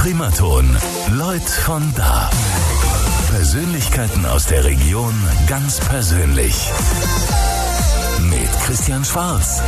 Primaton. 0.00 0.64
Leut 1.16 1.42
von 1.42 1.82
da. 1.96 2.30
Persönlichkeiten 3.30 4.26
aus 4.26 4.46
der 4.46 4.64
Region 4.64 5.12
ganz 5.48 5.80
persönlich. 5.80 6.54
Mit 8.30 8.48
Christian 8.64 9.04
Schwarz. 9.04 9.60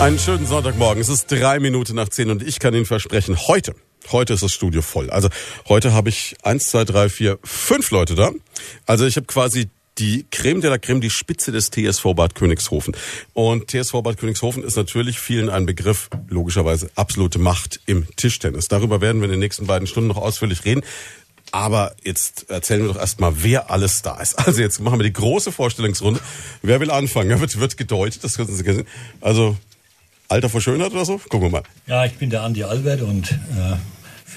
Einen 0.00 0.18
schönen 0.18 0.46
Sonntagmorgen. 0.46 1.00
Es 1.00 1.08
ist 1.08 1.32
drei 1.32 1.60
Minuten 1.60 1.94
nach 1.94 2.10
zehn 2.10 2.30
und 2.30 2.42
ich 2.42 2.58
kann 2.58 2.74
Ihnen 2.74 2.84
versprechen, 2.84 3.38
heute, 3.48 3.74
heute 4.12 4.34
ist 4.34 4.42
das 4.42 4.52
Studio 4.52 4.82
voll. 4.82 5.08
Also 5.08 5.30
heute 5.66 5.94
habe 5.94 6.10
ich 6.10 6.36
eins, 6.42 6.68
zwei, 6.68 6.84
drei, 6.84 7.08
vier, 7.08 7.38
fünf 7.42 7.90
Leute 7.90 8.14
da. 8.14 8.32
Also 8.84 9.06
ich 9.06 9.16
habe 9.16 9.26
quasi 9.26 9.70
die 9.98 10.26
Creme 10.30 10.60
de 10.60 10.70
la 10.70 10.78
Creme, 10.78 11.00
die 11.00 11.10
Spitze 11.10 11.52
des 11.52 11.70
TSV 11.70 12.14
Bad 12.14 12.34
Königshofen. 12.34 12.94
Und 13.34 13.70
TSV 13.70 14.02
Bad 14.02 14.16
Königshofen 14.16 14.62
ist 14.62 14.76
natürlich 14.76 15.18
vielen 15.18 15.50
ein 15.50 15.66
Begriff, 15.66 16.08
logischerweise 16.28 16.90
absolute 16.94 17.38
Macht 17.38 17.80
im 17.86 18.06
Tischtennis. 18.16 18.68
Darüber 18.68 19.00
werden 19.00 19.20
wir 19.20 19.26
in 19.26 19.32
den 19.32 19.40
nächsten 19.40 19.66
beiden 19.66 19.86
Stunden 19.86 20.08
noch 20.08 20.16
ausführlich 20.16 20.64
reden. 20.64 20.82
Aber 21.50 21.94
jetzt 22.04 22.50
erzählen 22.50 22.82
wir 22.82 22.88
doch 22.88 23.00
erstmal, 23.00 23.42
wer 23.42 23.70
alles 23.70 24.02
da 24.02 24.20
ist. 24.20 24.38
Also 24.46 24.60
jetzt 24.60 24.80
machen 24.80 24.98
wir 24.98 25.04
die 25.04 25.12
große 25.12 25.52
Vorstellungsrunde. 25.52 26.20
Wer 26.62 26.80
will 26.80 26.90
anfangen? 26.90 27.40
Wird, 27.40 27.58
wird 27.58 27.76
gedeutet, 27.76 28.22
das 28.24 28.36
können 28.36 28.48
Sie 28.48 28.62
sehen. 28.62 28.86
Also 29.20 29.56
Alter 30.28 30.50
vor 30.50 30.60
Schönheit 30.60 30.92
oder 30.92 31.06
so? 31.06 31.18
Gucken 31.18 31.42
wir 31.42 31.50
mal. 31.50 31.62
Ja, 31.86 32.04
ich 32.04 32.14
bin 32.14 32.28
der 32.28 32.42
Andi 32.42 32.64
Albert 32.64 33.00
und 33.00 33.30
äh, 33.30 33.76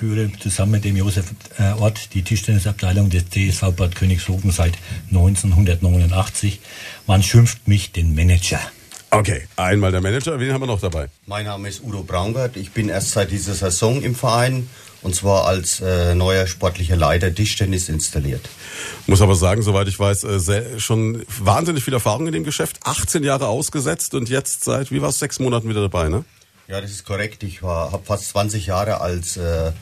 führe 0.02 0.32
zusammen 0.40 0.72
mit 0.72 0.84
dem 0.84 0.98
Josef 0.98 1.26
äh, 1.60 1.74
Ort 1.74 2.16
die 2.16 2.24
Tischtennisabteilung 2.24 3.12
des 3.12 3.26
TSV 3.30 3.72
Bad 3.76 3.94
Königshofen 3.94 4.50
seit 4.50 4.74
1989. 5.12 6.60
Man 7.06 7.22
schimpft 7.22 7.68
mich 7.68 7.92
den 7.92 8.16
Manager. 8.16 8.60
Okay, 9.12 9.44
einmal 9.58 9.92
der 9.92 10.02
Manager. 10.02 10.40
Wen 10.40 10.54
haben 10.54 10.62
wir 10.62 10.66
noch 10.66 10.82
dabei? 10.82 11.10
Mein 11.28 11.46
Name 11.46 11.70
ist 11.70 11.84
Udo 11.84 12.02
Braungart. 12.02 12.58
Ich 12.58 12.72
bin 12.72 12.90
erst 12.90 13.12
seit 13.12 13.30
dieser 13.30 13.54
Saison 13.54 14.02
im 14.02 14.16
Verein 14.16 14.68
und 15.04 15.14
zwar 15.14 15.46
als 15.46 15.82
äh, 15.82 16.16
neuer 16.16 16.48
sportlicher 16.48 16.96
Leiter 16.96 17.36
Tischtennis 17.36 17.88
installiert. 17.88 18.50
Muss 19.06 19.22
aber 19.22 19.36
sagen, 19.36 19.62
soweit 19.62 19.88
ich 19.88 20.00
weiß, 20.00 20.24
äh, 20.24 20.40
sehr, 20.40 20.80
schon 20.80 21.24
wahnsinnig 21.28 21.84
viel 21.84 21.94
Erfahrung 21.94 22.26
in 22.26 22.34
dem 22.34 22.44
Geschäft. 22.44 22.80
18 22.86 23.24
Jahre 23.24 23.50
ausgesetzt 23.50 24.16
und 24.16 24.30
jetzt 24.30 24.64
seit, 24.64 24.90
wie 24.90 25.04
war 25.04 25.10
es, 25.10 25.20
sechs 25.20 25.38
Monaten 25.38 25.70
wieder 25.70 25.82
dabei, 25.82 26.10
ne? 26.10 26.26
Ja, 26.72 26.80
das 26.80 26.90
ist 26.90 27.06
korrekt. 27.06 27.44
Ich 27.44 27.62
habe 27.62 28.02
fast 28.06 28.30
20 28.30 28.66
Jahre 28.66 29.02
als 29.02 29.36
äh, 29.36 29.74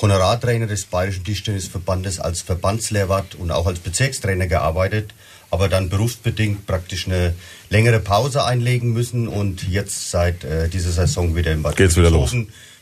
Honorartrainer 0.00 0.66
des 0.66 0.84
Bayerischen 0.84 1.24
Tischtennisverbandes, 1.24 2.20
als 2.20 2.42
Verbandslehrwart 2.42 3.34
und 3.34 3.50
auch 3.50 3.66
als 3.66 3.80
Bezirkstrainer 3.80 4.46
gearbeitet, 4.46 5.12
aber 5.50 5.68
dann 5.68 5.88
berufsbedingt 5.88 6.66
praktisch 6.66 7.06
eine 7.06 7.34
längere 7.70 7.98
Pause 7.98 8.44
einlegen 8.44 8.92
müssen 8.92 9.28
und 9.28 9.66
jetzt 9.68 10.10
seit 10.10 10.44
äh, 10.44 10.68
dieser 10.68 10.92
Saison 10.92 11.34
wieder 11.34 11.52
im 11.52 11.62
Bad 11.62 11.76
Geht's 11.76 11.96
wieder 11.96 12.10
los. 12.10 12.34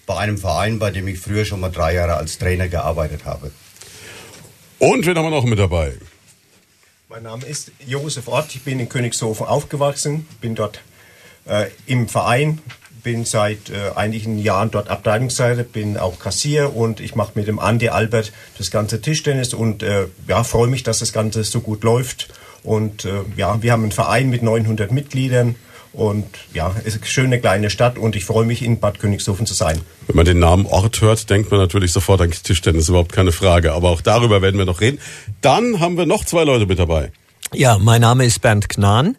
bei 0.05 0.17
einem 0.19 0.37
Verein, 0.39 0.79
bei 0.79 0.91
dem 0.91 1.09
ich 1.09 1.19
früher 1.19 1.45
schon 1.45 1.61
mal 1.61 1.71
drei 1.71 1.95
Jahre 1.95 2.15
als 2.17 2.39
Trainer 2.39 2.69
gearbeitet 2.69 3.25
habe. 3.25 3.51
Und 4.79 5.07
wen 5.07 5.17
haben 5.17 5.25
wir 5.25 5.31
noch 5.31 5.45
mit 5.45 5.59
dabei? 5.59 5.95
Mein 7.09 7.23
Name 7.23 7.47
ist 7.47 7.71
Josef 7.87 8.29
Ort, 8.29 8.55
ich 8.55 8.63
bin 8.63 8.79
in 8.79 8.89
Königshofen 8.89 9.47
aufgewachsen, 9.47 10.27
bin 10.41 10.55
dort 10.55 10.81
äh, 11.47 11.67
im 11.87 12.09
Verein, 12.09 12.59
bin 13.07 13.25
seit 13.25 13.71
äh, 13.71 13.95
einigen 13.95 14.37
Jahren 14.37 14.73
dort 14.73 14.89
Abteilungsleiter, 14.89 15.63
bin 15.63 15.97
auch 15.97 16.19
Kassier 16.19 16.75
und 16.75 16.99
ich 16.99 17.15
mache 17.15 17.31
mit 17.37 17.47
dem 17.47 17.61
Andi 17.61 17.89
Albert 17.89 18.33
das 18.59 18.73
ganze 18.73 19.01
Tischtennis 19.01 19.55
und 19.55 19.85
äh, 19.85 20.07
ja, 20.27 20.43
freue 20.43 20.67
mich, 20.67 20.83
dass 20.83 20.99
das 20.99 21.13
Ganze 21.13 21.45
so 21.45 21.61
gut 21.61 21.85
läuft. 21.85 22.27
Und 22.65 23.05
äh, 23.05 23.11
ja, 23.37 23.63
wir 23.63 23.71
haben 23.71 23.85
einen 23.85 23.93
Verein 23.93 24.29
mit 24.29 24.43
900 24.43 24.91
Mitgliedern 24.91 25.55
und 25.93 26.27
ja, 26.53 26.75
es 26.81 26.97
ist 26.97 27.03
eine 27.03 27.07
schöne 27.07 27.41
kleine 27.41 27.71
Stadt 27.71 27.97
und 27.97 28.17
ich 28.17 28.25
freue 28.25 28.45
mich, 28.45 28.61
in 28.61 28.81
Bad 28.81 28.99
Königshofen 28.99 29.47
zu 29.47 29.55
sein. 29.55 29.81
Wenn 30.09 30.17
man 30.17 30.27
den 30.27 30.41
Namen 30.41 30.67
Ort 30.67 31.01
hört, 31.01 31.31
denkt 31.31 31.53
man 31.53 31.61
natürlich 31.61 31.93
sofort 31.93 32.21
an 32.21 32.33
Tischtennis, 32.33 32.89
überhaupt 32.89 33.13
keine 33.13 33.31
Frage. 33.31 33.73
Aber 33.73 33.91
auch 33.91 34.01
darüber 34.01 34.43
werden 34.43 34.59
wir 34.59 34.67
noch 34.67 34.81
reden. 34.81 34.99
Dann 35.43 35.79
haben 35.79 35.97
wir 35.97 36.07
noch 36.07 36.25
zwei 36.25 36.43
Leute 36.43 36.67
mit 36.67 36.81
dabei. 36.81 37.13
Ja, 37.55 37.79
mein 37.79 38.01
Name 38.01 38.25
ist 38.25 38.41
Bernd 38.43 38.69
Knahn. 38.69 39.17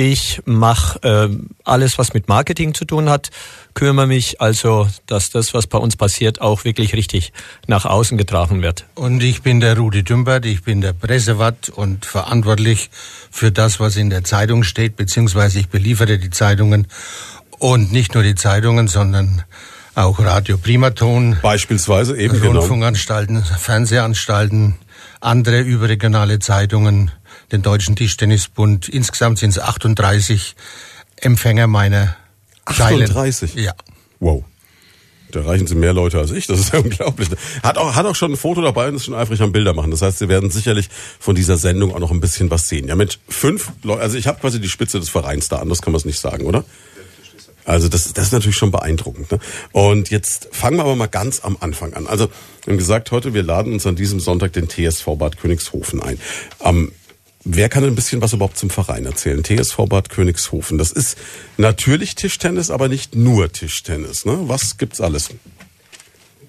Ich 0.00 0.42
mache 0.44 1.02
äh, 1.02 1.28
alles, 1.64 1.98
was 1.98 2.14
mit 2.14 2.28
Marketing 2.28 2.72
zu 2.72 2.84
tun 2.84 3.10
hat, 3.10 3.30
kümmere 3.74 4.06
mich 4.06 4.40
also, 4.40 4.86
dass 5.06 5.30
das, 5.30 5.54
was 5.54 5.66
bei 5.66 5.78
uns 5.78 5.96
passiert, 5.96 6.40
auch 6.40 6.62
wirklich 6.62 6.94
richtig 6.94 7.32
nach 7.66 7.84
außen 7.84 8.16
getragen 8.16 8.62
wird. 8.62 8.86
Und 8.94 9.24
ich 9.24 9.42
bin 9.42 9.58
der 9.58 9.76
Rudi 9.76 10.04
Dümbert, 10.04 10.46
ich 10.46 10.62
bin 10.62 10.82
der 10.82 10.92
Pressewatt 10.92 11.68
und 11.70 12.06
verantwortlich 12.06 12.90
für 13.32 13.50
das, 13.50 13.80
was 13.80 13.96
in 13.96 14.08
der 14.08 14.22
Zeitung 14.22 14.62
steht, 14.62 14.94
beziehungsweise 14.94 15.58
ich 15.58 15.68
beliefere 15.68 16.16
die 16.18 16.30
Zeitungen 16.30 16.86
und 17.58 17.90
nicht 17.90 18.14
nur 18.14 18.22
die 18.22 18.36
Zeitungen, 18.36 18.86
sondern 18.86 19.42
auch 19.96 20.20
Radio 20.20 20.58
Primaton. 20.58 21.38
Beispielsweise 21.42 22.16
eben 22.16 22.40
genau. 22.40 22.60
Rundfunkanstalten, 22.60 23.42
Fernsehanstalten, 23.42 24.76
andere 25.20 25.58
überregionale 25.58 26.38
Zeitungen 26.38 27.10
den 27.52 27.62
Deutschen 27.62 27.96
Tischtennisbund. 27.96 28.88
Insgesamt 28.88 29.38
sind 29.38 29.50
es 29.50 29.58
38 29.58 30.54
Empfänger 31.16 31.66
meiner 31.66 32.16
38? 32.64 33.52
Zeilen. 33.52 33.64
Ja. 33.64 33.74
Wow. 34.20 34.44
Da 35.30 35.42
reichen 35.42 35.66
Sie 35.66 35.74
mehr 35.74 35.92
Leute 35.92 36.18
als 36.18 36.30
ich, 36.30 36.46
das 36.46 36.58
ist 36.58 36.72
ja 36.72 36.78
unglaublich. 36.78 37.28
Hat 37.62 37.76
auch, 37.76 37.94
hat 37.94 38.06
auch 38.06 38.14
schon 38.14 38.32
ein 38.32 38.36
Foto 38.36 38.62
dabei 38.62 38.88
und 38.88 38.94
ist 38.94 39.04
schon 39.04 39.14
eifrig 39.14 39.42
am 39.42 39.52
Bilder 39.52 39.74
machen. 39.74 39.90
Das 39.90 40.02
heißt, 40.02 40.18
Sie 40.18 40.28
werden 40.28 40.50
sicherlich 40.50 40.88
von 41.18 41.34
dieser 41.34 41.58
Sendung 41.58 41.94
auch 41.94 41.98
noch 41.98 42.10
ein 42.10 42.20
bisschen 42.20 42.50
was 42.50 42.68
sehen. 42.68 42.88
Ja, 42.88 42.96
mit 42.96 43.18
fünf 43.28 43.72
Leuten, 43.82 44.00
also 44.00 44.16
ich 44.16 44.26
habe 44.26 44.40
quasi 44.40 44.60
die 44.60 44.68
Spitze 44.68 45.00
des 45.00 45.08
Vereins 45.08 45.48
da, 45.48 45.56
anders 45.56 45.82
kann 45.82 45.92
man 45.92 45.98
es 45.98 46.04
nicht 46.04 46.18
sagen, 46.18 46.46
oder? 46.46 46.64
Also 47.66 47.88
das, 47.88 48.14
das 48.14 48.28
ist 48.28 48.32
natürlich 48.32 48.56
schon 48.56 48.70
beeindruckend. 48.70 49.30
Ne? 49.30 49.38
Und 49.72 50.08
jetzt 50.08 50.48
fangen 50.52 50.78
wir 50.78 50.84
aber 50.84 50.96
mal 50.96 51.06
ganz 51.06 51.40
am 51.40 51.58
Anfang 51.60 51.92
an. 51.92 52.06
Also 52.06 52.28
wir 52.64 52.72
haben 52.72 52.78
gesagt, 52.78 53.10
heute 53.10 53.34
wir 53.34 53.42
laden 53.42 53.74
uns 53.74 53.86
an 53.86 53.94
diesem 53.94 54.20
Sonntag 54.20 54.54
den 54.54 54.70
TSV 54.70 55.04
Bad 55.18 55.36
Königshofen 55.36 56.02
ein. 56.02 56.18
Am 56.60 56.92
Wer 57.44 57.68
kann 57.68 57.84
ein 57.84 57.94
bisschen 57.94 58.20
was 58.20 58.32
überhaupt 58.32 58.58
zum 58.58 58.68
Verein 58.68 59.06
erzählen? 59.06 59.42
TSV 59.44 59.86
Bad 59.88 60.08
Königshofen. 60.08 60.76
Das 60.76 60.90
ist 60.90 61.16
natürlich 61.56 62.14
Tischtennis, 62.14 62.70
aber 62.70 62.88
nicht 62.88 63.14
nur 63.14 63.52
Tischtennis. 63.52 64.24
Ne? 64.24 64.38
Was 64.42 64.76
gibt's 64.76 65.00
alles? 65.00 65.30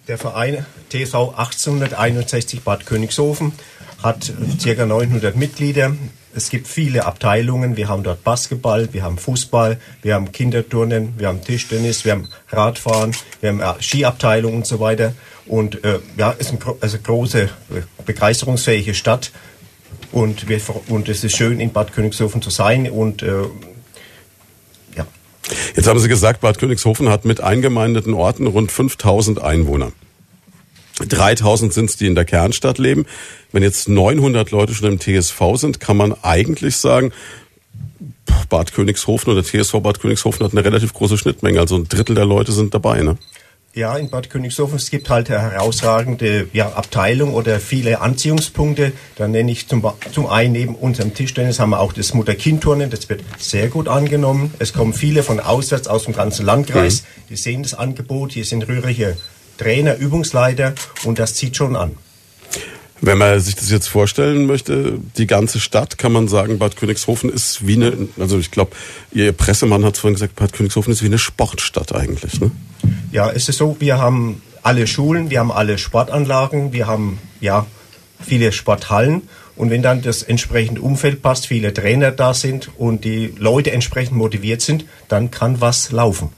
Der 0.08 0.18
Verein 0.18 0.66
TSV 0.90 1.16
1861 1.38 2.64
Bad 2.64 2.86
Königshofen 2.88 3.52
hat 4.02 4.34
ca. 4.64 4.86
900 4.86 5.36
Mitglieder. 5.36 5.96
Es 6.34 6.50
gibt 6.50 6.68
viele 6.68 7.06
Abteilungen. 7.06 7.76
Wir 7.76 7.88
haben 7.88 8.04
dort 8.04 8.24
Basketball, 8.24 8.92
wir 8.92 9.04
haben 9.04 9.18
Fußball, 9.18 9.80
wir 10.02 10.14
haben 10.16 10.32
Kinderturnen, 10.32 11.14
wir 11.18 11.28
haben 11.28 11.44
Tischtennis, 11.44 12.06
wir 12.06 12.14
haben 12.14 12.30
Radfahren, 12.50 13.16
wir 13.42 13.50
haben 13.50 13.60
äh, 13.60 13.82
Skiabteilung 13.82 14.56
und 14.56 14.68
so 14.68 14.80
weiter. 14.80 15.14
Und 15.46 15.84
äh, 15.84 16.00
ja, 16.18 16.36
es 16.38 16.52
ist 16.52 16.62
eine, 16.64 16.76
also 16.82 16.98
große, 17.00 17.44
äh, 17.44 17.50
begeisterungsfähige 18.06 18.94
Stadt. 18.94 19.32
Und, 20.12 20.50
wir, 20.50 20.60
und 20.88 21.10
es 21.10 21.24
ist 21.24 21.38
schön, 21.38 21.60
in 21.60 21.72
Bad 21.72 21.94
Königshofen 21.94 22.42
zu 22.42 22.50
sein. 22.50 22.90
Und 22.90 23.22
äh, 23.22 23.44
ja. 24.96 25.08
Jetzt 25.76 25.88
haben 25.88 26.00
Sie 26.00 26.10
gesagt, 26.10 26.42
Bad 26.42 26.60
Königshofen 26.60 27.10
hat 27.10 27.26
mit 27.26 27.42
eingemeindeten 27.42 28.14
Orten 28.14 28.48
rund 28.48 28.72
5000 28.72 29.42
Einwohner. 29.42 29.92
3000 31.08 31.74
sind 31.74 31.90
es, 31.90 31.98
die 31.98 32.08
in 32.08 32.16
der 32.16 32.26
Kernstadt 32.26 32.78
leben. 32.78 33.06
Wenn 33.52 33.64
jetzt 33.64 33.88
900 33.88 34.52
Leute 34.52 34.74
schon 34.74 34.92
im 34.92 35.00
TSV 35.00 35.56
sind, 35.56 35.80
kann 35.80 35.98
man 35.98 36.14
eigentlich 36.22 36.76
sagen, 36.78 37.12
Bad 38.50 38.74
Königshofen 38.74 39.32
oder 39.32 39.44
TSV 39.44 39.80
Bad 39.82 40.00
Königshofen 40.00 40.46
hat 40.46 40.52
eine 40.52 40.64
relativ 40.64 40.94
große 40.94 41.18
Schnittmenge. 41.18 41.60
Also 41.60 41.78
ein 41.78 41.88
Drittel 41.88 42.16
der 42.16 42.26
Leute 42.26 42.52
sind 42.52 42.74
dabei, 42.74 43.02
ne? 43.02 43.18
Ja, 43.76 43.96
in 43.96 44.10
Bad 44.10 44.32
Königshofen, 44.32 44.78
es 44.78 44.90
gibt 44.90 45.12
halt 45.12 45.30
eine 45.30 45.42
herausragende 45.52 46.48
ja, 46.54 46.70
Abteilung 46.74 47.36
oder 47.36 47.60
viele 47.60 48.02
Anziehungspunkte. 48.02 48.94
Da 49.16 49.28
nenne 49.28 49.52
ich 49.52 49.68
zum, 49.68 49.86
zum 50.12 50.26
einen 50.26 50.54
neben 50.54 50.74
unserem 50.74 51.14
Tischtennis 51.14 51.60
haben 51.60 51.70
wir 51.70 51.80
auch 51.80 51.94
das 51.94 52.16
Mutter-Kind-Turnen. 52.16 52.90
Das 52.90 53.08
wird 53.10 53.24
sehr 53.38 53.68
gut 53.68 53.88
angenommen. 53.88 54.54
Es 54.58 54.74
kommen 54.74 54.94
viele 54.94 55.22
von 55.22 55.40
auswärts 55.40 55.88
aus 55.88 56.06
dem 56.06 56.16
ganzen 56.16 56.48
Landkreis. 56.48 57.04
Mhm. 57.04 57.06
Die 57.30 57.36
sehen 57.36 57.62
das 57.62 57.76
Angebot. 57.76 58.32
Hier 58.32 58.44
sind 58.44 58.68
rührige 58.68 59.16
Trainer, 59.60 59.98
Übungsleiter 59.98 60.74
und 61.06 61.20
das 61.20 61.36
zieht 61.36 61.56
schon 61.56 61.76
an. 61.76 61.96
Wenn 63.02 63.18
man 63.18 63.40
sich 63.40 63.56
das 63.56 63.72
jetzt 63.72 63.88
vorstellen 63.88 64.46
möchte, 64.46 65.00
die 65.18 65.28
ganze 65.28 65.60
Stadt, 65.60 65.98
kann 65.98 66.12
man 66.12 66.28
sagen, 66.28 66.60
Bad 66.60 66.76
Königshofen 66.76 67.30
ist 67.30 67.66
wie 67.66 67.76
eine, 67.76 67.94
also 68.20 68.38
ich 68.38 68.52
glaube, 68.52 68.72
Ihr 69.12 69.32
Pressemann 69.32 69.86
hat 69.86 69.96
es 69.96 70.00
vorhin 70.00 70.16
gesagt, 70.16 70.36
Bad 70.36 70.54
Königshofen 70.54 70.92
ist 70.92 71.02
wie 71.02 71.08
eine 71.08 71.20
Sportstadt 71.20 71.96
eigentlich, 71.96 72.40
ne? 72.42 72.52
Ja, 73.12 73.32
es 73.32 73.48
ist 73.50 73.58
so, 73.58 73.78
wir 73.80 73.98
haben 73.98 74.42
alle 74.64 74.88
Schulen, 74.88 75.30
wir 75.30 75.40
haben 75.40 75.52
alle 75.52 75.78
Sportanlagen, 75.78 76.74
wir 76.74 76.88
haben, 76.88 77.20
ja, 77.40 77.66
viele 78.20 78.52
Sporthallen. 78.52 79.24
Und 79.56 79.70
wenn 79.70 79.82
dann 79.82 80.02
das 80.02 80.24
entsprechende 80.24 80.82
Umfeld 80.82 81.22
passt, 81.22 81.48
viele 81.48 81.74
Trainer 81.74 82.12
da 82.12 82.34
sind 82.34 82.70
und 82.78 83.04
die 83.04 83.34
Leute 83.38 83.72
entsprechend 83.72 84.18
motiviert 84.18 84.62
sind, 84.62 84.86
dann 85.08 85.32
kann 85.32 85.60
was 85.60 85.92
laufen. 85.92 86.30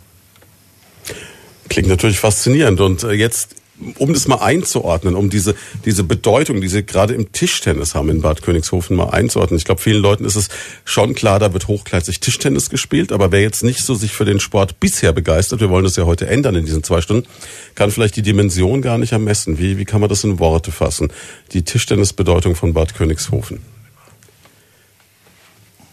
Klingt 1.69 1.87
natürlich 1.87 2.19
faszinierend. 2.19 2.81
Und 2.81 3.03
äh, 3.03 3.11
jetzt 3.11 3.55
um 3.97 4.13
das 4.13 4.27
mal 4.27 4.37
einzuordnen, 4.37 5.15
um 5.15 5.29
diese, 5.29 5.55
diese 5.85 6.03
Bedeutung, 6.03 6.61
die 6.61 6.67
sie 6.67 6.83
gerade 6.83 7.13
im 7.13 7.31
Tischtennis 7.31 7.95
haben 7.95 8.09
in 8.09 8.21
Bad 8.21 8.41
Königshofen 8.41 8.95
mal 8.95 9.09
einzuordnen. 9.09 9.57
Ich 9.57 9.65
glaube, 9.65 9.81
vielen 9.81 10.01
Leuten 10.01 10.25
ist 10.25 10.35
es 10.35 10.49
schon 10.85 11.13
klar, 11.13 11.39
da 11.39 11.53
wird 11.53 11.67
hochklassig 11.67 12.19
Tischtennis 12.19 12.69
gespielt, 12.69 13.11
aber 13.11 13.31
wer 13.31 13.41
jetzt 13.41 13.63
nicht 13.63 13.83
so 13.83 13.95
sich 13.95 14.11
für 14.11 14.25
den 14.25 14.39
Sport 14.39 14.79
bisher 14.79 15.13
begeistert, 15.13 15.61
wir 15.61 15.69
wollen 15.69 15.83
das 15.83 15.95
ja 15.95 16.05
heute 16.05 16.27
ändern 16.27 16.55
in 16.55 16.65
diesen 16.65 16.83
zwei 16.83 17.01
Stunden, 17.01 17.27
kann 17.75 17.91
vielleicht 17.91 18.15
die 18.15 18.21
Dimension 18.21 18.81
gar 18.81 18.97
nicht 18.97 19.11
ermessen. 19.11 19.57
Wie, 19.57 19.77
wie 19.77 19.85
kann 19.85 20.01
man 20.01 20.09
das 20.09 20.23
in 20.23 20.39
Worte 20.39 20.71
fassen? 20.71 21.11
Die 21.53 21.63
Tischtennisbedeutung 21.63 22.55
von 22.55 22.73
Bad 22.73 22.95
Königshofen. 22.95 23.59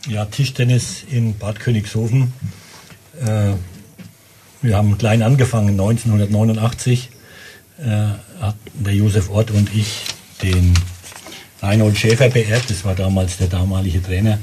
Ja, 0.08 0.24
Tischtennis 0.24 1.04
in 1.10 1.36
Bad 1.36 1.60
Königshofen. 1.60 2.32
Äh, 3.20 3.52
wir 4.62 4.76
haben 4.76 4.98
klein 4.98 5.22
angefangen, 5.22 5.70
1989 5.70 7.10
äh, 7.12 7.17
hat 8.40 8.56
der 8.74 8.94
Josef 8.94 9.30
Ott 9.30 9.50
und 9.50 9.74
ich 9.74 10.04
den 10.42 10.74
Reinhold 11.62 11.96
Schäfer 11.96 12.28
beerbt. 12.28 12.68
Das 12.70 12.84
war 12.84 12.94
damals 12.94 13.38
der 13.38 13.48
damalige 13.48 14.00
Trainer. 14.02 14.38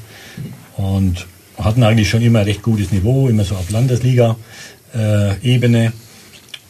Und 0.78 1.28
hatten 1.58 1.84
eigentlich 1.84 2.10
schon 2.10 2.22
immer 2.22 2.46
recht 2.46 2.62
gutes 2.62 2.92
Niveau, 2.92 3.30
immer 3.30 3.46
so 3.46 3.56
auf 3.56 3.70
Landesliga-Ebene. 3.70 5.86
Äh, 5.86 5.92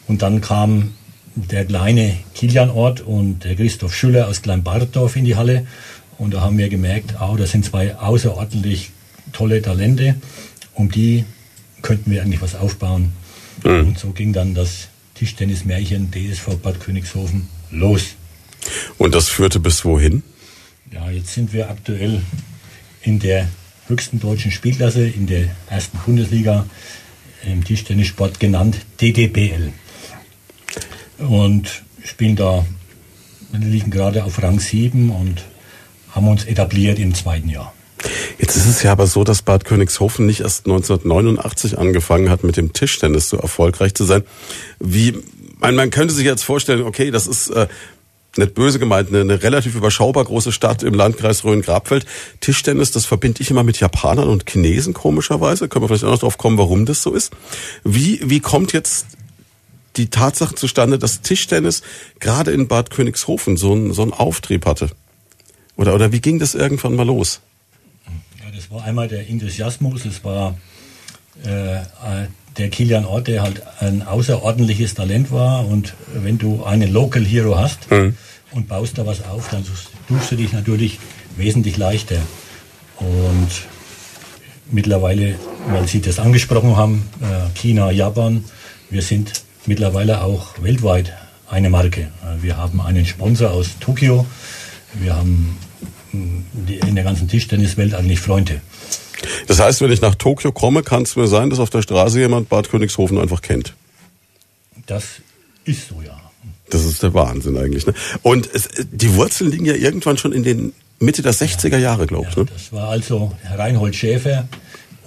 und 0.06 0.22
dann 0.22 0.40
kam 0.40 0.94
der 1.34 1.64
kleine 1.64 2.18
Kilian 2.34 2.70
Ort 2.70 3.00
und 3.00 3.42
der 3.44 3.56
Christoph 3.56 3.92
Schüller 3.94 4.28
aus 4.28 4.42
Kleinbardorf 4.42 5.16
in 5.16 5.24
die 5.24 5.34
Halle. 5.36 5.66
Und 6.18 6.34
da 6.34 6.40
haben 6.40 6.56
wir 6.56 6.68
gemerkt, 6.68 7.16
oh, 7.20 7.34
das 7.36 7.50
sind 7.50 7.64
zwei 7.64 7.96
außerordentlich 7.96 8.92
tolle 9.32 9.60
Talente. 9.60 10.14
Um 10.74 10.88
die 10.90 11.24
könnten 11.82 12.10
wir 12.10 12.22
eigentlich 12.22 12.40
was 12.40 12.54
aufbauen. 12.54 13.12
Mhm. 13.64 13.88
Und 13.88 13.98
so 13.98 14.12
ging 14.12 14.32
dann 14.32 14.54
das 14.54 14.88
Tischtennismärchen 15.18 16.10
DSV 16.10 16.56
Bad 16.62 16.80
Königshofen 16.80 17.48
los. 17.70 18.16
Und 18.98 19.14
das 19.14 19.28
führte 19.28 19.60
bis 19.60 19.84
wohin? 19.84 20.22
Ja, 20.92 21.10
jetzt 21.10 21.34
sind 21.34 21.52
wir 21.52 21.70
aktuell 21.70 22.22
in 23.02 23.18
der 23.18 23.48
höchsten 23.88 24.20
deutschen 24.20 24.50
Spielklasse, 24.50 25.06
in 25.06 25.26
der 25.26 25.48
ersten 25.68 25.98
Bundesliga 25.98 26.66
im 27.44 27.64
Tischtennissport 27.64 28.40
genannt 28.40 28.78
DDBL. 29.00 29.72
Und 31.18 31.82
spielen 32.04 32.36
da, 32.36 32.66
wir 33.52 33.60
liegen 33.60 33.90
gerade 33.90 34.24
auf 34.24 34.42
Rang 34.42 34.60
7 34.60 35.10
und 35.10 35.44
haben 36.10 36.28
uns 36.28 36.44
etabliert 36.44 36.98
im 36.98 37.14
zweiten 37.14 37.48
Jahr. 37.48 37.72
Jetzt 38.38 38.56
ist 38.56 38.66
es 38.66 38.82
ja 38.82 38.92
aber 38.92 39.06
so, 39.06 39.24
dass 39.24 39.42
Bad 39.42 39.64
Königshofen 39.64 40.26
nicht 40.26 40.40
erst 40.40 40.66
1989 40.66 41.78
angefangen 41.78 42.30
hat, 42.30 42.44
mit 42.44 42.56
dem 42.56 42.72
Tischtennis 42.72 43.28
so 43.28 43.36
erfolgreich 43.36 43.94
zu 43.94 44.04
sein. 44.04 44.22
Wie, 44.78 45.14
man, 45.58 45.90
könnte 45.90 46.14
sich 46.14 46.24
jetzt 46.24 46.44
vorstellen, 46.44 46.82
okay, 46.82 47.10
das 47.10 47.26
ist 47.26 47.50
äh, 47.50 47.66
nicht 48.36 48.54
böse 48.54 48.78
gemeint, 48.78 49.08
eine, 49.08 49.20
eine 49.20 49.42
relativ 49.42 49.74
überschaubar 49.74 50.24
große 50.24 50.52
Stadt 50.52 50.82
im 50.82 50.94
Landkreis 50.94 51.44
Rhön-Grabfeld. 51.44 52.06
Tischtennis, 52.40 52.90
das 52.90 53.06
verbinde 53.06 53.42
ich 53.42 53.50
immer 53.50 53.64
mit 53.64 53.80
Japanern 53.80 54.28
und 54.28 54.48
Chinesen, 54.48 54.94
komischerweise. 54.94 55.68
Können 55.68 55.84
wir 55.84 55.88
vielleicht 55.88 56.04
auch 56.04 56.10
noch 56.10 56.18
drauf 56.18 56.38
kommen, 56.38 56.58
warum 56.58 56.86
das 56.86 57.02
so 57.02 57.12
ist. 57.12 57.32
Wie, 57.84 58.20
wie 58.24 58.40
kommt 58.40 58.72
jetzt 58.72 59.06
die 59.96 60.10
Tatsache 60.10 60.54
zustande, 60.54 60.98
dass 60.98 61.22
Tischtennis 61.22 61.82
gerade 62.20 62.50
in 62.50 62.68
Bad 62.68 62.90
Königshofen 62.90 63.56
so 63.56 63.72
einen, 63.72 63.92
so 63.92 64.02
einen 64.02 64.12
Auftrieb 64.12 64.66
hatte? 64.66 64.90
Oder, 65.76 65.94
oder 65.94 66.12
wie 66.12 66.20
ging 66.20 66.38
das 66.38 66.54
irgendwann 66.54 66.94
mal 66.94 67.06
los? 67.06 67.40
War 68.70 68.84
einmal 68.84 69.08
der 69.08 69.28
Enthusiasmus, 69.28 70.04
es 70.04 70.24
war 70.24 70.56
äh, 71.44 71.80
der 72.56 72.70
Kilian 72.70 73.04
Ort, 73.04 73.28
der 73.28 73.42
halt 73.42 73.62
ein 73.80 74.02
außerordentliches 74.02 74.94
Talent 74.94 75.30
war. 75.30 75.66
Und 75.66 75.94
wenn 76.14 76.38
du 76.38 76.64
einen 76.64 76.92
Local 76.92 77.24
Hero 77.24 77.58
hast 77.58 77.90
mhm. 77.90 78.16
und 78.52 78.68
baust 78.68 78.98
da 78.98 79.06
was 79.06 79.24
auf, 79.24 79.48
dann 79.50 79.64
tust 80.08 80.30
du 80.30 80.36
dich 80.36 80.52
natürlich 80.52 80.98
wesentlich 81.36 81.76
leichter. 81.76 82.16
Und 82.98 83.48
mittlerweile, 84.70 85.34
weil 85.68 85.86
Sie 85.86 86.00
das 86.00 86.18
angesprochen 86.18 86.76
haben, 86.76 87.08
äh, 87.20 87.58
China, 87.58 87.90
Japan, 87.90 88.44
wir 88.90 89.02
sind 89.02 89.32
mittlerweile 89.66 90.22
auch 90.22 90.62
weltweit 90.62 91.12
eine 91.48 91.70
Marke. 91.70 92.02
Äh, 92.02 92.42
wir 92.42 92.56
haben 92.56 92.80
einen 92.80 93.04
Sponsor 93.04 93.50
aus 93.50 93.78
Tokio, 93.80 94.26
wir 94.94 95.14
haben 95.14 95.58
in 96.66 96.94
der 96.94 97.04
ganzen 97.04 97.28
Tischtenniswelt 97.28 97.94
eigentlich 97.94 98.20
Freunde. 98.20 98.60
Das 99.46 99.60
heißt, 99.60 99.80
wenn 99.80 99.92
ich 99.92 100.00
nach 100.00 100.14
Tokio 100.14 100.52
komme, 100.52 100.82
kann 100.82 101.02
es 101.02 101.16
mir 101.16 101.26
sein, 101.26 101.50
dass 101.50 101.58
auf 101.58 101.70
der 101.70 101.82
Straße 101.82 102.18
jemand 102.18 102.48
Bad 102.48 102.68
Königshofen 102.70 103.18
einfach 103.18 103.42
kennt. 103.42 103.74
Das 104.86 105.04
ist 105.64 105.88
so, 105.88 106.02
ja. 106.04 106.20
Das 106.70 106.84
ist 106.84 107.02
der 107.02 107.14
Wahnsinn 107.14 107.56
eigentlich. 107.56 107.86
Ne? 107.86 107.94
Und 108.22 108.48
es, 108.52 108.68
die 108.90 109.14
Wurzeln 109.14 109.50
liegen 109.50 109.66
ja 109.66 109.74
irgendwann 109.74 110.18
schon 110.18 110.32
in 110.32 110.42
den 110.42 110.72
Mitte 110.98 111.22
der 111.22 111.32
60er 111.32 111.78
Jahre, 111.78 112.06
glaube 112.06 112.26
ich. 112.28 112.36
Ja, 112.36 112.42
ne? 112.42 112.48
Das 112.52 112.72
war 112.72 112.88
also 112.88 113.32
Reinhold 113.54 113.94
Schäfer, 113.94 114.48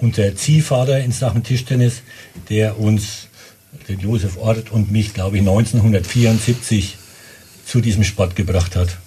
unser 0.00 0.34
Ziehvater 0.36 1.00
in 1.00 1.12
Sachen 1.12 1.42
Tischtennis, 1.42 2.02
der 2.48 2.78
uns, 2.78 3.28
den 3.88 4.00
Josef 4.00 4.38
Ort 4.38 4.72
und 4.72 4.90
mich, 4.90 5.12
glaube 5.12 5.36
ich, 5.36 5.42
1974 5.42 6.96
zu 7.66 7.80
diesem 7.80 8.04
Sport 8.04 8.36
gebracht 8.36 8.76
hat. 8.76 8.98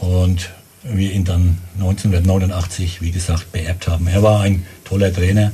Und 0.00 0.50
wir 0.92 1.12
ihn 1.12 1.24
dann 1.24 1.58
1989, 1.78 3.00
wie 3.00 3.10
gesagt, 3.10 3.52
beerbt 3.52 3.88
haben. 3.88 4.06
Er 4.06 4.22
war 4.22 4.40
ein 4.40 4.64
toller 4.84 5.12
Trainer 5.12 5.52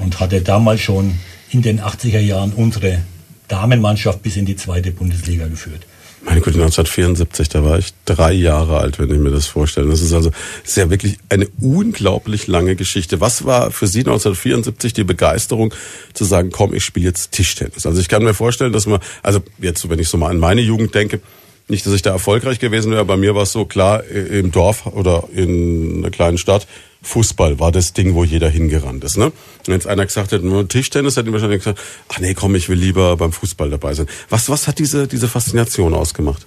und 0.00 0.20
hatte 0.20 0.40
damals 0.40 0.80
schon 0.80 1.14
in 1.50 1.62
den 1.62 1.80
80er 1.80 2.20
Jahren 2.20 2.52
unsere 2.52 3.00
Damenmannschaft 3.48 4.22
bis 4.22 4.36
in 4.36 4.44
die 4.44 4.56
zweite 4.56 4.92
Bundesliga 4.92 5.46
geführt. 5.46 5.86
Meine 6.22 6.40
Güte, 6.40 6.58
1974, 6.58 7.48
da 7.48 7.64
war 7.64 7.78
ich 7.78 7.94
drei 8.04 8.32
Jahre 8.32 8.78
alt, 8.80 8.98
wenn 8.98 9.10
ich 9.10 9.18
mir 9.18 9.30
das 9.30 9.46
vorstelle. 9.46 9.88
Das 9.88 10.02
ist 10.02 10.12
also 10.12 10.32
sehr 10.64 10.90
wirklich 10.90 11.18
eine 11.28 11.46
unglaublich 11.60 12.48
lange 12.48 12.74
Geschichte. 12.74 13.20
Was 13.20 13.44
war 13.44 13.70
für 13.70 13.86
Sie 13.86 14.00
1974 14.00 14.92
die 14.92 15.04
Begeisterung 15.04 15.72
zu 16.14 16.24
sagen, 16.24 16.50
komm, 16.50 16.74
ich 16.74 16.84
spiele 16.84 17.06
jetzt 17.06 17.32
Tischtennis? 17.32 17.86
Also 17.86 18.00
ich 18.00 18.08
kann 18.08 18.24
mir 18.24 18.34
vorstellen, 18.34 18.72
dass 18.72 18.86
man, 18.86 19.00
also 19.22 19.40
jetzt, 19.58 19.88
wenn 19.88 20.00
ich 20.00 20.08
so 20.08 20.18
mal 20.18 20.30
an 20.30 20.38
meine 20.38 20.60
Jugend 20.60 20.94
denke, 20.94 21.20
nicht, 21.68 21.86
dass 21.86 21.92
ich 21.92 22.02
da 22.02 22.10
erfolgreich 22.10 22.58
gewesen 22.58 22.92
wäre. 22.92 23.04
Bei 23.04 23.16
mir 23.16 23.34
war 23.34 23.42
es 23.42 23.52
so 23.52 23.64
klar, 23.64 24.04
im 24.04 24.50
Dorf 24.50 24.86
oder 24.86 25.24
in 25.34 25.98
einer 25.98 26.10
kleinen 26.10 26.38
Stadt, 26.38 26.66
Fußball 27.02 27.60
war 27.60 27.70
das 27.70 27.92
Ding, 27.92 28.14
wo 28.14 28.24
jeder 28.24 28.48
hingerannt 28.48 29.04
ist. 29.04 29.16
Ne? 29.16 29.32
Wenn 29.64 29.74
jetzt 29.74 29.86
einer 29.86 30.04
gesagt 30.04 30.32
hätte, 30.32 30.68
Tischtennis, 30.68 31.16
hätte 31.16 31.28
ich 31.28 31.32
wahrscheinlich 31.32 31.60
gesagt, 31.60 31.80
ach 32.08 32.18
nee, 32.18 32.34
komm, 32.34 32.54
ich 32.54 32.68
will 32.68 32.78
lieber 32.78 33.16
beim 33.16 33.32
Fußball 33.32 33.70
dabei 33.70 33.94
sein. 33.94 34.06
Was, 34.28 34.48
was 34.48 34.66
hat 34.66 34.78
diese, 34.78 35.06
diese 35.06 35.28
Faszination 35.28 35.94
ausgemacht? 35.94 36.46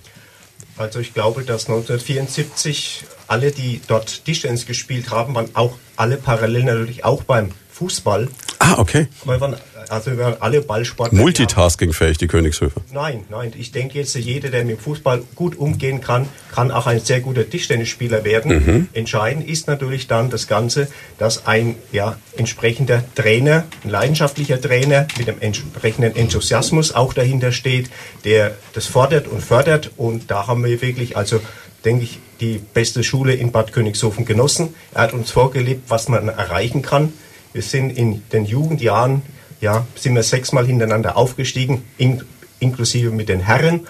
Also 0.78 1.00
ich 1.00 1.14
glaube, 1.14 1.44
dass 1.44 1.68
1974 1.68 3.04
alle, 3.28 3.52
die 3.52 3.82
dort 3.88 4.26
Tischtennis 4.26 4.66
gespielt 4.66 5.10
haben, 5.10 5.36
waren 5.36 5.50
auch 5.54 5.78
alle 5.96 6.18
parallel 6.18 6.64
natürlich 6.64 7.06
auch 7.06 7.24
beim 7.24 7.52
Fußball. 7.72 8.28
Ah, 8.60 8.76
okay. 8.78 9.08
Weil 9.24 9.40
waren 9.40 9.56
also 9.90 10.18
wir 10.18 10.38
alle 10.40 10.62
Ballsportler. 10.62 11.18
Multitaskingfähig, 11.18 12.18
die 12.18 12.28
Königshöfe. 12.28 12.82
Nein, 12.92 13.26
nein. 13.30 13.54
Ich 13.58 13.72
denke 13.72 13.98
jetzt, 13.98 14.16
jeder, 14.16 14.50
der 14.50 14.64
mit 14.64 14.78
dem 14.78 14.80
Fußball 14.80 15.24
gut 15.36 15.58
umgehen 15.58 16.02
kann, 16.02 16.28
kann 16.54 16.72
auch 16.72 16.88
ein 16.88 17.00
sehr 17.00 17.22
guter 17.22 17.50
Tischtennisspieler 17.50 18.24
werden. 18.24 18.66
Mhm. 18.66 18.88
Entscheidend 18.94 19.48
ist 19.48 19.68
natürlich 19.68 20.08
dann 20.08 20.30
das 20.30 20.48
Ganze, 20.48 20.88
dass 21.18 21.46
ein 21.48 21.76
ja, 21.92 22.18
entsprechender 22.38 23.04
Trainer, 23.16 23.66
ein 23.84 23.90
leidenschaftlicher 23.90 24.60
Trainer 24.60 25.08
mit 25.18 25.28
dem 25.28 25.42
entsprechenden 25.42 26.16
Enthusiasmus 26.16 26.94
auch 26.94 27.14
dahinter 27.14 27.52
steht, 27.52 27.90
der 28.26 28.56
das 28.74 28.88
fordert 28.88 29.28
und 29.28 29.42
fördert. 29.42 29.92
Und 29.98 30.32
da 30.32 30.48
haben 30.48 30.64
wir 30.64 30.82
wirklich, 30.82 31.18
also 31.18 31.40
denke 31.86 32.04
ich, 32.04 32.20
die 32.40 32.60
beste 32.74 33.04
Schule 33.04 33.34
in 33.34 33.52
Bad 33.52 33.72
Königshofen 33.72 34.26
genossen. 34.26 34.74
Er 34.94 35.04
hat 35.04 35.14
uns 35.14 35.32
vorgelebt, 35.32 35.90
was 35.90 36.10
man 36.10 36.28
erreichen 36.28 36.82
kann. 36.82 37.14
Wir 37.54 37.62
sind 37.62 37.92
in 37.92 38.24
den 38.30 38.46
Jugendjahren 38.46 39.22
ja, 39.62 39.86
sind 39.96 40.16
wir 40.16 40.24
sechsmal 40.24 40.66
hintereinander 40.66 41.16
aufgestiegen, 41.16 41.84
in, 41.98 42.24
inklusive 42.60 43.12
mit 43.12 43.30
den 43.30 43.40
Herren, 43.40 43.88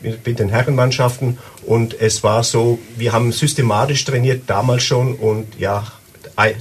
mit, 0.00 0.26
mit 0.26 0.38
den 0.38 0.48
Herrenmannschaften. 0.48 1.38
Und 1.64 1.98
es 2.00 2.22
war 2.22 2.44
so, 2.44 2.78
wir 2.96 3.12
haben 3.12 3.32
systematisch 3.32 4.04
trainiert 4.04 4.42
damals 4.48 4.82
schon 4.82 5.14
und 5.14 5.58
ja, 5.58 5.86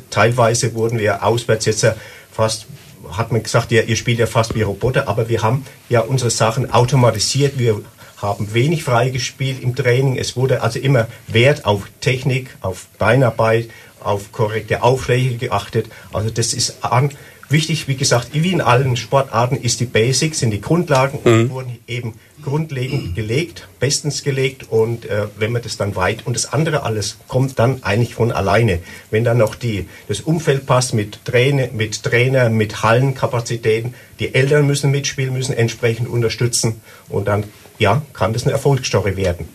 teilweise 0.09 0.73
wurden 0.73 0.99
wir 0.99 1.23
auswärts 1.23 1.65
jetzt 1.65 1.85
fast 2.31 2.67
hat 3.09 3.31
man 3.31 3.43
gesagt, 3.43 3.71
ja, 3.71 3.81
ihr 3.81 3.95
spielt 3.95 4.19
ja 4.19 4.25
fast 4.25 4.55
wie 4.55 4.61
Roboter, 4.61 5.07
aber 5.07 5.29
wir 5.29 5.41
haben 5.41 5.65
ja 5.89 6.01
unsere 6.01 6.29
Sachen 6.29 6.71
automatisiert. 6.71 7.57
Wir 7.57 7.81
haben 8.17 8.53
wenig 8.53 8.83
frei 8.83 9.09
gespielt 9.09 9.61
im 9.61 9.75
Training. 9.75 10.17
Es 10.17 10.35
wurde 10.35 10.61
also 10.61 10.79
immer 10.79 11.07
Wert 11.27 11.65
auf 11.65 11.87
Technik, 11.99 12.55
auf 12.61 12.87
Beinarbeit, 12.99 13.69
auf 13.99 14.31
korrekte 14.31 14.83
Aufschläge 14.83 15.37
geachtet. 15.37 15.87
Also 16.13 16.29
das 16.29 16.53
ist 16.53 16.83
an, 16.83 17.11
Wichtig, 17.51 17.87
wie 17.87 17.95
gesagt, 17.95 18.29
wie 18.31 18.51
in 18.51 18.61
allen 18.61 18.95
Sportarten, 18.95 19.57
ist 19.57 19.79
die 19.81 19.85
Basics, 19.85 20.39
sind 20.39 20.51
die 20.51 20.61
Grundlagen 20.61 21.19
und 21.23 21.31
mhm. 21.31 21.49
wurden 21.49 21.79
eben 21.87 22.13
grundlegend 22.43 23.13
gelegt, 23.15 23.67
bestens 23.79 24.23
gelegt 24.23 24.67
und 24.69 25.05
äh, 25.05 25.27
wenn 25.37 25.51
man 25.51 25.61
das 25.61 25.77
dann 25.77 25.95
weit 25.95 26.25
und 26.25 26.35
das 26.35 26.51
andere 26.51 26.83
alles 26.83 27.17
kommt 27.27 27.59
dann 27.59 27.83
eigentlich 27.83 28.15
von 28.15 28.31
alleine. 28.31 28.79
Wenn 29.11 29.23
dann 29.23 29.37
noch 29.37 29.55
die, 29.55 29.87
das 30.07 30.21
Umfeld 30.21 30.65
passt 30.65 30.93
mit 30.93 31.25
Trainer, 31.25 31.67
mit 31.73 32.03
Trainer, 32.03 32.49
mit 32.49 32.83
Hallenkapazitäten, 32.83 33.93
die 34.19 34.33
Eltern 34.33 34.65
müssen 34.65 34.89
mitspielen, 34.89 35.33
müssen 35.33 35.53
entsprechend 35.53 36.07
unterstützen 36.07 36.81
und 37.09 37.27
dann 37.27 37.43
ja, 37.79 38.01
kann 38.13 38.33
das 38.33 38.43
eine 38.43 38.53
Erfolgsstory 38.53 39.17
werden. 39.17 39.47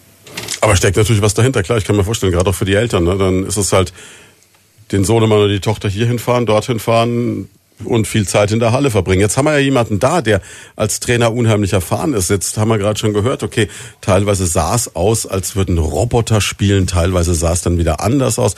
Aber 0.61 0.77
steckt 0.77 0.97
natürlich 0.97 1.23
was 1.23 1.35
dahinter, 1.35 1.63
klar, 1.63 1.79
ich 1.79 1.85
kann 1.85 1.97
mir 1.97 2.05
vorstellen, 2.05 2.33
gerade 2.33 2.51
auch 2.51 2.55
für 2.55 2.65
die 2.65 2.75
Eltern, 2.75 3.05
ne? 3.05 3.17
dann 3.17 3.47
ist 3.47 3.57
es 3.57 3.73
halt 3.73 3.93
den 4.93 5.05
Sohnemann 5.05 5.39
oder 5.39 5.49
die 5.49 5.61
Tochter 5.61 5.89
hierhin 5.89 6.19
fahren, 6.19 6.47
dorthin 6.47 6.79
fahren, 6.79 7.49
und 7.85 8.07
viel 8.07 8.27
Zeit 8.27 8.53
in 8.53 8.61
der 8.61 8.73
Halle 8.73 8.91
verbringen. 8.91 9.21
Jetzt 9.21 9.37
haben 9.37 9.45
wir 9.47 9.53
ja 9.53 9.59
jemanden 9.59 9.99
da, 9.99 10.23
der 10.23 10.41
als 10.77 11.01
Trainer 11.01 11.33
unheimlich 11.33 11.73
erfahren 11.73 12.15
ist. 12.15 12.31
Jetzt 12.31 12.57
haben 12.57 12.69
wir 12.69 12.79
gerade 12.79 12.99
schon 12.99 13.13
gehört, 13.13 13.43
okay, 13.43 13.69
teilweise 14.01 14.47
sah 14.47 14.75
es 14.75 14.97
aus, 14.97 15.27
als 15.27 15.57
würden 15.57 15.79
Roboter 15.79 16.41
spielen, 16.41 16.87
teilweise 16.87 17.35
sah 17.35 17.53
es 17.53 17.63
dann 17.63 17.79
wieder 17.79 18.01
anders 18.01 18.39
aus. 18.39 18.55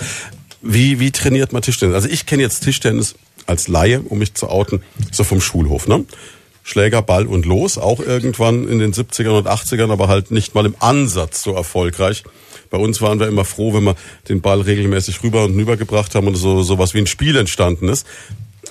Wie, 0.63 1.01
wie 1.01 1.11
trainiert 1.11 1.53
man 1.53 1.63
Tischtennis? 1.63 1.95
Also 1.95 2.09
ich 2.09 2.27
kenne 2.27 2.43
jetzt 2.43 2.61
Tischtennis 2.61 3.15
als 3.47 3.69
Laie, 3.69 4.01
um 4.01 4.19
mich 4.19 4.35
zu 4.35 4.49
outen, 4.49 4.83
so 5.11 5.25
vom 5.25 5.41
Schulhof, 5.41 5.89
ne? 5.89 6.05
Schläger, 6.63 7.01
Ball 7.01 7.27
und 7.27 7.47
los, 7.47 7.79
auch 7.79 8.01
irgendwann 8.01 8.69
in 8.69 8.79
den 8.79 8.93
70ern 8.93 9.39
und 9.39 9.47
80ern, 9.47 9.91
aber 9.91 10.09
halt 10.09 10.31
nicht 10.31 10.55
mal 10.55 10.67
im 10.67 10.75
Ansatz 10.81 11.43
so 11.43 11.55
erfolgreich. 11.55 12.25
Bei 12.69 12.77
uns 12.77 13.01
waren 13.01 13.19
wir 13.19 13.27
immer 13.27 13.47
froh, 13.47 13.73
wenn 13.73 13.85
wir 13.85 13.97
den 14.29 14.43
Ball 14.43 14.61
regelmäßig 14.61 15.23
rüber 15.23 15.45
und 15.45 15.57
rüber 15.57 15.79
gebracht 15.79 16.15
haben 16.15 16.27
und 16.27 16.35
so 16.35 16.63
sowas 16.63 16.93
wie 16.93 16.99
ein 16.99 17.07
Spiel 17.07 17.37
entstanden 17.37 17.89
ist. 17.89 18.07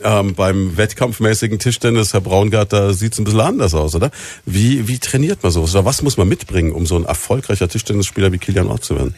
Ähm, 0.03 0.35
beim 0.35 0.77
wettkampfmäßigen 0.77 1.59
Tischtennis, 1.59 2.13
Herr 2.13 2.21
Braungart, 2.21 2.73
da 2.73 2.93
sieht's 2.93 3.17
ein 3.17 3.23
bisschen 3.23 3.41
anders 3.41 3.73
aus, 3.73 3.95
oder? 3.95 4.11
Wie, 4.45 4.87
wie 4.87 4.99
trainiert 4.99 5.41
man 5.43 5.51
sowas? 5.51 5.73
Oder 5.73 5.85
was 5.85 6.01
muss 6.01 6.17
man 6.17 6.27
mitbringen, 6.27 6.71
um 6.71 6.85
so 6.85 6.95
ein 6.95 7.05
erfolgreicher 7.05 7.67
Tischtennisspieler 7.67 8.31
wie 8.31 8.37
Kilian 8.37 8.67
Ort 8.67 8.83
zu 8.83 8.95
werden? 8.95 9.15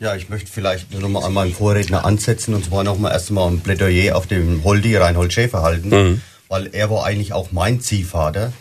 Ja, 0.00 0.16
ich 0.16 0.30
möchte 0.30 0.50
vielleicht 0.50 0.98
nochmal 0.98 1.24
an 1.24 1.34
meinen 1.34 1.52
Vorredner 1.52 2.06
ansetzen 2.06 2.54
und 2.54 2.64
zwar 2.64 2.84
nochmal 2.84 3.12
erstmal 3.12 3.50
ein 3.50 3.60
Plädoyer 3.60 4.16
auf 4.16 4.26
dem 4.26 4.64
Holdi 4.64 4.96
Reinhold 4.96 5.30
Schäfer 5.30 5.60
halten, 5.60 5.90
mhm. 5.90 6.20
weil 6.48 6.70
er 6.72 6.88
war 6.88 7.04
eigentlich 7.04 7.34
auch 7.34 7.52
mein 7.52 7.82
Ziehvater. 7.82 8.54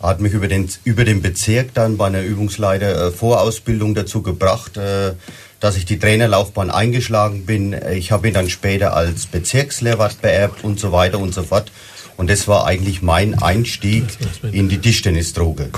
Er 0.00 0.08
hat 0.08 0.20
mich 0.20 0.32
über 0.32 0.46
den, 0.46 0.70
über 0.84 1.04
den 1.04 1.22
Bezirk 1.22 1.74
dann 1.74 1.96
bei 1.96 2.06
einer 2.06 2.22
Übungsleiter 2.22 3.08
äh, 3.08 3.10
Vorausbildung 3.10 3.96
dazu 3.96 4.22
gebracht, 4.22 4.76
äh, 4.76 5.14
dass 5.60 5.76
ich 5.76 5.84
die 5.84 5.98
Trainerlaufbahn 5.98 6.70
eingeschlagen 6.70 7.46
bin. 7.46 7.74
Ich 7.92 8.12
habe 8.12 8.28
ihn 8.28 8.34
dann 8.34 8.50
später 8.50 8.94
als 8.94 9.26
Bezirkslehrwart 9.26 10.20
beerbt 10.20 10.64
und 10.64 10.78
so 10.78 10.92
weiter 10.92 11.18
und 11.18 11.34
so 11.34 11.42
fort. 11.42 11.72
Und 12.16 12.30
das 12.30 12.48
war 12.48 12.66
eigentlich 12.66 13.02
mein 13.02 13.42
Einstieg 13.42 14.04
in 14.50 14.68
die 14.68 14.78
Tischtennisdroge. 14.78 15.68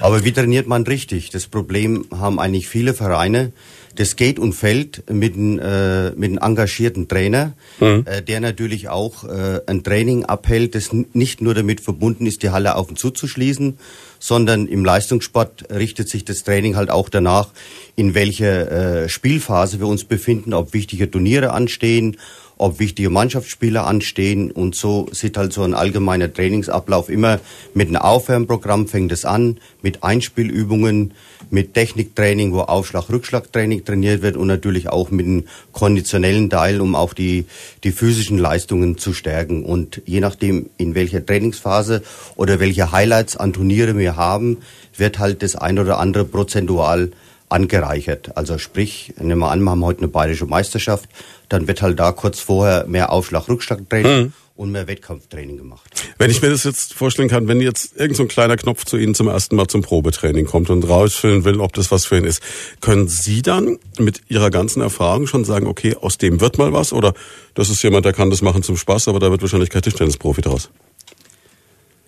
Aber 0.00 0.24
wie 0.24 0.32
trainiert 0.32 0.66
man 0.66 0.82
richtig? 0.82 1.30
Das 1.30 1.46
Problem 1.46 2.06
haben 2.10 2.40
eigentlich 2.40 2.68
viele 2.68 2.92
Vereine 2.92 3.52
das 3.98 4.16
geht 4.16 4.38
und 4.38 4.52
fällt 4.52 5.10
mit 5.10 5.34
einem, 5.34 5.58
äh, 5.58 6.10
mit 6.10 6.30
einem 6.30 6.38
engagierten 6.38 7.08
Trainer, 7.08 7.54
mhm. 7.80 8.04
äh, 8.06 8.22
der 8.22 8.40
natürlich 8.40 8.88
auch 8.88 9.24
äh, 9.24 9.60
ein 9.66 9.82
Training 9.82 10.24
abhält, 10.24 10.74
das 10.74 10.90
nicht 10.92 11.40
nur 11.40 11.54
damit 11.54 11.80
verbunden 11.80 12.26
ist, 12.26 12.42
die 12.42 12.50
Halle 12.50 12.76
auf 12.76 12.88
und 12.88 12.98
zu 12.98 13.10
zu 13.10 13.26
schließen, 13.26 13.78
sondern 14.18 14.66
im 14.66 14.84
Leistungssport 14.84 15.70
richtet 15.70 16.08
sich 16.08 16.24
das 16.24 16.44
Training 16.44 16.76
halt 16.76 16.90
auch 16.90 17.08
danach, 17.08 17.48
in 17.96 18.14
welcher 18.14 19.04
äh, 19.04 19.08
Spielphase 19.08 19.80
wir 19.80 19.86
uns 19.86 20.04
befinden, 20.04 20.54
ob 20.54 20.72
wichtige 20.72 21.10
Turniere 21.10 21.52
anstehen, 21.52 22.16
ob 22.58 22.78
wichtige 22.78 23.10
Mannschaftsspieler 23.10 23.86
anstehen 23.86 24.50
und 24.50 24.74
so 24.74 25.08
sieht 25.12 25.36
halt 25.36 25.52
so 25.52 25.62
ein 25.62 25.74
allgemeiner 25.74 26.32
Trainingsablauf 26.32 27.10
immer 27.10 27.38
mit 27.74 27.88
einem 27.88 27.96
Aufwärmprogramm 27.96 28.88
fängt 28.88 29.12
es 29.12 29.24
an, 29.24 29.58
mit 29.82 30.02
Einspielübungen, 30.02 31.12
mit 31.50 31.74
Techniktraining, 31.74 32.52
wo 32.52 32.60
Aufschlag-Rückschlag-Training 32.60 33.84
trainiert 33.84 34.22
wird 34.22 34.36
und 34.36 34.46
natürlich 34.46 34.88
auch 34.88 35.10
mit 35.10 35.26
einem 35.26 35.44
konditionellen 35.72 36.48
Teil, 36.50 36.80
um 36.80 36.94
auch 36.94 37.12
die, 37.12 37.44
die 37.84 37.92
physischen 37.92 38.38
Leistungen 38.38 38.98
zu 38.98 39.12
stärken. 39.12 39.64
Und 39.64 40.02
je 40.06 40.20
nachdem, 40.20 40.70
in 40.78 40.94
welcher 40.94 41.24
Trainingsphase 41.24 42.02
oder 42.36 42.58
welche 42.58 42.90
Highlights 42.90 43.36
an 43.36 43.52
Turniere 43.52 43.96
wir 43.98 44.16
haben, 44.16 44.58
wird 44.96 45.18
halt 45.18 45.42
das 45.42 45.56
ein 45.56 45.78
oder 45.78 45.98
andere 45.98 46.24
prozentual 46.24 47.10
angereichert. 47.48 48.36
Also 48.36 48.58
sprich, 48.58 49.14
nehmen 49.20 49.40
wir 49.40 49.50
an, 49.50 49.62
wir 49.62 49.70
haben 49.70 49.84
heute 49.84 50.00
eine 50.00 50.08
bayerische 50.08 50.46
Meisterschaft, 50.46 51.08
dann 51.48 51.68
wird 51.68 51.82
halt 51.82 51.98
da 51.98 52.12
kurz 52.12 52.40
vorher 52.40 52.86
mehr 52.86 53.12
Aufschlag-Rückschlag-Training 53.12 54.24
mhm. 54.24 54.32
und 54.56 54.72
mehr 54.72 54.88
Wettkampftraining 54.88 55.56
gemacht. 55.56 55.88
Wenn 56.18 56.30
ich 56.30 56.42
mir 56.42 56.50
das 56.50 56.64
jetzt 56.64 56.94
vorstellen 56.94 57.28
kann, 57.28 57.46
wenn 57.46 57.60
jetzt 57.60 57.92
irgendein 57.92 58.14
so 58.16 58.26
kleiner 58.26 58.56
Knopf 58.56 58.84
zu 58.84 58.96
Ihnen 58.96 59.14
zum 59.14 59.28
ersten 59.28 59.54
Mal 59.54 59.68
zum 59.68 59.82
Probetraining 59.82 60.46
kommt 60.46 60.70
und 60.70 60.88
rausfüllen 60.88 61.44
will, 61.44 61.60
ob 61.60 61.72
das 61.74 61.90
was 61.92 62.04
für 62.04 62.18
ihn 62.18 62.24
ist, 62.24 62.42
können 62.80 63.08
Sie 63.08 63.42
dann 63.42 63.78
mit 63.98 64.22
Ihrer 64.28 64.50
ganzen 64.50 64.82
Erfahrung 64.82 65.26
schon 65.26 65.44
sagen, 65.44 65.66
okay, 65.66 65.94
aus 65.94 66.18
dem 66.18 66.40
wird 66.40 66.58
mal 66.58 66.72
was 66.72 66.92
oder 66.92 67.14
das 67.54 67.70
ist 67.70 67.82
jemand, 67.82 68.04
der 68.04 68.12
kann 68.12 68.30
das 68.30 68.42
machen 68.42 68.62
zum 68.62 68.76
Spaß, 68.76 69.08
aber 69.08 69.20
da 69.20 69.30
wird 69.30 69.42
wahrscheinlich 69.42 69.70
kein 69.70 69.82
Tischtennisprofi 69.82 70.42
draus? 70.42 70.70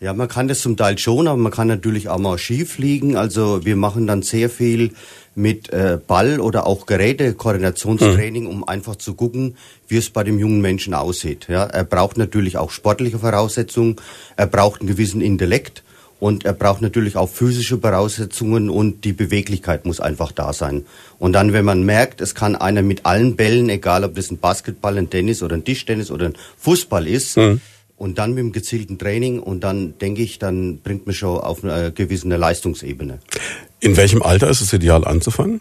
Ja, 0.00 0.12
man 0.12 0.28
kann 0.28 0.47
das 0.47 0.61
zum 0.61 0.76
Teil 0.76 0.97
schon, 0.97 1.26
aber 1.26 1.37
man 1.37 1.50
kann 1.50 1.66
natürlich 1.66 2.09
auch 2.09 2.21
mal 2.21 2.38
schief 2.38 2.78
liegen. 2.78 3.16
Also 3.16 3.64
wir 3.64 3.75
machen 3.75 4.07
dann 4.07 4.23
sehr 4.23 4.49
viel 4.49 4.92
mit 5.38 5.73
äh, 5.73 5.99
Ball 6.04 6.40
oder 6.40 6.66
auch 6.66 6.85
Gerätekoordinationstraining, 6.87 8.45
mhm. 8.45 8.50
um 8.50 8.68
einfach 8.68 8.97
zu 8.97 9.14
gucken, 9.14 9.57
wie 9.87 9.97
es 9.97 10.11
bei 10.11 10.25
dem 10.25 10.38
jungen 10.38 10.61
Menschen 10.61 10.95
aussieht. 10.95 11.47
Ja, 11.49 11.64
er 11.64 11.85
braucht 11.85 12.18
natürlich 12.18 12.59
auch 12.59 12.73
sportliche 12.73 13.21
Voraussetzungen, 13.21 13.97
er 14.37 14.49
braucht 14.49 14.80
einen 14.80 14.88
gewissen 14.88 15.21
Intellekt 15.21 15.85
und 16.18 16.45
er 16.45 16.54
braucht 16.54 16.83
natürlich 16.83 17.16
auch 17.16 17.28
physische 17.28 17.78
Voraussetzungen 17.78 18.68
und 18.68 19.04
die 19.04 19.12
Beweglichkeit 19.12 19.87
muss 19.87 20.00
einfach 20.00 20.33
da 20.33 20.52
sein. 20.52 20.85
Und 21.21 21.35
dann, 21.35 21.52
wenn 21.52 21.64
man 21.64 21.85
merkt, 21.85 22.21
es 22.21 22.35
kann 22.35 22.57
einer 22.57 22.83
mit 22.83 23.07
allen 23.07 23.37
Bällen, 23.37 23.68
egal 23.68 24.02
ob 24.02 24.16
das 24.16 24.33
ein 24.33 24.38
Basketball, 24.38 24.99
ein 24.99 25.09
Tennis 25.09 25.45
oder 25.45 25.54
ein 25.54 25.64
Tischtennis 25.64 26.11
oder 26.11 26.26
ein 26.26 26.35
Fußball 26.59 27.07
ist, 27.07 27.37
mhm 27.37 27.61
und 27.98 28.18
dann 28.18 28.30
mit 28.30 28.38
dem 28.38 28.52
gezielten 28.52 28.98
Training 28.98 29.40
und 29.40 29.60
dann 29.60 29.98
denke 29.98 30.22
ich, 30.22 30.38
dann 30.38 30.78
bringt 30.78 31.06
mich 31.06 31.18
schon 31.18 31.38
auf 31.38 31.64
eine 31.64 31.92
gewisse 31.92 32.28
Leistungsebene. 32.28 33.18
In 33.80 33.96
welchem 33.96 34.22
Alter 34.22 34.48
ist 34.48 34.60
es 34.60 34.72
ideal 34.72 35.04
anzufangen? 35.04 35.60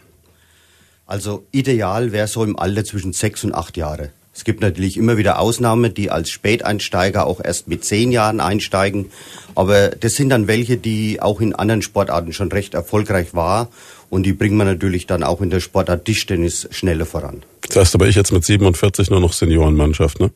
Also 1.06 1.46
ideal 1.52 2.12
wäre 2.12 2.28
so 2.28 2.44
im 2.44 2.58
Alter 2.58 2.84
zwischen 2.84 3.14
sechs 3.14 3.44
und 3.44 3.54
acht 3.54 3.78
Jahre. 3.78 4.12
Es 4.36 4.44
gibt 4.44 4.62
natürlich 4.62 4.98
immer 4.98 5.18
wieder 5.18 5.40
Ausnahmen, 5.40 5.96
die 5.96 6.12
als 6.12 6.30
Späteinsteiger 6.30 7.26
auch 7.26 7.44
erst 7.44 7.68
mit 7.68 7.84
zehn 7.84 8.12
Jahren 8.12 8.40
einsteigen. 8.40 9.08
Aber 9.56 9.90
das 9.90 10.14
sind 10.14 10.30
dann 10.30 10.48
welche, 10.48 10.78
die 10.78 11.20
auch 11.20 11.42
in 11.42 11.56
anderen 11.56 11.82
Sportarten 11.82 12.34
schon 12.34 12.52
recht 12.52 12.76
erfolgreich 12.76 13.34
war. 13.34 13.70
Und 14.12 14.24
die 14.24 14.34
bringen 14.34 14.58
wir 14.58 14.66
natürlich 14.66 15.08
dann 15.08 15.24
auch 15.24 15.42
in 15.42 15.50
der 15.50 15.60
Sportart 15.60 16.06
Tischtennis 16.06 16.68
schneller 16.70 17.08
voran. 17.08 17.42
Das 17.68 17.78
heißt 17.78 17.96
aber 17.96 18.08
ich 18.08 18.16
jetzt 18.16 18.32
mit 18.32 18.46
47 18.46 19.10
nur 19.10 19.22
noch 19.22 19.34
Seniorenmannschaft, 19.34 20.20
ne? 20.20 20.30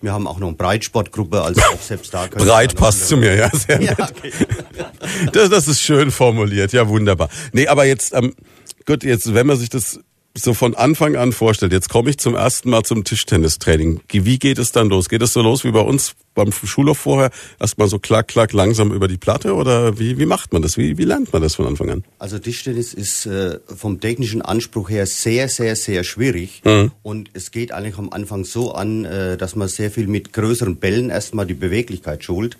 Wir 0.00 0.12
haben 0.12 0.26
auch 0.26 0.38
noch 0.38 0.48
eine 0.48 0.56
Breitsportgruppe, 0.56 1.42
also 1.42 1.60
auch 1.60 1.80
selbst 1.80 2.14
da 2.14 2.28
können 2.28 2.46
Breit 2.46 2.76
passt 2.76 3.08
zu 3.08 3.16
mir, 3.16 3.34
ja, 3.34 3.50
sehr 3.50 3.82
ja, 3.82 3.92
okay. 3.98 4.32
das, 5.32 5.50
das 5.50 5.68
ist 5.68 5.82
schön 5.82 6.10
formuliert, 6.10 6.72
ja, 6.72 6.88
wunderbar. 6.88 7.28
Nee, 7.52 7.66
aber 7.66 7.84
jetzt, 7.84 8.14
ähm, 8.14 8.34
gut, 8.86 9.02
jetzt, 9.02 9.34
wenn 9.34 9.46
man 9.46 9.56
sich 9.56 9.70
das 9.70 10.00
so 10.42 10.54
von 10.54 10.74
Anfang 10.74 11.16
an 11.16 11.32
vorstellt, 11.32 11.72
jetzt 11.72 11.88
komme 11.88 12.10
ich 12.10 12.18
zum 12.18 12.34
ersten 12.34 12.70
Mal 12.70 12.82
zum 12.82 13.04
Tischtennistraining. 13.04 14.00
Wie 14.10 14.38
geht 14.38 14.58
es 14.58 14.72
dann 14.72 14.88
los? 14.88 15.08
Geht 15.08 15.22
es 15.22 15.32
so 15.32 15.42
los 15.42 15.64
wie 15.64 15.70
bei 15.70 15.80
uns 15.80 16.14
beim 16.34 16.52
Schulhof 16.52 16.98
vorher? 16.98 17.30
Erstmal 17.58 17.88
so 17.88 17.98
klack, 17.98 18.28
klack 18.28 18.52
langsam 18.52 18.92
über 18.92 19.08
die 19.08 19.16
Platte 19.16 19.54
oder 19.54 19.98
wie, 19.98 20.18
wie 20.18 20.26
macht 20.26 20.52
man 20.52 20.62
das? 20.62 20.76
Wie, 20.76 20.98
wie 20.98 21.04
lernt 21.04 21.32
man 21.32 21.42
das 21.42 21.56
von 21.56 21.66
Anfang 21.66 21.90
an? 21.90 22.04
Also 22.18 22.38
Tischtennis 22.38 22.94
ist 22.94 23.26
äh, 23.26 23.58
vom 23.74 24.00
technischen 24.00 24.42
Anspruch 24.42 24.90
her 24.90 25.06
sehr, 25.06 25.48
sehr, 25.48 25.76
sehr 25.76 26.04
schwierig. 26.04 26.62
Mhm. 26.64 26.92
Und 27.02 27.30
es 27.34 27.50
geht 27.50 27.72
eigentlich 27.72 27.98
am 27.98 28.10
Anfang 28.10 28.44
so 28.44 28.72
an, 28.72 29.04
äh, 29.04 29.36
dass 29.36 29.56
man 29.56 29.68
sehr 29.68 29.90
viel 29.90 30.06
mit 30.06 30.32
größeren 30.32 30.76
Bällen 30.76 31.10
erstmal 31.10 31.46
die 31.46 31.54
Beweglichkeit 31.54 32.24
schult 32.24 32.56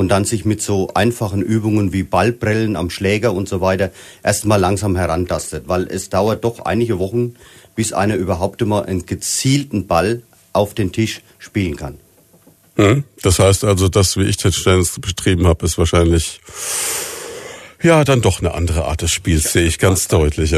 und 0.00 0.08
dann 0.08 0.24
sich 0.24 0.46
mit 0.46 0.62
so 0.62 0.88
einfachen 0.94 1.42
Übungen 1.42 1.92
wie 1.92 2.04
Ballprellen 2.04 2.74
am 2.74 2.88
Schläger 2.88 3.34
und 3.34 3.50
so 3.50 3.60
weiter 3.60 3.90
erstmal 4.22 4.58
langsam 4.58 4.96
herantastet, 4.96 5.64
weil 5.66 5.86
es 5.88 6.08
dauert 6.08 6.42
doch 6.42 6.60
einige 6.60 6.98
Wochen, 6.98 7.34
bis 7.76 7.92
einer 7.92 8.14
überhaupt 8.14 8.62
immer 8.62 8.86
einen 8.86 9.04
gezielten 9.04 9.86
Ball 9.86 10.22
auf 10.54 10.72
den 10.72 10.90
Tisch 10.92 11.20
spielen 11.38 11.76
kann. 11.76 11.98
Das 13.20 13.38
heißt 13.38 13.62
also, 13.64 13.90
das, 13.90 14.16
wie 14.16 14.24
ich 14.24 14.38
Tischtennis 14.38 14.98
betrieben 14.98 15.46
habe, 15.46 15.66
ist 15.66 15.76
wahrscheinlich 15.76 16.40
ja, 17.82 18.02
dann 18.02 18.22
doch 18.22 18.40
eine 18.40 18.54
andere 18.54 18.86
Art 18.86 19.02
des 19.02 19.10
Spiels, 19.10 19.52
sehe 19.52 19.66
ich 19.66 19.78
ganz 19.78 20.08
deutlich. 20.08 20.54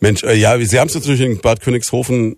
Mensch, 0.00 0.22
äh, 0.22 0.34
ja, 0.34 0.58
Sie 0.58 0.80
haben 0.80 0.88
es 0.88 0.94
natürlich 0.94 1.20
in 1.20 1.40
Bad 1.40 1.60
Königshofen 1.60 2.36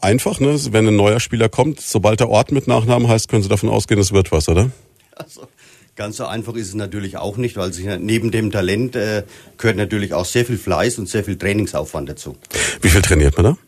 einfach, 0.00 0.40
ne? 0.40 0.58
Wenn 0.72 0.88
ein 0.88 0.96
neuer 0.96 1.20
Spieler 1.20 1.48
kommt, 1.48 1.80
sobald 1.80 2.18
der 2.18 2.28
Ort 2.28 2.50
mit 2.50 2.66
Nachnamen 2.66 3.06
heißt, 3.06 3.28
können 3.28 3.44
Sie 3.44 3.48
davon 3.48 3.68
ausgehen, 3.68 4.00
es 4.00 4.12
wird 4.12 4.32
was, 4.32 4.48
oder? 4.48 4.70
Also, 5.14 5.46
Ganz 5.94 6.16
so 6.16 6.24
einfach 6.24 6.54
ist 6.54 6.68
es 6.68 6.74
natürlich 6.74 7.18
auch 7.18 7.36
nicht, 7.36 7.56
weil 7.56 7.72
sich 7.72 7.86
neben 7.98 8.30
dem 8.30 8.50
Talent 8.50 8.96
äh, 8.96 9.24
gehört 9.58 9.76
natürlich 9.76 10.14
auch 10.14 10.24
sehr 10.24 10.46
viel 10.46 10.56
Fleiß 10.56 10.98
und 10.98 11.08
sehr 11.08 11.22
viel 11.22 11.36
Trainingsaufwand 11.36 12.08
dazu. 12.08 12.36
Wie 12.80 12.88
viel 12.88 13.02
trainiert 13.02 13.36
man 13.36 13.44
da? 13.44 13.58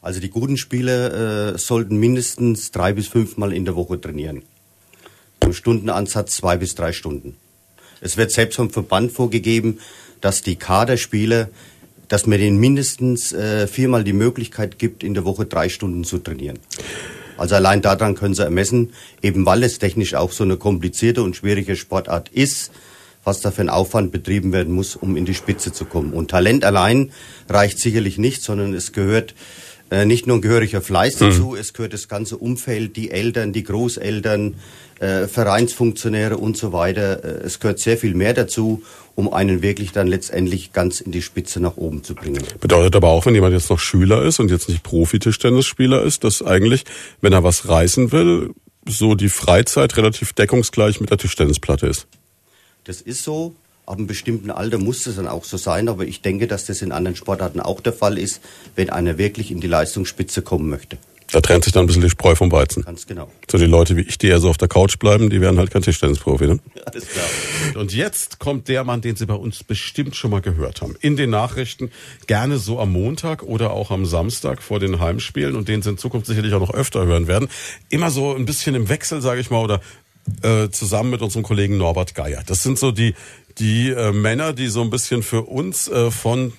Also 0.00 0.20
die 0.20 0.30
guten 0.30 0.56
Spieler 0.56 1.54
äh, 1.54 1.58
sollten 1.58 1.96
mindestens 1.96 2.70
drei 2.70 2.92
bis 2.92 3.08
fünfmal 3.08 3.52
in 3.52 3.64
der 3.64 3.74
Woche 3.74 4.00
trainieren. 4.00 4.42
Im 5.40 5.52
Stundenansatz 5.52 6.36
zwei 6.36 6.56
bis 6.56 6.76
drei 6.76 6.92
Stunden. 6.92 7.36
Es 8.00 8.16
wird 8.16 8.30
selbst 8.30 8.54
vom 8.54 8.70
Verband 8.70 9.10
vorgegeben, 9.10 9.80
dass 10.20 10.42
die 10.42 10.54
Kaderspieler, 10.54 11.48
dass 12.06 12.26
man 12.26 12.38
denen 12.38 12.58
mindestens 12.58 13.32
äh, 13.32 13.66
viermal 13.66 14.04
die 14.04 14.12
Möglichkeit 14.12 14.78
gibt, 14.78 15.02
in 15.02 15.14
der 15.14 15.24
Woche 15.24 15.46
drei 15.46 15.68
Stunden 15.68 16.04
zu 16.04 16.18
trainieren. 16.18 16.60
Also 17.36 17.54
allein 17.54 17.82
daran 17.82 18.14
können 18.14 18.34
Sie 18.34 18.44
ermessen, 18.44 18.92
eben 19.22 19.44
weil 19.46 19.62
es 19.62 19.78
technisch 19.78 20.14
auch 20.14 20.32
so 20.32 20.44
eine 20.44 20.56
komplizierte 20.56 21.22
und 21.22 21.36
schwierige 21.36 21.76
Sportart 21.76 22.28
ist, 22.30 22.72
was 23.24 23.40
da 23.40 23.50
für 23.50 23.62
ein 23.62 23.68
Aufwand 23.68 24.12
betrieben 24.12 24.52
werden 24.52 24.72
muss, 24.72 24.96
um 24.96 25.16
in 25.16 25.24
die 25.24 25.34
Spitze 25.34 25.72
zu 25.72 25.84
kommen. 25.84 26.12
Und 26.12 26.30
Talent 26.30 26.64
allein 26.64 27.10
reicht 27.48 27.80
sicherlich 27.80 28.18
nicht, 28.18 28.42
sondern 28.42 28.72
es 28.72 28.92
gehört 28.92 29.34
äh, 29.90 30.04
nicht 30.04 30.26
nur 30.26 30.38
ein 30.38 30.42
gehöriger 30.42 30.80
Fleiß 30.80 31.16
dazu, 31.16 31.50
mhm. 31.50 31.56
es 31.56 31.72
gehört 31.72 31.92
das 31.92 32.08
ganze 32.08 32.36
Umfeld, 32.36 32.96
die 32.96 33.10
Eltern, 33.10 33.52
die 33.52 33.62
Großeltern, 33.64 34.54
äh, 34.98 35.26
Vereinsfunktionäre 35.26 36.38
und 36.38 36.56
so 36.56 36.72
weiter. 36.72 37.22
Äh, 37.24 37.44
es 37.44 37.60
gehört 37.60 37.78
sehr 37.78 37.96
viel 37.96 38.14
mehr 38.14 38.34
dazu, 38.34 38.82
um 39.16 39.32
einen 39.32 39.62
wirklich 39.62 39.90
dann 39.92 40.06
letztendlich 40.06 40.72
ganz 40.72 41.00
in 41.00 41.10
die 41.10 41.22
Spitze 41.22 41.58
nach 41.58 41.76
oben 41.76 42.04
zu 42.04 42.14
bringen. 42.14 42.44
Bedeutet 42.60 42.94
aber 42.94 43.08
auch, 43.08 43.26
wenn 43.26 43.34
jemand 43.34 43.54
jetzt 43.54 43.70
noch 43.70 43.80
Schüler 43.80 44.22
ist 44.22 44.38
und 44.38 44.50
jetzt 44.50 44.68
nicht 44.68 44.84
Profi-Tischtennisspieler 44.84 46.02
ist, 46.02 46.22
dass 46.22 46.42
eigentlich, 46.42 46.84
wenn 47.22 47.32
er 47.32 47.42
was 47.42 47.68
reißen 47.68 48.12
will, 48.12 48.50
so 48.86 49.14
die 49.14 49.30
Freizeit 49.30 49.96
relativ 49.96 50.34
deckungsgleich 50.34 51.00
mit 51.00 51.10
der 51.10 51.18
Tischtennisplatte 51.18 51.86
ist. 51.86 52.06
Das 52.84 53.00
ist 53.00 53.24
so. 53.24 53.54
Ab 53.86 53.98
einem 53.98 54.08
bestimmten 54.08 54.50
Alter 54.50 54.78
muss 54.78 55.06
es 55.06 55.16
dann 55.16 55.28
auch 55.28 55.44
so 55.44 55.56
sein, 55.56 55.88
aber 55.88 56.04
ich 56.04 56.20
denke, 56.20 56.48
dass 56.48 56.66
das 56.66 56.82
in 56.82 56.90
anderen 56.90 57.16
Sportarten 57.16 57.60
auch 57.60 57.80
der 57.80 57.92
Fall 57.92 58.18
ist, 58.18 58.40
wenn 58.74 58.90
einer 58.90 59.16
wirklich 59.16 59.50
in 59.50 59.60
die 59.60 59.68
Leistungsspitze 59.68 60.42
kommen 60.42 60.68
möchte. 60.68 60.98
Da 61.32 61.40
trennt 61.40 61.64
sich 61.64 61.72
dann 61.72 61.84
ein 61.84 61.86
bisschen 61.86 62.02
die 62.02 62.10
Spreu 62.10 62.34
vom 62.34 62.52
Weizen. 62.52 62.84
Ganz 62.84 63.06
genau. 63.06 63.30
So 63.50 63.58
die 63.58 63.66
Leute 63.66 63.96
wie 63.96 64.02
ich, 64.02 64.18
die 64.18 64.28
eher 64.28 64.38
so 64.38 64.48
auf 64.48 64.58
der 64.58 64.68
Couch 64.68 64.98
bleiben, 64.98 65.28
die 65.28 65.40
werden 65.40 65.58
halt 65.58 65.70
kein 65.70 65.82
Tischtennisprofi. 65.82 66.46
Ne? 66.46 66.60
Alles 66.84 67.08
klar. 67.08 67.26
Und 67.74 67.92
jetzt 67.92 68.38
kommt 68.38 68.68
der 68.68 68.84
Mann, 68.84 69.00
den 69.00 69.16
Sie 69.16 69.26
bei 69.26 69.34
uns 69.34 69.64
bestimmt 69.64 70.14
schon 70.14 70.30
mal 70.30 70.40
gehört 70.40 70.82
haben. 70.82 70.94
In 71.00 71.16
den 71.16 71.30
Nachrichten, 71.30 71.90
gerne 72.26 72.58
so 72.58 72.78
am 72.78 72.92
Montag 72.92 73.42
oder 73.42 73.72
auch 73.72 73.90
am 73.90 74.06
Samstag 74.06 74.62
vor 74.62 74.78
den 74.78 75.00
Heimspielen 75.00 75.56
und 75.56 75.68
den 75.68 75.82
Sie 75.82 75.90
in 75.90 75.98
Zukunft 75.98 76.26
sicherlich 76.26 76.54
auch 76.54 76.60
noch 76.60 76.72
öfter 76.74 77.04
hören 77.06 77.26
werden. 77.26 77.48
Immer 77.88 78.10
so 78.10 78.34
ein 78.34 78.46
bisschen 78.46 78.74
im 78.74 78.88
Wechsel, 78.88 79.20
sage 79.20 79.40
ich 79.40 79.50
mal, 79.50 79.62
oder 79.62 79.80
äh, 80.42 80.70
zusammen 80.70 81.10
mit 81.10 81.22
unserem 81.22 81.42
Kollegen 81.42 81.76
Norbert 81.76 82.14
Geier. 82.14 82.42
Das 82.46 82.62
sind 82.62 82.78
so 82.78 82.92
die, 82.92 83.14
die 83.58 83.90
äh, 83.90 84.12
Männer, 84.12 84.52
die 84.52 84.68
so 84.68 84.82
ein 84.82 84.90
bisschen 84.90 85.22
für 85.22 85.42
uns 85.42 85.88
äh, 85.88 86.10
von 86.10 86.52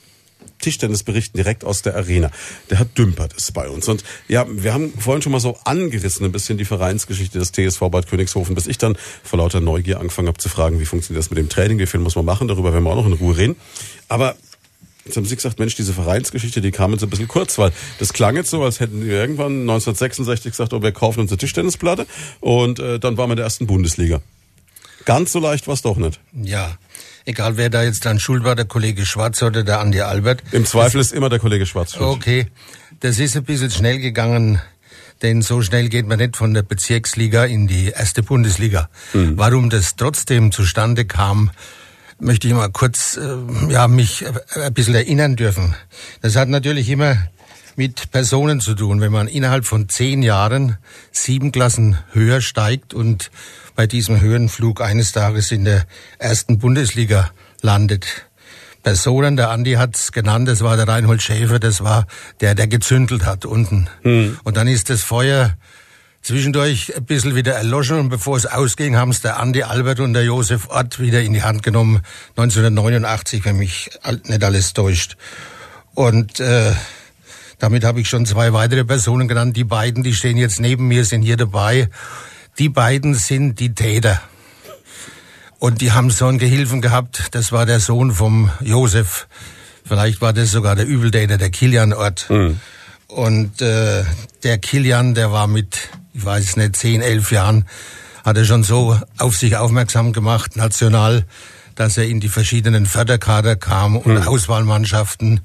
Tischtennis 0.60 1.04
berichten 1.04 1.38
direkt 1.38 1.64
aus 1.64 1.82
der 1.82 1.96
Arena. 1.96 2.32
Der 2.70 2.80
hat 2.80 2.98
Dümpert 2.98 3.34
ist 3.34 3.54
bei 3.54 3.70
uns. 3.70 3.88
Und 3.88 4.04
ja, 4.28 4.46
wir 4.50 4.74
haben 4.74 4.94
vorhin 4.98 5.22
schon 5.22 5.32
mal 5.32 5.40
so 5.40 5.58
angerissen 5.66 6.26
ein 6.26 6.32
bisschen 6.32 6.58
die 6.58 6.66
Vereinsgeschichte 6.66 7.40
des 7.40 7.52
TSV 7.52 7.80
Bad 7.90 8.08
Königshofen, 8.08 8.56
bis 8.56 8.68
ich 8.68 8.78
dann 8.78 8.98
vor 9.24 9.40
lauter 9.40 9.62
Neugier 9.62 10.00
angefangen 10.00 10.28
habe 10.28 10.38
zu 10.38 10.50
fragen, 10.50 10.80
wie 10.80 10.86
funktioniert 10.86 11.24
das 11.24 11.30
mit 11.30 11.38
dem 11.38 11.50
Training, 11.50 11.80
wie 11.80 11.86
viel 11.86 12.00
muss 12.00 12.16
man 12.16 12.26
machen, 12.26 12.48
darüber 12.48 12.74
werden 12.74 12.84
wir 12.84 12.92
auch 12.92 12.96
noch 12.96 13.06
in 13.06 13.14
Ruhe 13.14 13.38
reden. 13.38 13.56
Aber 14.08 14.36
Jetzt 15.08 15.16
haben 15.16 15.26
Sie 15.26 15.38
gesagt, 15.38 15.58
Mensch, 15.58 15.74
diese 15.76 15.94
Vereinsgeschichte, 15.94 16.60
die 16.60 16.72
kam 16.72 16.92
jetzt 16.92 17.02
ein 17.02 17.10
bisschen 17.10 17.30
kurz, 17.30 17.58
weil 17.58 17.72
das 17.98 18.12
klang 18.12 18.36
jetzt 18.36 18.50
so, 18.50 18.62
als 18.62 18.82
hätten 18.82 19.06
wir 19.06 19.14
irgendwann 19.14 19.62
1966 19.62 20.52
gesagt, 20.52 20.74
oh, 20.74 20.82
wir 20.82 20.92
kaufen 20.92 21.22
uns 21.22 21.32
eine 21.32 21.38
Tischtennisplatte 21.38 22.06
und 22.42 22.80
äh, 22.80 23.00
dann 23.00 23.18
waren 23.18 23.30
wir 23.30 23.34
in 23.34 23.38
der 23.38 23.46
ersten 23.46 23.68
Bundesliga. 23.68 24.22
Ganz 25.06 25.32
so 25.32 25.40
leicht 25.40 25.68
war 25.68 25.76
es 25.76 25.82
doch 25.82 25.96
nicht. 25.96 26.20
Ja, 26.34 26.78
egal 27.28 27.58
wer 27.58 27.70
da 27.70 27.84
jetzt 27.84 28.06
dann 28.06 28.20
schuld 28.20 28.44
war, 28.44 28.56
der 28.56 28.66
Kollege 28.66 29.06
Schwarz 29.06 29.44
oder 29.44 29.64
der 29.64 29.80
Andi 29.80 30.02
Albert. 30.02 30.42
Im 30.52 30.66
Zweifel 30.66 31.00
das, 31.00 31.08
ist 31.08 31.14
immer 31.14 31.30
der 31.30 31.40
Kollege 31.40 31.66
Schwarz 31.66 31.94
schuld. 31.94 32.10
Okay, 32.10 32.48
das 33.02 33.20
ist 33.20 33.36
ein 33.36 33.44
bisschen 33.44 33.70
schnell 33.70 34.00
gegangen, 34.00 34.62
denn 35.22 35.42
so 35.42 35.62
schnell 35.62 35.90
geht 35.90 36.08
man 36.08 36.18
nicht 36.20 36.38
von 36.38 36.54
der 36.54 36.64
Bezirksliga 36.64 37.46
in 37.46 37.68
die 37.68 37.90
erste 37.90 38.24
Bundesliga. 38.24 38.90
Mhm. 39.14 39.38
Warum 39.38 39.70
das 39.70 39.96
trotzdem 39.96 40.52
zustande 40.52 41.06
kam, 41.06 41.52
möchte 42.20 42.48
ich 42.48 42.54
mal 42.54 42.70
kurz 42.70 43.18
äh, 43.18 43.72
ja, 43.72 43.88
mich 43.88 44.26
ein 44.56 44.74
bisschen 44.74 44.96
erinnern 44.96 45.36
dürfen. 45.36 45.76
Das 46.22 46.36
hat 46.36 46.50
natürlich 46.50 46.90
immer 46.90 47.18
mit 47.76 48.12
Personen 48.12 48.60
zu 48.60 48.74
tun. 48.74 49.02
Wenn 49.02 49.12
man 49.12 49.28
innerhalb 49.28 49.66
von 49.66 49.90
zehn 49.90 50.24
Jahren 50.24 50.78
sieben 51.12 51.52
Klassen 51.52 51.98
höher 52.12 52.42
steigt 52.42 52.94
und 52.94 53.30
bei 53.78 53.86
diesem 53.86 54.20
Höhenflug 54.20 54.82
eines 54.82 55.12
Tages 55.12 55.52
in 55.52 55.64
der 55.64 55.86
ersten 56.18 56.58
Bundesliga 56.58 57.30
landet. 57.62 58.26
Personen, 58.82 59.38
der 59.38 59.52
Andi 59.52 59.74
hat's 59.74 60.12
genannt, 60.12 60.48
das 60.48 60.62
war 60.62 60.78
der 60.78 60.88
Reinhold 60.88 61.22
Schäfer, 61.22 61.60
das 61.60 61.84
war 61.84 62.08
der, 62.42 62.56
der 62.56 62.68
gezündelt 62.68 63.26
hat 63.26 63.46
unten. 63.46 63.88
Hm. 64.02 64.40
Und 64.44 64.58
dann 64.58 64.68
ist 64.68 64.90
das 64.90 65.04
Feuer 65.04 65.56
zwischendurch 66.24 66.98
ein 66.98 67.06
bisschen 67.06 67.36
wieder 67.36 67.54
erloschen 67.54 68.00
und 68.00 68.10
bevor 68.10 68.36
es 68.36 68.48
ausging, 68.48 68.96
haben 68.96 69.12
es 69.12 69.22
der 69.22 69.40
Andi 69.40 69.62
Albert 69.62 70.00
und 70.00 70.14
der 70.14 70.24
Josef 70.24 70.70
Ott 70.70 71.00
wieder 71.00 71.22
in 71.22 71.34
die 71.34 71.44
Hand 71.44 71.62
genommen, 71.62 72.02
1989, 72.36 73.46
wenn 73.46 73.58
mich 73.58 73.92
nicht 74.24 74.44
alles 74.44 74.74
täuscht. 74.74 75.18
Und 75.94 76.40
äh, 76.40 76.74
damit 77.60 77.84
habe 77.84 78.02
ich 78.02 78.10
schon 78.10 78.26
zwei 78.26 78.54
weitere 78.54 78.86
Personen 78.86 79.28
genannt. 79.28 79.56
Die 79.56 79.64
beiden, 79.64 80.02
die 80.02 80.16
stehen 80.16 80.38
jetzt 80.38 80.60
neben 80.60 80.88
mir, 80.88 81.06
sind 81.06 81.22
hier 81.22 81.38
dabei. 81.38 81.90
Die 82.60 82.70
beiden 82.70 83.14
sind 83.14 83.60
die 83.60 83.74
Täter. 83.74 84.22
Und 85.60 85.82
die 85.82 85.92
haben 85.92 86.12
so 86.12 86.28
einen 86.28 86.38
Gehilfen 86.38 86.82
gehabt, 86.82 87.30
das 87.32 87.52
war 87.52 87.66
der 87.66 87.80
Sohn 87.80 88.12
vom 88.12 88.52
Josef. 88.62 89.28
Vielleicht 89.84 90.22
war 90.22 90.34
das 90.34 90.52
sogar 90.52 90.76
der 90.76 90.86
Übeltäter, 90.86 91.38
der 91.38 91.50
Kilian 91.50 91.94
Ort. 91.94 92.30
Mhm. 92.30 92.60
Und 93.08 93.62
äh, 93.62 94.04
der 94.44 94.58
Kilian, 94.58 95.16
der 95.16 95.32
war 95.32 95.48
mit 95.48 95.90
ich 96.18 96.26
weiß 96.26 96.44
es 96.44 96.58
nicht, 96.58 96.76
zehn, 96.76 97.02
elf 97.02 97.32
Jahren, 97.32 97.66
hat 98.26 98.38
er 98.38 98.46
schon 98.46 98.64
so 98.64 99.00
auf 99.20 99.38
sich 99.38 99.56
aufmerksam 99.56 100.14
gemacht, 100.14 100.56
national, 100.56 101.26
dass 101.76 101.98
er 101.98 102.08
in 102.08 102.20
die 102.20 102.28
verschiedenen 102.28 102.88
Förderkader 102.88 103.56
kam 103.56 103.96
und 103.96 104.16
mhm. 104.16 104.28
Auswahlmannschaften. 104.28 105.42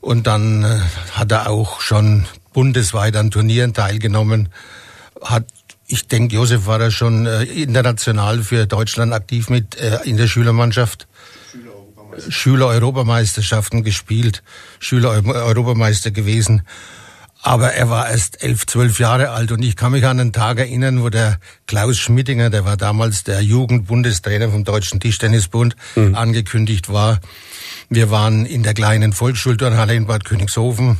Und 0.00 0.26
dann 0.26 0.64
äh, 0.64 0.80
hat 1.12 1.30
er 1.30 1.48
auch 1.48 1.80
schon 1.80 2.26
bundesweit 2.52 3.16
an 3.16 3.30
Turnieren 3.30 3.74
teilgenommen, 3.74 4.48
hat 5.22 5.46
ich 5.86 6.08
denke, 6.08 6.34
Josef 6.34 6.66
war 6.66 6.78
da 6.78 6.90
schon 6.90 7.26
äh, 7.26 7.44
international 7.44 8.42
für 8.42 8.66
Deutschland 8.66 9.12
aktiv 9.12 9.48
mit 9.48 9.76
äh, 9.76 9.98
in 10.04 10.16
der 10.16 10.26
Schülermannschaft. 10.26 11.06
Schüler-Europameisterschaften 12.28 13.84
gespielt, 13.84 14.42
Schüler-Europameister 14.78 16.10
gewesen. 16.10 16.62
Aber 17.42 17.74
er 17.74 17.90
war 17.90 18.08
erst 18.08 18.42
elf, 18.42 18.66
zwölf 18.66 18.98
Jahre 18.98 19.30
alt 19.30 19.52
und 19.52 19.62
ich 19.62 19.76
kann 19.76 19.92
mich 19.92 20.04
an 20.06 20.18
einen 20.18 20.32
Tag 20.32 20.58
erinnern, 20.58 21.02
wo 21.02 21.10
der 21.10 21.38
Klaus 21.66 21.98
Schmittinger, 21.98 22.50
der 22.50 22.64
war 22.64 22.76
damals 22.76 23.22
der 23.22 23.40
Jugendbundestrainer 23.42 24.50
vom 24.50 24.64
Deutschen 24.64 24.98
Tischtennisbund, 24.98 25.76
mhm. 25.94 26.14
angekündigt 26.14 26.90
war. 26.90 27.20
Wir 27.88 28.10
waren 28.10 28.46
in 28.46 28.62
der 28.62 28.74
kleinen 28.74 29.12
Volksschulturnhalle 29.12 29.94
in 29.94 30.06
Bad 30.06 30.24
Königshofen, 30.24 30.98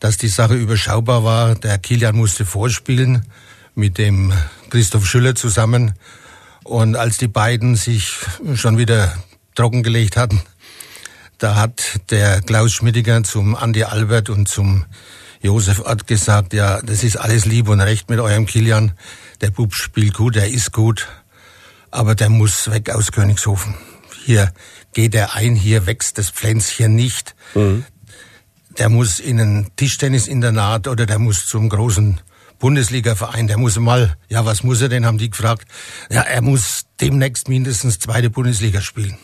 dass 0.00 0.16
die 0.16 0.28
Sache 0.28 0.54
überschaubar 0.54 1.24
war. 1.24 1.56
Der 1.56 1.78
Kilian 1.78 2.16
musste 2.16 2.46
vorspielen 2.46 3.26
mit 3.78 3.96
dem 3.96 4.32
Christoph 4.70 5.06
Schüller 5.06 5.34
zusammen. 5.34 5.94
Und 6.64 6.96
als 6.96 7.16
die 7.16 7.28
beiden 7.28 7.76
sich 7.76 8.12
schon 8.56 8.76
wieder 8.76 9.16
trockengelegt 9.54 10.16
hatten, 10.16 10.42
da 11.38 11.54
hat 11.54 12.00
der 12.10 12.42
Klaus 12.42 12.72
Schmittinger 12.72 13.22
zum 13.22 13.54
Andi 13.54 13.84
Albert 13.84 14.28
und 14.28 14.48
zum 14.48 14.84
Josef 15.40 15.84
hat 15.84 16.08
gesagt, 16.08 16.52
ja, 16.52 16.82
das 16.82 17.04
ist 17.04 17.16
alles 17.16 17.44
lieb 17.44 17.68
und 17.68 17.80
recht 17.80 18.10
mit 18.10 18.18
eurem 18.18 18.44
Kilian. 18.44 18.92
Der 19.40 19.52
Bub 19.52 19.72
spielt 19.72 20.14
gut, 20.14 20.34
er 20.34 20.48
ist 20.48 20.72
gut, 20.72 21.06
aber 21.92 22.16
der 22.16 22.28
muss 22.28 22.70
weg 22.72 22.90
aus 22.90 23.12
Königshofen. 23.12 23.76
Hier 24.24 24.52
geht 24.92 25.14
er 25.14 25.36
ein, 25.36 25.54
hier 25.54 25.86
wächst 25.86 26.18
das 26.18 26.30
Pflänzchen 26.30 26.96
nicht. 26.96 27.36
Mhm. 27.54 27.84
Der 28.76 28.88
muss 28.88 29.20
in 29.20 29.40
ein 29.40 29.70
Tischtennisinternat 29.76 30.88
oder 30.88 31.06
der 31.06 31.20
muss 31.20 31.46
zum 31.46 31.68
großen 31.68 32.20
Bundesliga-Verein, 32.58 33.46
der 33.46 33.58
muss 33.58 33.78
mal, 33.78 34.16
ja, 34.28 34.44
was 34.44 34.62
muss 34.62 34.80
er 34.80 34.88
denn, 34.88 35.06
haben 35.06 35.18
die 35.18 35.30
gefragt. 35.30 35.66
Ja, 36.10 36.22
er 36.22 36.42
muss 36.42 36.86
demnächst 37.00 37.48
mindestens 37.48 37.98
zweite 37.98 38.30
Bundesliga 38.30 38.80
spielen. 38.80 39.16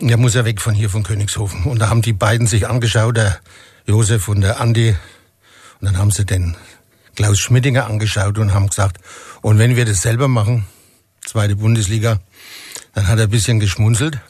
Der 0.00 0.16
muss 0.16 0.34
ja 0.34 0.44
weg 0.44 0.60
von 0.60 0.74
hier, 0.74 0.90
von 0.90 1.02
Königshofen. 1.02 1.64
Und 1.64 1.80
da 1.80 1.88
haben 1.88 2.02
die 2.02 2.12
beiden 2.12 2.46
sich 2.46 2.68
angeschaut, 2.68 3.16
der 3.16 3.40
Josef 3.86 4.28
und 4.28 4.40
der 4.40 4.60
Andi. 4.60 4.96
Und 5.80 5.86
dann 5.86 5.98
haben 5.98 6.10
sie 6.10 6.24
den 6.24 6.56
Klaus 7.16 7.38
Schmittinger 7.38 7.86
angeschaut 7.86 8.38
und 8.38 8.54
haben 8.54 8.68
gesagt, 8.68 8.98
und 9.40 9.58
wenn 9.58 9.76
wir 9.76 9.84
das 9.84 10.02
selber 10.02 10.28
machen, 10.28 10.66
zweite 11.24 11.56
Bundesliga, 11.56 12.20
dann 12.94 13.08
hat 13.08 13.18
er 13.18 13.24
ein 13.24 13.30
bisschen 13.30 13.60
geschmunzelt. 13.60 14.20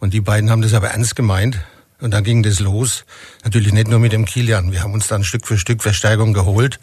Und 0.00 0.14
die 0.14 0.20
beiden 0.20 0.50
haben 0.50 0.62
das 0.62 0.74
aber 0.74 0.88
ernst 0.88 1.16
gemeint. 1.16 1.58
Und 2.00 2.12
dann 2.12 2.24
ging 2.24 2.42
das 2.42 2.60
los. 2.60 3.04
Natürlich 3.44 3.72
nicht 3.72 3.88
nur 3.88 3.98
mit 3.98 4.12
dem 4.12 4.24
Kilian. 4.24 4.72
Wir 4.72 4.82
haben 4.82 4.94
uns 4.94 5.06
dann 5.06 5.24
Stück 5.24 5.46
für 5.46 5.58
Stück 5.58 5.82
Verstärkung 5.82 6.32
geholt. 6.32 6.80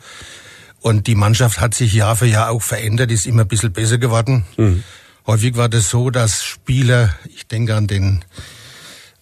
Und 0.80 1.08
die 1.08 1.16
Mannschaft 1.16 1.60
hat 1.60 1.74
sich 1.74 1.94
Jahr 1.94 2.16
für 2.16 2.28
Jahr 2.28 2.52
auch 2.52 2.62
verändert, 2.62 3.12
ist 3.12 3.26
immer 3.26 3.42
ein 3.42 3.48
bisschen 3.48 3.74
besser 3.74 3.98
geworden. 3.98 4.46
Mhm. 4.58 4.84
Häufig 5.26 5.58
war 5.58 5.70
das 5.70 5.90
so, 5.90 6.10
dass 6.10 6.44
Spieler, 6.44 7.14
ich 7.36 7.48
denke 7.48 7.76
an 7.76 7.88
den 7.88 8.24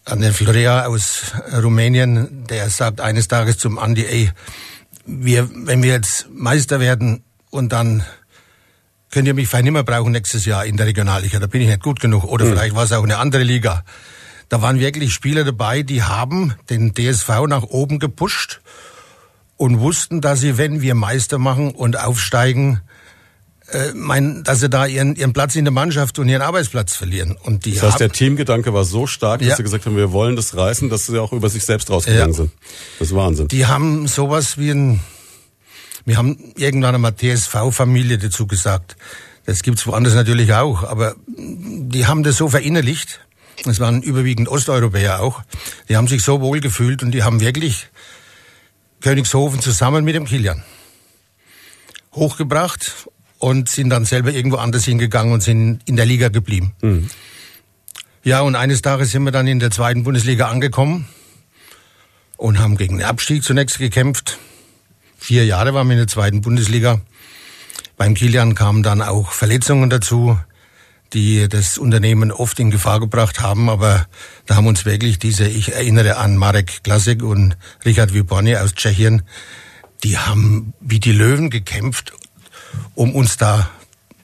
an 0.06 0.22
den 0.22 0.34
Florea 0.34 0.86
aus 0.86 1.34
Rumänien, 1.52 2.46
der 2.48 2.70
sagt 2.70 3.02
eines 3.02 3.28
Tages 3.28 3.58
zum 3.58 3.80
Andi, 3.80 4.06
ey, 4.06 4.32
wir, 5.08 5.50
wenn 5.52 5.82
wir 5.82 5.94
jetzt 5.94 6.28
Meister 6.32 6.80
werden 6.80 7.24
und 7.50 7.72
dann 7.72 8.04
könnt 9.10 9.28
ihr 9.28 9.34
mich 9.34 9.48
vielleicht 9.48 9.64
nicht 9.64 9.74
mehr 9.74 9.84
brauchen 9.84 10.12
nächstes 10.12 10.46
Jahr 10.46 10.66
in 10.66 10.78
der 10.78 10.86
Regionalliga, 10.86 11.40
da 11.40 11.48
bin 11.48 11.62
ich 11.62 11.68
nicht 11.68 11.82
gut 11.82 12.00
genug. 12.00 12.24
Oder 12.24 12.46
mhm. 12.46 12.50
vielleicht 12.52 12.76
war 12.76 12.84
es 12.84 12.92
auch 12.92 13.04
eine 13.04 13.18
andere 13.18 13.44
Liga. 13.44 13.84
Da 14.50 14.62
waren 14.62 14.80
wirklich 14.80 15.14
Spieler 15.14 15.44
dabei, 15.44 15.82
die 15.84 16.04
haben 16.04 16.54
den 16.70 16.94
DSV 16.94 17.30
nach 17.48 17.64
oben 17.64 18.00
gepusht 18.00 18.62
und 19.58 19.80
wussten, 19.80 20.22
dass 20.22 20.42
sie, 20.42 20.58
wenn 20.58 20.82
wir 20.82 20.96
Meister 20.96 21.38
machen 21.38 21.72
und 21.72 21.98
aufsteigen, 22.00 22.82
äh, 23.72 23.94
mein, 23.96 24.44
dass 24.44 24.60
sie 24.60 24.70
da 24.70 24.86
ihren, 24.86 25.16
ihren 25.16 25.34
Platz 25.34 25.56
in 25.56 25.66
der 25.66 25.72
Mannschaft 25.72 26.20
und 26.20 26.30
ihren 26.30 26.42
Arbeitsplatz 26.42 26.96
verlieren. 26.96 27.36
Und 27.42 27.66
die 27.66 27.74
das 27.74 27.84
heißt, 27.84 28.00
der 28.00 28.12
Teamgedanke 28.12 28.74
war 28.74 28.84
so 28.84 29.08
stark, 29.08 29.40
dass 29.40 29.50
ja. 29.50 29.56
sie 29.56 29.64
gesagt 29.64 29.86
haben, 29.86 29.96
wir 29.96 30.12
wollen 30.12 30.36
das 30.36 30.56
reißen, 30.56 30.90
dass 30.90 31.08
sie 31.08 31.20
auch 31.20 31.34
über 31.34 31.50
sich 31.50 31.66
selbst 31.66 31.90
rausgegangen 31.90 32.30
ja. 32.30 32.34
sind. 32.34 32.52
Das 33.00 33.10
ist 33.10 33.16
Wahnsinn. 33.16 33.48
Die 33.48 33.66
haben 33.66 34.08
sowas 34.08 34.60
wie 34.60 34.70
ein, 34.70 35.00
wir 36.06 36.18
haben 36.18 36.54
irgendwann 36.56 36.94
einmal 36.94 37.16
TSV-Familie 37.16 38.20
dazu 38.20 38.46
gesagt. 38.46 38.98
Das 39.46 39.64
gibt's 39.64 39.86
woanders 39.88 40.14
natürlich 40.14 40.54
auch, 40.54 40.84
aber 40.84 41.16
die 41.28 42.06
haben 42.06 42.24
das 42.24 42.38
so 42.38 42.50
verinnerlicht. 42.50 43.22
Es 43.66 43.80
waren 43.80 44.02
überwiegend 44.02 44.50
Osteuropäer 44.50 45.22
auch. 45.22 45.44
Die 45.90 45.96
haben 45.96 46.08
sich 46.08 46.24
so 46.24 46.42
wohl 46.42 46.60
gefühlt 46.60 47.04
und 47.04 47.12
die 47.12 47.24
haben 47.24 47.40
wirklich 47.40 47.88
Königshofen 49.02 49.62
zusammen 49.62 50.04
mit 50.04 50.16
dem 50.16 50.26
Kilian 50.26 50.64
hochgebracht 52.16 53.08
und 53.40 53.70
sind 53.70 53.90
dann 53.90 54.06
selber 54.06 54.32
irgendwo 54.32 54.58
anders 54.58 54.86
hingegangen 54.86 55.34
und 55.34 55.42
sind 55.42 55.82
in 55.86 55.96
der 55.96 56.06
Liga 56.06 56.30
geblieben. 56.30 56.74
Mhm. 56.82 57.10
Ja, 58.24 58.42
und 58.42 58.56
eines 58.56 58.82
Tages 58.82 59.12
sind 59.12 59.24
wir 59.24 59.32
dann 59.32 59.48
in 59.48 59.60
der 59.60 59.70
zweiten 59.70 60.04
Bundesliga 60.04 60.48
angekommen 60.48 61.08
und 62.38 62.58
haben 62.60 62.78
gegen 62.78 62.98
den 62.98 63.06
Abstieg 63.06 63.44
zunächst 63.44 63.78
gekämpft. 63.78 64.40
Vier 65.18 65.46
Jahre 65.46 65.74
waren 65.74 65.88
wir 65.88 65.94
in 65.94 66.00
der 66.00 66.08
zweiten 66.08 66.42
Bundesliga. 66.42 67.02
Beim 67.98 68.16
Kilian 68.16 68.56
kamen 68.56 68.84
dann 68.84 69.02
auch 69.02 69.32
Verletzungen 69.32 69.90
dazu, 69.90 70.40
die 71.14 71.48
das 71.48 71.78
Unternehmen 71.78 72.32
oft 72.32 72.60
in 72.60 72.72
Gefahr 72.72 73.00
gebracht 73.00 73.40
haben. 73.40 73.70
Aber 73.70 74.08
da 74.46 74.56
haben 74.56 74.68
uns 74.68 74.86
wirklich 74.86 75.20
diese, 75.20 75.48
ich 75.48 75.74
erinnere 75.74 76.18
an 76.18 76.38
Marek 76.38 76.84
Klasik 76.84 77.24
und 77.24 77.58
Richard 77.86 78.14
Viborny 78.14 78.56
aus 78.58 78.74
Tschechien, 78.74 79.24
die 80.04 80.18
haben 80.18 80.74
wie 80.82 81.00
die 81.00 81.14
Löwen 81.14 81.50
gekämpft 81.50 82.14
um 82.94 83.16
uns 83.16 83.38
da 83.38 83.70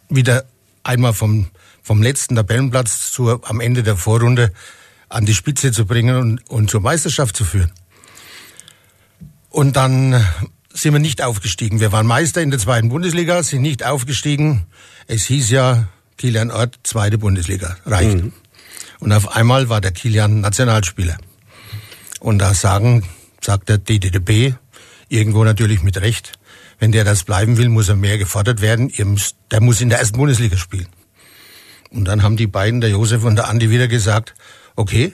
wieder 0.09 0.45
einmal 0.83 1.13
vom, 1.13 1.47
vom 1.81 2.01
letzten 2.01 2.35
Tabellenplatz 2.35 3.11
zur, 3.11 3.41
am 3.49 3.59
Ende 3.59 3.83
der 3.83 3.97
Vorrunde 3.97 4.51
an 5.09 5.25
die 5.25 5.33
Spitze 5.33 5.71
zu 5.71 5.85
bringen 5.85 6.15
und, 6.15 6.49
und 6.49 6.69
zur 6.69 6.81
Meisterschaft 6.81 7.35
zu 7.35 7.43
führen. 7.43 7.71
Und 9.49 9.75
dann 9.75 10.25
sind 10.73 10.93
wir 10.93 10.99
nicht 10.99 11.21
aufgestiegen. 11.21 11.81
Wir 11.81 11.91
waren 11.91 12.07
Meister 12.07 12.41
in 12.41 12.49
der 12.49 12.59
zweiten 12.59 12.89
Bundesliga, 12.89 13.43
sind 13.43 13.61
nicht 13.61 13.85
aufgestiegen. 13.85 14.67
Es 15.07 15.25
hieß 15.25 15.49
ja, 15.49 15.89
Kilian 16.21 16.51
Ort, 16.51 16.77
zweite 16.83 17.17
Bundesliga, 17.17 17.77
reicht. 17.83 18.17
Mhm. 18.17 18.31
Und 18.99 19.11
auf 19.11 19.35
einmal 19.35 19.69
war 19.69 19.81
der 19.81 19.91
Kilian 19.91 20.39
Nationalspieler. 20.39 21.17
Und 22.19 22.37
da 22.37 22.53
sagen, 22.53 23.03
sagt 23.43 23.69
der 23.69 23.79
DDDB, 23.79 24.53
irgendwo 25.09 25.43
natürlich 25.43 25.81
mit 25.81 25.99
Recht, 25.99 26.33
wenn 26.77 26.91
der 26.91 27.05
das 27.05 27.23
bleiben 27.23 27.57
will, 27.57 27.69
muss 27.69 27.89
er 27.89 27.95
mehr 27.95 28.19
gefordert 28.19 28.61
werden. 28.61 28.91
Der 29.49 29.61
muss 29.61 29.81
in 29.81 29.89
der 29.89 29.97
ersten 29.97 30.19
Bundesliga 30.19 30.57
spielen. 30.57 30.85
Und 31.89 32.05
dann 32.05 32.21
haben 32.21 32.37
die 32.37 32.45
beiden, 32.45 32.81
der 32.81 32.91
Josef 32.91 33.23
und 33.23 33.35
der 33.35 33.47
Andi, 33.47 33.71
wieder 33.71 33.87
gesagt, 33.87 34.35
okay, 34.75 35.13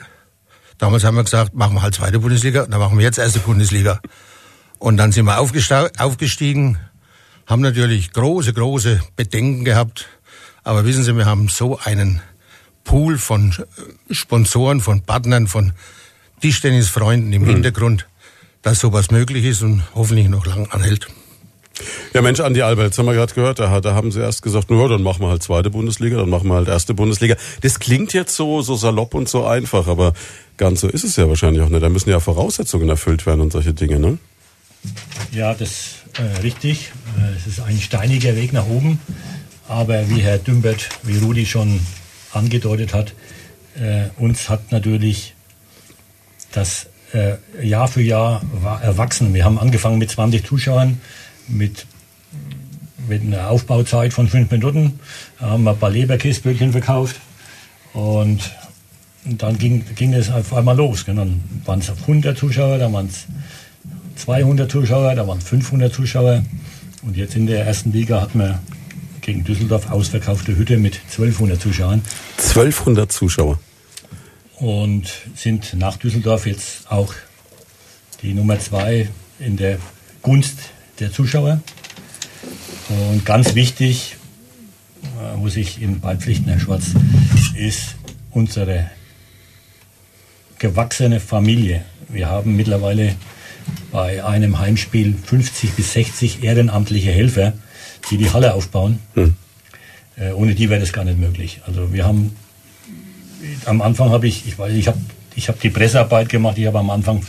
damals 0.77 1.05
haben 1.05 1.15
wir 1.15 1.23
gesagt, 1.23 1.53
machen 1.53 1.75
wir 1.75 1.83
halt 1.83 1.95
zweite 1.95 2.19
Bundesliga, 2.19 2.65
dann 2.65 2.81
machen 2.81 2.97
wir 2.97 3.05
jetzt 3.05 3.17
erste 3.17 3.39
Bundesliga. 3.39 4.01
Und 4.77 4.97
dann 4.97 5.13
sind 5.13 5.23
wir 5.23 5.39
aufgestiegen, 5.39 6.77
haben 7.45 7.61
natürlich 7.61 8.11
große, 8.11 8.51
große 8.51 8.99
Bedenken 9.15 9.63
gehabt. 9.63 10.09
Aber 10.67 10.83
wissen 10.83 11.01
Sie, 11.01 11.15
wir 11.15 11.25
haben 11.25 11.47
so 11.47 11.79
einen 11.79 12.19
Pool 12.83 13.17
von 13.17 13.55
Sponsoren, 14.11 14.81
von 14.81 14.99
Partnern, 14.99 15.47
von 15.47 15.71
Tischtennisfreunden 16.41 17.31
im 17.31 17.43
mhm. 17.43 17.47
Hintergrund, 17.47 18.05
dass 18.63 18.81
sowas 18.81 19.09
möglich 19.09 19.45
ist 19.45 19.61
und 19.61 19.83
hoffentlich 19.95 20.27
noch 20.27 20.45
lang 20.45 20.67
anhält. 20.71 21.07
Ja, 22.13 22.21
Mensch, 22.21 22.41
Andi 22.41 22.63
Albert, 22.63 22.87
jetzt 22.87 22.99
haben 22.99 23.05
wir 23.05 23.13
gerade 23.13 23.33
gehört, 23.33 23.59
da, 23.59 23.79
da 23.79 23.93
haben 23.93 24.11
sie 24.11 24.19
erst 24.19 24.41
gesagt, 24.41 24.69
nur 24.69 24.89
dann 24.89 25.03
machen 25.03 25.21
wir 25.21 25.29
halt 25.29 25.41
zweite 25.41 25.69
Bundesliga, 25.69 26.17
dann 26.17 26.29
machen 26.29 26.49
wir 26.49 26.55
halt 26.55 26.67
erste 26.67 26.93
Bundesliga. 26.93 27.37
Das 27.61 27.79
klingt 27.79 28.11
jetzt 28.11 28.35
so, 28.35 28.61
so 28.61 28.75
salopp 28.75 29.13
und 29.13 29.29
so 29.29 29.45
einfach, 29.45 29.87
aber 29.87 30.11
ganz 30.57 30.81
so 30.81 30.89
ist 30.89 31.05
es 31.05 31.15
ja 31.15 31.29
wahrscheinlich 31.29 31.61
auch 31.61 31.69
nicht. 31.69 31.81
Da 31.81 31.87
müssen 31.87 32.09
ja 32.09 32.19
Voraussetzungen 32.19 32.89
erfüllt 32.89 33.25
werden 33.25 33.39
und 33.39 33.53
solche 33.53 33.73
Dinge, 33.73 34.01
ne? 34.01 34.17
Ja, 35.31 35.53
das 35.53 35.69
ist 35.69 35.95
äh, 36.19 36.41
richtig. 36.41 36.91
Äh, 37.17 37.37
es 37.37 37.47
ist 37.47 37.61
ein 37.61 37.79
steiniger 37.79 38.35
Weg 38.35 38.51
nach 38.51 38.65
oben. 38.65 38.99
Aber 39.67 40.09
wie 40.09 40.21
Herr 40.21 40.37
Dümbert, 40.37 40.89
wie 41.03 41.17
Rudi 41.17 41.45
schon 41.45 41.79
angedeutet 42.31 42.93
hat, 42.93 43.13
äh, 43.75 44.09
uns 44.17 44.49
hat 44.49 44.71
natürlich 44.71 45.35
das 46.51 46.87
äh, 47.13 47.35
Jahr 47.65 47.87
für 47.87 48.01
Jahr 48.01 48.41
erwachsen. 48.81 49.33
Wir 49.33 49.45
haben 49.45 49.59
angefangen 49.59 49.97
mit 49.97 50.09
20 50.09 50.45
Zuschauern 50.45 50.99
mit, 51.47 51.85
mit 53.07 53.21
einer 53.21 53.49
Aufbauzeit 53.49 54.13
von 54.13 54.27
fünf 54.27 54.51
Minuten. 54.51 54.99
Da 55.39 55.51
haben 55.51 55.63
wir 55.63 55.71
ein 55.71 55.79
paar 55.79 55.89
Leberkäsbrötchen 55.89 56.71
verkauft 56.71 57.17
und 57.93 58.51
dann 59.25 59.57
ging, 59.57 59.83
ging 59.95 60.13
es 60.13 60.29
auf 60.29 60.53
einmal 60.53 60.77
los. 60.77 61.05
Dann 61.05 61.43
waren 61.65 61.79
es 61.79 61.89
100 61.89 62.37
Zuschauer, 62.37 62.77
dann 62.77 62.93
waren 62.93 63.07
es 63.07 63.25
200 64.23 64.71
Zuschauer, 64.71 65.15
dann 65.15 65.27
waren 65.27 65.39
es 65.39 65.43
500 65.45 65.93
Zuschauer. 65.93 66.43
Und 67.03 67.15
jetzt 67.15 67.35
in 67.35 67.47
der 67.47 67.65
ersten 67.65 67.91
Liga 67.91 68.21
hatten 68.21 68.39
wir 68.39 68.59
gegen 69.27 69.43
Düsseldorf 69.43 69.91
ausverkaufte 69.91 70.55
Hütte 70.55 70.77
mit 70.77 71.01
1200 71.11 71.61
Zuschauern. 71.61 72.01
1200 72.37 73.11
Zuschauer. 73.11 73.59
Und 74.55 75.11
sind 75.35 75.73
nach 75.73 75.97
Düsseldorf 75.97 76.47
jetzt 76.47 76.89
auch 76.89 77.13
die 78.21 78.33
Nummer 78.33 78.57
zwei 78.57 79.09
in 79.37 79.57
der 79.57 79.79
Gunst 80.21 80.57
der 80.99 81.11
Zuschauer. 81.11 81.59
Und 82.87 83.25
ganz 83.25 83.53
wichtig, 83.53 84.15
äh, 85.21 85.35
muss 85.35 85.57
ich 85.57 85.81
Ihnen 85.81 85.99
beipflichten, 85.99 86.47
Herr 86.47 86.61
Schwarz, 86.61 86.93
ist 87.53 87.97
unsere 88.31 88.89
gewachsene 90.57 91.19
Familie. 91.19 91.83
Wir 92.07 92.29
haben 92.29 92.55
mittlerweile 92.55 93.15
bei 93.91 94.23
einem 94.23 94.57
Heimspiel 94.57 95.15
50 95.21 95.71
bis 95.71 95.91
60 95.91 96.43
ehrenamtliche 96.43 97.11
Helfer, 97.11 97.53
die 98.09 98.17
die 98.17 98.31
Halle 98.31 98.53
aufbauen. 98.53 98.99
Hm. 99.13 99.35
Äh, 100.17 100.31
ohne 100.31 100.55
die 100.55 100.69
wäre 100.69 100.79
das 100.79 100.93
gar 100.93 101.03
nicht 101.03 101.19
möglich. 101.19 101.61
Also 101.65 101.93
wir 101.93 102.05
haben 102.05 102.35
am 103.65 103.81
Anfang 103.81 104.09
habe 104.09 104.27
ich, 104.27 104.47
ich 104.47 104.57
weiß, 104.57 104.73
ich 104.73 104.87
habe 104.87 104.99
ich 105.35 105.47
habe 105.47 105.59
die 105.61 105.69
Pressearbeit 105.69 106.29
gemacht. 106.29 106.57
Ich 106.57 106.65
habe 106.65 106.79
am 106.79 106.89
Anfang 106.89 107.19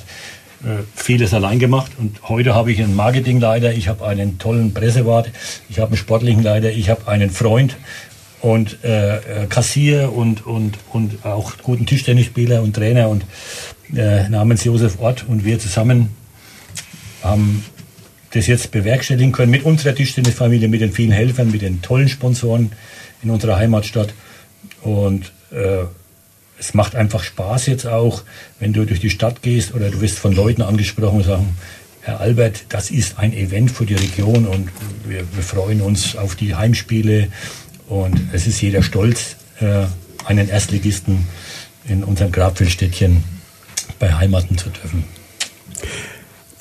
äh, 0.64 0.82
vieles 0.94 1.34
allein 1.34 1.58
gemacht. 1.58 1.92
Und 1.98 2.28
heute 2.28 2.54
habe 2.54 2.72
ich 2.72 2.82
einen 2.82 2.96
Marketingleiter, 2.96 3.72
ich 3.72 3.88
habe 3.88 4.06
einen 4.06 4.38
tollen 4.38 4.72
Pressewart, 4.72 5.30
ich 5.68 5.78
habe 5.78 5.88
einen 5.88 5.98
sportlichen 5.98 6.42
Leiter, 6.42 6.70
ich 6.70 6.88
habe 6.88 7.06
einen 7.06 7.30
Freund 7.30 7.76
und 8.40 8.82
äh, 8.82 9.16
äh, 9.16 9.46
Kassier 9.46 10.12
und, 10.12 10.46
und, 10.46 10.78
und 10.90 11.24
auch 11.26 11.52
guten 11.62 11.86
Tischtennisspieler 11.86 12.62
und 12.62 12.74
Trainer 12.74 13.08
und 13.08 13.24
äh, 13.94 14.28
namens 14.28 14.64
Josef 14.64 14.98
Ort 15.00 15.26
und 15.28 15.44
wir 15.44 15.58
zusammen 15.58 16.10
haben 17.22 17.64
das 18.32 18.46
jetzt 18.46 18.70
bewerkstelligen 18.70 19.32
können 19.32 19.50
mit 19.50 19.64
unserer 19.64 19.94
Tischtennisfamilie, 19.94 20.68
mit 20.68 20.80
den 20.80 20.92
vielen 20.92 21.12
Helfern, 21.12 21.50
mit 21.50 21.62
den 21.62 21.82
tollen 21.82 22.08
Sponsoren 22.08 22.72
in 23.22 23.30
unserer 23.30 23.56
Heimatstadt 23.56 24.12
und 24.82 25.32
äh, 25.50 25.84
es 26.58 26.74
macht 26.74 26.96
einfach 26.96 27.22
Spaß 27.22 27.66
jetzt 27.66 27.86
auch, 27.86 28.24
wenn 28.58 28.72
du 28.72 28.84
durch 28.84 29.00
die 29.00 29.10
Stadt 29.10 29.42
gehst 29.42 29.74
oder 29.74 29.90
du 29.90 30.00
wirst 30.00 30.18
von 30.18 30.34
Leuten 30.34 30.62
angesprochen 30.62 31.18
und 31.18 31.24
sagen, 31.24 31.56
Herr 32.02 32.20
Albert, 32.20 32.66
das 32.70 32.90
ist 32.90 33.18
ein 33.18 33.32
Event 33.32 33.70
für 33.70 33.86
die 33.86 33.94
Region 33.94 34.46
und 34.46 34.68
wir, 35.06 35.20
wir 35.34 35.42
freuen 35.42 35.80
uns 35.80 36.16
auf 36.16 36.34
die 36.34 36.54
Heimspiele 36.54 37.28
und 37.88 38.18
es 38.32 38.46
ist 38.46 38.60
jeder 38.60 38.82
stolz, 38.82 39.36
äh, 39.60 39.84
einen 40.24 40.48
Erstligisten 40.48 41.26
in 41.86 42.04
unserem 42.04 42.32
Grabfeldstädtchen 42.32 43.22
bei 43.98 44.12
Heimaten 44.12 44.58
zu 44.58 44.70
dürfen. 44.70 45.04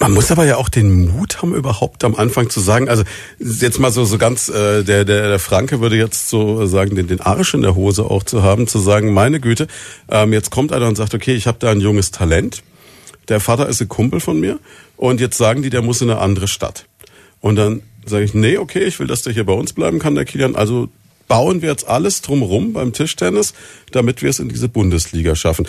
Man 0.08 0.14
muss 0.14 0.32
aber 0.32 0.46
ja 0.46 0.56
auch 0.56 0.70
den 0.70 1.12
Mut 1.12 1.42
haben, 1.42 1.54
überhaupt 1.54 2.06
am 2.06 2.16
Anfang 2.16 2.50
zu 2.50 2.62
sagen, 2.62 2.88
also 2.88 3.04
jetzt 3.40 3.78
mal 3.78 3.92
so, 3.92 4.06
so 4.06 4.18
ganz, 4.18 4.48
äh, 4.48 4.86
der, 4.86 5.04
der, 5.04 5.28
der 5.28 5.38
Franke 5.38 5.82
würde 5.82 5.98
jetzt 5.98 6.30
so 6.30 6.66
sagen, 6.66 6.96
den, 6.96 7.08
den 7.08 7.20
Arsch 7.20 7.54
in 7.54 7.62
der 7.62 7.76
Hose 7.76 8.06
auch 8.06 8.24
zu 8.24 8.42
haben, 8.42 8.68
zu 8.68 8.80
sagen, 8.80 9.14
meine 9.14 9.42
Güte, 9.42 9.68
ähm, 10.10 10.32
jetzt 10.32 10.50
kommt 10.50 10.72
einer 10.72 10.88
und 10.88 10.96
sagt, 10.96 11.14
okay, 11.14 11.34
ich 11.34 11.46
habe 11.46 11.58
da 11.60 11.72
ein 11.72 11.82
junges 11.82 12.12
Talent, 12.12 12.64
der 13.28 13.42
Vater 13.42 13.68
ist 13.68 13.82
ein 13.82 13.90
Kumpel 13.90 14.22
von 14.22 14.40
mir 14.40 14.60
und 14.96 15.20
jetzt 15.20 15.38
sagen 15.38 15.62
die, 15.62 15.70
der 15.70 15.82
muss 15.82 16.02
in 16.02 16.10
eine 16.10 16.22
andere 16.22 16.48
Stadt. 16.48 16.86
Und 17.42 17.58
dann 17.58 17.82
sage 18.06 18.24
ich, 18.24 18.34
nee, 18.34 18.58
okay, 18.58 18.86
ich 18.86 18.98
will, 19.02 19.08
dass 19.08 19.24
der 19.24 19.34
hier 19.34 19.46
bei 19.46 19.52
uns 19.52 19.74
bleiben 19.74 20.00
kann, 20.00 20.16
der 20.16 20.24
Kilian, 20.24 20.56
also 20.56 20.88
bauen 21.28 21.62
wir 21.62 21.70
jetzt 21.70 21.86
alles 21.86 22.22
drumherum 22.22 22.72
beim 22.72 22.94
Tischtennis, 22.94 23.54
damit 23.92 24.22
wir 24.22 24.30
es 24.30 24.40
in 24.40 24.48
diese 24.48 24.70
Bundesliga 24.70 25.36
schaffen. 25.36 25.68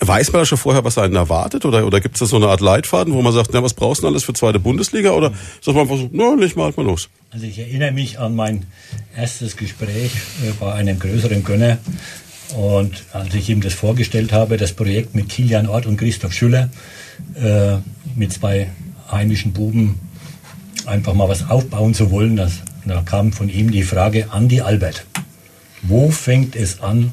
Weiß 0.00 0.32
man 0.32 0.42
da 0.42 0.46
schon 0.46 0.58
vorher, 0.58 0.84
was 0.84 0.98
einen 0.98 1.16
erwartet? 1.16 1.64
Oder, 1.64 1.86
oder 1.86 2.00
gibt 2.00 2.16
es 2.16 2.20
da 2.20 2.26
so 2.26 2.36
eine 2.36 2.48
Art 2.48 2.60
Leitfaden, 2.60 3.14
wo 3.14 3.22
man 3.22 3.32
sagt, 3.32 3.50
na, 3.54 3.62
was 3.62 3.72
brauchst 3.72 4.02
du 4.02 4.06
denn 4.06 4.12
alles 4.12 4.24
für 4.24 4.34
zweite 4.34 4.58
Bundesliga? 4.58 5.12
Oder 5.12 5.32
sagt 5.62 5.74
man 5.74 5.80
einfach 5.80 5.96
so, 5.96 6.10
na, 6.12 6.34
leg 6.34 6.54
mal 6.54 6.64
halt 6.64 6.76
mal 6.76 6.84
los? 6.84 7.08
Also 7.30 7.46
ich 7.46 7.58
erinnere 7.58 7.92
mich 7.92 8.18
an 8.18 8.36
mein 8.36 8.66
erstes 9.16 9.56
Gespräch 9.56 10.12
äh, 10.44 10.52
bei 10.60 10.74
einem 10.74 10.98
größeren 10.98 11.42
Gönner. 11.44 11.78
Und 12.54 13.04
als 13.12 13.34
ich 13.34 13.48
ihm 13.48 13.60
das 13.62 13.72
vorgestellt 13.72 14.32
habe, 14.32 14.58
das 14.58 14.72
Projekt 14.72 15.14
mit 15.14 15.30
Kilian 15.30 15.66
Ort 15.66 15.86
und 15.86 15.96
Christoph 15.96 16.32
Schüller, 16.32 16.68
äh, 17.34 17.78
mit 18.14 18.32
zwei 18.32 18.70
heimischen 19.10 19.52
Buben 19.52 19.98
einfach 20.84 21.14
mal 21.14 21.28
was 21.28 21.48
aufbauen 21.48 21.94
zu 21.94 22.10
wollen, 22.10 22.36
das, 22.36 22.52
da 22.84 23.00
kam 23.00 23.32
von 23.32 23.48
ihm 23.48 23.70
die 23.70 23.82
Frage, 23.82 24.30
Andi 24.30 24.60
Albert, 24.60 25.06
wo 25.82 26.10
fängt 26.10 26.54
es 26.54 26.80
an 26.80 27.12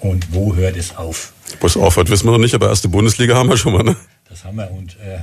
und 0.00 0.34
wo 0.34 0.56
hört 0.56 0.76
es 0.76 0.96
auf? 0.96 1.32
Wo 1.60 1.66
es 1.66 1.76
aufhört, 1.76 2.10
wissen 2.10 2.26
wir 2.26 2.32
noch 2.32 2.38
nicht, 2.38 2.54
aber 2.54 2.68
erste 2.68 2.88
Bundesliga 2.88 3.34
haben 3.34 3.48
wir 3.48 3.56
schon 3.56 3.72
mal, 3.72 3.82
ne? 3.82 3.96
Das 4.28 4.44
haben 4.44 4.56
wir 4.56 4.70
und 4.70 4.96
äh, 4.96 5.18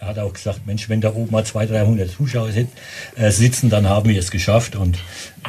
er 0.00 0.08
hat 0.08 0.18
auch 0.20 0.32
gesagt, 0.32 0.64
Mensch, 0.64 0.88
wenn 0.88 1.00
da 1.00 1.12
oben 1.12 1.32
mal 1.32 1.44
200, 1.44 1.82
300 1.82 2.10
Zuschauer 2.10 2.52
sit, 2.52 2.68
äh, 3.16 3.30
sitzen, 3.32 3.68
dann 3.68 3.88
haben 3.88 4.08
wir 4.08 4.18
es 4.18 4.30
geschafft. 4.30 4.76
Und 4.76 4.98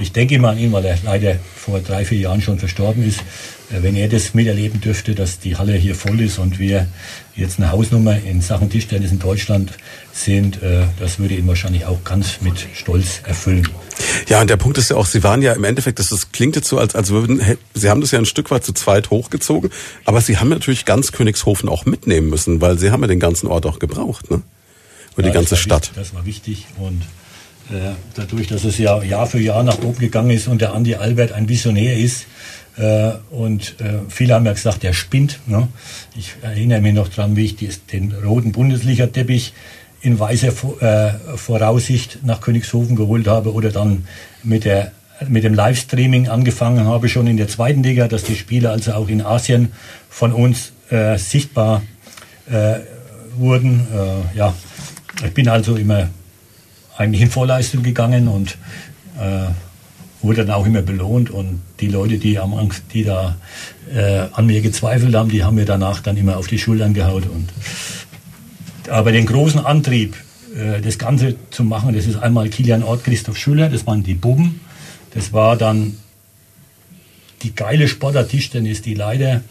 ich 0.02 0.12
denke 0.12 0.36
immer 0.36 0.50
an 0.50 0.58
ihn, 0.58 0.72
weil 0.72 0.86
er 0.86 0.98
leider 1.04 1.36
vor 1.56 1.80
drei, 1.82 2.04
vier 2.04 2.18
Jahren 2.18 2.42
schon 2.42 2.58
verstorben 2.58 3.08
ist. 3.08 3.20
Äh, 3.72 3.84
wenn 3.84 3.96
er 3.96 4.10
das 4.10 4.34
miterleben 4.34 4.82
dürfte, 4.82 5.14
dass 5.14 5.40
die 5.40 5.56
Halle 5.56 5.74
hier 5.74 5.94
voll 5.94 6.20
ist 6.22 6.40
und 6.40 6.58
wir 6.58 6.88
jetzt 7.40 7.60
eine 7.60 7.72
Hausnummer 7.72 8.18
in 8.18 8.42
Sachen 8.42 8.70
Tischtennis 8.70 9.12
in 9.12 9.20
Deutschland 9.20 9.72
sind, 10.12 10.62
äh, 10.62 10.84
das 11.00 11.20
würde 11.20 11.36
ihn 11.36 11.48
wahrscheinlich 11.48 11.86
auch 11.86 12.04
ganz 12.04 12.42
mit 12.42 12.68
Stolz 12.74 13.22
erfüllen. 13.26 13.68
Ja, 14.28 14.42
und 14.42 14.50
der 14.50 14.58
Punkt 14.58 14.78
ist 14.78 14.90
ja 14.90 14.96
auch, 14.96 15.06
Sie 15.06 15.24
waren 15.24 15.42
ja 15.42 15.54
im 15.54 15.64
Endeffekt, 15.64 16.00
das, 16.00 16.10
das 16.10 16.32
klingt 16.32 16.56
jetzt 16.56 16.68
so, 16.68 16.78
als, 16.78 16.96
als 16.96 17.10
würden, 17.10 17.42
Sie 17.74 17.90
haben 17.90 18.02
das 18.02 18.12
ja 18.12 18.20
ein 18.20 18.26
Stück 18.26 18.52
weit 18.52 18.64
zu 18.64 18.74
zweit 18.74 19.10
hochgezogen, 19.10 19.72
aber 20.06 20.22
Sie 20.22 20.38
haben 20.38 20.50
natürlich 20.50 20.86
ganz 20.86 21.12
Königshofen 21.12 21.70
auch 21.70 21.86
mitnehmen 21.86 22.30
müssen, 22.30 22.62
weil 22.62 22.78
Sie 22.78 22.92
haben 22.92 23.02
ja 23.02 23.08
den 23.08 23.20
ganzen 23.20 23.48
Ort 23.48 23.66
auch 23.66 23.80
gebraucht, 23.80 24.30
ne? 24.30 24.42
Oder 25.18 25.28
ja, 25.28 25.32
die 25.32 25.36
ganze 25.36 25.58
Stadt. 25.58 25.90
Wichtig, 25.90 25.96
das 25.96 26.14
war 26.14 26.26
wichtig 26.26 26.68
und 26.78 27.02
äh, 27.72 27.94
dadurch, 28.16 28.48
dass 28.48 28.64
es 28.64 28.78
ja 28.78 29.02
Jahr 29.04 29.28
für 29.28 29.40
Jahr 29.40 29.64
nach 29.64 29.80
oben 29.80 30.00
gegangen 30.00 30.32
ist 30.32 30.48
und 30.48 30.62
der 30.62 30.74
Andi 30.74 30.96
Albert 30.96 31.34
ein 31.34 31.50
Visionär 31.50 31.98
ist, 31.98 32.26
und 33.30 33.76
äh, 33.82 34.00
viele 34.08 34.36
haben 34.36 34.46
ja 34.46 34.54
gesagt, 34.54 34.84
der 34.84 34.94
spinnt. 34.94 35.40
Ne? 35.48 35.68
Ich 36.18 36.36
erinnere 36.42 36.82
mich 36.82 36.94
noch 36.94 37.10
dran, 37.10 37.36
wie 37.36 37.46
ich 37.46 37.86
den 37.88 38.14
roten 38.14 38.52
Bundesliga-Teppich 38.52 39.54
in 40.02 40.20
weiser 40.20 40.54
äh, 40.82 41.38
Voraussicht 41.38 42.20
nach 42.24 42.42
Königshofen 42.42 42.96
geholt 42.96 43.28
habe 43.28 43.54
oder 43.54 43.70
dann 43.70 44.08
mit, 44.44 44.64
der, 44.64 44.94
mit 45.28 45.44
dem 45.44 45.54
Livestreaming 45.54 46.30
angefangen 46.30 46.86
habe, 46.86 47.10
schon 47.10 47.28
in 47.28 47.38
der 47.38 47.50
zweiten 47.50 47.84
Liga, 47.84 48.08
dass 48.08 48.24
die 48.24 48.36
Spieler 48.36 48.72
also 48.72 48.94
auch 48.94 49.10
in 49.10 49.22
Asien 49.22 49.74
von 50.10 50.32
uns 50.32 50.72
äh, 50.90 51.18
sichtbar 51.18 51.82
äh, 52.50 52.80
wurden. 53.36 53.88
Äh, 53.94 54.38
ja, 54.38 54.54
ich 55.26 55.34
bin 55.34 55.50
also 55.50 55.76
immer 55.76 56.10
eigentlich 56.98 57.22
in 57.22 57.30
Vorleistung 57.30 57.84
gegangen 57.84 58.28
und 58.28 58.58
äh, 59.20 59.48
wurde 60.22 60.46
dann 60.46 60.56
auch 60.56 60.66
immer 60.66 60.82
belohnt 60.82 61.30
und 61.30 61.62
die 61.80 61.88
Leute, 61.88 62.18
die, 62.18 62.40
am, 62.40 62.70
die 62.94 63.04
da 63.04 63.38
äh, 63.94 64.28
an 64.32 64.46
mir 64.46 64.62
gezweifelt 64.62 65.16
haben, 65.16 65.30
die 65.30 65.44
haben 65.44 65.56
mir 65.56 65.66
danach 65.66 66.02
dann 66.02 66.18
immer 66.18 66.38
auf 66.38 66.48
die 66.48 66.60
Schultern 66.60 66.94
gehaut. 66.94 67.24
Und, 67.26 67.50
aber 68.90 69.12
den 69.12 69.26
großen 69.26 69.66
Antrieb, 69.66 70.16
äh, 70.56 70.82
das 70.82 70.98
Ganze 70.98 71.36
zu 71.52 71.64
machen, 71.64 71.96
das 71.96 72.06
ist 72.06 72.18
einmal 72.18 72.50
Kilian 72.50 72.84
Ort, 72.84 73.04
Christoph 73.04 73.38
Schüller, 73.38 73.70
das 73.70 73.88
waren 73.88 74.04
die 74.04 74.14
Buben. 74.14 74.60
Das 75.14 75.34
war 75.34 75.56
dann 75.56 75.98
die 77.42 77.56
geile 77.56 77.88
Sportart 77.88 78.30
Tischtennis, 78.30 78.82
die 78.82 78.94
leider 78.94 79.42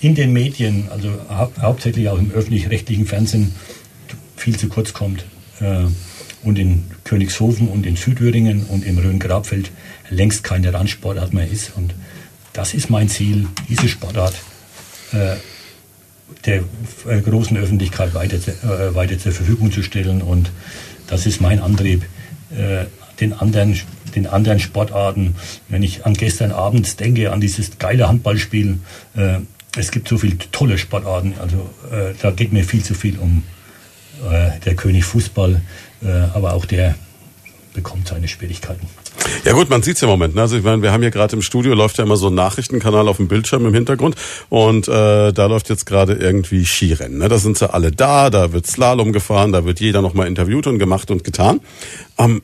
in 0.00 0.14
den 0.14 0.32
Medien, 0.32 0.88
also 0.90 1.10
hau 1.28 1.52
hauptsächlich 1.60 2.08
auch 2.08 2.18
im 2.18 2.32
öffentlich-rechtlichen 2.32 3.06
Fernsehen, 3.06 3.54
viel 4.36 4.56
zu 4.58 4.68
kurz 4.68 4.92
kommt. 4.92 5.24
Äh, 5.60 5.84
und 6.42 6.58
in 6.58 6.84
Königshofen 7.04 7.68
und 7.68 7.86
in 7.86 7.96
Südthüringen 7.96 8.64
und 8.64 8.84
im 8.84 8.98
Rhön-Grabfeld 8.98 9.70
längst 10.08 10.44
keine 10.44 10.72
Randsportart 10.72 11.32
mehr 11.32 11.48
ist. 11.48 11.72
Und 11.76 11.94
das 12.52 12.74
ist 12.74 12.90
mein 12.90 13.08
Ziel, 13.08 13.46
diese 13.68 13.88
Sportart 13.88 14.34
äh, 15.12 15.36
der 16.44 16.64
äh, 17.08 17.20
großen 17.20 17.56
Öffentlichkeit 17.56 18.14
weiter, 18.14 18.36
äh, 18.36 18.94
weiter 18.94 19.18
zur 19.18 19.32
Verfügung 19.32 19.72
zu 19.72 19.82
stellen. 19.82 20.22
Und 20.22 20.50
das 21.06 21.26
ist 21.26 21.40
mein 21.40 21.60
Antrieb, 21.60 22.04
äh, 22.56 22.86
den, 23.20 23.32
anderen, 23.34 23.78
den 24.14 24.26
anderen 24.26 24.60
Sportarten, 24.60 25.36
wenn 25.68 25.82
ich 25.82 26.06
an 26.06 26.14
gestern 26.14 26.52
Abend 26.52 27.00
denke, 27.00 27.32
an 27.32 27.40
dieses 27.40 27.78
geile 27.78 28.08
Handballspiel, 28.08 28.78
äh, 29.16 29.38
es 29.76 29.90
gibt 29.90 30.08
so 30.08 30.18
viele 30.18 30.38
tolle 30.50 30.78
Sportarten, 30.78 31.34
also 31.38 31.70
äh, 31.92 32.14
da 32.20 32.30
geht 32.30 32.52
mir 32.52 32.64
viel 32.64 32.82
zu 32.82 32.94
viel 32.94 33.18
um 33.18 33.44
der 34.64 34.74
König 34.74 35.04
Fußball, 35.04 35.60
aber 36.34 36.54
auch 36.54 36.64
der 36.64 36.94
bekommt 37.74 38.08
seine 38.08 38.28
Schwierigkeiten. 38.28 38.86
Ja 39.44 39.52
gut, 39.52 39.70
man 39.70 39.82
sieht's 39.82 40.00
ja 40.00 40.06
im 40.06 40.12
Moment. 40.12 40.34
Ne? 40.34 40.40
Also 40.40 40.56
ich 40.56 40.64
meine, 40.64 40.82
wir 40.82 40.92
haben 40.92 41.02
hier 41.02 41.10
gerade 41.10 41.36
im 41.36 41.42
Studio 41.42 41.74
läuft 41.74 41.98
ja 41.98 42.04
immer 42.04 42.16
so 42.16 42.28
ein 42.28 42.34
Nachrichtenkanal 42.34 43.08
auf 43.08 43.18
dem 43.18 43.28
Bildschirm 43.28 43.66
im 43.66 43.74
Hintergrund 43.74 44.16
und 44.48 44.88
äh, 44.88 45.32
da 45.32 45.46
läuft 45.46 45.68
jetzt 45.68 45.86
gerade 45.86 46.14
irgendwie 46.14 46.64
Skirennen. 46.64 47.18
Ne? 47.18 47.28
Da 47.28 47.38
sind 47.38 47.58
sie 47.58 47.72
alle 47.72 47.92
da, 47.92 48.30
da 48.30 48.52
wird 48.52 48.66
Slalom 48.66 49.12
gefahren, 49.12 49.52
da 49.52 49.64
wird 49.64 49.80
jeder 49.80 50.02
nochmal 50.02 50.26
interviewt 50.26 50.66
und 50.66 50.78
gemacht 50.78 51.10
und 51.10 51.24
getan. 51.24 51.60
Ähm, 52.18 52.42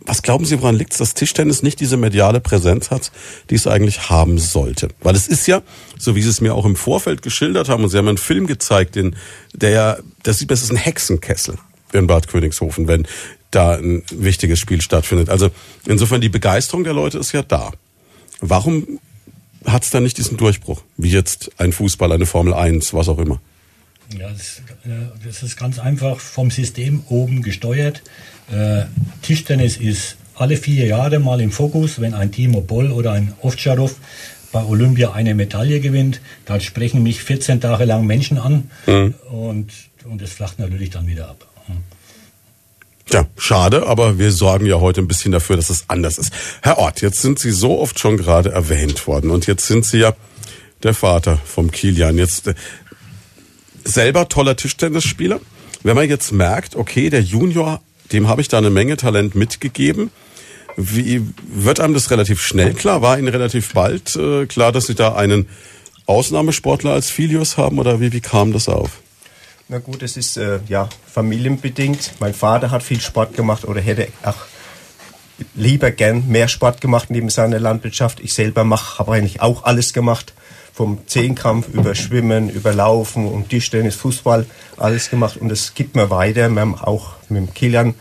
was 0.00 0.22
glauben 0.22 0.44
Sie, 0.44 0.60
woran 0.60 0.76
liegt's, 0.76 0.98
dass 0.98 1.14
Tischtennis 1.14 1.62
nicht 1.62 1.80
diese 1.80 1.96
mediale 1.96 2.40
Präsenz 2.40 2.90
hat, 2.90 3.12
die 3.50 3.56
es 3.56 3.66
eigentlich 3.66 4.10
haben 4.10 4.38
sollte? 4.38 4.88
Weil 5.00 5.14
es 5.14 5.28
ist 5.28 5.46
ja, 5.46 5.62
so 5.98 6.14
wie 6.14 6.22
Sie 6.22 6.30
es 6.30 6.40
mir 6.40 6.54
auch 6.54 6.64
im 6.64 6.76
Vorfeld 6.76 7.22
geschildert 7.22 7.68
haben, 7.68 7.84
und 7.84 7.90
Sie 7.90 7.98
haben 7.98 8.08
einen 8.08 8.18
Film 8.18 8.46
gezeigt, 8.46 8.96
den, 8.96 9.16
der 9.52 9.70
ja, 9.70 9.98
das 10.22 10.38
sieht, 10.38 10.50
das 10.50 10.62
ist 10.62 10.70
ein 10.70 10.76
Hexenkessel 10.76 11.58
in 11.92 12.06
Bad 12.06 12.28
Königshofen, 12.28 12.88
wenn 12.88 13.06
da 13.50 13.76
ein 13.76 14.02
wichtiges 14.10 14.58
Spiel 14.58 14.80
stattfindet. 14.80 15.30
Also 15.30 15.50
insofern 15.86 16.20
die 16.20 16.28
Begeisterung 16.28 16.84
der 16.84 16.92
Leute 16.92 17.18
ist 17.18 17.32
ja 17.32 17.42
da. 17.42 17.72
Warum 18.40 19.00
hat 19.64 19.84
es 19.84 19.90
da 19.90 20.00
nicht 20.00 20.18
diesen 20.18 20.36
Durchbruch, 20.36 20.82
wie 20.96 21.10
jetzt 21.10 21.50
ein 21.58 21.72
Fußball, 21.72 22.12
eine 22.12 22.26
Formel 22.26 22.54
1, 22.54 22.94
was 22.94 23.08
auch 23.08 23.18
immer? 23.18 23.40
Ja, 24.16 24.30
das, 24.30 24.62
äh, 24.84 25.26
das 25.26 25.42
ist 25.42 25.56
ganz 25.56 25.78
einfach 25.78 26.20
vom 26.20 26.50
System 26.50 27.02
oben 27.08 27.42
gesteuert. 27.42 28.02
Äh, 28.50 28.84
Tischtennis 29.22 29.76
ist 29.76 30.16
alle 30.34 30.56
vier 30.56 30.86
Jahre 30.86 31.18
mal 31.18 31.40
im 31.40 31.50
Fokus, 31.50 32.00
wenn 32.00 32.14
ein 32.14 32.30
Timo 32.32 32.60
Boll 32.60 32.92
oder 32.92 33.12
ein 33.12 33.34
Ovtcharov 33.42 33.96
bei 34.52 34.64
Olympia 34.64 35.12
eine 35.12 35.34
Medaille 35.34 35.80
gewinnt, 35.80 36.20
dann 36.46 36.60
sprechen 36.60 37.02
mich 37.02 37.22
14 37.22 37.60
Tage 37.60 37.84
lang 37.84 38.06
Menschen 38.06 38.38
an 38.38 38.70
mhm. 38.86 39.14
und, 39.30 39.70
und 40.04 40.22
das 40.22 40.30
flacht 40.30 40.58
natürlich 40.58 40.90
dann 40.90 41.06
wieder 41.06 41.28
ab. 41.28 41.48
Ja, 43.10 43.26
schade, 43.38 43.86
aber 43.86 44.18
wir 44.18 44.32
sorgen 44.32 44.66
ja 44.66 44.80
heute 44.80 45.00
ein 45.00 45.08
bisschen 45.08 45.32
dafür, 45.32 45.56
dass 45.56 45.70
es 45.70 45.84
anders 45.88 46.18
ist. 46.18 46.32
Herr 46.60 46.78
Ort, 46.78 47.00
jetzt 47.00 47.22
sind 47.22 47.38
Sie 47.38 47.52
so 47.52 47.80
oft 47.80 47.98
schon 47.98 48.18
gerade 48.18 48.50
erwähnt 48.50 49.06
worden 49.06 49.30
und 49.30 49.46
jetzt 49.46 49.66
sind 49.66 49.86
Sie 49.86 49.98
ja 49.98 50.14
der 50.82 50.92
Vater 50.92 51.38
vom 51.44 51.70
Kilian. 51.70 52.18
Jetzt 52.18 52.48
äh, 52.48 52.54
selber 53.84 54.28
toller 54.28 54.56
Tischtennisspieler. 54.56 55.40
Wenn 55.82 55.96
man 55.96 56.08
jetzt 56.08 56.32
merkt, 56.32 56.76
okay, 56.76 57.08
der 57.08 57.22
Junior, 57.22 57.80
dem 58.12 58.28
habe 58.28 58.40
ich 58.40 58.48
da 58.48 58.58
eine 58.58 58.70
Menge 58.70 58.96
Talent 58.96 59.34
mitgegeben. 59.34 60.10
Wie 60.76 61.22
wird 61.46 61.80
einem 61.80 61.94
das 61.94 62.10
relativ 62.10 62.40
schnell 62.40 62.72
klar? 62.74 63.02
War 63.02 63.18
Ihnen 63.18 63.28
relativ 63.28 63.72
bald 63.72 64.14
äh, 64.16 64.46
klar, 64.46 64.70
dass 64.70 64.86
Sie 64.86 64.94
da 64.94 65.14
einen 65.14 65.48
Ausnahmesportler 66.06 66.92
als 66.92 67.10
Filius 67.10 67.56
haben 67.56 67.78
oder 67.78 68.00
wie, 68.00 68.12
wie 68.12 68.20
kam 68.20 68.52
das 68.52 68.68
auf? 68.68 69.00
Na 69.68 69.78
gut, 69.78 70.02
es 70.02 70.16
ist 70.16 70.36
äh, 70.38 70.60
ja 70.68 70.88
familienbedingt. 71.12 72.12
Mein 72.20 72.32
Vater 72.32 72.70
hat 72.70 72.82
viel 72.82 73.00
Sport 73.00 73.36
gemacht 73.36 73.64
oder 73.64 73.80
hätte 73.80 74.08
auch 74.22 74.36
lieber 75.54 75.90
gern 75.90 76.26
mehr 76.28 76.48
Sport 76.48 76.80
gemacht 76.80 77.10
neben 77.10 77.28
seiner 77.28 77.58
Landwirtschaft. 77.58 78.20
Ich 78.20 78.32
selber 78.34 78.64
mach, 78.64 78.98
habe 78.98 79.12
eigentlich 79.12 79.40
auch 79.40 79.64
alles 79.64 79.92
gemacht. 79.92 80.32
Vom 80.78 81.00
Zehnkampf 81.08 81.66
über 81.74 81.96
Schwimmen, 81.96 82.50
über 82.50 82.72
Laufen 82.72 83.26
und 83.26 83.48
Tischtennis, 83.48 83.96
Fußball, 83.96 84.46
alles 84.76 85.10
gemacht. 85.10 85.36
Und 85.36 85.50
es 85.50 85.74
gibt 85.74 85.96
mir 85.96 86.08
weiter. 86.08 86.48
Wir 86.50 86.60
haben 86.60 86.76
auch 86.76 87.14
mit 87.28 87.48
dem 87.48 87.52
Kilian, 87.52 87.94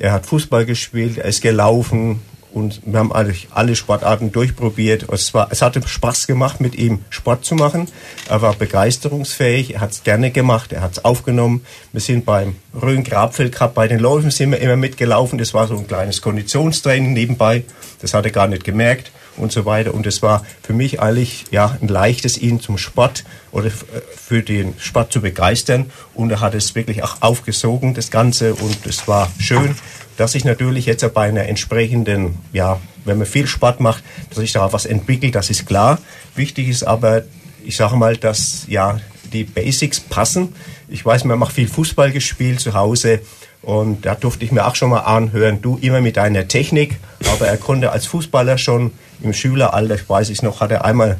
er 0.00 0.14
hat 0.14 0.26
Fußball 0.26 0.66
gespielt, 0.66 1.18
er 1.18 1.26
ist 1.26 1.42
gelaufen, 1.42 2.20
und 2.52 2.80
wir 2.86 2.98
haben 2.98 3.12
eigentlich 3.12 3.46
alle 3.52 3.76
Sportarten 3.76 4.32
durchprobiert. 4.32 5.06
Es, 5.12 5.32
war, 5.32 5.46
es 5.50 5.62
hatte 5.62 5.86
Spaß 5.86 6.26
gemacht, 6.26 6.60
mit 6.60 6.74
ihm 6.74 7.04
Sport 7.08 7.44
zu 7.44 7.54
machen. 7.54 7.86
Er 8.28 8.42
war 8.42 8.52
begeisterungsfähig, 8.52 9.74
er 9.74 9.80
hat 9.80 9.92
es 9.92 10.02
gerne 10.02 10.32
gemacht, 10.32 10.72
er 10.72 10.80
hat 10.80 10.92
es 10.92 11.04
aufgenommen. 11.04 11.64
Wir 11.92 12.00
sind 12.00 12.24
beim 12.24 12.56
Rhön-Grabfeld 12.82 13.54
Cup 13.54 13.74
bei 13.74 13.86
den 13.86 14.00
Läufen 14.00 14.32
sind 14.32 14.50
wir 14.50 14.58
immer 14.58 14.74
mitgelaufen. 14.74 15.38
Das 15.38 15.54
war 15.54 15.68
so 15.68 15.76
ein 15.76 15.86
kleines 15.86 16.20
Konditionstraining 16.20 17.12
nebenbei. 17.12 17.62
Das 18.00 18.12
hat 18.12 18.24
er 18.24 18.32
gar 18.32 18.48
nicht 18.48 18.64
gemerkt 18.64 19.12
und 19.38 19.52
so 19.52 19.64
weiter. 19.64 19.94
Und 19.94 20.06
es 20.06 20.22
war 20.22 20.44
für 20.62 20.72
mich 20.72 21.00
eigentlich 21.00 21.46
ja 21.50 21.76
ein 21.80 21.88
leichtes, 21.88 22.38
ihn 22.38 22.60
zum 22.60 22.78
Sport 22.78 23.24
oder 23.52 23.70
für 23.70 24.42
den 24.42 24.74
Sport 24.78 25.12
zu 25.12 25.20
begeistern. 25.20 25.90
Und 26.14 26.30
er 26.30 26.40
hat 26.40 26.54
es 26.54 26.74
wirklich 26.74 27.02
auch 27.02 27.16
aufgesogen, 27.20 27.94
das 27.94 28.10
Ganze. 28.10 28.54
Und 28.54 28.86
es 28.86 29.08
war 29.08 29.30
schön 29.38 29.74
dass 30.18 30.32
sich 30.32 30.44
natürlich 30.44 30.84
jetzt 30.84 31.14
bei 31.14 31.28
einer 31.28 31.46
entsprechenden, 31.46 32.38
ja, 32.52 32.80
wenn 33.04 33.18
man 33.18 33.26
viel 33.26 33.46
Sport 33.46 33.78
macht, 33.78 34.02
dass 34.30 34.38
sich 34.38 34.52
da 34.52 34.72
was 34.72 34.84
entwickelt, 34.84 35.36
das 35.36 35.48
ist 35.48 35.64
klar. 35.64 35.98
Wichtig 36.34 36.68
ist 36.68 36.82
aber, 36.82 37.22
ich 37.64 37.76
sage 37.76 37.96
mal, 37.96 38.16
dass 38.16 38.64
ja 38.66 39.00
die 39.32 39.44
Basics 39.44 40.00
passen. 40.00 40.54
Ich 40.88 41.06
weiß, 41.06 41.24
man 41.24 41.38
macht 41.38 41.52
viel 41.52 41.68
Fußball 41.68 42.10
gespielt 42.10 42.60
zu 42.60 42.74
Hause 42.74 43.20
Und 43.62 44.06
da 44.06 44.14
durfte 44.14 44.44
ich 44.44 44.52
mir 44.52 44.66
auch 44.66 44.74
schon 44.74 44.90
mal 44.90 45.00
anhören, 45.00 45.60
du 45.62 45.78
immer 45.80 46.00
mit 46.00 46.16
deiner 46.16 46.48
Technik. 46.48 46.96
Aber 47.32 47.46
er 47.46 47.56
konnte 47.56 47.92
als 47.92 48.06
Fußballer 48.06 48.58
schon 48.58 48.92
im 49.22 49.32
Schüleralter, 49.32 49.94
ich 49.94 50.08
weiß 50.08 50.30
ich 50.30 50.42
noch, 50.42 50.60
hat 50.60 50.70
er 50.70 50.84
einmal 50.84 51.18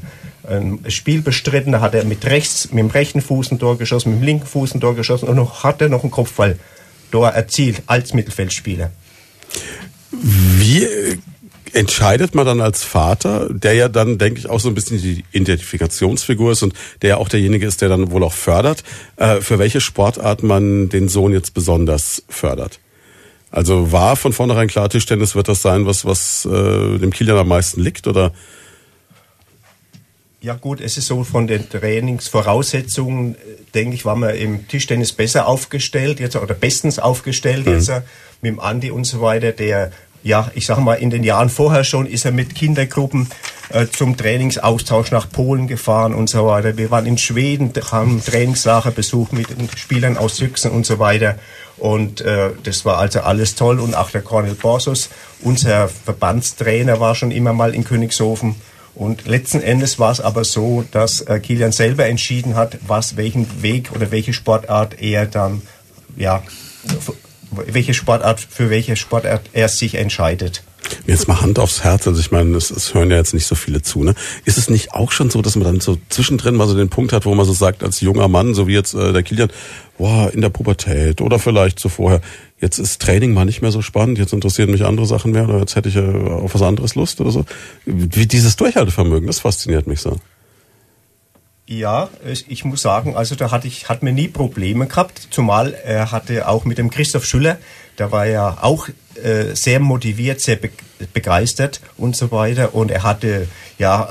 ein 0.49 0.81
Spiel 0.89 1.21
bestritten, 1.21 1.73
da 1.73 1.81
hat 1.81 1.95
er 1.95 2.05
mit 2.05 2.25
rechts, 2.25 2.71
mit 2.71 2.79
dem 2.79 2.91
rechten 2.91 3.21
Fuß 3.21 3.53
ein 3.53 3.59
Tor 3.59 3.77
geschossen, 3.77 4.13
mit 4.13 4.21
dem 4.21 4.25
linken 4.25 4.47
Fuß 4.47 4.75
ein 4.75 4.81
Tor 4.81 4.95
geschossen 4.95 5.29
und 5.29 5.37
noch 5.37 5.65
hat 5.65 5.81
er 5.81 5.89
noch 5.89 6.03
einen 6.03 6.11
Kopfball 6.11 6.59
Tor 7.11 7.31
erzielt 7.31 7.83
als 7.87 8.15
Mittelfeldspieler. 8.15 8.91
Wie 10.11 10.87
entscheidet 11.73 12.35
man 12.35 12.47
dann 12.47 12.61
als 12.61 12.83
Vater, 12.83 13.49
der 13.51 13.75
ja 13.75 13.89
dann, 13.89 14.19
denke 14.19 14.41
ich, 14.41 14.49
auch 14.49 14.61
so 14.61 14.69
ein 14.69 14.75
bisschen 14.75 15.01
die 15.01 15.25
Identifikationsfigur 15.33 16.53
ist 16.53 16.63
und 16.63 16.75
der 17.03 17.11
ja 17.11 17.17
auch 17.19 17.29
derjenige 17.29 17.67
ist, 17.67 17.83
der 17.83 17.89
dann 17.89 18.11
wohl 18.11 18.25
auch 18.25 18.33
fördert, 18.33 18.85
äh, 19.17 19.41
für 19.41 19.59
welche 19.59 19.81
Sportart 19.81 20.43
man 20.43 20.89
den 20.89 21.09
Sohn 21.09 21.33
jetzt 21.33 21.55
besonders 21.55 22.23
fördert? 22.29 22.81
Also 23.51 23.93
war 23.93 24.17
von 24.17 24.33
vornherein 24.33 24.69
klar, 24.69 24.89
Tischtennis 24.91 25.35
wird 25.35 25.49
das 25.49 25.63
sein, 25.63 25.87
was, 25.87 26.05
was 26.05 26.45
äh, 26.45 26.99
dem 26.99 27.13
Kilian 27.13 27.39
am 27.39 27.49
meisten 27.49 27.81
liegt, 27.81 28.07
oder? 28.07 28.33
Ja 30.41 30.55
gut, 30.55 30.81
es 30.81 30.97
ist 30.97 31.09
so 31.09 31.25
von 31.25 31.47
den 31.47 31.69
Trainingsvoraussetzungen, 31.69 33.35
äh, 33.35 33.39
denke 33.75 33.95
ich, 33.95 34.05
war 34.05 34.17
man 34.17 34.35
im 34.37 34.69
Tischtennis 34.69 35.13
besser 35.13 35.49
aufgestellt, 35.49 36.21
jetzt 36.21 36.37
oder 36.37 36.55
bestens 36.55 36.99
aufgestellt 36.99 37.67
mhm. 37.67 37.73
jetzt 37.73 37.89
mit 38.41 38.53
dem 38.53 38.61
Andi 38.61 38.91
und 38.91 39.05
so 39.05 39.21
weiter, 39.21 39.53
der 39.53 39.93
ja, 40.23 40.51
ich 40.55 40.67
sag 40.67 40.79
mal, 40.79 40.95
in 40.95 41.11
den 41.11 41.25
Jahren 41.25 41.49
vorher 41.49 41.85
schon 41.85 42.07
ist 42.07 42.25
er 42.25 42.33
mit 42.33 42.55
Kindergruppen 42.55 43.29
äh, 43.71 43.87
zum 43.87 44.17
Trainingsaustausch 44.17 45.11
nach 45.11 45.31
Polen 45.31 45.69
gefahren 45.69 46.15
und 46.15 46.29
so 46.29 46.47
weiter. 46.47 46.77
Wir 46.77 46.91
waren 46.91 47.07
in 47.07 47.19
Schweden, 47.19 47.73
haben 47.91 48.23
Trainingslager 48.25 48.91
besucht 48.91 49.33
mit 49.33 49.51
den 49.51 49.69
Spielern 49.77 50.17
aus 50.17 50.39
Yüchsen 50.41 50.71
und 50.71 50.87
so 50.87 50.99
weiter. 50.99 51.37
Und 51.77 52.21
äh, 52.21 52.51
das 52.65 52.85
war 52.85 52.99
also 52.99 53.21
alles 53.21 53.55
toll. 53.55 53.79
Und 53.79 53.95
auch 53.95 54.11
der 54.11 54.23
Cornel 54.23 54.55
Borsos, 54.55 55.11
unser 55.43 55.89
Verbandstrainer, 55.89 56.99
war 56.99 57.15
schon 57.15 57.31
immer 57.31 57.53
mal 57.53 57.75
in 57.75 57.85
Königshofen. 57.85 58.57
Und 58.95 59.29
letzten 59.29 59.61
Endes 59.61 60.01
war 60.01 60.11
es 60.11 60.21
aber 60.21 60.45
so, 60.45 60.85
dass 60.91 61.21
äh, 61.21 61.39
Kilian 61.39 61.71
selber 61.71 62.07
entschieden 62.07 62.57
hat, 62.57 62.79
was, 62.87 63.17
welchen 63.17 63.63
Weg 63.63 63.93
oder 63.95 64.11
welche 64.11 64.33
Sportart 64.33 65.01
er 65.01 65.27
dann, 65.27 65.63
ja, 66.17 66.43
welche 67.51 67.95
Sportart, 67.95 68.41
für 68.41 68.71
welche 68.71 68.97
Sportart 68.97 69.43
er 69.53 69.69
sich 69.69 69.95
entscheidet. 69.95 70.63
Jetzt 71.07 71.29
mal 71.29 71.41
Hand 71.41 71.59
aufs 71.59 71.85
Herz, 71.85 72.07
also 72.07 72.19
ich 72.21 72.31
meine, 72.31 72.57
es, 72.57 72.71
es 72.71 72.95
hören 72.95 73.11
ja 73.11 73.17
jetzt 73.17 73.35
nicht 73.35 73.47
so 73.47 73.55
viele 73.55 73.83
zu, 73.83 74.05
ne? 74.05 74.15
Ist 74.45 74.59
es 74.59 74.71
nicht 74.71 74.93
auch 74.93 75.13
schon 75.13 75.31
so, 75.31 75.43
dass 75.43 75.55
man 75.57 75.65
dann 75.65 75.81
so 75.81 75.99
zwischendrin 76.09 76.55
mal 76.55 76.67
so 76.67 76.75
den 76.75 76.89
Punkt 76.89 77.13
hat, 77.13 77.27
wo 77.27 77.35
man 77.35 77.47
so 77.47 77.53
sagt, 77.53 77.83
als 77.83 78.01
junger 78.01 78.29
Mann, 78.29 78.55
so 78.55 78.67
wie 78.69 78.75
jetzt 78.75 78.95
äh, 78.95 79.13
der 79.13 79.23
Kilian, 79.23 79.51
boah, 79.99 80.31
in 80.33 80.41
der 80.41 80.49
Pubertät 80.49 81.21
oder 81.21 81.39
vielleicht 81.39 81.79
so 81.79 81.89
vorher, 81.89 82.21
jetzt 82.61 82.79
ist 82.79 83.03
Training 83.03 83.35
mal 83.35 83.45
nicht 83.45 83.63
mehr 83.63 83.73
so 83.73 83.83
spannend, 83.83 84.19
jetzt 84.19 84.33
interessieren 84.33 84.71
mich 84.71 84.85
andere 84.85 85.07
Sachen 85.07 85.33
mehr 85.33 85.49
oder 85.49 85.59
jetzt 85.59 85.77
hätte 85.77 85.89
ich 85.89 85.97
äh, 85.97 86.01
auf 86.01 86.55
was 86.55 86.63
anderes 86.63 86.95
Lust 86.95 87.21
oder 87.21 87.31
so. 87.31 87.45
Wie 87.85 88.27
dieses 88.27 88.57
Durchhaltevermögen, 88.57 89.27
das 89.27 89.41
fasziniert 89.41 89.87
mich 89.87 90.01
so. 90.01 90.19
Ja, 91.71 92.09
ich 92.23 92.65
muss 92.65 92.81
sagen, 92.81 93.15
also 93.15 93.35
da 93.35 93.51
hatte 93.51 93.69
ich, 93.69 93.91
hat 93.91 94.03
mir 94.03 94.13
nie 94.13 94.29
Probleme 94.29 94.87
gehabt, 94.87 95.29
zumal 95.31 95.75
er 95.75 96.13
hatte 96.13 96.49
auch 96.49 96.65
mit 96.65 96.79
dem 96.79 96.89
Christoph 96.89 97.27
Schüller, 97.27 97.59
der 97.99 98.11
war 98.11 98.25
ja 98.25 98.57
auch 98.63 98.89
äh, 99.23 99.55
sehr 99.55 99.79
motiviert, 99.79 100.41
sehr 100.41 100.57
be 100.57 100.71
begeistert 101.13 101.83
und 101.99 102.17
so 102.17 102.33
weiter 102.33 102.75
und 102.75 102.91
er 102.91 103.03
hatte 103.03 103.49
ja 103.77 104.09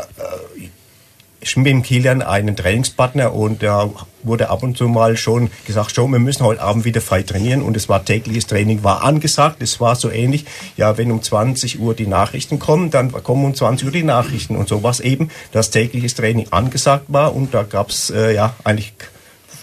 äh, 1.56 1.60
mit 1.60 1.68
dem 1.68 1.84
Kilian 1.84 2.22
einen 2.22 2.56
Trainingspartner 2.56 3.34
und 3.34 3.64
da 3.64 3.90
wurde 4.24 4.50
ab 4.50 4.64
und 4.64 4.78
zu 4.78 4.88
mal 4.88 5.18
schon 5.18 5.50
gesagt, 5.66 5.96
schon, 5.96 6.12
wir 6.12 6.20
müssen 6.20 6.44
heute 6.44 6.62
Abend 6.62 6.86
wieder 6.86 7.02
frei 7.02 7.24
trainieren 7.24 7.62
und 7.62 7.78
es 7.78 7.88
war 7.88 8.04
tägliches 8.04 8.48
Training, 8.48 8.84
war 8.84 9.04
angesagt. 9.04 9.62
Es 9.62 9.80
war 9.80 9.96
so 9.96 10.10
ähnlich, 10.10 10.46
ja, 10.76 10.98
wenn 10.98 11.12
um 11.12 11.22
20 11.22 11.80
Uhr 11.80 11.94
die 11.94 12.08
Nachrichten 12.08 12.60
kommen, 12.60 12.92
dann 12.92 13.12
kommen 13.12 13.46
um 13.46 13.56
20 13.56 13.86
Uhr 13.86 13.92
die 13.92 14.04
Nachrichten 14.04 14.56
und 14.56 14.68
so 14.68 14.84
was 14.84 15.00
eben, 15.00 15.30
dass 15.52 15.70
tägliches 15.70 16.16
Training 16.16 16.48
angesagt 16.52 17.06
war 17.08 17.36
und 17.36 17.54
da 17.54 17.64
gab's 17.64 18.10
äh, 18.10 18.34
ja 18.34 18.56
eigentlich, 18.64 18.94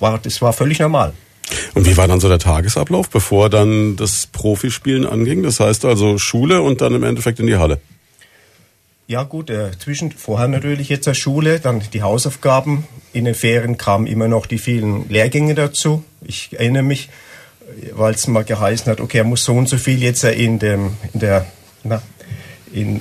war, 0.01 0.19
das 0.19 0.41
war 0.41 0.53
völlig 0.53 0.79
normal. 0.79 1.13
Und 1.75 1.87
wie 1.87 1.97
war 1.97 2.09
dann 2.09 2.21
so 2.21 2.29
der 2.29 2.39
Tagesablauf, 2.39 3.11
bevor 3.11 3.51
dann 3.51 3.97
das 3.97 4.27
Profispielen 4.27 5.07
anging? 5.07 5.43
Das 5.43 5.61
heißt 5.61 5.85
also 5.85 6.19
Schule 6.19 6.63
und 6.63 6.81
dann 6.81 6.95
im 6.95 7.03
Endeffekt 7.03 7.41
in 7.41 7.47
die 7.47 7.57
Halle? 7.57 7.81
Ja 9.07 9.23
gut, 9.23 9.51
äh, 9.51 9.71
zwischen 9.79 10.13
vorher 10.13 10.49
natürlich 10.49 10.89
jetzt 10.89 11.07
der 11.07 11.15
Schule, 11.15 11.61
dann 11.61 11.83
die 11.93 12.03
Hausaufgaben. 12.03 12.85
In 13.13 13.27
den 13.27 13.35
Ferien 13.35 13.77
kamen 13.77 14.07
immer 14.07 14.29
noch 14.29 14.47
die 14.47 14.59
vielen 14.59 15.09
Lehrgänge 15.11 15.55
dazu. 15.55 16.05
Ich 16.23 16.51
erinnere 16.53 16.83
mich, 16.83 17.11
weil 17.93 18.15
es 18.15 18.27
mal 18.27 18.45
geheißen 18.45 18.91
hat, 18.91 19.01
okay, 19.01 19.19
er 19.19 19.25
muss 19.25 19.45
so 19.45 19.55
und 19.55 19.69
so 19.69 19.77
viel 19.77 20.03
jetzt 20.03 20.25
in 20.25 20.59
dem 20.59 20.97
in 21.13 21.21
der 21.21 21.47
na, 21.83 22.03
in, 22.73 23.01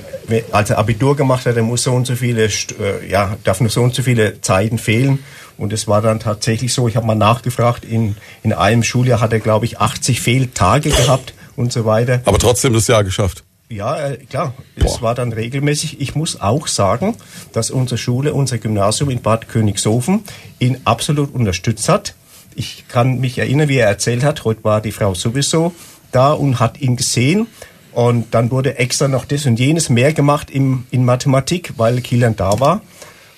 als 0.52 0.70
er 0.70 0.78
Abitur 0.78 1.16
gemacht 1.16 1.46
hat, 1.46 1.56
er 1.56 1.62
muss 1.62 1.82
so 1.82 1.92
und 1.92 2.06
so 2.06 2.14
viele, 2.14 2.44
äh, 2.44 3.08
ja, 3.08 3.36
darf 3.42 3.60
nur 3.60 3.70
so 3.70 3.82
und 3.82 3.94
so 3.94 4.02
viele 4.02 4.40
Zeiten 4.40 4.78
fehlen. 4.78 5.18
Und 5.56 5.72
es 5.72 5.88
war 5.88 6.00
dann 6.00 6.20
tatsächlich 6.20 6.72
so, 6.72 6.86
ich 6.86 6.96
habe 6.96 7.06
mal 7.06 7.14
nachgefragt, 7.14 7.84
in, 7.84 8.16
in 8.42 8.52
einem 8.52 8.82
Schuljahr 8.82 9.20
hat 9.20 9.32
er, 9.32 9.40
glaube 9.40 9.64
ich, 9.66 9.78
80 9.78 10.20
Fehltage 10.20 10.90
gehabt 10.90 11.34
und 11.56 11.72
so 11.72 11.84
weiter. 11.84 12.20
Aber 12.24 12.38
trotzdem 12.38 12.72
das 12.72 12.86
Jahr 12.86 13.04
geschafft. 13.04 13.43
Ja, 13.68 14.08
äh, 14.08 14.16
klar. 14.18 14.54
Es 14.76 15.00
war 15.00 15.14
dann 15.14 15.32
regelmäßig. 15.32 16.00
Ich 16.00 16.14
muss 16.14 16.40
auch 16.40 16.66
sagen, 16.66 17.16
dass 17.52 17.70
unsere 17.70 17.98
Schule, 17.98 18.34
unser 18.34 18.58
Gymnasium 18.58 19.10
in 19.10 19.22
Bad 19.22 19.48
Königshofen 19.48 20.22
ihn 20.58 20.78
absolut 20.84 21.34
unterstützt 21.34 21.88
hat. 21.88 22.14
Ich 22.54 22.84
kann 22.88 23.20
mich 23.20 23.38
erinnern, 23.38 23.68
wie 23.68 23.78
er 23.78 23.88
erzählt 23.88 24.22
hat, 24.22 24.44
heute 24.44 24.62
war 24.64 24.80
die 24.80 24.92
Frau 24.92 25.14
sowieso 25.14 25.72
da 26.12 26.32
und 26.32 26.60
hat 26.60 26.80
ihn 26.80 26.96
gesehen. 26.96 27.46
Und 27.92 28.34
dann 28.34 28.50
wurde 28.50 28.78
extra 28.78 29.08
noch 29.08 29.24
das 29.24 29.46
und 29.46 29.58
jenes 29.58 29.88
mehr 29.88 30.12
gemacht 30.12 30.50
im, 30.50 30.84
in 30.90 31.04
Mathematik, 31.04 31.74
weil 31.76 32.00
Kilian 32.00 32.36
da 32.36 32.60
war. 32.60 32.82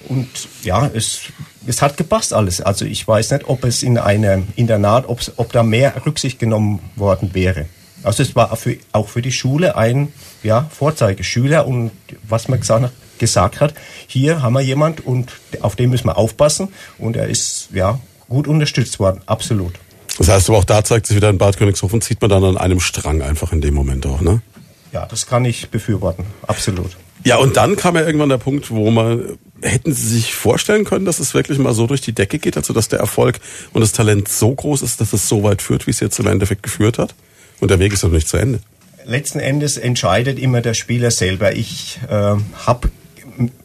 Und 0.08 0.28
ja, 0.62 0.90
es, 0.92 1.20
es 1.66 1.82
hat 1.82 1.96
gepasst 1.96 2.32
alles. 2.32 2.60
Also 2.60 2.84
ich 2.84 3.06
weiß 3.06 3.32
nicht, 3.32 3.48
ob 3.48 3.64
es 3.64 3.82
in 3.82 3.98
einem 3.98 4.48
Internat, 4.56 5.06
ob 5.08 5.52
da 5.52 5.62
mehr 5.62 5.94
Rücksicht 6.04 6.38
genommen 6.38 6.80
worden 6.96 7.30
wäre. 7.32 7.66
Also 8.06 8.22
es 8.22 8.36
war 8.36 8.54
für, 8.56 8.76
auch 8.92 9.08
für 9.08 9.20
die 9.20 9.32
Schule 9.32 9.76
ein 9.76 10.12
ja, 10.44 10.70
Vorzeigeschüler 10.70 11.66
und 11.66 11.90
was 12.22 12.46
man 12.46 12.60
gesagt, 12.60 12.92
gesagt 13.18 13.60
hat, 13.60 13.74
hier 14.06 14.42
haben 14.42 14.52
wir 14.52 14.60
jemand 14.60 15.04
und 15.04 15.32
auf 15.60 15.74
den 15.74 15.90
müssen 15.90 16.06
wir 16.06 16.16
aufpassen 16.16 16.68
und 16.98 17.16
er 17.16 17.26
ist 17.26 17.70
ja 17.74 17.98
gut 18.28 18.46
unterstützt 18.46 19.00
worden, 19.00 19.22
absolut. 19.26 19.74
Das 20.18 20.28
heißt 20.28 20.48
aber 20.48 20.58
auch 20.58 20.64
da 20.64 20.84
zeigt 20.84 21.08
sich 21.08 21.16
wieder 21.16 21.30
in 21.30 21.38
Bad 21.38 21.56
Königshofen, 21.56 22.00
zieht 22.00 22.20
man 22.20 22.30
dann 22.30 22.44
an 22.44 22.56
einem 22.56 22.78
Strang 22.78 23.22
einfach 23.22 23.52
in 23.52 23.60
dem 23.60 23.74
Moment 23.74 24.06
auch, 24.06 24.20
ne? 24.20 24.40
Ja, 24.92 25.06
das 25.06 25.26
kann 25.26 25.44
ich 25.44 25.68
befürworten, 25.70 26.26
absolut. 26.46 26.96
Ja, 27.24 27.38
und 27.38 27.56
dann 27.56 27.74
kam 27.74 27.96
ja 27.96 28.06
irgendwann 28.06 28.28
der 28.28 28.38
Punkt, 28.38 28.70
wo 28.70 28.88
man, 28.92 29.36
hätten 29.62 29.92
Sie 29.92 30.06
sich 30.06 30.32
vorstellen 30.32 30.84
können, 30.84 31.06
dass 31.06 31.18
es 31.18 31.34
wirklich 31.34 31.58
mal 31.58 31.74
so 31.74 31.88
durch 31.88 32.02
die 32.02 32.12
Decke 32.12 32.38
geht, 32.38 32.56
also 32.56 32.72
dass 32.72 32.86
der 32.86 33.00
Erfolg 33.00 33.40
und 33.72 33.80
das 33.80 33.90
Talent 33.90 34.28
so 34.28 34.54
groß 34.54 34.82
ist, 34.82 35.00
dass 35.00 35.12
es 35.12 35.28
so 35.28 35.42
weit 35.42 35.60
führt, 35.60 35.88
wie 35.88 35.90
es 35.90 35.98
jetzt 35.98 36.20
im 36.20 36.28
Endeffekt 36.28 36.62
geführt 36.62 36.98
hat? 36.98 37.16
Und 37.60 37.70
der 37.70 37.78
Weg 37.78 37.92
ist 37.92 38.02
noch 38.02 38.10
nicht 38.10 38.28
zu 38.28 38.36
Ende. 38.36 38.60
Letzten 39.04 39.38
Endes 39.38 39.76
entscheidet 39.76 40.38
immer 40.38 40.60
der 40.60 40.74
Spieler 40.74 41.10
selber. 41.10 41.54
Ich 41.54 42.00
äh, 42.08 42.12
habe 42.12 42.90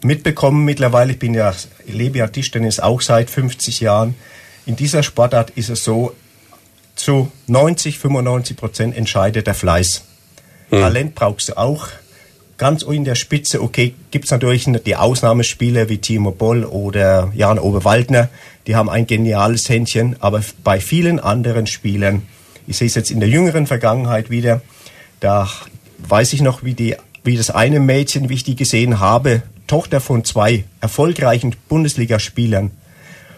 mitbekommen 0.01 0.65
mittlerweile, 0.65 1.13
ich 1.13 1.19
bin 1.19 1.34
ja, 1.34 1.54
lebe 1.88 2.19
ja 2.19 2.27
Tischtennis 2.27 2.80
auch 2.80 3.01
seit 3.01 3.30
50 3.30 3.80
Jahren. 3.80 4.15
In 4.65 4.75
dieser 4.75 5.04
Sportart 5.04 5.51
ist 5.51 5.69
es 5.69 5.84
so, 5.84 6.13
zu 6.95 7.32
90, 7.47 7.97
95 7.97 8.58
Prozent 8.58 8.95
entscheidet 8.95 9.47
der 9.47 9.56
Fleiß. 9.56 10.04
Hm. 10.69 10.80
Talent 10.82 11.15
brauchst 11.15 11.49
du 11.49 11.58
auch. 11.58 11.88
Ganz 12.58 12.84
in 12.84 13.06
der 13.06 13.15
Spitze, 13.15 13.62
okay, 13.63 13.95
gibt 14.12 14.25
es 14.25 14.32
natürlich 14.32 14.65
die 14.86 14.95
Ausnahmespieler 14.95 15.89
wie 15.89 15.97
Timo 15.97 16.30
Boll 16.30 16.63
oder 16.63 17.32
Jan 17.34 17.58
Oberwaldner, 17.58 18.30
die 18.67 18.75
haben 18.75 18.88
ein 18.88 19.08
geniales 19.08 19.67
Händchen, 19.67 20.15
aber 20.19 20.43
bei 20.63 20.80
vielen 20.80 21.19
anderen 21.19 21.65
Spielern 21.65 22.21
ich 22.71 22.77
sehe 22.77 22.88
es 22.88 22.95
jetzt 22.95 23.12
in 23.12 23.19
der 23.19 23.27
jüngeren 23.27 23.67
Vergangenheit 23.67 24.29
wieder. 24.29 24.62
Da 25.19 25.49
weiß 26.07 26.31
ich 26.31 26.41
noch, 26.41 26.63
wie, 26.63 26.73
die, 26.73 26.95
wie 27.23 27.36
das 27.36 27.49
eine 27.49 27.81
Mädchen, 27.81 28.29
wie 28.29 28.36
ich 28.36 28.45
die 28.45 28.55
gesehen 28.55 29.01
habe, 29.01 29.43
Tochter 29.67 29.99
von 29.99 30.23
zwei 30.23 30.63
erfolgreichen 30.79 31.53
Bundesligaspielern. 31.67 32.71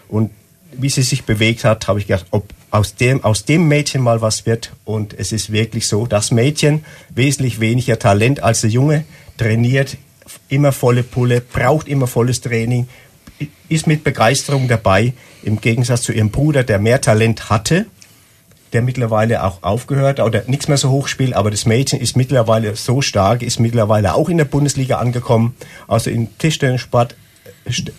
Und 0.08 0.30
wie 0.72 0.88
sie 0.88 1.02
sich 1.02 1.24
bewegt 1.24 1.64
hat, 1.64 1.88
habe 1.88 1.98
ich 1.98 2.06
gedacht, 2.06 2.26
ob 2.30 2.48
aus 2.70 2.94
dem, 2.94 3.24
aus 3.24 3.44
dem 3.44 3.66
Mädchen 3.66 4.02
mal 4.02 4.20
was 4.20 4.46
wird. 4.46 4.72
Und 4.84 5.18
es 5.18 5.32
ist 5.32 5.50
wirklich 5.50 5.88
so, 5.88 6.06
das 6.06 6.30
Mädchen, 6.30 6.84
wesentlich 7.10 7.58
weniger 7.58 7.98
Talent 7.98 8.40
als 8.40 8.60
der 8.60 8.70
Junge, 8.70 9.04
trainiert 9.36 9.96
immer 10.48 10.70
volle 10.70 11.02
Pulle, 11.02 11.40
braucht 11.40 11.88
immer 11.88 12.06
volles 12.06 12.40
Training, 12.40 12.86
ist 13.68 13.88
mit 13.88 14.04
Begeisterung 14.04 14.68
dabei, 14.68 15.12
im 15.42 15.60
Gegensatz 15.60 16.02
zu 16.02 16.12
ihrem 16.12 16.30
Bruder, 16.30 16.62
der 16.62 16.78
mehr 16.78 17.00
Talent 17.00 17.50
hatte 17.50 17.86
der 18.74 18.82
mittlerweile 18.82 19.44
auch 19.44 19.62
aufgehört 19.62 20.20
oder 20.20 20.42
nichts 20.46 20.68
mehr 20.68 20.76
so 20.76 20.90
hoch 20.90 21.08
spielt, 21.08 21.34
aber 21.34 21.50
das 21.50 21.64
Mädchen 21.64 22.00
ist 22.00 22.16
mittlerweile 22.16 22.76
so 22.76 23.00
stark, 23.00 23.42
ist 23.42 23.60
mittlerweile 23.60 24.14
auch 24.14 24.28
in 24.28 24.36
der 24.36 24.44
Bundesliga 24.44 24.98
angekommen. 24.98 25.54
Also 25.88 26.10
im 26.10 26.36
Tischtennissport 26.38 27.14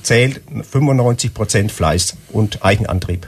zählt 0.03 0.41
95 0.69 1.33
Prozent 1.33 1.71
Fleiß 1.71 2.17
und 2.29 2.63
Eigenantrieb. 2.63 3.27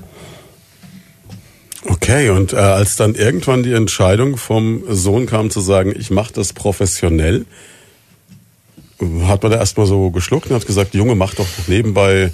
Okay, 1.86 2.30
und 2.30 2.54
äh, 2.54 2.58
als 2.58 2.98
dann 2.98 3.16
irgendwann 3.16 3.64
die 3.64 3.74
Entscheidung 3.74 4.36
vom 4.36 4.84
Sohn 4.89 5.26
kam 5.26 5.50
zu 5.50 5.62
sagen, 5.62 5.93
ich 5.98 6.12
mache 6.12 6.34
das 6.34 6.52
professionell, 6.52 7.45
hat 9.24 9.43
man 9.43 9.52
da 9.52 9.60
erstmal 9.60 9.86
so 9.86 10.12
geschluckt 10.12 10.50
und 10.50 10.56
hat 10.56 10.68
gesagt, 10.68 10.95
Junge, 10.95 11.16
mach 11.16 11.36
doch 11.36 11.48
nebenbei 11.68 12.32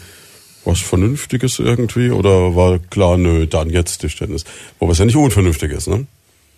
was 0.65 0.79
Vernünftiges 0.79 1.59
irgendwie 1.59 2.11
oder 2.11 2.55
war 2.55 2.79
klar, 2.79 3.17
nö, 3.17 3.47
dann 3.47 3.69
jetzt 3.69 3.99
Tischtennis. 3.99 4.45
Wobei 4.79 4.93
es 4.93 4.99
ja 4.99 5.05
nicht 5.05 5.15
unvernünftig 5.15 5.71
ist, 5.71 5.87
ne? 5.87 6.07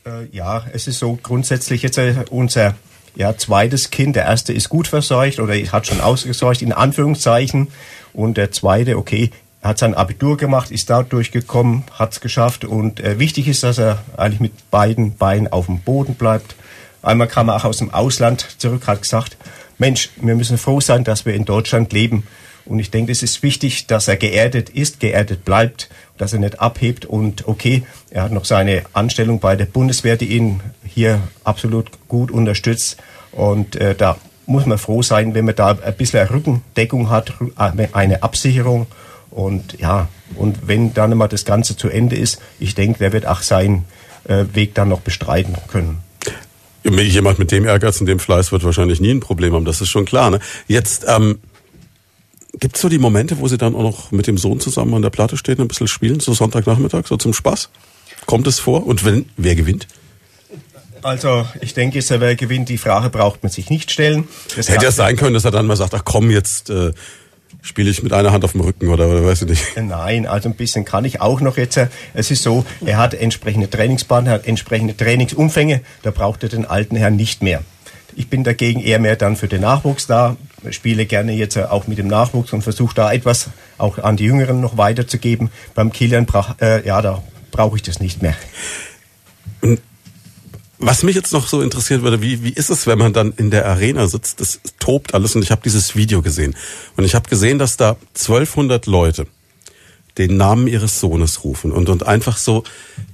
Äh, 0.05 0.27
ja, 0.31 0.65
es 0.73 0.87
ist 0.87 0.99
so 0.99 1.17
grundsätzlich 1.21 1.81
jetzt 1.81 1.97
äh, 1.97 2.25
unser 2.29 2.75
ja, 3.15 3.35
zweites 3.37 3.89
Kind. 3.89 4.15
Der 4.15 4.25
erste 4.25 4.53
ist 4.53 4.69
gut 4.69 4.87
verseucht 4.87 5.39
oder 5.39 5.55
hat 5.55 5.87
schon 5.87 6.01
ausgeseucht, 6.01 6.61
in 6.61 6.73
Anführungszeichen. 6.73 7.69
Und 8.13 8.37
der 8.37 8.51
zweite, 8.51 8.97
okay, 8.97 9.31
hat 9.63 9.79
sein 9.79 9.95
Abitur 9.95 10.37
gemacht, 10.37 10.69
ist 10.69 10.89
da 10.89 11.01
durchgekommen, 11.01 11.83
hat 11.91 12.13
es 12.13 12.21
geschafft. 12.21 12.65
Und 12.65 12.99
äh, 12.99 13.19
wichtig 13.19 13.47
ist, 13.47 13.63
dass 13.63 13.79
er 13.79 14.03
eigentlich 14.15 14.39
mit 14.39 14.69
beiden 14.69 15.15
Beinen 15.15 15.51
auf 15.51 15.65
dem 15.65 15.79
Boden 15.79 16.15
bleibt. 16.15 16.55
Einmal 17.01 17.27
kam 17.27 17.49
er 17.49 17.55
auch 17.55 17.65
aus 17.65 17.77
dem 17.77 17.93
Ausland 17.93 18.45
zurück, 18.59 18.87
hat 18.87 19.01
gesagt, 19.01 19.37
Mensch, 19.77 20.09
wir 20.17 20.35
müssen 20.35 20.57
froh 20.57 20.79
sein, 20.79 21.03
dass 21.03 21.25
wir 21.25 21.33
in 21.33 21.45
Deutschland 21.45 21.91
leben. 21.93 22.23
Und 22.65 22.79
ich 22.79 22.89
denke, 22.89 23.11
es 23.11 23.21
ist 23.21 23.43
wichtig, 23.43 23.87
dass 23.87 24.07
er 24.07 24.17
geerdet 24.17 24.69
ist, 24.69 24.99
geerdet 24.99 25.45
bleibt, 25.45 25.89
dass 26.17 26.33
er 26.33 26.39
nicht 26.39 26.59
abhebt. 26.59 27.05
Und 27.05 27.47
okay, 27.47 27.83
er 28.09 28.23
hat 28.23 28.31
noch 28.31 28.45
seine 28.45 28.83
Anstellung 28.93 29.39
bei 29.39 29.55
der 29.55 29.65
Bundeswehr, 29.65 30.17
die 30.17 30.29
ihn 30.29 30.61
hier 30.83 31.21
absolut 31.43 31.91
gut 32.07 32.31
unterstützt. 32.31 32.97
Und 33.31 33.75
äh, 33.75 33.93
da 33.95 34.17
muss 34.47 34.65
man 34.65 34.77
froh 34.77 35.01
sein, 35.01 35.33
wenn 35.33 35.45
man 35.45 35.55
da 35.55 35.71
ein 35.71 35.95
bisschen 35.95 36.27
Rückendeckung 36.27 37.09
hat, 37.09 37.33
eine 37.55 38.23
Absicherung. 38.23 38.87
Und 39.29 39.79
ja, 39.79 40.07
und 40.35 40.67
wenn 40.67 40.93
dann 40.93 41.15
mal 41.17 41.27
das 41.27 41.45
Ganze 41.45 41.75
zu 41.75 41.89
Ende 41.89 42.15
ist, 42.15 42.41
ich 42.59 42.73
denke, 42.73 42.99
der 42.99 43.13
wird 43.13 43.27
auch 43.27 43.41
seinen 43.41 43.85
äh, 44.27 44.45
Weg 44.53 44.73
dann 44.73 44.89
noch 44.89 45.01
bestreiten 45.01 45.55
können. 45.67 45.99
Jemand 46.83 47.39
mit 47.39 47.51
dem 47.51 47.65
Ehrgeiz 47.65 47.99
und 47.99 48.05
dem 48.05 48.19
Fleiß 48.19 48.51
wird 48.51 48.63
wahrscheinlich 48.63 49.01
nie 49.01 49.11
ein 49.11 49.19
Problem 49.19 49.53
haben, 49.53 49.65
das 49.65 49.81
ist 49.81 49.89
schon 49.89 50.05
klar. 50.05 50.29
Ne? 50.29 50.39
Jetzt 50.67 51.05
ähm, 51.07 51.39
gibt 52.59 52.75
es 52.75 52.81
so 52.81 52.89
die 52.89 52.97
Momente, 52.97 53.39
wo 53.39 53.47
Sie 53.47 53.57
dann 53.57 53.75
auch 53.75 53.83
noch 53.83 54.11
mit 54.11 54.27
dem 54.27 54.37
Sohn 54.37 54.59
zusammen 54.59 54.93
an 54.93 55.01
der 55.01 55.09
Platte 55.09 55.37
stehen 55.37 55.55
und 55.55 55.65
ein 55.65 55.67
bisschen 55.67 55.87
spielen, 55.87 56.19
so 56.19 56.33
Sonntagnachmittag, 56.33 57.07
so 57.07 57.17
zum 57.17 57.33
Spaß? 57.33 57.69
Kommt 58.25 58.47
es 58.47 58.59
vor? 58.59 58.85
Und 58.85 59.05
wenn, 59.05 59.25
wer 59.37 59.55
gewinnt? 59.55 59.87
Also 61.01 61.45
ich 61.61 61.75
denke, 61.75 61.99
wer 62.19 62.35
gewinnt, 62.35 62.69
die 62.69 62.79
Frage 62.79 63.11
braucht 63.11 63.43
man 63.43 63.51
sich 63.51 63.69
nicht 63.69 63.91
stellen. 63.91 64.27
Das 64.55 64.69
Hätte 64.69 64.85
ja 64.85 64.91
sein 64.91 65.15
können, 65.15 65.35
dass 65.35 65.45
er 65.45 65.51
dann 65.51 65.67
mal 65.67 65.75
sagt, 65.75 65.93
ach 65.93 66.03
komm, 66.03 66.31
jetzt 66.31 66.71
äh, 66.71 66.93
spiele 67.61 67.91
ich 67.91 68.01
mit 68.01 68.11
einer 68.11 68.31
Hand 68.31 68.43
auf 68.43 68.53
dem 68.53 68.61
Rücken 68.61 68.89
oder, 68.89 69.07
oder 69.07 69.23
weiß 69.23 69.43
ich 69.43 69.49
nicht. 69.49 69.63
Nein, 69.77 70.25
also 70.25 70.49
ein 70.49 70.55
bisschen 70.55 70.83
kann 70.83 71.05
ich 71.05 71.21
auch 71.21 71.41
noch 71.41 71.57
jetzt. 71.57 71.79
Es 72.15 72.31
ist 72.31 72.41
so, 72.41 72.65
er 72.85 72.97
hat 72.97 73.13
entsprechende 73.13 73.69
Trainingsbahnen, 73.69 74.29
hat 74.29 74.47
entsprechende 74.47 74.97
Trainingsumfänge, 74.97 75.81
da 76.01 76.09
braucht 76.09 76.41
er 76.41 76.49
den 76.49 76.65
alten 76.65 76.95
Herrn 76.95 77.15
nicht 77.15 77.43
mehr. 77.43 77.61
Ich 78.15 78.29
bin 78.29 78.43
dagegen 78.43 78.81
eher 78.81 78.99
mehr 78.99 79.15
dann 79.15 79.35
für 79.35 79.47
den 79.47 79.61
Nachwuchs 79.61 80.07
da, 80.07 80.37
spiele 80.71 81.05
gerne 81.05 81.33
jetzt 81.33 81.57
auch 81.57 81.87
mit 81.87 81.97
dem 81.97 82.07
Nachwuchs 82.07 82.53
und 82.53 82.61
versuche 82.61 82.95
da 82.95 83.11
etwas 83.11 83.49
auch 83.77 83.97
an 83.99 84.17
die 84.17 84.25
Jüngeren 84.25 84.61
noch 84.61 84.77
weiterzugeben. 84.77 85.49
Beim 85.73 85.91
Kilian, 85.91 86.27
äh, 86.61 86.85
ja, 86.85 87.01
da 87.01 87.23
brauche 87.51 87.75
ich 87.75 87.83
das 87.83 87.99
nicht 87.99 88.21
mehr. 88.21 88.35
Was 90.77 91.03
mich 91.03 91.15
jetzt 91.15 91.31
noch 91.31 91.47
so 91.47 91.61
interessiert 91.61 92.01
würde, 92.01 92.21
wie, 92.21 92.43
wie 92.43 92.51
ist 92.51 92.69
es, 92.69 92.85
wenn 92.85 92.99
man 92.99 93.13
dann 93.13 93.33
in 93.37 93.49
der 93.49 93.65
Arena 93.65 94.07
sitzt? 94.07 94.41
Das 94.41 94.59
tobt 94.79 95.13
alles 95.13 95.35
und 95.35 95.41
ich 95.41 95.51
habe 95.51 95.61
dieses 95.63 95.95
Video 95.95 96.21
gesehen. 96.21 96.55
Und 96.97 97.05
ich 97.05 97.15
habe 97.15 97.29
gesehen, 97.29 97.59
dass 97.59 97.77
da 97.77 97.95
1200 98.15 98.85
Leute 98.85 99.25
den 100.17 100.37
Namen 100.37 100.67
ihres 100.67 100.99
Sohnes 100.99 101.43
rufen 101.43 101.71
und, 101.71 101.89
und 101.89 102.05
einfach 102.07 102.37
so 102.37 102.63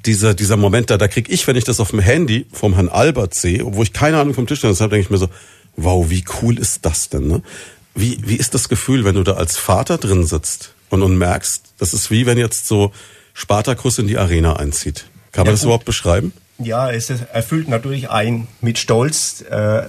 dieser, 0.05 0.33
dieser 0.33 0.57
Moment 0.57 0.89
da, 0.89 0.97
da 0.97 1.07
krieg 1.07 1.29
ich, 1.29 1.47
wenn 1.47 1.55
ich 1.55 1.63
das 1.63 1.79
auf 1.79 1.91
dem 1.91 1.99
Handy 1.99 2.45
vom 2.51 2.75
Herrn 2.75 2.89
Albert 2.89 3.33
sehe, 3.33 3.65
obwohl 3.65 3.83
ich 3.83 3.93
keine 3.93 4.19
Ahnung 4.19 4.33
vom 4.33 4.45
Tischtennis 4.45 4.81
habe, 4.81 4.91
denke 4.91 5.05
ich 5.05 5.09
mir 5.09 5.17
so, 5.17 5.29
wow, 5.75 6.09
wie 6.09 6.23
cool 6.41 6.57
ist 6.57 6.85
das 6.85 7.09
denn? 7.09 7.27
Ne? 7.27 7.41
Wie, 7.95 8.19
wie 8.23 8.35
ist 8.35 8.53
das 8.53 8.69
Gefühl, 8.69 9.03
wenn 9.05 9.15
du 9.15 9.23
da 9.23 9.33
als 9.33 9.57
Vater 9.57 9.97
drin 9.97 10.25
sitzt 10.25 10.73
und, 10.89 11.03
und 11.03 11.17
merkst, 11.17 11.73
das 11.77 11.93
ist 11.93 12.11
wie 12.11 12.25
wenn 12.25 12.37
jetzt 12.37 12.67
so 12.67 12.91
Spartakus 13.33 13.99
in 13.99 14.07
die 14.07 14.17
Arena 14.17 14.57
einzieht. 14.57 15.05
Kann 15.31 15.43
man 15.43 15.47
ja, 15.47 15.51
das 15.53 15.63
überhaupt 15.63 15.85
beschreiben? 15.85 16.33
Ja, 16.59 16.91
es 16.91 17.09
erfüllt 17.09 17.69
natürlich 17.69 18.09
ein 18.09 18.47
mit 18.59 18.77
Stolz. 18.77 19.41
Äh, 19.41 19.83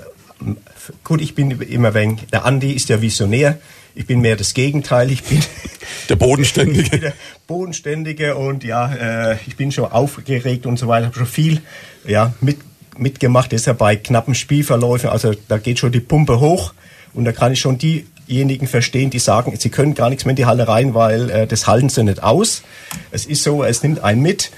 gut, 1.04 1.20
ich 1.20 1.34
bin 1.34 1.50
immer 1.50 1.94
wenn 1.94 2.18
der 2.32 2.44
Andi 2.44 2.72
ist 2.72 2.88
ja 2.88 3.02
Visionär. 3.02 3.58
Ich 3.94 4.06
bin 4.06 4.20
mehr 4.20 4.36
das 4.36 4.54
Gegenteil. 4.54 5.10
Ich 5.10 5.22
bin 5.24 5.42
der 6.08 6.16
Bodenständige. 6.16 6.98
der 6.98 7.12
Bodenständige 7.46 8.36
und 8.36 8.64
ja, 8.64 9.32
äh, 9.32 9.38
ich 9.46 9.56
bin 9.56 9.72
schon 9.72 9.90
aufgeregt 9.90 10.64
und 10.64 10.78
so 10.78 10.88
weiter. 10.88 11.06
Habe 11.06 11.16
schon 11.16 11.26
viel 11.26 11.60
ja 12.06 12.32
mit 12.40 12.58
mitgemacht. 12.96 13.52
Deshalb 13.52 13.78
bei 13.78 13.96
knappen 13.96 14.34
Spielverläufen. 14.34 15.10
Also 15.10 15.32
da 15.48 15.58
geht 15.58 15.78
schon 15.78 15.92
die 15.92 16.00
Pumpe 16.00 16.40
hoch 16.40 16.74
und 17.14 17.24
da 17.24 17.32
kann 17.32 17.52
ich 17.52 17.60
schon 17.60 17.78
diejenigen 17.78 18.66
verstehen, 18.66 19.10
die 19.10 19.18
sagen, 19.18 19.54
sie 19.58 19.70
können 19.70 19.94
gar 19.94 20.10
nichts 20.10 20.24
mehr 20.24 20.30
in 20.30 20.36
die 20.36 20.46
Halle 20.46 20.68
rein, 20.68 20.94
weil 20.94 21.30
äh, 21.30 21.46
das 21.46 21.66
halten 21.66 21.88
sie 21.88 22.04
nicht 22.04 22.22
aus. 22.22 22.62
Es 23.10 23.26
ist 23.26 23.42
so, 23.42 23.64
es 23.64 23.82
nimmt 23.82 24.02
einen 24.02 24.22
mit. 24.22 24.50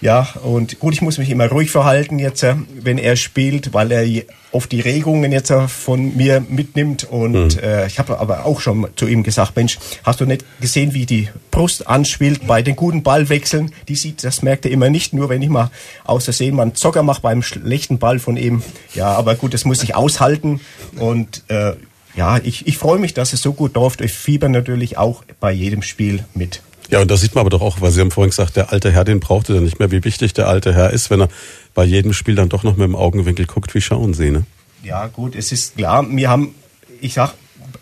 Ja, 0.00 0.28
und 0.42 0.78
gut, 0.78 0.92
ich 0.94 1.02
muss 1.02 1.18
mich 1.18 1.30
immer 1.30 1.48
ruhig 1.48 1.70
verhalten 1.70 2.18
jetzt, 2.18 2.44
wenn 2.80 2.98
er 2.98 3.16
spielt, 3.16 3.72
weil 3.72 3.90
er 3.90 4.24
oft 4.52 4.70
die 4.70 4.80
Regungen 4.80 5.32
jetzt 5.32 5.50
äh, 5.50 5.68
von 5.68 6.16
mir 6.16 6.44
mitnimmt. 6.48 7.04
Und 7.04 7.56
mhm. 7.56 7.62
äh, 7.62 7.86
ich 7.86 7.98
habe 7.98 8.18
aber 8.18 8.44
auch 8.44 8.60
schon 8.60 8.86
zu 8.96 9.06
ihm 9.06 9.22
gesagt, 9.22 9.56
Mensch, 9.56 9.78
hast 10.04 10.20
du 10.20 10.26
nicht 10.26 10.44
gesehen, 10.60 10.94
wie 10.94 11.06
die 11.06 11.28
Brust 11.50 11.86
anschwillt 11.86 12.46
bei 12.46 12.62
den 12.62 12.76
guten 12.76 13.02
Ballwechseln? 13.02 13.72
Die 13.88 13.96
sieht, 13.96 14.24
das 14.24 14.42
merkt 14.42 14.64
er 14.64 14.70
immer 14.70 14.90
nicht, 14.90 15.12
nur 15.12 15.28
wenn 15.28 15.42
ich 15.42 15.48
mal 15.48 15.70
aus 16.04 16.24
Versehen 16.24 16.56
mal 16.56 16.62
einen 16.62 16.74
Zocker 16.74 17.02
mache 17.02 17.22
beim 17.22 17.42
schlechten 17.42 17.98
Ball 17.98 18.18
von 18.18 18.36
ihm. 18.36 18.62
Ja, 18.94 19.12
aber 19.14 19.34
gut, 19.34 19.54
das 19.54 19.64
muss 19.64 19.82
ich 19.82 19.94
aushalten. 19.94 20.60
Und 20.98 21.42
äh, 21.48 21.72
ja, 22.14 22.38
ich, 22.42 22.66
ich 22.66 22.78
freue 22.78 22.98
mich, 22.98 23.14
dass 23.14 23.32
es 23.32 23.42
so 23.42 23.52
gut 23.52 23.74
läuft. 23.74 24.00
Ich 24.00 24.12
fieber 24.12 24.48
natürlich 24.48 24.96
auch 24.98 25.22
bei 25.40 25.52
jedem 25.52 25.82
Spiel 25.82 26.24
mit. 26.34 26.62
Ja, 26.90 27.00
und 27.00 27.10
das 27.10 27.20
sieht 27.20 27.34
man 27.34 27.40
aber 27.40 27.50
doch 27.50 27.62
auch, 27.62 27.80
weil 27.80 27.90
Sie 27.90 28.00
haben 28.00 28.10
vorhin 28.10 28.30
gesagt, 28.30 28.56
der 28.56 28.72
alte 28.72 28.92
Herr, 28.92 29.04
den 29.04 29.20
braucht 29.20 29.48
er 29.48 29.60
nicht 29.60 29.78
mehr. 29.78 29.90
Wie 29.90 30.04
wichtig 30.04 30.34
der 30.34 30.48
alte 30.48 30.74
Herr 30.74 30.90
ist, 30.90 31.10
wenn 31.10 31.22
er 31.22 31.28
bei 31.74 31.84
jedem 31.84 32.12
Spiel 32.12 32.34
dann 32.34 32.48
doch 32.48 32.62
noch 32.62 32.76
mit 32.76 32.86
dem 32.86 32.94
Augenwinkel 32.94 33.46
guckt, 33.46 33.74
wie 33.74 33.80
schauen 33.80 34.14
Sie, 34.14 34.30
ne? 34.30 34.44
Ja, 34.82 35.06
gut, 35.08 35.34
es 35.34 35.50
ist 35.50 35.76
klar, 35.76 36.06
wir 36.08 36.30
haben, 36.30 36.54
ich 37.00 37.14
sag, 37.14 37.34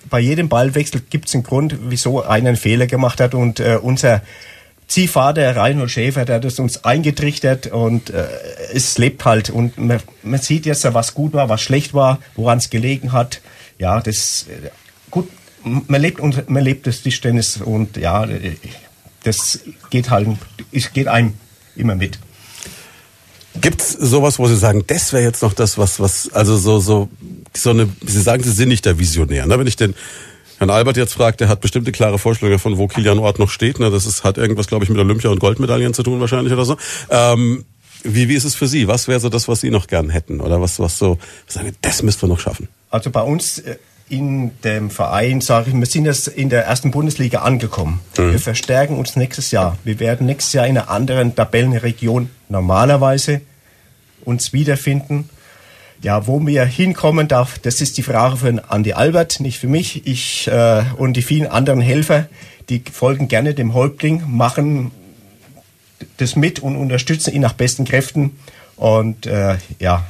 bei 0.09 0.21
jedem 0.21 0.49
Ballwechsel 0.49 1.03
gibt 1.11 1.29
es 1.29 1.35
einen 1.35 1.43
Grund, 1.43 1.77
wieso 1.89 2.23
einer 2.23 2.49
einen 2.49 2.57
Fehler 2.57 2.87
gemacht 2.87 3.21
hat 3.21 3.35
und 3.35 3.61
äh, 3.61 3.79
unser 3.81 4.23
Ziehvater 4.87 5.57
Reinhold 5.57 5.91
Schäfer, 5.91 6.25
der 6.25 6.37
hat 6.37 6.45
es 6.45 6.59
uns 6.59 6.85
eingetrichtert 6.85 7.69
und 7.69 8.11
äh, 8.11 8.27
es 8.73 8.99
lebt 8.99 9.25
halt 9.25 9.51
und 9.51 9.79
man, 9.79 10.01
man 10.23 10.41
sieht 10.41 10.67
jetzt, 10.67 10.85
was 10.93 11.15
gut 11.15 11.33
war, 11.33 11.49
was 11.49 11.63
schlecht 11.63 11.95
war, 11.95 12.21
woran 12.37 12.59
es 12.59 12.71
gelegen 12.71 13.13
hat. 13.13 13.41
Ja, 13.79 14.01
das 14.01 14.47
äh, 14.49 14.71
gut, 15.11 15.29
man 15.63 16.01
lebt 16.01 16.21
man 16.49 16.65
lebt 16.65 16.87
das 16.87 17.03
Tischtennis 17.03 17.57
und 17.57 17.97
ja, 17.97 18.25
äh, 18.25 18.57
das 19.25 19.61
geht 19.91 20.11
halt, 20.11 20.29
es 20.73 20.93
geht 20.93 21.09
einem 21.09 21.35
immer 21.77 21.95
mit. 21.95 22.19
Gibt's 23.61 23.93
sowas, 23.93 24.39
wo 24.39 24.47
Sie 24.49 24.57
sagen, 24.57 24.85
das 24.87 25.13
wäre 25.13 25.23
jetzt 25.23 25.43
noch 25.43 25.53
das, 25.53 25.79
was, 25.79 26.01
was, 26.01 26.33
also 26.33 26.57
so, 26.57 26.81
so, 26.81 27.09
so 27.57 27.71
eine, 27.71 27.89
Sie 28.05 28.21
sagen, 28.21 28.43
Sie 28.43 28.51
sind 28.51 28.69
nicht 28.69 28.85
der 28.85 28.99
Visionär, 28.99 29.47
ne? 29.47 29.59
Wenn 29.59 29.67
ich 29.67 29.77
den 29.77 29.95
Herrn 30.59 30.71
Albert 30.71 30.97
jetzt 30.97 31.15
fragt, 31.15 31.41
der 31.41 31.49
hat 31.49 31.61
bestimmte 31.61 31.93
klare 31.93 32.19
Vorstellungen 32.19 32.59
davon, 32.59 32.79
wo 32.79 32.89
Kilian 32.89 33.19
Ort 33.19 33.39
noch 33.39 33.51
steht, 33.51 33.79
ne? 33.79 33.91
Das 33.91 34.07
ist, 34.07 34.25
hat 34.25 34.39
irgendwas, 34.39 34.67
glaube 34.67 34.85
ich, 34.85 34.91
mit 34.91 34.99
Olympia 34.99 35.31
und 35.31 35.39
Goldmedaillen 35.39 35.95
zu 35.95 36.03
tun 36.03 36.21
wahrscheinlich 36.21 36.53
oder 36.53 36.65
so. 36.65 36.77
Ähm, 37.11 37.65
wie, 38.03 38.29
wie 38.29 38.35
ist 38.35 38.45
es 38.45 38.55
für 38.55 38.67
Sie? 38.67 38.89
Was 38.89 39.09
wäre 39.09 39.21
so 39.21 39.29
das, 39.29 39.47
was 39.49 39.61
Sie 39.61 39.71
noch 39.71 39.87
gern 39.87 40.11
hätten? 40.11 40.41
Oder 40.41 40.61
was, 40.61 40.79
was 40.81 40.99
so, 40.99 41.19
sagen, 41.47 41.75
das 41.81 42.03
müssten 42.03 42.23
wir 42.23 42.29
noch 42.29 42.41
schaffen? 42.41 42.69
Also 42.91 43.11
bei 43.11 43.23
uns, 43.23 43.61
äh, 43.61 43.77
in 44.09 44.53
dem 44.63 44.91
Verein, 44.91 45.41
sage 45.41 45.71
ich, 45.71 45.77
wir 45.77 45.87
sind 45.87 46.05
jetzt 46.05 46.29
in 46.29 46.51
der 46.51 46.67
ersten 46.67 46.91
Bundesliga 46.91 47.41
angekommen. 47.41 48.01
Mhm. 48.19 48.33
Wir 48.33 48.39
verstärken 48.39 48.97
uns 48.97 49.17
nächstes 49.17 49.51
Jahr. 49.51 49.79
Wir 49.85 49.99
werden 49.99 50.27
nächstes 50.27 50.53
Jahr 50.53 50.67
in 50.67 50.77
einer 50.77 50.91
anderen 50.91 51.35
Tabellenregion 51.35 52.31
normalerweise 52.49 53.41
uns 54.25 54.53
wiederfinden. 54.53 55.31
Ja, 56.03 56.27
wo 56.27 56.45
wir 56.47 56.65
hinkommen 56.67 57.29
darf, 57.29 57.59
das 57.59 57.81
ist 57.81 57.97
die 57.97 58.03
Frage 58.03 58.37
für 58.37 58.71
Andi 58.71 58.93
Albert, 58.93 59.41
nicht 59.41 59.59
für 59.59 59.69
mich. 59.69 60.07
Ich 60.07 60.49
äh, 60.49 60.83
und 60.99 61.15
die 61.15 61.23
vielen 61.23 61.47
anderen 61.47 61.81
Helfer, 61.81 62.29
die 62.69 62.83
folgen 62.93 63.29
gerne 63.29 63.55
dem 63.55 63.73
Häuptling, 63.73 64.23
machen 64.27 64.91
das 66.19 66.37
mit 66.37 66.59
und 66.61 66.77
unterstützen 66.77 67.33
ihn 67.33 67.41
nach 67.41 67.55
besten 67.55 67.87
Kräften. 67.87 68.39
Und 68.77 69.25
äh, 69.25 69.57
ja, 69.79 70.05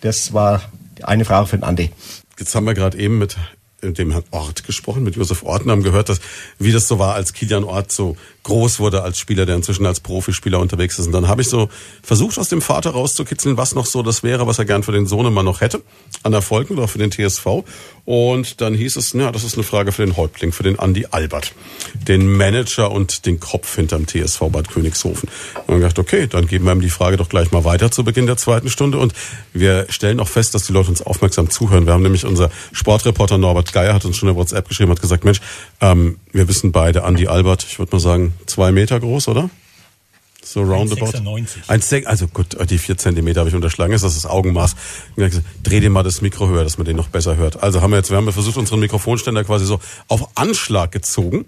das 0.00 0.32
war 0.32 0.62
eine 1.02 1.24
Frage 1.24 1.46
für 1.46 1.58
den 1.58 1.64
Andi. 1.64 1.90
Jetzt 2.38 2.54
haben 2.54 2.66
wir 2.66 2.74
gerade 2.74 2.98
eben 2.98 3.18
mit 3.18 3.36
dem 3.82 4.10
Herrn 4.10 4.24
Ort 4.30 4.64
gesprochen, 4.64 5.04
mit 5.04 5.16
Josef 5.16 5.42
Orten, 5.42 5.70
haben 5.70 5.82
gehört, 5.82 6.08
dass, 6.08 6.20
wie 6.58 6.72
das 6.72 6.88
so 6.88 6.98
war, 6.98 7.14
als 7.14 7.32
Kilian 7.32 7.64
Ort 7.64 7.92
so 7.92 8.16
groß 8.48 8.80
wurde 8.80 9.02
als 9.02 9.18
Spieler, 9.18 9.46
der 9.46 9.56
inzwischen 9.56 9.84
als 9.84 10.00
Profispieler 10.00 10.58
unterwegs 10.58 10.98
ist. 10.98 11.06
Und 11.06 11.12
dann 11.12 11.28
habe 11.28 11.42
ich 11.42 11.48
so 11.48 11.68
versucht, 12.02 12.38
aus 12.38 12.48
dem 12.48 12.62
Vater 12.62 12.90
rauszukitzeln, 12.90 13.58
was 13.58 13.74
noch 13.74 13.86
so 13.86 14.02
das 14.02 14.22
wäre, 14.22 14.46
was 14.46 14.58
er 14.58 14.64
gern 14.64 14.82
für 14.82 14.92
den 14.92 15.06
Sohn 15.06 15.26
immer 15.26 15.42
noch 15.42 15.60
hätte, 15.60 15.82
an 16.22 16.32
Erfolgen 16.32 16.78
oder 16.78 16.88
für 16.88 16.98
den 16.98 17.10
TSV. 17.12 17.64
Und 18.06 18.62
dann 18.62 18.74
hieß 18.74 18.96
es, 18.96 19.12
ja, 19.12 19.30
das 19.30 19.44
ist 19.44 19.54
eine 19.54 19.64
Frage 19.64 19.92
für 19.92 20.04
den 20.04 20.16
Häuptling, 20.16 20.52
für 20.52 20.62
den 20.62 20.78
Andi 20.78 21.06
Albert, 21.10 21.52
den 21.94 22.26
Manager 22.26 22.90
und 22.90 23.26
den 23.26 23.38
Kopf 23.38 23.76
hinterm 23.76 24.06
TSV 24.06 24.44
Bad 24.50 24.70
Königshofen. 24.70 25.28
Und 25.58 25.68
dann 25.68 25.80
gedacht, 25.80 25.98
okay, 25.98 26.26
dann 26.26 26.46
geben 26.46 26.64
wir 26.64 26.72
ihm 26.72 26.80
die 26.80 26.88
Frage 26.88 27.18
doch 27.18 27.28
gleich 27.28 27.52
mal 27.52 27.64
weiter 27.64 27.90
zu 27.90 28.02
Beginn 28.02 28.26
der 28.26 28.38
zweiten 28.38 28.70
Stunde. 28.70 28.96
Und 28.96 29.12
wir 29.52 29.84
stellen 29.90 30.20
auch 30.20 30.28
fest, 30.28 30.54
dass 30.54 30.64
die 30.64 30.72
Leute 30.72 30.88
uns 30.88 31.02
aufmerksam 31.02 31.50
zuhören. 31.50 31.84
Wir 31.84 31.92
haben 31.92 32.02
nämlich 32.02 32.24
unser 32.24 32.48
Sportreporter 32.72 33.36
Norbert 33.36 33.74
Geier 33.74 33.92
hat 33.92 34.06
uns 34.06 34.16
schon 34.16 34.30
eine 34.30 34.38
WhatsApp 34.38 34.66
geschrieben, 34.68 34.90
hat 34.90 35.02
gesagt, 35.02 35.26
Mensch, 35.26 35.42
ähm, 35.82 36.16
wir 36.32 36.48
wissen 36.48 36.72
beide, 36.72 37.04
Andi 37.04 37.26
Albert, 37.26 37.66
ich 37.68 37.78
würde 37.78 37.94
mal 37.94 38.00
sagen, 38.00 38.32
zwei 38.46 38.72
Meter 38.72 38.98
groß, 39.00 39.28
oder? 39.28 39.50
So 40.42 40.62
roundabout. 40.62 41.10
1,96. 41.10 42.06
also 42.06 42.26
gut, 42.26 42.56
die 42.70 42.78
vier 42.78 42.96
Zentimeter 42.96 43.40
habe 43.40 43.50
ich 43.50 43.54
unterschlagen. 43.54 43.92
Ist 43.92 44.04
das 44.04 44.14
das 44.14 44.24
Augenmaß? 44.24 44.76
Dreh 45.62 45.80
dir 45.80 45.90
mal 45.90 46.02
das 46.02 46.22
Mikro 46.22 46.48
höher, 46.48 46.64
dass 46.64 46.78
man 46.78 46.86
den 46.86 46.96
noch 46.96 47.08
besser 47.08 47.36
hört. 47.36 47.62
Also 47.62 47.82
haben 47.82 47.90
wir 47.90 47.98
jetzt, 47.98 48.10
wir 48.10 48.16
haben 48.16 48.32
versucht, 48.32 48.56
unseren 48.56 48.80
Mikrofonständer 48.80 49.44
quasi 49.44 49.66
so 49.66 49.78
auf 50.08 50.30
Anschlag 50.36 50.90
gezogen. 50.90 51.44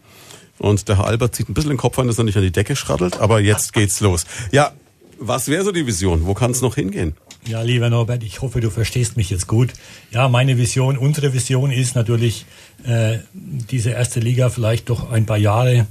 Und 0.59 0.89
der 0.89 0.99
Herr 0.99 1.07
Albert 1.07 1.35
zieht 1.35 1.49
ein 1.49 1.55
bisschen 1.55 1.71
den 1.71 1.79
Kopf 1.79 1.99
an, 1.99 2.09
dass 2.09 2.19
er 2.19 2.25
nicht 2.25 2.37
an 2.37 2.43
die 2.43 2.53
Decke 2.53 2.77
schrattelt. 2.77 3.21
Aber 3.21 3.41
jetzt 3.41 3.73
geht's 3.73 4.01
los. 4.01 4.27
Ja, 4.53 4.73
was 5.19 5.49
wäre 5.49 5.65
so 5.65 5.73
die 5.73 5.87
Vision? 5.87 6.27
Wo 6.27 6.35
kann 6.35 6.51
es 6.51 6.61
noch 6.61 6.75
hingehen? 6.75 7.15
Ja, 7.47 7.63
lieber 7.63 7.89
Norbert, 7.89 8.23
ich 8.23 8.43
hoffe, 8.43 8.61
du 8.61 8.71
verstehst 8.71 9.17
mich 9.17 9.31
jetzt 9.31 9.47
gut. 9.47 9.73
Ja, 10.11 10.29
meine 10.29 10.59
Vision, 10.59 10.99
unsere 10.99 11.33
Vision 11.33 11.73
ist 11.73 11.97
natürlich, 11.97 12.45
äh, 12.85 13.19
diese 13.33 13.91
erste 13.91 14.21
Liga 14.21 14.51
vielleicht 14.51 14.91
doch 14.91 15.11
ein 15.11 15.25
paar 15.25 15.39
Jahre 15.39 15.87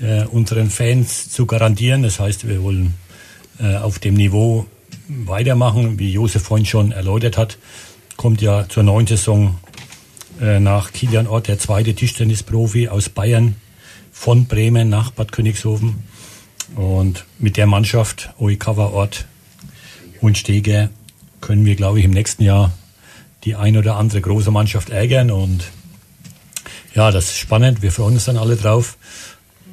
äh, 0.00 0.24
unseren 0.24 0.70
Fans 0.70 1.30
zu 1.30 1.44
garantieren. 1.44 2.02
Das 2.02 2.18
heißt, 2.18 2.48
wir 2.48 2.62
wollen 2.62 2.94
äh, 3.60 3.76
auf 3.76 3.98
dem 3.98 4.14
Niveau 4.14 4.66
weitermachen, 5.08 5.98
wie 5.98 6.12
Josef 6.12 6.42
vorhin 6.42 6.66
schon 6.66 6.92
erläutert 6.92 7.36
hat. 7.36 7.58
Kommt 8.16 8.40
ja 8.40 8.66
zur 8.68 8.82
neuen 8.82 9.06
Saison 9.06 9.58
äh, 10.40 10.60
nach 10.60 10.92
Kilian 10.92 11.26
Ort 11.26 11.48
der 11.48 11.58
zweite 11.58 11.94
Tischtennisprofi 11.94 12.88
aus 12.88 13.10
Bayern 13.10 13.56
von 14.12 14.46
Bremen 14.46 14.88
nach 14.88 15.10
Bad 15.10 15.30
Königshofen. 15.30 16.04
Und 16.74 17.26
mit 17.38 17.58
der 17.58 17.66
Mannschaft 17.66 18.30
Oikawa 18.38 18.86
Ort 18.86 19.26
und 20.26 20.36
Steger 20.36 20.90
können 21.40 21.64
wir, 21.64 21.76
glaube 21.76 22.00
ich, 22.00 22.04
im 22.04 22.10
nächsten 22.10 22.42
Jahr 22.42 22.72
die 23.44 23.54
ein 23.54 23.76
oder 23.76 23.96
andere 23.96 24.20
große 24.20 24.50
Mannschaft 24.50 24.90
ärgern. 24.90 25.30
Und 25.30 25.64
ja, 26.94 27.10
das 27.10 27.26
ist 27.26 27.38
spannend. 27.38 27.82
Wir 27.82 27.92
freuen 27.92 28.14
uns 28.14 28.24
dann 28.24 28.36
alle 28.36 28.56
drauf. 28.56 28.98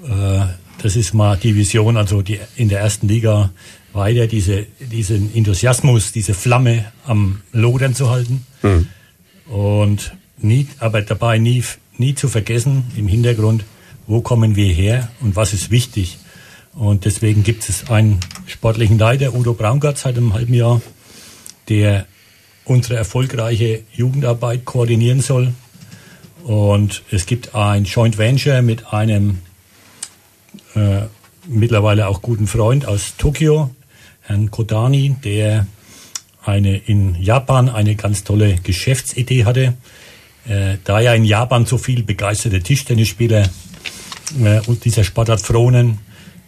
Äh, 0.05 0.45
das 0.81 0.95
ist 0.95 1.13
mal 1.13 1.37
die 1.37 1.55
Vision, 1.55 1.97
also 1.97 2.21
die, 2.21 2.39
in 2.55 2.69
der 2.69 2.81
ersten 2.81 3.07
Liga 3.07 3.51
weiter 3.93 4.27
diese, 4.27 4.65
diesen 4.79 5.33
Enthusiasmus, 5.33 6.11
diese 6.11 6.33
Flamme 6.33 6.85
am 7.05 7.41
Lodern 7.51 7.95
zu 7.95 8.09
halten. 8.09 8.45
Mhm. 8.61 8.87
Und 9.47 10.15
nie, 10.37 10.67
aber 10.79 11.01
dabei 11.01 11.37
nie, 11.37 11.63
nie 11.97 12.15
zu 12.15 12.27
vergessen 12.27 12.85
im 12.97 13.07
Hintergrund, 13.07 13.65
wo 14.07 14.21
kommen 14.21 14.55
wir 14.55 14.73
her 14.73 15.09
und 15.21 15.35
was 15.35 15.53
ist 15.53 15.71
wichtig. 15.71 16.17
Und 16.75 17.05
deswegen 17.05 17.43
gibt 17.43 17.67
es 17.69 17.89
einen 17.89 18.19
sportlichen 18.47 18.97
Leiter, 18.97 19.33
Udo 19.33 19.53
Braungart, 19.53 19.97
seit 19.97 20.17
einem 20.17 20.33
halben 20.33 20.53
Jahr, 20.53 20.81
der 21.69 22.07
unsere 22.65 22.95
erfolgreiche 22.95 23.83
Jugendarbeit 23.93 24.65
koordinieren 24.65 25.21
soll. 25.21 25.53
Und 26.43 27.03
es 27.11 27.25
gibt 27.25 27.55
ein 27.55 27.85
Joint 27.85 28.17
Venture 28.17 28.61
mit 28.61 28.91
einem 28.91 29.39
äh, 30.75 31.03
mittlerweile 31.47 32.07
auch 32.07 32.21
guten 32.21 32.47
Freund 32.47 32.85
aus 32.85 33.15
Tokio, 33.17 33.69
Herrn 34.21 34.51
Kodani, 34.51 35.15
der 35.23 35.67
eine 36.43 36.77
in 36.77 37.15
Japan 37.15 37.69
eine 37.69 37.95
ganz 37.95 38.23
tolle 38.23 38.55
Geschäftsidee 38.55 39.45
hatte. 39.45 39.75
Äh, 40.47 40.77
da 40.83 40.99
ja 40.99 41.13
in 41.13 41.23
Japan 41.23 41.65
so 41.65 41.77
viel 41.77 42.03
begeisterte 42.03 42.61
Tischtennisspieler 42.61 43.49
äh, 44.43 44.59
und 44.67 44.83
dieser 44.83 45.03
Sportart 45.03 45.41
fronen, 45.41 45.99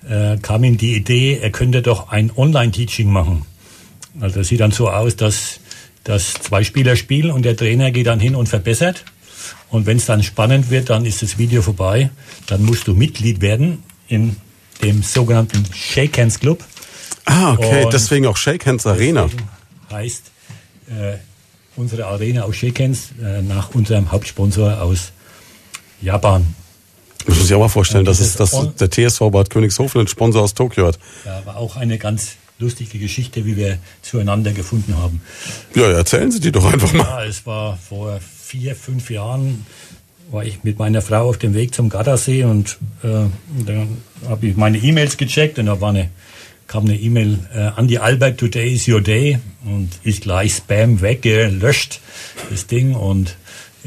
äh, 0.09 0.37
kam 0.41 0.63
ihm 0.63 0.77
die 0.77 0.95
Idee, 0.95 1.39
er 1.41 1.51
könnte 1.51 1.81
doch 1.81 2.09
ein 2.09 2.31
Online-Teaching 2.35 3.09
machen. 3.09 3.45
Also 4.19 4.39
das 4.39 4.47
sieht 4.47 4.59
dann 4.59 4.71
so 4.71 4.89
aus, 4.89 5.15
dass, 5.15 5.59
dass 6.03 6.33
zwei 6.33 6.63
Spieler 6.63 6.95
spielen 6.95 7.31
und 7.31 7.43
der 7.43 7.57
Trainer 7.57 7.91
geht 7.91 8.07
dann 8.07 8.19
hin 8.19 8.35
und 8.35 8.47
verbessert. 8.47 9.03
Und 9.69 9.85
wenn 9.85 9.97
es 9.97 10.05
dann 10.05 10.23
spannend 10.23 10.69
wird, 10.69 10.89
dann 10.89 11.05
ist 11.05 11.21
das 11.21 11.37
Video 11.37 11.61
vorbei. 11.61 12.09
Dann 12.47 12.63
musst 12.63 12.87
du 12.87 12.93
Mitglied 12.93 13.41
werden 13.41 13.83
in 14.07 14.37
dem 14.81 15.03
sogenannten 15.03 15.65
Shake 15.73 16.17
Hands 16.17 16.39
Club. 16.39 16.63
Ah, 17.25 17.53
okay, 17.53 17.85
und 17.85 17.93
deswegen 17.93 18.27
auch 18.27 18.37
Shake 18.37 18.65
Hands 18.65 18.85
Arena. 18.85 19.29
Heißt 19.91 20.31
äh, 20.87 21.17
unsere 21.75 22.05
Arena 22.05 22.43
aus 22.43 22.55
Shake 22.55 22.79
Hands 22.79 22.99
äh, 23.21 23.41
nach 23.41 23.73
unserem 23.73 24.11
Hauptsponsor 24.11 24.81
aus 24.81 25.11
Japan. 26.01 26.45
Das 27.25 27.37
muss 27.37 27.45
ich 27.45 27.53
auch 27.53 27.59
mal 27.59 27.69
vorstellen, 27.69 28.05
dass, 28.05 28.19
es, 28.19 28.35
dass 28.35 28.51
der 28.79 28.89
TSV 28.89 29.29
Bad 29.31 29.49
Königshofen 29.49 29.99
einen 29.99 30.07
Sponsor 30.07 30.43
aus 30.43 30.53
Tokio 30.53 30.87
hat. 30.87 30.99
Ja, 31.25 31.45
war 31.45 31.57
auch 31.57 31.75
eine 31.75 31.97
ganz 31.97 32.35
lustige 32.59 32.99
Geschichte, 32.99 33.45
wie 33.45 33.57
wir 33.57 33.79
zueinander 34.01 34.51
gefunden 34.53 34.97
haben. 34.97 35.21
Ja, 35.73 35.91
erzählen 35.91 36.31
Sie 36.31 36.39
die 36.39 36.51
doch 36.51 36.71
einfach 36.71 36.93
mal. 36.93 37.03
Ja, 37.03 37.25
es 37.25 37.45
war 37.45 37.77
vor 37.77 38.19
vier, 38.21 38.75
fünf 38.75 39.09
Jahren, 39.09 39.65
war 40.31 40.45
ich 40.45 40.63
mit 40.63 40.79
meiner 40.79 41.01
Frau 41.01 41.27
auf 41.29 41.37
dem 41.37 41.53
Weg 41.53 41.75
zum 41.75 41.89
Gardasee 41.89 42.43
und 42.43 42.77
äh, 43.03 43.27
dann 43.65 43.97
habe 44.27 44.47
ich 44.47 44.55
meine 44.55 44.77
E-Mails 44.77 45.17
gecheckt 45.17 45.59
und 45.59 45.65
da 45.65 45.81
war 45.81 45.89
eine, 45.89 46.09
kam 46.67 46.85
eine 46.85 46.95
E-Mail, 46.95 47.39
äh, 47.53 47.71
Andy 47.77 47.97
Albert, 47.97 48.39
today 48.39 48.73
is 48.73 48.87
your 48.87 49.01
day 49.01 49.39
und 49.65 49.89
ich 50.03 50.21
gleich 50.21 50.53
Spam 50.53 51.01
weggelöscht, 51.01 51.99
das 52.49 52.67
Ding 52.67 52.95
und 52.95 53.35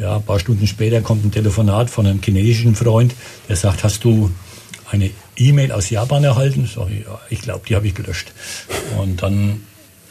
ja, 0.01 0.16
ein 0.16 0.22
paar 0.22 0.38
Stunden 0.38 0.66
später 0.66 1.01
kommt 1.01 1.24
ein 1.24 1.30
Telefonat 1.30 1.90
von 1.90 2.07
einem 2.07 2.20
chinesischen 2.22 2.74
Freund, 2.74 3.14
der 3.49 3.57
sagt, 3.57 3.84
hast 3.84 4.05
du 4.05 4.30
eine 4.90 5.11
E-Mail 5.36 5.72
aus 5.72 5.90
Japan 5.90 6.24
erhalten? 6.24 6.68
Sag 6.72 6.88
ich, 6.90 7.05
ja, 7.05 7.18
ich 7.30 7.40
glaube, 7.40 7.66
die 7.68 7.74
habe 7.74 7.86
ich 7.86 7.94
gelöscht. 7.94 8.32
Und 8.99 9.22
dann 9.22 9.62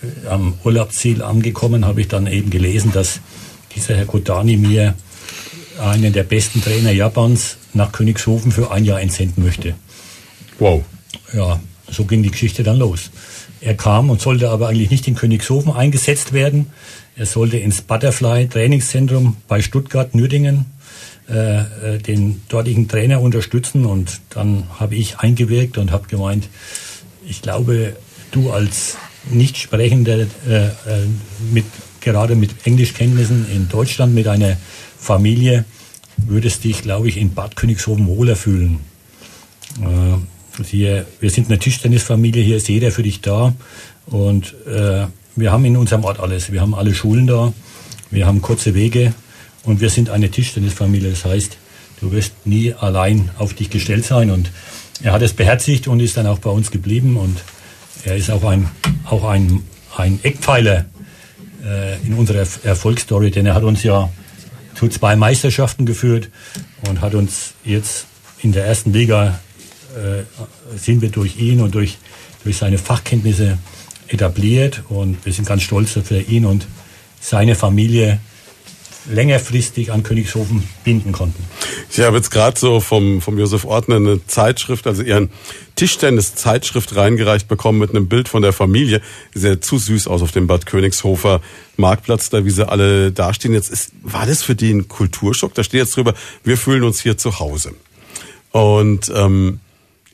äh, 0.03 0.27
am 0.27 0.55
Urlaubsziel 0.63 1.23
angekommen, 1.23 1.85
habe 1.85 2.01
ich 2.01 2.07
dann 2.07 2.27
eben 2.27 2.49
gelesen, 2.49 2.91
dass 2.91 3.21
dieser 3.75 3.95
Herr 3.95 4.05
Kodani 4.05 4.57
mir 4.57 4.95
einen 5.79 6.13
der 6.13 6.23
besten 6.23 6.61
Trainer 6.61 6.91
Japans 6.91 7.57
nach 7.73 7.91
Königshofen 7.91 8.51
für 8.51 8.71
ein 8.71 8.83
Jahr 8.83 8.99
entsenden 8.99 9.43
möchte. 9.43 9.75
Wow. 10.59 10.83
Ja, 11.33 11.59
so 11.89 12.05
ging 12.05 12.23
die 12.23 12.31
Geschichte 12.31 12.63
dann 12.63 12.77
los. 12.77 13.11
Er 13.61 13.75
kam 13.75 14.09
und 14.09 14.21
sollte 14.21 14.49
aber 14.49 14.67
eigentlich 14.67 14.91
nicht 14.91 15.07
in 15.07 15.15
Königshofen 15.15 15.71
eingesetzt 15.71 16.33
werden. 16.33 16.67
Er 17.15 17.25
sollte 17.25 17.57
ins 17.57 17.81
Butterfly 17.81 18.47
Trainingszentrum 18.47 19.37
bei 19.47 19.61
Stuttgart 19.61 20.13
Nürdingen 20.13 20.65
äh, 21.29 21.59
äh, 21.59 21.97
den 21.97 22.41
dortigen 22.47 22.87
Trainer 22.87 23.21
unterstützen 23.21 23.85
und 23.85 24.21
dann 24.29 24.63
habe 24.79 24.95
ich 24.95 25.19
eingewirkt 25.19 25.77
und 25.77 25.91
habe 25.91 26.07
gemeint, 26.07 26.47
ich 27.27 27.41
glaube, 27.41 27.97
du 28.31 28.51
als 28.51 28.97
Nichtsprechender 29.29 30.19
äh, 30.47 30.67
äh, 30.67 30.71
mit 31.51 31.65
gerade 31.99 32.35
mit 32.35 32.65
Englischkenntnissen 32.65 33.45
in 33.53 33.67
Deutschland 33.67 34.15
mit 34.15 34.27
einer 34.27 34.55
Familie 34.97 35.65
würdest 36.15 36.63
dich, 36.63 36.81
glaube 36.81 37.09
ich, 37.09 37.17
in 37.17 37.33
Bad 37.33 37.55
Königshofen 37.55 38.07
wohler 38.07 38.35
fühlen. 38.35 38.79
Äh, 39.81 40.17
hier, 40.65 41.05
wir 41.19 41.29
sind 41.29 41.47
eine 41.47 41.59
Tischtennisfamilie, 41.59 42.43
hier 42.43 42.57
ist 42.57 42.69
jeder 42.69 42.91
für 42.91 43.03
dich 43.03 43.21
da 43.21 43.53
und 44.07 44.55
äh, 44.65 45.05
wir 45.35 45.51
haben 45.51 45.65
in 45.65 45.77
unserem 45.77 46.03
Ort 46.03 46.19
alles. 46.19 46.51
Wir 46.51 46.61
haben 46.61 46.73
alle 46.73 46.95
Schulen 46.95 47.27
da, 47.27 47.53
wir 48.09 48.25
haben 48.25 48.41
kurze 48.41 48.73
Wege 48.73 49.13
und 49.63 49.81
wir 49.81 49.89
sind 49.89 50.09
eine 50.09 50.31
Tischtennisfamilie. 50.31 51.11
Das 51.11 51.25
heißt, 51.25 51.57
du 51.99 52.11
wirst 52.11 52.45
nie 52.45 52.73
allein 52.73 53.29
auf 53.37 53.53
dich 53.53 53.69
gestellt 53.69 54.05
sein. 54.05 54.31
Und 54.31 54.49
er 55.03 55.11
hat 55.11 55.21
es 55.21 55.33
beherzigt 55.33 55.87
und 55.87 55.99
ist 55.99 56.17
dann 56.17 56.25
auch 56.25 56.39
bei 56.39 56.49
uns 56.49 56.71
geblieben. 56.71 57.17
Und 57.17 57.37
er 58.03 58.15
ist 58.15 58.31
auch 58.31 58.43
ein, 58.45 58.69
auch 59.05 59.25
ein, 59.25 59.63
ein 59.95 60.19
Eckpfeiler 60.23 60.85
äh, 61.63 62.01
in 62.05 62.13
unserer 62.13 62.47
Erfolgsstory, 62.63 63.29
denn 63.29 63.45
er 63.45 63.55
hat 63.55 63.63
uns 63.63 63.83
ja 63.83 64.09
zu 64.73 64.87
zwei 64.87 65.15
Meisterschaften 65.15 65.85
geführt 65.85 66.29
und 66.87 67.01
hat 67.01 67.13
uns 67.13 67.53
jetzt 67.63 68.05
in 68.41 68.53
der 68.53 68.65
ersten 68.65 68.93
Liga 68.93 69.39
sind 70.75 71.01
wir 71.01 71.09
durch 71.09 71.37
ihn 71.37 71.61
und 71.61 71.75
durch, 71.75 71.97
durch 72.43 72.57
seine 72.57 72.77
Fachkenntnisse 72.77 73.57
etabliert 74.07 74.83
und 74.89 75.25
wir 75.25 75.33
sind 75.33 75.47
ganz 75.47 75.63
stolz 75.63 75.91
für 76.03 76.19
ihn 76.19 76.45
und 76.45 76.67
seine 77.19 77.55
Familie 77.55 78.19
längerfristig 79.09 79.91
an 79.91 80.03
Königshofen 80.03 80.63
binden 80.83 81.11
konnten. 81.11 81.43
Ich 81.89 81.99
habe 81.99 82.17
jetzt 82.17 82.29
gerade 82.29 82.59
so 82.59 82.79
vom, 82.79 83.21
vom 83.21 83.37
Josef 83.37 83.65
Ordner 83.65 83.95
eine 83.95 84.25
Zeitschrift, 84.27 84.85
also 84.87 85.01
ihren 85.01 85.29
Tischtennis-Zeitschrift 85.75 86.95
reingereicht 86.95 87.47
bekommen 87.47 87.79
mit 87.79 87.91
einem 87.91 88.07
Bild 88.07 88.27
von 88.27 88.41
der 88.41 88.53
Familie. 88.53 89.01
Sehr 89.33 89.61
zu 89.61 89.77
süß 89.77 90.07
aus 90.07 90.21
auf 90.21 90.31
dem 90.31 90.47
Bad 90.47 90.65
Königshofer 90.65 91.41
Marktplatz, 91.77 92.29
da 92.29 92.43
wie 92.45 92.49
sie 92.49 92.67
alle 92.67 93.11
dastehen. 93.11 93.53
Jetzt 93.53 93.69
ist, 93.69 93.91
war 94.01 94.25
das 94.25 94.43
für 94.43 94.55
die 94.55 94.71
ein 94.71 94.87
Kulturschock? 94.87 95.53
Da 95.53 95.63
steht 95.63 95.79
jetzt 95.79 95.95
drüber, 95.95 96.13
wir 96.43 96.57
fühlen 96.57 96.83
uns 96.83 96.99
hier 96.99 97.17
zu 97.17 97.39
Hause. 97.39 97.73
Und 98.51 99.11
ähm, 99.15 99.59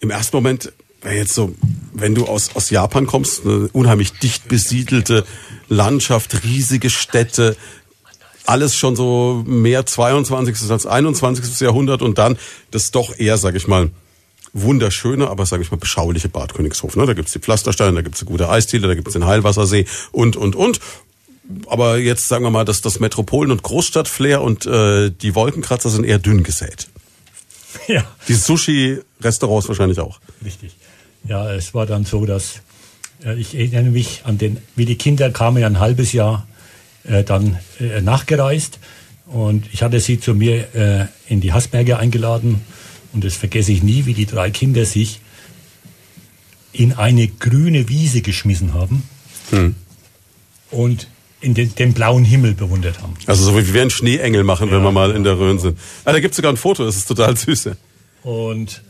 im 0.03 0.09
ersten 0.09 0.35
Moment 0.35 0.73
wäre 1.01 1.15
jetzt 1.15 1.33
so, 1.33 1.55
wenn 1.93 2.13
du 2.13 2.25
aus, 2.25 2.55
aus 2.55 2.69
Japan 2.69 3.07
kommst, 3.07 3.45
eine 3.45 3.69
unheimlich 3.71 4.11
dicht 4.11 4.49
besiedelte 4.49 5.25
Landschaft, 5.69 6.43
riesige 6.43 6.89
Städte, 6.89 7.55
alles 8.45 8.75
schon 8.75 8.97
so 8.97 9.43
mehr 9.47 9.85
22. 9.85 10.69
als 10.69 10.85
21. 10.85 11.61
Jahrhundert 11.61 12.01
und 12.01 12.17
dann 12.17 12.37
das 12.71 12.91
doch 12.91 13.17
eher, 13.17 13.37
sag 13.37 13.55
ich 13.55 13.67
mal, 13.67 13.91
wunderschöne, 14.51 15.29
aber 15.29 15.45
sage 15.45 15.63
ich 15.63 15.71
mal 15.71 15.77
beschauliche 15.77 16.27
Bad 16.27 16.53
Königshof. 16.53 16.97
Ne? 16.97 17.05
Da 17.05 17.13
gibt's 17.13 17.31
die 17.31 17.39
Pflastersteine, 17.39 17.93
da 17.95 18.01
gibt's 18.01 18.19
eine 18.19 18.29
gute 18.29 18.49
Eisdiele, 18.49 18.89
da 18.89 18.95
gibt's 18.95 19.13
den 19.13 19.25
Heilwassersee 19.25 19.85
und, 20.11 20.35
und, 20.35 20.57
und. 20.57 20.81
Aber 21.67 21.97
jetzt 21.97 22.27
sagen 22.27 22.43
wir 22.43 22.51
mal, 22.51 22.65
dass 22.65 22.81
das 22.81 22.99
Metropolen- 22.99 23.51
und 23.51 23.63
Großstadtflair 23.63 24.41
und 24.41 24.65
äh, 24.65 25.11
die 25.11 25.33
Wolkenkratzer 25.33 25.89
sind 25.89 26.03
eher 26.03 26.19
dünn 26.19 26.43
gesät. 26.43 26.89
Ja, 27.87 28.03
Die 28.27 28.33
Sushi-Restaurants 29.23 29.67
wahrscheinlich 29.67 29.99
auch. 29.99 30.19
richtig. 30.43 30.75
Ja, 31.27 31.51
es 31.53 31.73
war 31.73 31.85
dann 31.85 32.03
so, 32.05 32.25
dass 32.25 32.61
äh, 33.25 33.39
ich 33.39 33.55
erinnere 33.55 33.83
mich 33.91 34.21
an 34.25 34.37
den, 34.37 34.57
wie 34.75 34.85
die 34.85 34.97
Kinder 34.97 35.29
kamen 35.31 35.57
ja 35.61 35.67
ein 35.67 35.79
halbes 35.79 36.11
Jahr 36.11 36.45
äh, 37.05 37.23
dann 37.23 37.57
äh, 37.79 38.01
nachgereist 38.01 38.79
und 39.27 39.65
ich 39.71 39.83
hatte 39.83 39.99
sie 40.01 40.19
zu 40.19 40.33
mir 40.33 40.75
äh, 40.75 41.05
in 41.31 41.39
die 41.39 41.53
Hasberge 41.53 41.97
eingeladen 41.97 42.61
und 43.13 43.23
das 43.23 43.35
vergesse 43.35 43.71
ich 43.71 43.83
nie, 43.83 44.05
wie 44.05 44.13
die 44.13 44.25
drei 44.25 44.51
Kinder 44.51 44.85
sich 44.85 45.21
in 46.73 46.91
eine 46.93 47.27
grüne 47.27 47.87
Wiese 47.87 48.21
geschmissen 48.21 48.73
haben 48.73 49.03
und 50.71 51.07
in 51.39 51.53
den, 51.53 51.75
den 51.75 51.93
blauen 51.93 52.25
Himmel 52.25 52.53
bewundert 52.55 53.01
haben. 53.01 53.13
Also 53.27 53.43
so 53.45 53.57
wie 53.57 53.73
wir 53.73 53.81
einen 53.81 53.91
Schneeengel 53.91 54.43
machen, 54.43 54.71
wenn 54.71 54.79
Ja. 54.79 54.83
wir 54.83 54.91
mal 54.91 55.11
in 55.11 55.23
der 55.23 55.37
Rhön 55.37 55.59
sind. 55.59 55.77
Ah, 56.05 56.11
da 56.13 56.19
gibt's 56.19 56.37
sogar 56.37 56.51
ein 56.51 56.57
Foto, 56.57 56.83
das 56.85 56.95
ist 56.97 57.05
total 57.07 57.37
süß. 57.37 57.69
Und 58.23 58.81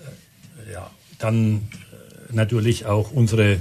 dann 1.23 1.55
äh, 1.55 2.35
natürlich 2.35 2.85
auch 2.85 3.11
unsere 3.11 3.59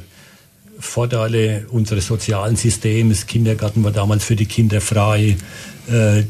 Vorteile 0.79 1.67
unseres 1.71 2.07
sozialen 2.07 2.57
Systems. 2.57 3.27
Kindergarten 3.27 3.85
war 3.85 3.93
damals 3.93 4.25
für 4.25 4.37
die 4.37 4.47
Kinder 4.47 4.81
frei. 4.81 5.37
Äh, 5.91 6.25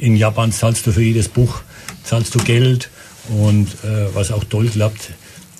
in 0.00 0.16
Japan 0.16 0.52
zahlst 0.52 0.86
du 0.86 0.92
für 0.92 1.02
jedes 1.02 1.28
Buch 1.28 1.62
zahlst 2.06 2.34
du 2.34 2.38
Geld. 2.38 2.88
Und 3.28 3.68
äh, 3.84 4.14
was 4.14 4.30
auch 4.30 4.44
toll 4.44 4.68
klappt, 4.68 5.10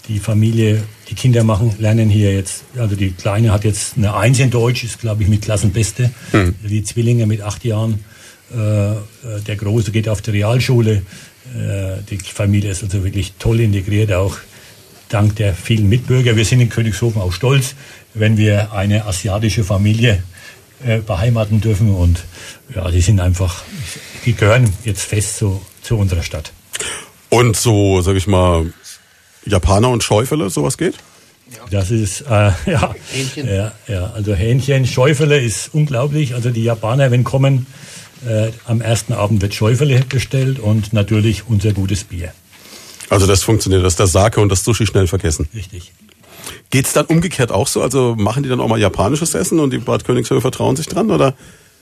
die 0.08 0.20
Familie, 0.20 0.84
die 1.10 1.14
Kinder 1.14 1.42
machen, 1.42 1.74
lernen 1.78 2.08
hier 2.08 2.32
jetzt, 2.32 2.62
also 2.78 2.94
die 2.94 3.10
Kleine 3.10 3.52
hat 3.52 3.64
jetzt 3.64 3.96
eine 3.96 4.14
Eins 4.14 4.38
in 4.38 4.50
Deutsch, 4.50 4.84
ist 4.84 5.00
glaube 5.00 5.24
ich 5.24 5.28
mit 5.28 5.42
Klassenbeste. 5.42 6.10
Die 6.62 6.84
Zwillinge 6.84 7.26
mit 7.26 7.42
acht 7.42 7.64
Jahren. 7.64 8.04
Der 8.54 9.56
Große 9.56 9.90
geht 9.90 10.08
auf 10.08 10.22
die 10.22 10.30
Realschule. 10.30 11.02
Die 12.08 12.18
Familie 12.18 12.70
ist 12.70 12.84
also 12.84 13.02
wirklich 13.02 13.32
toll 13.40 13.58
integriert, 13.58 14.12
auch 14.12 14.36
dank 15.08 15.36
der 15.36 15.54
vielen 15.54 15.88
Mitbürger. 15.88 16.36
Wir 16.36 16.44
sind 16.44 16.60
in 16.60 16.68
Königshofen 16.68 17.20
auch 17.20 17.32
stolz, 17.32 17.74
wenn 18.14 18.36
wir 18.36 18.72
eine 18.72 19.04
asiatische 19.06 19.64
Familie 19.64 20.22
äh, 20.84 20.98
beheimaten 20.98 21.60
dürfen. 21.60 21.94
Und 21.94 22.24
ja, 22.74 22.90
die 22.90 23.00
sind 23.00 23.20
einfach, 23.20 23.64
die 24.24 24.34
gehören 24.34 24.72
jetzt 24.84 25.02
fest 25.02 25.38
zu, 25.38 25.60
zu 25.82 25.96
unserer 25.96 26.22
Stadt. 26.22 26.52
Und 27.28 27.56
so, 27.56 28.00
sag 28.00 28.16
ich 28.16 28.26
mal, 28.26 28.72
Japaner 29.44 29.90
und 29.90 30.02
Schäufele, 30.02 30.50
sowas 30.50 30.78
geht? 30.78 30.94
Das 31.70 31.90
ist, 31.90 32.22
äh, 32.22 32.24
ja, 32.66 32.94
Hähnchen. 33.12 33.48
ja, 33.48 33.72
ja, 33.86 34.10
also 34.14 34.34
Hähnchen, 34.34 34.86
Schäufele 34.86 35.40
ist 35.40 35.70
unglaublich. 35.72 36.34
Also 36.34 36.50
die 36.50 36.64
Japaner, 36.64 37.10
wenn 37.10 37.24
kommen, 37.24 37.66
äh, 38.26 38.50
am 38.64 38.80
ersten 38.80 39.12
Abend 39.12 39.42
wird 39.42 39.54
Schäufele 39.54 40.00
bestellt 40.08 40.58
und 40.58 40.92
natürlich 40.92 41.48
unser 41.48 41.72
gutes 41.72 42.04
Bier. 42.04 42.32
Also 43.10 43.26
das 43.26 43.42
funktioniert, 43.42 43.84
dass 43.84 43.96
der 43.96 44.06
Sake 44.06 44.40
und 44.40 44.48
das 44.48 44.64
Sushi 44.64 44.86
schnell 44.86 45.06
vergessen. 45.06 45.48
Richtig. 45.54 45.92
Geht's 46.70 46.92
dann 46.92 47.06
umgekehrt 47.06 47.52
auch 47.52 47.66
so? 47.68 47.82
Also 47.82 48.14
machen 48.16 48.42
die 48.42 48.48
dann 48.48 48.60
auch 48.60 48.68
mal 48.68 48.80
japanisches 48.80 49.34
Essen 49.34 49.60
und 49.60 49.72
die 49.72 49.78
Bad 49.78 50.04
Königshöfe 50.04 50.50
trauen 50.50 50.76
sich 50.76 50.86
dran, 50.86 51.10
oder? 51.10 51.34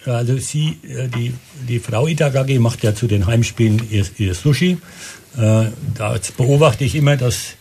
Ja, 0.06 0.14
Also 0.14 0.36
sie, 0.36 0.78
äh, 0.82 1.08
die, 1.08 1.34
die 1.68 1.78
Frau 1.78 2.06
Itagaki 2.06 2.58
macht 2.58 2.82
ja 2.82 2.94
zu 2.94 3.06
den 3.06 3.26
Heimspielen 3.26 3.82
ihr, 3.90 4.04
ihr 4.18 4.34
Sushi. 4.34 4.78
Äh, 5.36 5.66
da 5.94 6.16
beobachte 6.36 6.84
ich 6.84 6.94
immer, 6.94 7.16
dass 7.16 7.54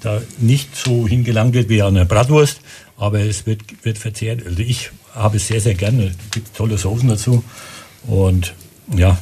da 0.00 0.20
nicht 0.38 0.76
so 0.76 1.06
hingelangt 1.06 1.54
wird 1.54 1.68
wie 1.68 1.82
an 1.82 1.96
einer 1.96 2.04
Bratwurst, 2.06 2.60
aber 2.96 3.20
es 3.20 3.46
wird, 3.46 3.62
wird 3.82 3.98
verzehrt. 3.98 4.46
Also 4.46 4.60
ich 4.60 4.90
habe 5.14 5.36
es 5.36 5.48
sehr, 5.48 5.60
sehr 5.60 5.74
gerne. 5.74 6.08
Es 6.08 6.30
gibt 6.30 6.56
tolle 6.56 6.78
Soßen 6.78 7.08
dazu. 7.08 7.44
Und 8.06 8.54
ja, 8.94 9.18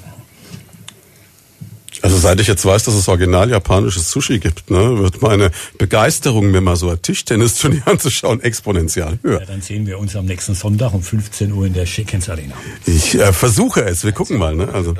Also 2.03 2.17
seit 2.17 2.41
ich 2.41 2.47
jetzt 2.47 2.65
weiß, 2.65 2.85
dass 2.85 2.95
es 2.95 3.09
original 3.09 3.51
japanisches 3.51 4.11
Sushi 4.11 4.39
gibt, 4.39 4.71
ne, 4.71 4.99
wird 4.99 5.21
meine 5.21 5.51
Begeisterung, 5.79 6.51
mir 6.51 6.61
mal 6.61 6.77
so 6.77 6.91
ein 6.91 7.01
Tischtennisturnier 7.03 7.83
anzuschauen, 7.87 8.41
exponentiell 8.41 9.19
höher. 9.23 9.41
ja, 9.41 9.47
dann 9.47 9.63
sehen 9.63 9.87
wir 9.87 9.99
uns 9.99 10.15
am 10.15 10.27
nächsten 10.27 10.55
Sonntag 10.55 10.95
um 10.95 11.03
15 11.03 11.53
Uhr 11.53 11.67
in 11.67 11.75
der 11.75 11.87
Schickens 11.87 12.29
Arena. 12.29 12.55
Ich 12.87 13.15
äh, 13.15 13.33
versuche 13.33 13.85
es, 13.85 14.05
wir 14.05 14.13
gucken 14.13 14.39
mal. 14.39 14.55
Ne? 14.55 14.69
Also 14.73 14.95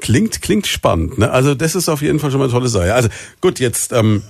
klingt 0.00 0.42
klingt 0.42 0.66
spannend. 0.66 1.18
Ne? 1.18 1.30
Also 1.30 1.54
das 1.54 1.74
ist 1.74 1.88
auf 1.88 2.02
jeden 2.02 2.18
Fall 2.18 2.30
schon 2.30 2.38
mal 2.38 2.46
eine 2.46 2.52
tolle 2.52 2.68
Sache. 2.68 2.94
Also 2.94 3.08
gut, 3.40 3.60
jetzt 3.60 3.92
ähm, 3.92 4.22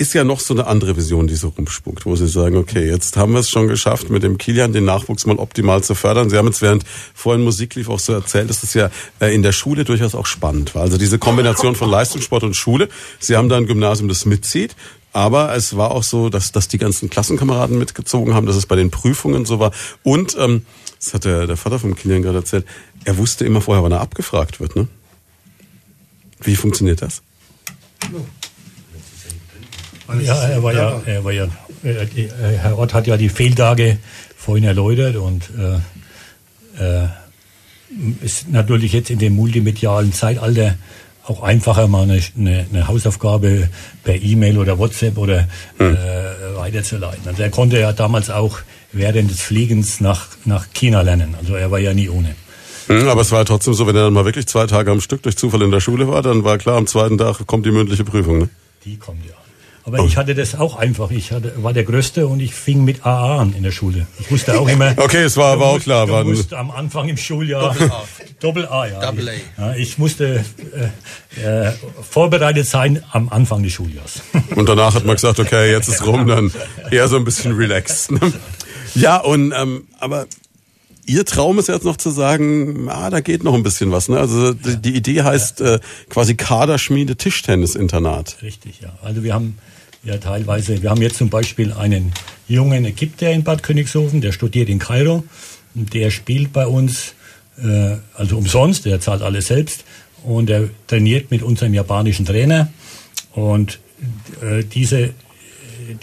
ist 0.00 0.14
ja 0.14 0.24
noch 0.24 0.40
so 0.40 0.54
eine 0.54 0.66
andere 0.66 0.96
Vision, 0.96 1.26
die 1.26 1.34
so 1.34 1.48
rumspuckt, 1.48 2.06
wo 2.06 2.16
Sie 2.16 2.26
sagen, 2.26 2.56
okay, 2.56 2.88
jetzt 2.88 3.18
haben 3.18 3.34
wir 3.34 3.40
es 3.40 3.50
schon 3.50 3.68
geschafft, 3.68 4.08
mit 4.08 4.22
dem 4.22 4.38
Kilian 4.38 4.72
den 4.72 4.86
Nachwuchs 4.86 5.26
mal 5.26 5.36
optimal 5.36 5.84
zu 5.84 5.94
fördern. 5.94 6.30
Sie 6.30 6.38
haben 6.38 6.46
jetzt 6.46 6.62
während 6.62 6.84
vorhin 7.14 7.44
Musik 7.44 7.74
lief 7.74 7.90
auch 7.90 7.98
so 7.98 8.14
erzählt, 8.14 8.48
dass 8.48 8.62
das 8.62 8.72
ja 8.72 8.90
äh, 9.20 9.34
in 9.34 9.42
der 9.42 9.52
Schule 9.52 9.84
durchaus 9.84 10.14
auch 10.14 10.24
spannend 10.24 10.74
war. 10.74 10.82
Also 10.82 10.96
diese 10.96 11.18
Kombination 11.18 11.76
von 11.76 11.90
Leistungssport 11.90 12.44
und 12.44 12.56
Schule. 12.56 12.88
Sie 13.18 13.36
haben 13.36 13.50
da 13.50 13.58
ein 13.58 13.66
Gymnasium, 13.66 14.08
das 14.08 14.24
mitzieht. 14.24 14.74
Aber 15.12 15.54
es 15.54 15.76
war 15.76 15.90
auch 15.90 16.04
so, 16.04 16.30
dass, 16.30 16.52
dass 16.52 16.68
die 16.68 16.78
ganzen 16.78 17.10
Klassenkameraden 17.10 17.76
mitgezogen 17.76 18.32
haben, 18.32 18.46
dass 18.46 18.56
es 18.56 18.66
bei 18.66 18.76
den 18.76 18.90
Prüfungen 18.90 19.44
so 19.44 19.58
war. 19.58 19.72
Und, 20.02 20.36
ähm, 20.38 20.64
das 20.98 21.12
hat 21.12 21.24
der, 21.24 21.46
der 21.46 21.56
Vater 21.56 21.78
vom 21.78 21.94
Kilian 21.94 22.22
gerade 22.22 22.38
erzählt, 22.38 22.64
er 23.04 23.18
wusste 23.18 23.44
immer 23.44 23.60
vorher, 23.60 23.82
wann 23.82 23.92
er 23.92 24.00
abgefragt 24.00 24.60
wird. 24.60 24.76
Ne? 24.76 24.88
Wie 26.42 26.56
funktioniert 26.56 27.02
das? 27.02 27.22
Ja, 30.22 30.34
er 30.34 30.62
war 30.62 30.74
ja, 30.74 31.00
er 31.06 31.24
war 31.24 31.32
ja, 31.32 31.46
äh, 31.84 31.88
äh, 31.88 32.28
Herr 32.58 32.78
Ott 32.78 32.94
hat 32.94 33.06
ja 33.06 33.16
die 33.16 33.28
Fehltage 33.28 33.98
vorhin 34.36 34.64
erläutert 34.64 35.16
und 35.16 35.50
äh, 36.78 37.02
äh, 37.02 37.08
ist 38.22 38.48
natürlich 38.50 38.92
jetzt 38.92 39.10
in 39.10 39.18
dem 39.18 39.34
multimedialen 39.34 40.12
Zeitalter 40.12 40.76
auch 41.26 41.42
einfacher, 41.42 41.86
mal 41.86 42.02
eine, 42.02 42.20
eine, 42.36 42.66
eine 42.72 42.88
Hausaufgabe 42.88 43.68
per 44.02 44.16
E-Mail 44.16 44.58
oder 44.58 44.78
WhatsApp 44.78 45.18
oder 45.18 45.48
äh, 45.78 45.94
weiterzuleiten. 46.56 47.26
Also 47.26 47.42
er 47.42 47.50
konnte 47.50 47.78
ja 47.78 47.92
damals 47.92 48.30
auch 48.30 48.58
während 48.92 49.30
des 49.30 49.40
Fliegens 49.40 50.00
nach, 50.00 50.26
nach 50.44 50.66
China 50.72 51.02
lernen. 51.02 51.34
Also 51.38 51.54
er 51.54 51.70
war 51.70 51.78
ja 51.78 51.94
nie 51.94 52.08
ohne. 52.08 52.34
Hm, 52.86 53.06
Aber 53.08 53.20
es 53.20 53.30
war 53.30 53.44
trotzdem 53.44 53.74
so, 53.74 53.86
wenn 53.86 53.94
er 53.94 54.04
dann 54.04 54.12
mal 54.12 54.24
wirklich 54.24 54.46
zwei 54.46 54.66
Tage 54.66 54.90
am 54.90 55.00
Stück 55.00 55.22
durch 55.22 55.36
Zufall 55.36 55.62
in 55.62 55.70
der 55.70 55.80
Schule 55.80 56.08
war, 56.08 56.22
dann 56.22 56.42
war 56.42 56.58
klar, 56.58 56.76
am 56.76 56.86
zweiten 56.86 57.18
Tag 57.18 57.46
kommt 57.46 57.66
die 57.66 57.70
mündliche 57.70 58.04
Prüfung. 58.04 58.38
Ne? 58.38 58.48
Die 58.84 58.96
kommt 58.96 59.24
ja. 59.24 59.34
Aber 59.84 60.00
ich 60.00 60.16
hatte 60.16 60.34
das 60.34 60.54
auch 60.54 60.76
einfach. 60.76 61.10
Ich 61.10 61.32
hatte, 61.32 61.62
war 61.62 61.72
der 61.72 61.84
Größte 61.84 62.26
und 62.26 62.40
ich 62.40 62.54
fing 62.54 62.84
mit 62.84 63.06
AA 63.06 63.38
an 63.40 63.54
in 63.54 63.62
der 63.62 63.70
Schule. 63.70 64.06
Ich 64.18 64.30
wusste 64.30 64.58
auch 64.60 64.68
immer. 64.68 64.94
Okay, 65.00 65.22
es 65.22 65.36
war 65.36 65.52
aber 65.54 65.66
auch 65.66 65.80
klar, 65.80 66.06
Du 66.06 66.30
musst 66.30 66.52
am 66.52 66.70
Anfang 66.70 67.08
im 67.08 67.16
Schuljahr. 67.16 67.72
Doppel 67.72 67.90
A. 67.90 68.04
Doppel 68.40 68.66
A, 68.66 68.86
ja. 68.86 69.00
Double 69.00 69.28
A. 69.28 69.32
Ja, 69.60 69.74
ich 69.74 69.98
musste 69.98 70.44
äh, 71.36 71.68
äh, 71.68 71.72
vorbereitet 72.08 72.66
sein 72.66 73.02
am 73.12 73.28
Anfang 73.28 73.62
des 73.62 73.72
Schuljahres. 73.72 74.22
Und 74.56 74.68
danach 74.68 74.94
hat 74.94 75.04
man 75.04 75.16
gesagt, 75.16 75.40
okay, 75.40 75.70
jetzt 75.70 75.88
ist 75.88 76.06
rum, 76.06 76.26
dann 76.26 76.52
eher 76.90 77.08
so 77.08 77.16
ein 77.16 77.24
bisschen 77.24 77.52
relaxed. 77.52 78.12
Ne? 78.12 78.32
Ja, 78.94 79.18
und 79.18 79.52
ähm, 79.56 79.84
aber 80.00 80.26
Ihr 81.10 81.24
Traum 81.24 81.58
ist 81.58 81.66
jetzt 81.66 81.84
noch 81.84 81.96
zu 81.96 82.10
sagen, 82.10 82.88
ah, 82.88 83.10
da 83.10 83.18
geht 83.20 83.42
noch 83.42 83.54
ein 83.54 83.64
bisschen 83.64 83.90
was. 83.90 84.08
Ne? 84.08 84.16
Also 84.16 84.54
die, 84.54 84.76
die 84.76 84.94
Idee 84.94 85.22
heißt 85.22 85.60
äh, 85.60 85.80
quasi 86.08 86.36
Kaderschmiede 86.36 87.16
Tischtennis-Internat. 87.16 88.36
Richtig, 88.42 88.80
ja. 88.80 88.96
Also 89.02 89.24
wir 89.24 89.34
haben 89.34 89.58
ja 90.04 90.18
teilweise, 90.18 90.82
wir 90.82 90.88
haben 90.88 91.02
jetzt 91.02 91.16
zum 91.16 91.28
Beispiel 91.28 91.72
einen 91.72 92.12
jungen 92.46 92.84
Ägypter 92.84 93.28
in 93.32 93.42
Bad 93.42 93.64
Königshofen, 93.64 94.20
der 94.20 94.30
studiert 94.30 94.68
in 94.68 94.78
Kairo. 94.78 95.24
Und 95.74 95.92
Der 95.94 96.12
spielt 96.12 96.52
bei 96.52 96.68
uns, 96.68 97.14
äh, 97.60 97.96
also 98.14 98.36
umsonst, 98.36 98.84
der 98.84 99.00
zahlt 99.00 99.22
alles 99.22 99.48
selbst. 99.48 99.82
Und 100.22 100.48
er 100.48 100.68
trainiert 100.86 101.32
mit 101.32 101.42
unserem 101.42 101.74
japanischen 101.74 102.24
Trainer. 102.24 102.68
Und 103.32 103.80
äh, 104.42 104.62
diese, 104.62 105.12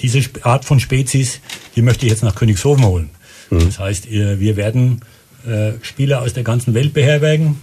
diese 0.01 0.21
Art 0.41 0.65
von 0.65 0.81
Spezies, 0.81 1.39
die 1.77 1.81
möchte 1.81 2.05
ich 2.05 2.11
jetzt 2.11 2.23
nach 2.23 2.35
Königshofen 2.35 2.83
holen. 2.83 3.09
Das 3.49 3.79
heißt, 3.79 4.05
ihr- 4.07 4.39
wir 4.39 4.55
werden 4.57 5.01
äh, 5.47 5.73
Spieler 5.81 6.21
aus 6.21 6.33
der 6.33 6.43
ganzen 6.43 6.73
Welt 6.73 6.93
beherbergen, 6.93 7.57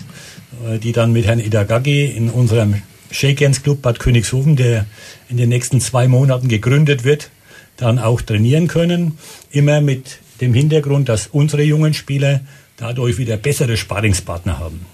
äh, 0.66 0.78
die 0.78 0.92
dann 0.92 1.12
mit 1.12 1.26
Herrn 1.26 1.40
Idagagi 1.40 2.06
in 2.06 2.30
unserem 2.30 2.80
Shakens 3.10 3.62
Club 3.62 3.82
Bad 3.82 3.98
Königshofen, 3.98 4.56
der 4.56 4.86
in 5.28 5.36
den 5.36 5.48
nächsten 5.50 5.80
zwei 5.80 6.08
Monaten 6.08 6.48
gegründet 6.48 7.04
wird, 7.04 7.30
dann 7.76 7.98
auch 7.98 8.22
trainieren 8.22 8.68
können. 8.68 9.18
Immer 9.50 9.80
mit 9.80 10.18
dem 10.40 10.54
Hintergrund, 10.54 11.08
dass 11.08 11.26
unsere 11.26 11.62
jungen 11.62 11.92
Spieler 11.94 12.40
dadurch 12.76 13.18
wieder 13.18 13.36
bessere 13.36 13.76
Sparringspartner 13.76 14.58
haben. 14.58 14.86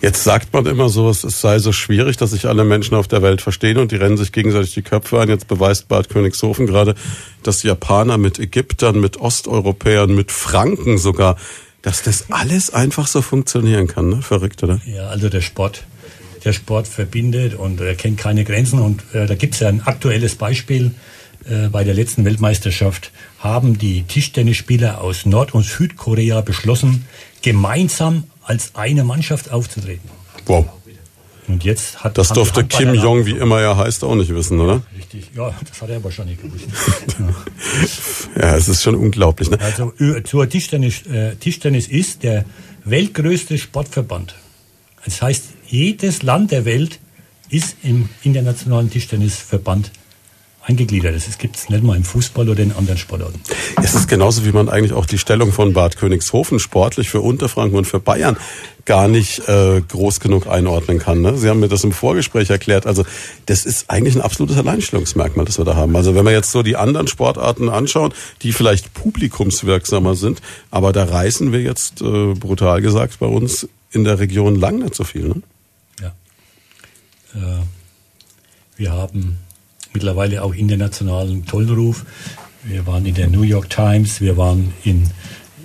Jetzt 0.00 0.24
sagt 0.24 0.52
man 0.52 0.66
immer 0.66 0.88
so, 0.88 1.10
es 1.10 1.22
sei 1.22 1.58
so 1.58 1.72
schwierig, 1.72 2.16
dass 2.16 2.30
sich 2.30 2.46
alle 2.46 2.64
Menschen 2.64 2.94
auf 2.94 3.08
der 3.08 3.22
Welt 3.22 3.40
verstehen 3.40 3.78
und 3.78 3.92
die 3.92 3.96
rennen 3.96 4.16
sich 4.16 4.32
gegenseitig 4.32 4.74
die 4.74 4.82
Köpfe 4.82 5.20
ein. 5.20 5.28
Jetzt 5.28 5.48
beweist 5.48 5.88
Bad 5.88 6.08
Königshofen 6.08 6.66
gerade, 6.66 6.94
dass 7.42 7.62
Japaner 7.62 8.18
mit 8.18 8.38
Ägyptern, 8.38 9.00
mit 9.00 9.18
Osteuropäern, 9.18 10.14
mit 10.14 10.32
Franken 10.32 10.98
sogar, 10.98 11.36
dass 11.82 12.02
das 12.02 12.30
alles 12.30 12.72
einfach 12.72 13.06
so 13.06 13.22
funktionieren 13.22 13.86
kann. 13.86 14.08
Ne? 14.08 14.22
Verrückt, 14.22 14.62
oder? 14.62 14.80
Ja, 14.86 15.08
also 15.08 15.28
der 15.28 15.42
Sport, 15.42 15.84
der 16.44 16.52
Sport 16.52 16.88
verbindet 16.88 17.54
und 17.54 17.80
er 17.80 17.94
kennt 17.94 18.18
keine 18.18 18.44
Grenzen. 18.44 18.80
Und 18.80 19.02
äh, 19.12 19.26
da 19.26 19.34
gibt 19.34 19.54
es 19.54 19.60
ja 19.60 19.68
ein 19.68 19.82
aktuelles 19.82 20.34
Beispiel. 20.36 20.92
Äh, 21.48 21.68
bei 21.68 21.84
der 21.84 21.94
letzten 21.94 22.24
Weltmeisterschaft 22.24 23.10
haben 23.38 23.76
die 23.76 24.04
Tischtennisspieler 24.04 25.02
aus 25.02 25.26
Nord- 25.26 25.52
und 25.52 25.64
Südkorea 25.64 26.40
beschlossen, 26.40 27.04
gemeinsam 27.42 28.24
als 28.44 28.74
eine 28.74 29.04
Mannschaft 29.04 29.50
aufzutreten. 29.50 30.08
Wow. 30.46 30.66
Und 31.46 31.62
jetzt 31.62 32.02
hat 32.02 32.16
Das 32.16 32.28
durfte 32.28 32.64
Kim 32.64 32.94
Jong, 32.94 33.26
wie 33.26 33.36
immer 33.36 33.60
er 33.60 33.76
heißt, 33.76 34.02
auch 34.04 34.14
nicht 34.14 34.34
wissen, 34.34 34.60
oder? 34.60 34.82
Richtig, 34.96 35.30
ja, 35.36 35.54
das 35.68 35.82
hat 35.82 35.90
er 35.90 36.02
wahrscheinlich 36.02 36.40
gewusst. 36.40 36.66
Ja, 38.36 38.56
es 38.56 38.68
ist 38.68 38.82
schon 38.82 38.94
unglaublich. 38.94 39.50
Ne? 39.50 39.60
Also 39.60 39.92
zur 40.24 40.48
Tischtennis, 40.48 41.06
äh, 41.06 41.36
Tischtennis 41.36 41.86
ist 41.86 42.22
der 42.22 42.44
weltgrößte 42.84 43.58
Sportverband. 43.58 44.34
Das 45.04 45.22
heißt, 45.22 45.44
jedes 45.66 46.22
Land 46.22 46.50
der 46.50 46.64
Welt 46.64 46.98
ist 47.48 47.76
im 47.82 48.08
internationalen 48.22 48.90
Tischtennisverband 48.90 49.90
eingegliedert. 50.66 51.14
Das 51.14 51.38
gibt 51.38 51.56
es 51.56 51.68
nicht 51.68 51.82
mal 51.82 51.96
im 51.96 52.04
Fußball 52.04 52.48
oder 52.48 52.62
in 52.62 52.72
anderen 52.72 52.98
Sportarten. 52.98 53.40
Es 53.82 53.94
ist 53.94 54.08
genauso, 54.08 54.44
wie 54.44 54.52
man 54.52 54.68
eigentlich 54.68 54.92
auch 54.92 55.06
die 55.06 55.18
Stellung 55.18 55.52
von 55.52 55.72
Bad 55.72 55.96
Königshofen 55.96 56.58
sportlich 56.58 57.10
für 57.10 57.20
Unterfranken 57.20 57.76
und 57.76 57.86
für 57.86 58.00
Bayern 58.00 58.36
gar 58.86 59.08
nicht 59.08 59.46
äh, 59.48 59.80
groß 59.80 60.20
genug 60.20 60.46
einordnen 60.46 60.98
kann. 60.98 61.20
Ne? 61.20 61.36
Sie 61.36 61.48
haben 61.48 61.60
mir 61.60 61.68
das 61.68 61.84
im 61.84 61.92
Vorgespräch 61.92 62.50
erklärt. 62.50 62.86
Also 62.86 63.04
das 63.46 63.64
ist 63.64 63.90
eigentlich 63.90 64.14
ein 64.14 64.20
absolutes 64.20 64.58
Alleinstellungsmerkmal, 64.58 65.46
das 65.46 65.58
wir 65.58 65.64
da 65.64 65.74
haben. 65.74 65.96
Also 65.96 66.14
wenn 66.14 66.24
wir 66.24 66.32
jetzt 66.32 66.50
so 66.50 66.62
die 66.62 66.76
anderen 66.76 67.06
Sportarten 67.06 67.68
anschauen, 67.68 68.12
die 68.42 68.52
vielleicht 68.52 68.92
publikumswirksamer 68.94 70.14
sind, 70.14 70.40
aber 70.70 70.92
da 70.92 71.04
reißen 71.04 71.52
wir 71.52 71.60
jetzt 71.60 72.02
äh, 72.02 72.34
brutal 72.34 72.82
gesagt 72.82 73.18
bei 73.20 73.26
uns 73.26 73.68
in 73.90 74.04
der 74.04 74.18
Region 74.18 74.56
lang 74.56 74.80
nicht 74.80 74.94
so 74.94 75.04
viel. 75.04 75.28
Ne? 75.28 75.42
Ja. 76.02 76.08
Äh, 77.34 77.62
wir 78.76 78.92
haben 78.92 79.38
mittlerweile 79.94 80.42
auch 80.42 80.54
internationalen 80.54 81.46
tollen 81.46 81.70
Ruf. 81.70 82.04
Wir 82.64 82.86
waren 82.86 83.06
in 83.06 83.14
der 83.14 83.28
New 83.28 83.42
York 83.42 83.70
Times, 83.70 84.20
wir 84.20 84.36
waren 84.36 84.74
in, 84.82 85.08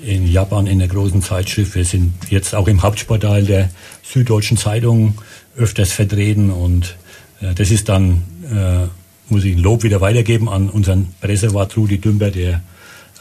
in 0.03 0.31
Japan 0.31 0.67
in 0.67 0.79
der 0.79 0.87
großen 0.87 1.21
Zeitschrift, 1.21 1.75
wir 1.75 1.83
sind 1.83 2.13
jetzt 2.29 2.53
auch 2.53 2.67
im 2.67 2.83
Hauptsportteil 2.83 3.43
der 3.43 3.69
Süddeutschen 4.03 4.57
Zeitung 4.57 5.15
öfters 5.57 5.91
vertreten 5.91 6.51
und 6.51 6.95
äh, 7.41 7.55
das 7.55 7.71
ist 7.71 7.89
dann, 7.89 8.23
äh, 8.53 8.87
muss 9.33 9.43
ich 9.43 9.55
ein 9.55 9.63
Lob 9.63 9.83
wieder 9.83 9.99
weitergeben 9.99 10.47
an 10.47 10.69
unseren 10.69 11.07
Pressewart 11.21 11.75
Rudi 11.75 11.97
Dümper, 11.97 12.29
der 12.29 12.61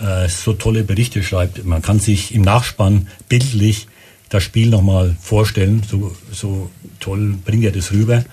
äh, 0.01 0.29
so 0.29 0.53
tolle 0.53 0.85
Berichte 0.85 1.23
schreibt. 1.23 1.65
Man 1.65 1.81
kann 1.81 2.01
sich 2.01 2.35
im 2.35 2.43
Nachspann 2.43 3.09
bildlich 3.29 3.89
das 4.29 4.43
Spiel 4.43 4.69
nochmal 4.69 5.17
vorstellen. 5.21 5.83
So, 5.89 6.15
so 6.31 6.71
toll 7.01 7.37
bringt 7.45 7.65
er 7.65 7.73
das 7.73 7.93
rüber. 7.93 8.25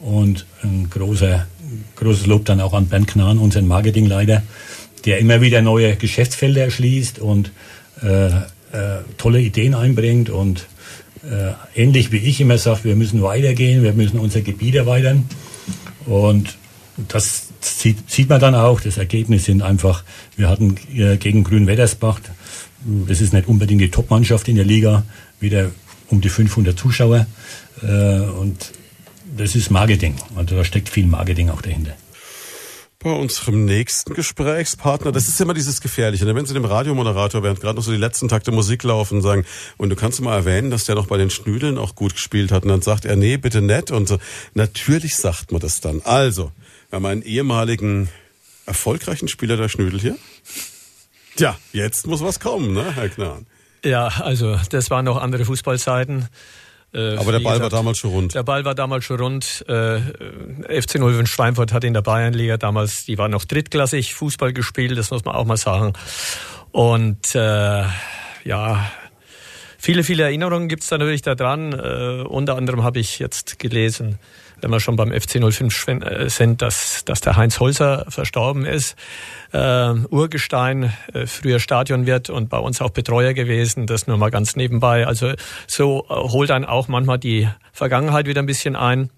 Und 0.00 0.46
ein 0.62 0.90
großer, 0.90 1.46
großes 1.96 2.26
Lob 2.26 2.44
dann 2.44 2.60
auch 2.60 2.72
an 2.72 2.86
Bernd 2.86 3.08
Knahn, 3.08 3.38
unseren 3.38 3.66
Marketingleiter, 3.66 4.42
der 5.04 5.18
immer 5.18 5.40
wieder 5.40 5.62
neue 5.62 5.96
Geschäftsfelder 5.96 6.62
erschließt 6.62 7.18
und 7.18 7.52
äh, 8.02 8.26
äh, 8.26 9.02
tolle 9.18 9.40
Ideen 9.40 9.74
einbringt 9.74 10.30
und 10.30 10.66
äh, 11.24 11.52
ähnlich 11.80 12.12
wie 12.12 12.18
ich 12.18 12.40
immer 12.40 12.58
sagt, 12.58 12.84
wir 12.84 12.96
müssen 12.96 13.22
weitergehen, 13.22 13.82
wir 13.82 13.92
müssen 13.92 14.18
unser 14.18 14.42
Gebiet 14.42 14.74
erweitern. 14.74 15.28
Und 16.06 16.56
das 17.08 17.48
sieht, 17.60 18.10
sieht 18.10 18.28
man 18.28 18.40
dann 18.40 18.54
auch. 18.54 18.80
Das 18.80 18.98
Ergebnis 18.98 19.44
sind 19.44 19.62
einfach, 19.62 20.04
wir 20.36 20.48
hatten 20.48 20.76
äh, 20.94 21.16
gegen 21.16 21.44
Grün-Weddersbach, 21.44 22.20
das 23.06 23.20
ist 23.20 23.32
nicht 23.32 23.48
unbedingt 23.48 23.80
die 23.80 23.90
Top-Mannschaft 23.90 24.48
in 24.48 24.56
der 24.56 24.66
Liga, 24.66 25.04
wieder 25.40 25.70
um 26.10 26.20
die 26.20 26.28
500 26.28 26.78
Zuschauer. 26.78 27.26
Äh, 27.82 27.86
und 27.86 28.72
das 29.36 29.54
ist 29.54 29.70
Marketing. 29.70 30.16
Also 30.36 30.56
da 30.56 30.64
steckt 30.64 30.88
viel 30.88 31.06
Marketing 31.06 31.50
auch 31.50 31.62
dahinter. 31.62 31.96
Bei 33.00 33.10
unserem 33.10 33.66
nächsten 33.66 34.14
Gesprächspartner, 34.14 35.12
das 35.12 35.28
ist 35.28 35.38
immer 35.38 35.52
dieses 35.52 35.82
Gefährliche, 35.82 36.24
ne? 36.24 36.34
wenn 36.34 36.46
Sie 36.46 36.54
dem 36.54 36.64
Radiomoderator, 36.64 37.42
während 37.42 37.60
gerade 37.60 37.76
noch 37.76 37.82
so 37.82 37.92
die 37.92 37.98
letzten 37.98 38.28
Takte 38.28 38.50
Musik 38.50 38.82
laufen, 38.82 39.20
sagen, 39.20 39.44
und 39.76 39.90
du 39.90 39.96
kannst 39.96 40.22
mal 40.22 40.34
erwähnen, 40.34 40.70
dass 40.70 40.84
der 40.84 40.94
noch 40.94 41.06
bei 41.06 41.18
den 41.18 41.28
Schnüdeln 41.28 41.76
auch 41.76 41.96
gut 41.96 42.14
gespielt 42.14 42.50
hat, 42.50 42.62
und 42.62 42.70
dann 42.70 42.80
sagt 42.80 43.04
er, 43.04 43.16
nee, 43.16 43.36
bitte 43.36 43.60
nett, 43.60 43.90
und 43.90 44.08
so. 44.08 44.18
Natürlich 44.54 45.16
sagt 45.16 45.52
man 45.52 45.60
das 45.60 45.82
dann. 45.82 46.00
Also, 46.04 46.50
wir 46.88 46.96
haben 46.96 47.04
einen 47.04 47.22
ehemaligen 47.22 48.08
erfolgreichen 48.64 49.28
Spieler 49.28 49.58
der 49.58 49.68
Schnüdel 49.68 50.00
hier. 50.00 50.16
Tja, 51.36 51.58
jetzt 51.74 52.06
muss 52.06 52.22
was 52.22 52.40
kommen, 52.40 52.72
ne, 52.72 52.90
Herr 52.94 53.10
Knahn? 53.10 53.46
Ja, 53.84 54.06
also 54.06 54.58
das 54.70 54.88
waren 54.88 55.04
noch 55.04 55.20
andere 55.20 55.44
Fußballzeiten. 55.44 56.28
Äh, 56.94 57.16
Aber 57.16 57.32
der 57.32 57.40
Ball 57.40 57.44
war 57.44 57.58
gesagt, 57.58 57.72
damals 57.72 57.98
schon 57.98 58.10
rund. 58.10 58.34
Der 58.34 58.42
Ball 58.44 58.64
war 58.64 58.74
damals 58.74 59.04
schon 59.04 59.18
rund. 59.18 59.64
Äh, 59.68 60.00
FC 60.80 60.92
05 61.00 61.28
Schweinfurt 61.28 61.72
hat 61.72 61.84
in 61.84 61.92
der 61.92 62.02
Bayernliga 62.02 62.56
damals, 62.56 63.04
die 63.04 63.18
war 63.18 63.28
noch 63.28 63.44
drittklassig 63.44 64.14
Fußball 64.14 64.52
gespielt, 64.52 64.96
das 64.96 65.10
muss 65.10 65.24
man 65.24 65.34
auch 65.34 65.44
mal 65.44 65.56
sagen. 65.56 65.92
Und 66.70 67.34
äh, 67.34 67.84
ja, 68.44 68.90
viele, 69.78 70.04
viele 70.04 70.24
Erinnerungen 70.24 70.68
gibt's 70.68 70.88
da 70.88 70.98
natürlich 70.98 71.22
daran. 71.22 71.72
Äh, 71.72 72.22
unter 72.26 72.56
anderem 72.56 72.84
habe 72.84 73.00
ich 73.00 73.18
jetzt 73.18 73.58
gelesen, 73.58 74.18
wenn 74.64 74.70
wir 74.70 74.80
schon 74.80 74.96
beim 74.96 75.12
FC 75.12 75.40
05 75.52 75.74
schwen- 75.74 76.00
äh, 76.02 76.30
sind, 76.30 76.62
dass, 76.62 77.04
dass 77.04 77.20
der 77.20 77.36
Heinz 77.36 77.60
Holzer 77.60 78.06
verstorben 78.08 78.64
ist. 78.64 78.96
Äh, 79.52 79.90
Urgestein, 80.08 80.94
äh, 81.12 81.26
früher 81.26 81.60
Stadionwirt 81.60 82.30
und 82.30 82.48
bei 82.48 82.56
uns 82.56 82.80
auch 82.80 82.90
Betreuer 82.90 83.34
gewesen. 83.34 83.86
Das 83.86 84.06
nur 84.06 84.16
mal 84.16 84.30
ganz 84.30 84.56
nebenbei. 84.56 85.06
Also 85.06 85.34
so 85.66 86.06
äh, 86.08 86.14
holt 86.14 86.48
dann 86.48 86.64
auch 86.64 86.88
manchmal 86.88 87.18
die 87.18 87.46
Vergangenheit 87.74 88.26
wieder 88.26 88.40
ein 88.42 88.46
bisschen 88.46 88.74
ein. 88.74 89.10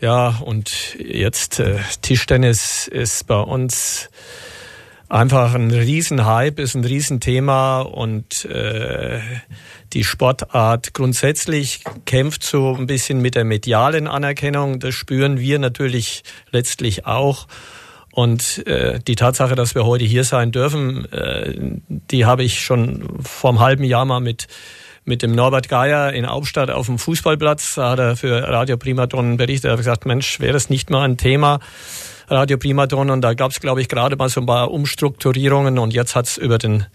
Ja, 0.00 0.36
und 0.44 0.96
jetzt 0.98 1.60
äh, 1.60 1.78
Tischtennis 2.02 2.88
ist 2.88 3.28
bei 3.28 3.38
uns 3.38 4.10
einfach 5.08 5.54
ein 5.54 5.70
Riesenhype, 5.70 6.60
ist 6.60 6.74
ein 6.74 6.84
Riesenthema 6.84 7.80
und 7.80 8.44
äh, 8.46 9.20
die 9.92 10.04
Sportart 10.04 10.94
grundsätzlich 10.94 11.84
kämpft 12.04 12.42
so 12.42 12.74
ein 12.74 12.86
bisschen 12.86 13.20
mit 13.20 13.34
der 13.34 13.44
medialen 13.44 14.08
Anerkennung. 14.08 14.80
Das 14.80 14.94
spüren 14.94 15.38
wir 15.38 15.58
natürlich 15.58 16.24
letztlich 16.50 17.06
auch. 17.06 17.46
Und 18.10 18.66
äh, 18.66 18.98
die 19.06 19.14
Tatsache, 19.14 19.54
dass 19.54 19.74
wir 19.74 19.84
heute 19.84 20.04
hier 20.04 20.24
sein 20.24 20.50
dürfen, 20.50 21.10
äh, 21.12 21.54
die 21.88 22.24
habe 22.24 22.44
ich 22.44 22.64
schon 22.64 23.06
vor 23.22 23.50
einem 23.50 23.60
halben 23.60 23.84
Jahr 23.84 24.04
mal 24.04 24.20
mit 24.20 24.48
mit 25.06 25.22
dem 25.22 25.32
Norbert 25.32 25.68
Geier 25.68 26.12
in 26.12 26.26
Hauptstadt 26.26 26.70
auf 26.70 26.86
dem 26.86 26.98
Fußballplatz. 26.98 27.76
Da 27.76 27.90
hat 27.90 27.98
er 28.00 28.16
für 28.16 28.42
Radio 28.42 28.76
Primaton 28.76 29.36
berichtet. 29.36 29.66
Er 29.66 29.72
hat 29.72 29.78
gesagt, 29.78 30.04
Mensch, 30.04 30.40
wäre 30.40 30.52
das 30.52 30.68
nicht 30.68 30.90
mal 30.90 31.04
ein 31.04 31.16
Thema, 31.16 31.60
Radio 32.28 32.58
Primaton. 32.58 33.10
Und 33.10 33.20
da 33.22 33.34
gab 33.34 33.50
es, 33.50 33.60
glaube 33.60 33.80
ich, 33.80 33.88
gerade 33.88 34.16
mal 34.16 34.28
so 34.28 34.40
ein 34.40 34.46
paar 34.46 34.70
Umstrukturierungen. 34.70 35.78
Und 35.78 35.94
jetzt 35.94 36.14
hat 36.14 36.26
es 36.26 36.36
über 36.36 36.58
den 36.58 36.86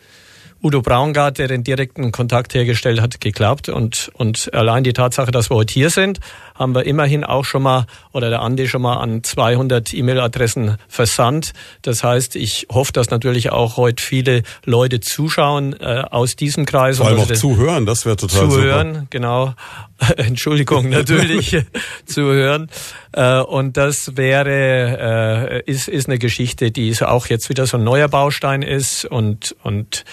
Udo 0.64 0.82
Braungart, 0.82 1.40
der 1.40 1.48
den 1.48 1.64
direkten 1.64 2.12
Kontakt 2.12 2.54
hergestellt 2.54 3.02
hat, 3.02 3.20
geklappt. 3.20 3.70
Und, 3.70 4.12
und 4.14 4.54
allein 4.54 4.84
die 4.84 4.94
Tatsache, 4.94 5.32
dass 5.32 5.50
wir 5.50 5.56
heute 5.56 5.74
hier 5.74 5.90
sind, 5.90 6.20
haben 6.54 6.76
wir 6.76 6.86
immerhin 6.86 7.24
auch 7.24 7.46
schon 7.46 7.64
mal, 7.64 7.86
oder 8.12 8.30
der 8.30 8.42
Andi 8.42 8.68
schon 8.68 8.84
mal 8.84 8.98
an 8.98 9.24
200 9.24 9.94
E-Mail-Adressen 9.94 10.78
versandt. 10.88 11.54
Das 11.82 12.04
heißt, 12.04 12.36
ich 12.36 12.68
hoffe, 12.72 12.94
dass 12.94 13.10
natürlich 13.10 13.52
auch 13.52 13.78
heute 13.78 14.04
viele 14.04 14.44
Leute 14.64 15.00
zuschauen 15.00 15.76
äh, 15.80 16.04
aus 16.12 16.36
diesem 16.36 16.66
Kreis. 16.66 16.98
Vor 16.98 17.08
allem 17.08 17.20
auch 17.20 17.32
zuhören, 17.32 17.88
das 17.88 18.06
wäre 18.06 18.18
total 18.18 18.50
zuhören, 18.50 19.08
genau. 19.10 19.56
Entschuldigung, 20.18 20.90
natürlich 20.90 21.58
zuhören. 22.06 22.70
Äh, 23.14 23.40
und 23.40 23.78
das 23.78 24.16
wäre, 24.16 25.62
äh, 25.66 25.72
ist, 25.72 25.88
ist 25.88 26.08
eine 26.08 26.20
Geschichte, 26.20 26.72
die 26.72 26.94
so 26.94 27.06
auch 27.06 27.28
jetzt 27.28 27.50
wieder 27.50 27.66
so 27.66 27.78
ein 27.78 27.84
neuer 27.84 28.08
Baustein 28.08 28.62
ist 28.62 29.06
und, 29.06 29.56
und 29.64 30.06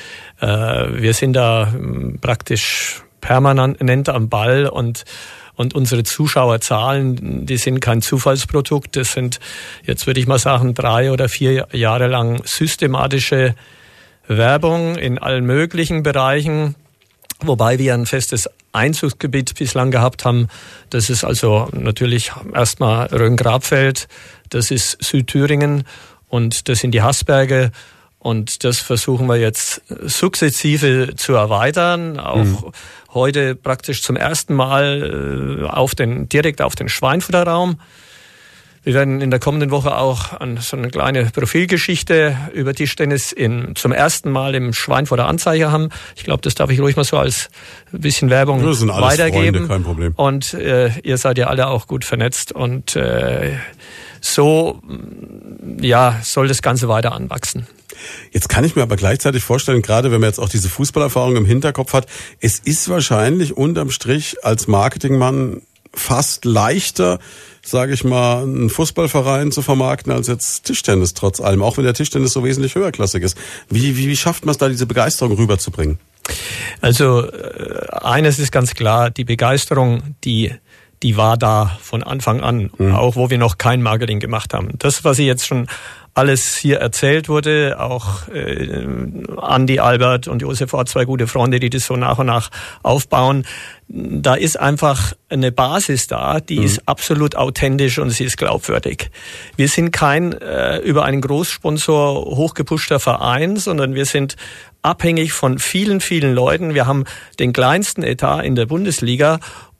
wir 0.46 1.14
sind 1.14 1.34
da 1.34 1.72
ähm, 1.74 2.18
praktisch 2.20 3.02
permanent 3.20 4.08
am 4.08 4.28
Ball 4.28 4.66
und 4.66 5.04
und 5.58 5.74
unsere 5.74 6.04
Zuschauerzahlen, 6.04 7.44
die 7.44 7.56
sind 7.56 7.80
kein 7.80 8.00
Zufallsprodukt. 8.00 8.94
Das 8.94 9.12
sind, 9.12 9.40
jetzt 9.84 10.06
würde 10.06 10.20
ich 10.20 10.28
mal 10.28 10.38
sagen, 10.38 10.72
drei 10.72 11.10
oder 11.10 11.28
vier 11.28 11.66
Jahre 11.72 12.06
lang 12.06 12.40
systematische 12.44 13.56
Werbung 14.28 14.94
in 14.94 15.18
allen 15.18 15.44
möglichen 15.44 16.04
Bereichen, 16.04 16.76
wobei 17.40 17.80
wir 17.80 17.94
ein 17.94 18.06
festes 18.06 18.48
Einzugsgebiet 18.70 19.52
bislang 19.58 19.90
gehabt 19.90 20.24
haben. 20.24 20.46
Das 20.90 21.10
ist 21.10 21.24
also 21.24 21.68
natürlich 21.72 22.30
erstmal 22.54 23.06
Rhön-Grabfeld, 23.06 24.06
das 24.50 24.70
ist 24.70 25.02
Südthüringen 25.02 25.82
und 26.28 26.68
das 26.68 26.78
sind 26.78 26.92
die 26.92 27.02
Haßberge. 27.02 27.72
Und 28.18 28.64
das 28.64 28.78
versuchen 28.78 29.28
wir 29.28 29.36
jetzt 29.36 29.82
sukzessive 29.88 31.14
zu 31.16 31.34
erweitern. 31.34 32.18
Auch 32.18 32.36
mhm. 32.36 32.72
heute 33.14 33.54
praktisch 33.54 34.02
zum 34.02 34.16
ersten 34.16 34.54
Mal 34.54 35.62
äh, 35.62 35.68
auf 35.68 35.94
den, 35.94 36.28
direkt 36.28 36.60
auf 36.60 36.74
den 36.74 36.88
Schweinfutterraum. 36.88 37.78
Wir 38.88 38.94
werden 38.94 39.20
in 39.20 39.30
der 39.30 39.38
kommenden 39.38 39.70
Woche 39.70 39.96
auch 39.96 40.40
an 40.40 40.56
so 40.56 40.76
eine 40.76 40.88
kleine 40.88 41.26
Profilgeschichte 41.26 42.36
über 42.54 42.72
Tischtennis 42.74 43.32
in, 43.32 43.74
zum 43.76 43.92
ersten 43.92 44.30
Mal 44.30 44.54
im 44.54 44.72
Schweinfurter 44.72 45.26
Anzeiger 45.26 45.70
haben. 45.70 45.90
Ich 46.16 46.24
glaube, 46.24 46.40
das 46.42 46.54
darf 46.54 46.70
ich 46.70 46.80
ruhig 46.80 46.96
mal 46.96 47.04
so 47.04 47.18
als 47.18 47.50
bisschen 47.92 48.30
Werbung 48.30 48.64
das 48.64 48.78
sind 48.78 48.90
alles 48.90 49.12
weitergeben. 49.12 49.66
Freunde, 49.66 49.68
kein 49.68 49.82
Problem. 49.82 50.12
Und 50.16 50.54
äh, 50.54 50.90
ihr 51.02 51.18
seid 51.18 51.38
ja 51.38 51.48
alle 51.48 51.66
auch 51.66 51.86
gut 51.86 52.04
vernetzt 52.04 52.52
und 52.52 52.96
äh, 52.96 53.58
so 54.20 54.80
ja 55.80 56.18
soll 56.22 56.48
das 56.48 56.62
Ganze 56.62 56.88
weiter 56.88 57.12
anwachsen. 57.12 57.66
Jetzt 58.32 58.48
kann 58.48 58.64
ich 58.64 58.76
mir 58.76 58.82
aber 58.82 58.96
gleichzeitig 58.96 59.44
vorstellen, 59.44 59.82
gerade 59.82 60.10
wenn 60.10 60.20
man 60.20 60.30
jetzt 60.30 60.38
auch 60.38 60.48
diese 60.48 60.68
Fußballerfahrung 60.68 61.36
im 61.36 61.44
Hinterkopf 61.44 61.92
hat, 61.92 62.06
es 62.40 62.58
ist 62.58 62.88
wahrscheinlich 62.88 63.56
unterm 63.56 63.90
Strich 63.90 64.36
als 64.42 64.66
Marketingmann 64.66 65.62
fast 65.94 66.44
leichter, 66.44 67.18
sage 67.62 67.92
ich 67.92 68.04
mal, 68.04 68.42
einen 68.42 68.70
Fußballverein 68.70 69.52
zu 69.52 69.62
vermarkten 69.62 70.12
als 70.12 70.28
jetzt 70.28 70.64
Tischtennis 70.64 71.14
trotz 71.14 71.40
allem, 71.40 71.62
auch 71.62 71.76
wenn 71.76 71.84
der 71.84 71.94
Tischtennis 71.94 72.32
so 72.32 72.44
wesentlich 72.44 72.74
höherklassig 72.74 73.22
ist. 73.22 73.36
Wie, 73.68 73.96
wie, 73.96 74.08
wie 74.08 74.16
schafft 74.16 74.44
man 74.44 74.52
es 74.52 74.58
da, 74.58 74.68
diese 74.68 74.86
Begeisterung 74.86 75.36
rüberzubringen? 75.36 75.98
Also 76.80 77.24
äh, 77.24 77.86
eines 77.90 78.38
ist 78.38 78.52
ganz 78.52 78.74
klar, 78.74 79.10
die 79.10 79.24
Begeisterung, 79.24 80.14
die 80.24 80.52
die 81.02 81.16
war 81.16 81.36
da 81.36 81.78
von 81.80 82.02
Anfang 82.02 82.40
an, 82.40 82.70
mhm. 82.76 82.94
auch 82.94 83.16
wo 83.16 83.30
wir 83.30 83.38
noch 83.38 83.58
kein 83.58 83.82
Marketing 83.82 84.20
gemacht 84.20 84.54
haben. 84.54 84.70
Das, 84.78 85.04
was 85.04 85.18
ich 85.18 85.26
jetzt 85.26 85.46
schon 85.46 85.68
alles 86.18 86.56
hier 86.56 86.78
erzählt 86.78 87.28
wurde, 87.28 87.76
auch 87.78 88.26
äh, 88.28 88.84
Andi 89.36 89.78
Albert 89.78 90.26
und 90.26 90.42
Josef 90.42 90.74
auch 90.74 90.82
zwei 90.82 91.04
gute 91.04 91.28
Freunde, 91.28 91.60
die 91.60 91.70
das 91.70 91.86
so 91.86 91.94
nach 91.94 92.18
und 92.18 92.26
nach 92.26 92.50
aufbauen. 92.82 93.46
Da 93.86 94.34
ist 94.34 94.58
einfach 94.58 95.12
eine 95.28 95.52
Basis 95.52 96.08
da, 96.08 96.40
die 96.40 96.58
mhm. 96.58 96.64
ist 96.64 96.88
absolut 96.88 97.36
authentisch 97.36 98.00
und 98.00 98.10
sie 98.10 98.24
ist 98.24 98.36
glaubwürdig. 98.36 99.10
Wir 99.56 99.68
sind 99.68 99.92
kein 99.92 100.32
äh, 100.32 100.78
über 100.78 101.04
einen 101.04 101.20
Großsponsor 101.20 102.24
hochgepushter 102.36 102.98
Verein, 102.98 103.56
sondern 103.56 103.94
wir 103.94 104.04
sind 104.04 104.34
abhängig 104.82 105.32
von 105.32 105.58
vielen, 105.58 106.00
vielen 106.00 106.34
Leuten. 106.34 106.74
Wir 106.74 106.86
haben 106.86 107.04
den 107.38 107.52
kleinsten 107.52 108.02
Etat 108.02 108.42
in 108.42 108.56
der 108.56 108.66
Bundesliga 108.66 109.38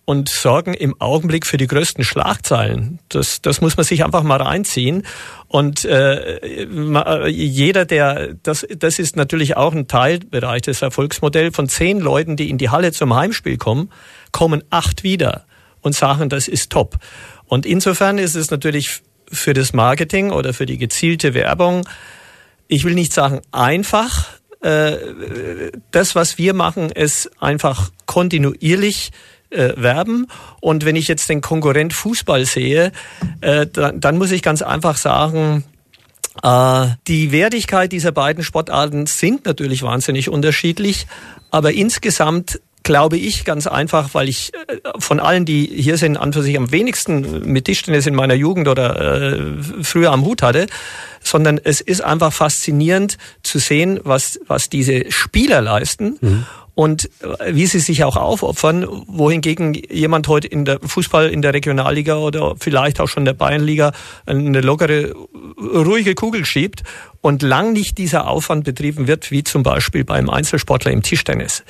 und 0.09 0.31
sorgen 0.31 0.73
im 0.73 0.99
Augenblick 1.03 1.45
für 1.45 1.59
die 1.59 1.67
größten 1.67 2.03
Schlagzeilen. 2.03 2.99
Das, 3.11 3.43
das 3.43 3.61
muss 3.61 3.77
man 3.77 3.85
sich 3.85 4.07
einfach 4.07 4.23
mal 4.23 4.41
reinziehen. 4.41 5.03
Und 5.49 5.85
äh, 5.85 7.27
jeder, 7.29 7.85
der 7.85 8.33
das, 8.43 8.67
das 8.75 8.99
ist 8.99 9.17
natürlich 9.17 9.59
auch 9.59 9.75
ein 9.75 9.87
Teilbereich 9.87 10.63
des 10.63 10.81
Erfolgsmodells. 10.81 11.55
Von 11.55 11.69
zehn 11.69 12.01
Leuten, 12.01 12.37
die 12.37 12.49
in 12.49 12.57
die 12.57 12.71
Halle 12.71 12.93
zum 12.93 13.15
Heimspiel 13.15 13.59
kommen, 13.59 13.93
kommen 14.33 14.65
acht 14.71 15.03
wieder 15.03 15.45
und 15.83 15.95
sagen, 15.95 16.31
das 16.31 16.49
ist 16.49 16.73
top. 16.73 16.97
Und 17.45 17.67
insofern 17.67 18.17
ist 18.17 18.35
es 18.35 18.51
natürlich 18.51 19.03
für 19.31 19.53
das 19.53 19.75
Marketing 19.75 20.31
oder 20.31 20.55
für 20.55 20.65
die 20.65 20.79
gezielte 20.79 21.35
Werbung, 21.35 21.87
ich 22.67 22.85
will 22.85 22.95
nicht 22.95 23.13
sagen 23.13 23.43
einfach, 23.53 24.27
äh, 24.63 24.97
das, 25.91 26.15
was 26.15 26.39
wir 26.39 26.55
machen, 26.55 26.91
ist 26.91 27.31
einfach 27.43 27.91
kontinuierlich 28.07 29.11
äh, 29.51 29.73
werben. 29.77 30.27
Und 30.61 30.85
wenn 30.85 30.97
ich 30.97 31.09
jetzt 31.09 31.29
den 31.29 31.41
Konkurrent 31.41 31.93
Fußball 31.93 32.45
sehe, 32.45 32.93
äh, 33.41 33.67
dann, 33.67 34.01
dann 34.01 34.19
muss 34.19 34.31
ich 34.31 34.43
ganz 34.43 34.63
einfach 34.63 34.97
sagen, 34.97 35.65
äh, 36.43 36.87
die 37.07 37.33
Wertigkeit 37.33 37.93
dieser 37.93 38.13
beiden 38.13 38.45
Sportarten 38.45 39.07
sind 39.07 39.47
natürlich 39.47 39.83
wahnsinnig 39.83 40.29
unterschiedlich, 40.29 41.07
aber 41.51 41.73
insgesamt 41.73 42.61
glaube 42.85 43.19
ich 43.19 43.45
ganz 43.45 43.67
einfach, 43.67 44.15
weil 44.15 44.29
ich 44.29 44.53
äh, 44.55 44.79
von 44.99 45.21
allen, 45.21 45.45
die 45.45 45.67
hier 45.67 45.99
sind, 45.99 46.17
an 46.17 46.33
für 46.33 46.43
sich 46.43 46.57
am 46.57 46.71
wenigsten 46.71 47.51
mit 47.51 47.67
Tischtennis 47.67 48.07
in 48.07 48.15
meiner 48.15 48.35
Jugend 48.35 48.69
oder 48.69 49.33
äh, 49.33 49.63
früher 49.83 50.13
am 50.13 50.25
Hut 50.25 50.43
hatte, 50.43 50.67
sondern 51.23 51.61
es 51.63 51.81
ist 51.81 52.03
einfach 52.03 52.33
faszinierend 52.33 53.19
zu 53.43 53.59
sehen, 53.59 54.01
was, 54.05 54.41
was 54.47 54.71
diese 54.71 55.11
Spieler 55.11 55.61
leisten. 55.61 56.17
Mhm 56.21 56.47
und 56.79 57.11
äh, 57.23 57.57
wie 57.57 57.67
sie 57.67 57.81
sich 57.81 58.05
auch 58.05 58.17
aufopfern, 58.17 58.87
wohingegen 59.09 59.75
jemand 59.75 60.29
heute 60.29 60.47
in 60.47 60.65
der 60.65 60.79
Fußball 60.79 61.29
in 61.29 61.43
der 61.43 61.53
Regionalliga 61.53 62.19
oder 62.19 62.55
vielleicht 62.57 63.01
auch 63.01 63.09
schon 63.09 63.25
der 63.25 63.33
Bayernliga 63.33 63.91
eine 64.27 64.61
lockere, 64.61 65.13
ruhige 65.61 66.15
Kugel 66.15 66.45
schiebt 66.45 66.85
und 67.21 67.43
lang 67.43 67.73
nicht 67.73 67.99
dieser 67.99 68.29
Aufwand 68.29 68.63
betrieben 68.63 69.09
wird, 69.09 69.33
wie 69.33 69.43
zum 69.43 69.65
Beispiel 69.65 70.05
beim 70.05 70.31
Einzelsportler 70.31 70.93
im 70.93 71.03
Tischtennis. 71.03 71.65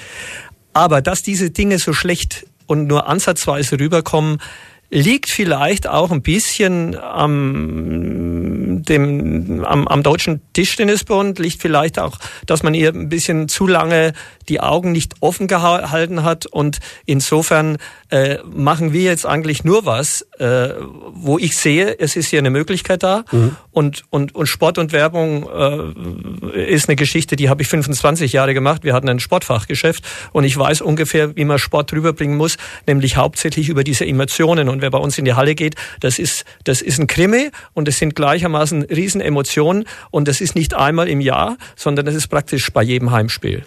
Aber 0.75 1.01
dass 1.01 1.23
diese 1.23 1.49
Dinge 1.49 1.79
so 1.79 1.95
schlecht 1.95 2.47
und 2.67 2.87
nur 2.87 3.09
ansatzweise 3.09 3.81
rüberkommen, 3.81 4.43
liegt 4.91 5.29
vielleicht 5.29 5.87
auch 5.87 6.11
ein 6.11 6.23
bisschen 6.23 6.99
am, 6.99 8.83
dem, 8.85 9.65
am, 9.65 9.87
am 9.87 10.03
Deutschen 10.03 10.41
Tischtennisbund, 10.55 11.39
liegt. 11.39 11.61
Vielleicht 11.61 11.99
auch, 11.99 12.19
dass 12.47 12.63
man 12.63 12.75
ihr 12.75 12.91
ein 12.91 13.09
bisschen 13.09 13.49
zu 13.49 13.67
lange 13.67 14.13
die 14.49 14.61
Augen 14.61 14.93
nicht 14.93 15.15
offen 15.21 15.47
gehalten 15.47 16.23
hat. 16.23 16.47
Und 16.47 16.79
insofern 17.05 17.79
äh, 18.11 18.39
machen 18.45 18.93
wir 18.93 19.03
jetzt 19.03 19.27
eigentlich 19.27 19.65
nur 19.65 19.85
was, 19.85 20.23
äh, 20.39 20.71
wo 21.13 21.39
ich 21.39 21.57
sehe, 21.57 21.99
es 21.99 22.17
ist 22.17 22.29
hier 22.29 22.39
eine 22.39 22.51
Möglichkeit 22.51 23.03
da. 23.03 23.25
Mhm. 23.31 23.57
und, 23.73 24.05
und, 24.11 24.35
und 24.35 24.47
Sport 24.47 24.79
und 24.79 24.93
Werbung 24.93 25.49
äh, 25.49 26.73
ist 26.73 26.89
eine 26.89 26.97
Geschichte, 26.97 27.37
die 27.37 27.49
habe 27.49 27.63
ich 27.63 27.69
25 27.69 28.33
Jahre 28.33 28.55
gemacht. 28.55 28.85
Wir 28.85 28.95
hatten 28.95 29.09
ein 29.09 29.21
Sportfachgeschäft. 29.21 30.05
Und 30.33 30.45
ich 30.45 30.57
weiß 30.57 30.81
ungefähr, 30.81 31.37
wie 31.37 31.45
man 31.45 31.59
Sport 31.59 31.93
rüberbringen 31.93 32.37
muss, 32.37 32.57
nämlich 32.87 33.17
hauptsächlich 33.17 33.69
über 33.69 33.85
diese 33.85 34.07
Emotionen. 34.07 34.69
Und 34.69 34.78
wer 34.81 34.91
bei 34.91 34.99
uns 34.99 35.19
in 35.19 35.25
die 35.25 35.35
Halle 35.35 35.55
geht, 35.55 35.75
das 36.01 36.19
ist, 36.19 36.45
das 36.65 36.83
ist 36.83 36.99
ein 36.99 37.07
Krimi 37.07 37.51
und 37.75 37.89
es 37.89 37.99
sind 37.99 38.15
gleichermaßen 38.15 38.83
Riesenemotionen 38.85 39.85
und 40.11 40.29
das 40.29 40.41
ist 40.41 40.55
nicht 40.55 40.75
einmal 40.75 41.09
im 41.09 41.21
Jahr, 41.21 41.57
sondern 41.77 42.07
das 42.07 42.15
ist 42.15 42.29
praktisch 42.29 42.71
bei 42.73 42.83
jedem 42.83 43.11
Heimspiel. 43.11 43.65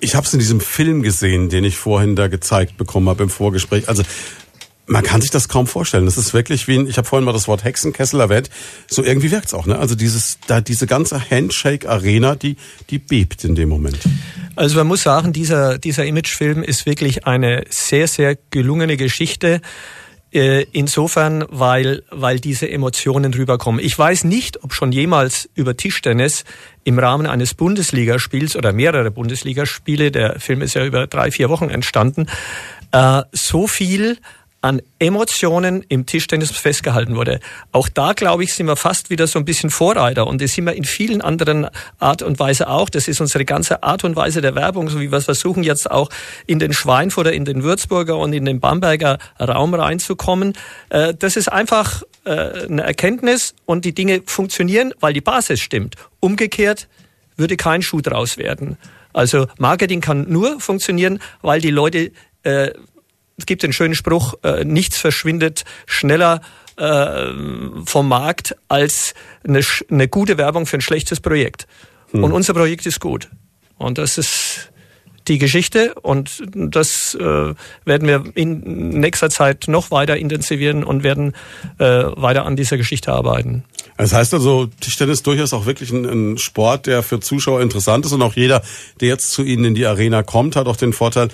Ich 0.00 0.14
habe 0.14 0.26
es 0.26 0.32
in 0.32 0.38
diesem 0.38 0.60
Film 0.60 1.02
gesehen, 1.02 1.48
den 1.48 1.64
ich 1.64 1.76
vorhin 1.76 2.14
da 2.14 2.28
gezeigt 2.28 2.76
bekommen 2.76 3.08
habe 3.08 3.24
im 3.24 3.30
Vorgespräch. 3.30 3.88
Also 3.88 4.04
man 4.88 5.02
kann 5.02 5.20
sich 5.20 5.30
das 5.30 5.48
kaum 5.48 5.66
vorstellen. 5.66 6.06
Das 6.06 6.16
ist 6.16 6.32
wirklich 6.32 6.66
wie 6.66 6.78
ein, 6.78 6.88
ich 6.88 6.96
habe 6.96 7.06
vorhin 7.06 7.24
mal 7.24 7.32
das 7.32 7.46
Wort 7.46 7.62
Hexenkessel 7.62 8.20
erwähnt. 8.20 8.48
So 8.88 9.04
irgendwie 9.04 9.30
wirkt's 9.30 9.54
auch, 9.54 9.66
ne? 9.66 9.78
Also 9.78 9.94
dieses, 9.94 10.38
da 10.46 10.60
diese 10.60 10.86
ganze 10.86 11.30
Handshake-Arena, 11.30 12.34
die, 12.34 12.56
die 12.90 12.98
bebt 12.98 13.44
in 13.44 13.54
dem 13.54 13.68
Moment. 13.68 13.98
Also 14.56 14.76
man 14.76 14.86
muss 14.86 15.02
sagen, 15.02 15.32
dieser, 15.32 15.78
dieser 15.78 16.06
Imagefilm 16.06 16.62
ist 16.62 16.86
wirklich 16.86 17.26
eine 17.26 17.64
sehr, 17.68 18.08
sehr 18.08 18.36
gelungene 18.50 18.96
Geschichte. 18.96 19.60
Äh, 20.30 20.66
insofern, 20.72 21.44
weil, 21.48 22.02
weil 22.10 22.38
diese 22.38 22.70
Emotionen 22.70 23.32
rüberkommen. 23.32 23.80
Ich 23.82 23.98
weiß 23.98 24.24
nicht, 24.24 24.62
ob 24.62 24.74
schon 24.74 24.92
jemals 24.92 25.48
über 25.54 25.74
Tischtennis 25.76 26.44
im 26.84 26.98
Rahmen 26.98 27.26
eines 27.26 27.54
Bundesligaspiels 27.54 28.54
oder 28.54 28.72
mehrere 28.72 29.10
Bundesligaspiele, 29.10 30.10
der 30.10 30.38
Film 30.38 30.60
ist 30.60 30.74
ja 30.74 30.84
über 30.84 31.06
drei, 31.06 31.30
vier 31.30 31.48
Wochen 31.48 31.70
entstanden, 31.70 32.26
äh, 32.92 33.22
so 33.32 33.66
viel 33.66 34.18
an 34.60 34.82
Emotionen 34.98 35.84
im 35.88 36.04
Tischtennis 36.04 36.50
festgehalten 36.50 37.14
wurde. 37.14 37.38
Auch 37.70 37.88
da, 37.88 38.12
glaube 38.12 38.42
ich, 38.42 38.54
sind 38.54 38.66
wir 38.66 38.74
fast 38.74 39.08
wieder 39.08 39.28
so 39.28 39.38
ein 39.38 39.44
bisschen 39.44 39.70
Vorreiter 39.70 40.26
und 40.26 40.42
das 40.42 40.54
sind 40.54 40.64
wir 40.64 40.74
in 40.74 40.84
vielen 40.84 41.20
anderen 41.20 41.68
Art 42.00 42.22
und 42.22 42.40
Weise 42.40 42.68
auch. 42.68 42.88
Das 42.88 43.06
ist 43.06 43.20
unsere 43.20 43.44
ganze 43.44 43.84
Art 43.84 44.02
und 44.02 44.16
Weise 44.16 44.40
der 44.40 44.56
Werbung, 44.56 44.88
so 44.88 45.00
wie 45.00 45.12
wir 45.12 45.20
versuchen 45.20 45.62
jetzt 45.62 45.88
auch 45.88 46.10
in 46.46 46.58
den 46.58 46.72
Schweinfurter, 46.72 47.32
in 47.32 47.44
den 47.44 47.62
Würzburger 47.62 48.18
und 48.18 48.32
in 48.32 48.44
den 48.44 48.58
Bamberger 48.58 49.18
Raum 49.38 49.74
reinzukommen. 49.74 50.54
Äh, 50.88 51.14
das 51.14 51.36
ist 51.36 51.52
einfach 51.52 52.02
äh, 52.24 52.30
eine 52.66 52.82
Erkenntnis 52.82 53.54
und 53.64 53.84
die 53.84 53.94
Dinge 53.94 54.22
funktionieren, 54.26 54.92
weil 54.98 55.12
die 55.12 55.20
Basis 55.20 55.60
stimmt. 55.60 55.94
Umgekehrt 56.18 56.88
würde 57.36 57.56
kein 57.56 57.82
Schuh 57.82 58.00
draus 58.00 58.38
werden. 58.38 58.76
Also 59.12 59.46
Marketing 59.58 60.00
kann 60.00 60.26
nur 60.28 60.60
funktionieren, 60.60 61.20
weil 61.42 61.60
die 61.60 61.70
Leute 61.70 62.10
äh, 62.42 62.72
es 63.38 63.46
gibt 63.46 63.62
den 63.62 63.72
schönen 63.72 63.94
Spruch, 63.94 64.34
äh, 64.42 64.64
nichts 64.64 64.98
verschwindet 64.98 65.64
schneller 65.86 66.42
äh, 66.76 67.26
vom 67.86 68.08
Markt 68.08 68.56
als 68.68 69.14
eine, 69.46 69.60
eine 69.90 70.08
gute 70.08 70.36
Werbung 70.36 70.66
für 70.66 70.76
ein 70.76 70.82
schlechtes 70.82 71.20
Projekt. 71.20 71.66
Hm. 72.10 72.24
Und 72.24 72.32
unser 72.32 72.52
Projekt 72.52 72.84
ist 72.86 73.00
gut. 73.00 73.28
Und 73.78 73.96
das 73.96 74.18
ist 74.18 74.70
die 75.28 75.38
Geschichte 75.38 75.94
und 75.94 76.42
das 76.54 77.14
äh, 77.14 77.54
werden 77.84 78.08
wir 78.08 78.24
in 78.34 78.98
nächster 78.98 79.28
Zeit 79.28 79.66
noch 79.68 79.90
weiter 79.90 80.16
intensivieren 80.16 80.84
und 80.84 81.02
werden 81.02 81.34
äh, 81.78 81.84
weiter 81.84 82.46
an 82.46 82.56
dieser 82.56 82.78
Geschichte 82.78 83.12
arbeiten. 83.12 83.64
Das 83.98 84.14
heißt 84.14 84.32
also, 84.32 84.66
Tischtennis 84.80 85.18
ist 85.18 85.26
durchaus 85.26 85.52
auch 85.52 85.66
wirklich 85.66 85.90
ein, 85.90 86.04
ein, 86.06 86.38
Sport, 86.38 86.86
der 86.86 87.02
für 87.02 87.20
Zuschauer 87.20 87.60
interessant 87.60 88.06
ist 88.06 88.12
und 88.12 88.22
auch 88.22 88.34
jeder, 88.34 88.62
der 89.00 89.08
jetzt 89.08 89.32
zu 89.32 89.42
Ihnen 89.42 89.66
in 89.66 89.74
die 89.74 89.86
Arena 89.86 90.22
kommt, 90.22 90.56
hat 90.56 90.66
auch 90.66 90.76
den 90.76 90.92
Vorteil, 90.92 91.28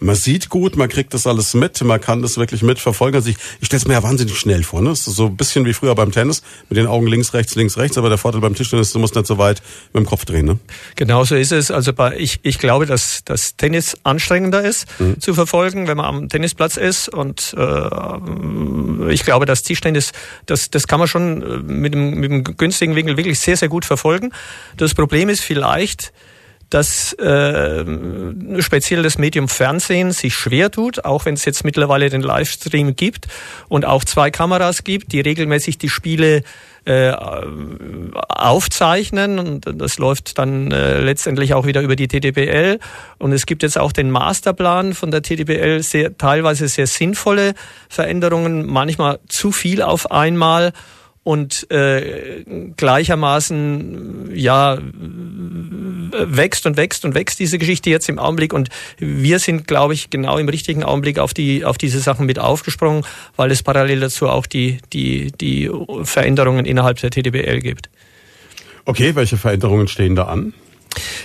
man 0.00 0.14
sieht 0.14 0.48
gut, 0.48 0.76
man 0.76 0.88
kriegt 0.88 1.12
das 1.12 1.26
alles 1.26 1.54
mit, 1.54 1.80
man 1.82 2.00
kann 2.00 2.22
das 2.22 2.36
wirklich 2.36 2.62
mitverfolgen. 2.62 3.16
Also 3.16 3.30
ich, 3.30 3.36
ich 3.60 3.66
stelle 3.66 3.80
es 3.80 3.86
mir 3.86 3.94
ja 3.94 4.02
wahnsinnig 4.02 4.36
schnell 4.38 4.62
vor. 4.62 4.80
Ne? 4.80 4.92
Ist 4.92 5.04
so 5.04 5.26
ein 5.26 5.36
bisschen 5.36 5.64
wie 5.64 5.72
früher 5.72 5.94
beim 5.94 6.12
Tennis, 6.12 6.42
mit 6.68 6.76
den 6.76 6.86
Augen 6.86 7.06
links, 7.06 7.34
rechts, 7.34 7.54
links, 7.56 7.76
rechts. 7.76 7.98
Aber 7.98 8.08
der 8.08 8.18
Vorteil 8.18 8.40
beim 8.40 8.54
Tischtennis, 8.54 8.92
du 8.92 9.00
musst 9.00 9.16
nicht 9.16 9.26
so 9.26 9.38
weit 9.38 9.60
mit 9.92 10.04
dem 10.04 10.06
Kopf 10.06 10.24
drehen. 10.24 10.46
Ne? 10.46 10.58
Genau 10.94 11.24
so 11.24 11.34
ist 11.34 11.52
es. 11.52 11.70
Also 11.70 11.92
bei, 11.92 12.16
ich, 12.16 12.38
ich 12.42 12.58
glaube, 12.58 12.86
dass 12.86 13.22
das 13.24 13.56
Tennis 13.56 13.96
anstrengender 14.04 14.62
ist 14.62 14.86
mhm. 15.00 15.20
zu 15.20 15.34
verfolgen, 15.34 15.88
wenn 15.88 15.96
man 15.96 16.06
am 16.06 16.28
Tennisplatz 16.28 16.76
ist. 16.76 17.08
Und 17.08 17.54
äh, 17.58 19.12
ich 19.12 19.24
glaube, 19.24 19.46
dass 19.46 19.62
Tischtennis, 19.62 20.12
das, 20.46 20.70
das 20.70 20.86
kann 20.86 21.00
man 21.00 21.08
schon 21.08 21.42
äh, 21.42 21.56
mit 21.72 21.94
dem, 21.94 22.14
mit 22.14 22.30
dem 22.30 22.44
günstigen 22.44 22.94
Winkel 22.94 23.16
wirklich 23.16 23.40
sehr, 23.40 23.56
sehr 23.56 23.68
gut 23.68 23.84
verfolgen. 23.84 24.32
Das 24.76 24.94
Problem 24.94 25.28
ist 25.28 25.40
vielleicht, 25.40 26.12
dass 26.70 27.14
äh, 27.14 27.84
speziell 28.60 29.02
das 29.02 29.18
Medium 29.18 29.48
Fernsehen 29.48 30.12
sich 30.12 30.34
schwer 30.34 30.70
tut, 30.70 31.04
auch 31.04 31.24
wenn 31.24 31.34
es 31.34 31.44
jetzt 31.44 31.64
mittlerweile 31.64 32.10
den 32.10 32.20
Livestream 32.20 32.94
gibt 32.94 33.26
und 33.68 33.84
auch 33.84 34.04
zwei 34.04 34.30
Kameras 34.30 34.84
gibt, 34.84 35.12
die 35.12 35.20
regelmäßig 35.20 35.78
die 35.78 35.88
Spiele 35.88 36.42
äh, 36.84 37.12
aufzeichnen. 38.28 39.38
Und 39.38 39.64
das 39.74 39.98
läuft 39.98 40.38
dann 40.38 40.70
äh, 40.70 41.00
letztendlich 41.00 41.54
auch 41.54 41.66
wieder 41.66 41.80
über 41.80 41.96
die 41.96 42.08
TDBL 42.08 42.78
und 43.18 43.32
es 43.32 43.46
gibt 43.46 43.62
jetzt 43.62 43.78
auch 43.78 43.92
den 43.92 44.10
Masterplan 44.10 44.94
von 44.94 45.10
der 45.10 45.22
TDBL, 45.22 45.82
sehr, 45.82 46.16
teilweise 46.16 46.68
sehr 46.68 46.86
sinnvolle 46.86 47.54
Veränderungen, 47.88 48.66
manchmal 48.66 49.20
zu 49.28 49.52
viel 49.52 49.82
auf 49.82 50.10
einmal 50.10 50.72
und 51.28 51.70
äh, 51.70 52.42
gleichermaßen 52.78 54.30
ja 54.34 54.78
wächst 56.10 56.64
und 56.64 56.78
wächst 56.78 57.04
und 57.04 57.14
wächst 57.14 57.38
diese 57.38 57.58
Geschichte 57.58 57.90
jetzt 57.90 58.08
im 58.08 58.18
Augenblick 58.18 58.54
und 58.54 58.70
wir 58.96 59.38
sind 59.38 59.68
glaube 59.68 59.92
ich 59.92 60.08
genau 60.08 60.38
im 60.38 60.48
richtigen 60.48 60.84
Augenblick 60.84 61.18
auf 61.18 61.34
die 61.34 61.66
auf 61.66 61.76
diese 61.76 62.00
Sachen 62.00 62.24
mit 62.24 62.38
aufgesprungen, 62.38 63.04
weil 63.36 63.50
es 63.50 63.62
parallel 63.62 64.00
dazu 64.00 64.26
auch 64.26 64.46
die 64.46 64.78
die 64.94 65.30
die 65.38 65.70
Veränderungen 66.04 66.64
innerhalb 66.64 66.98
der 66.98 67.10
TDBL 67.10 67.60
gibt. 67.60 67.90
Okay, 68.86 69.14
welche 69.14 69.36
Veränderungen 69.36 69.86
stehen 69.86 70.14
da 70.14 70.24
an? 70.24 70.54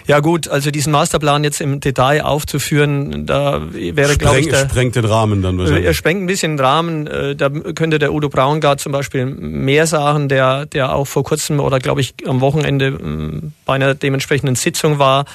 Ja 0.07 0.19
gut, 0.19 0.47
also 0.47 0.71
diesen 0.71 0.91
Masterplan 0.91 1.43
jetzt 1.43 1.61
im 1.61 1.79
Detail 1.79 2.23
aufzuführen, 2.23 3.25
da 3.25 3.61
wäre, 3.71 4.17
glaube 4.17 4.39
ich... 4.39 4.51
Er 4.51 4.69
sprengt 4.69 4.95
den 4.95 5.05
Rahmen 5.05 5.41
dann 5.41 5.57
wahrscheinlich. 5.57 5.85
Er 5.85 5.93
sprengt 5.93 6.21
ein 6.21 6.27
bisschen 6.27 6.57
den 6.57 6.65
Rahmen. 6.65 7.07
Äh, 7.07 7.35
da 7.35 7.49
könnte 7.49 7.99
der 7.99 8.13
Udo 8.13 8.29
Braungart 8.29 8.79
zum 8.79 8.91
Beispiel 8.91 9.25
mehr 9.25 9.87
sagen, 9.87 10.29
der, 10.29 10.65
der 10.65 10.93
auch 10.93 11.05
vor 11.05 11.23
kurzem 11.23 11.59
oder 11.59 11.79
glaube 11.79 12.01
ich 12.01 12.13
am 12.25 12.41
Wochenende 12.41 12.87
ähm, 12.87 13.53
bei 13.65 13.73
einer 13.75 13.95
dementsprechenden 13.95 14.55
Sitzung 14.55 14.99
war, 14.99 15.25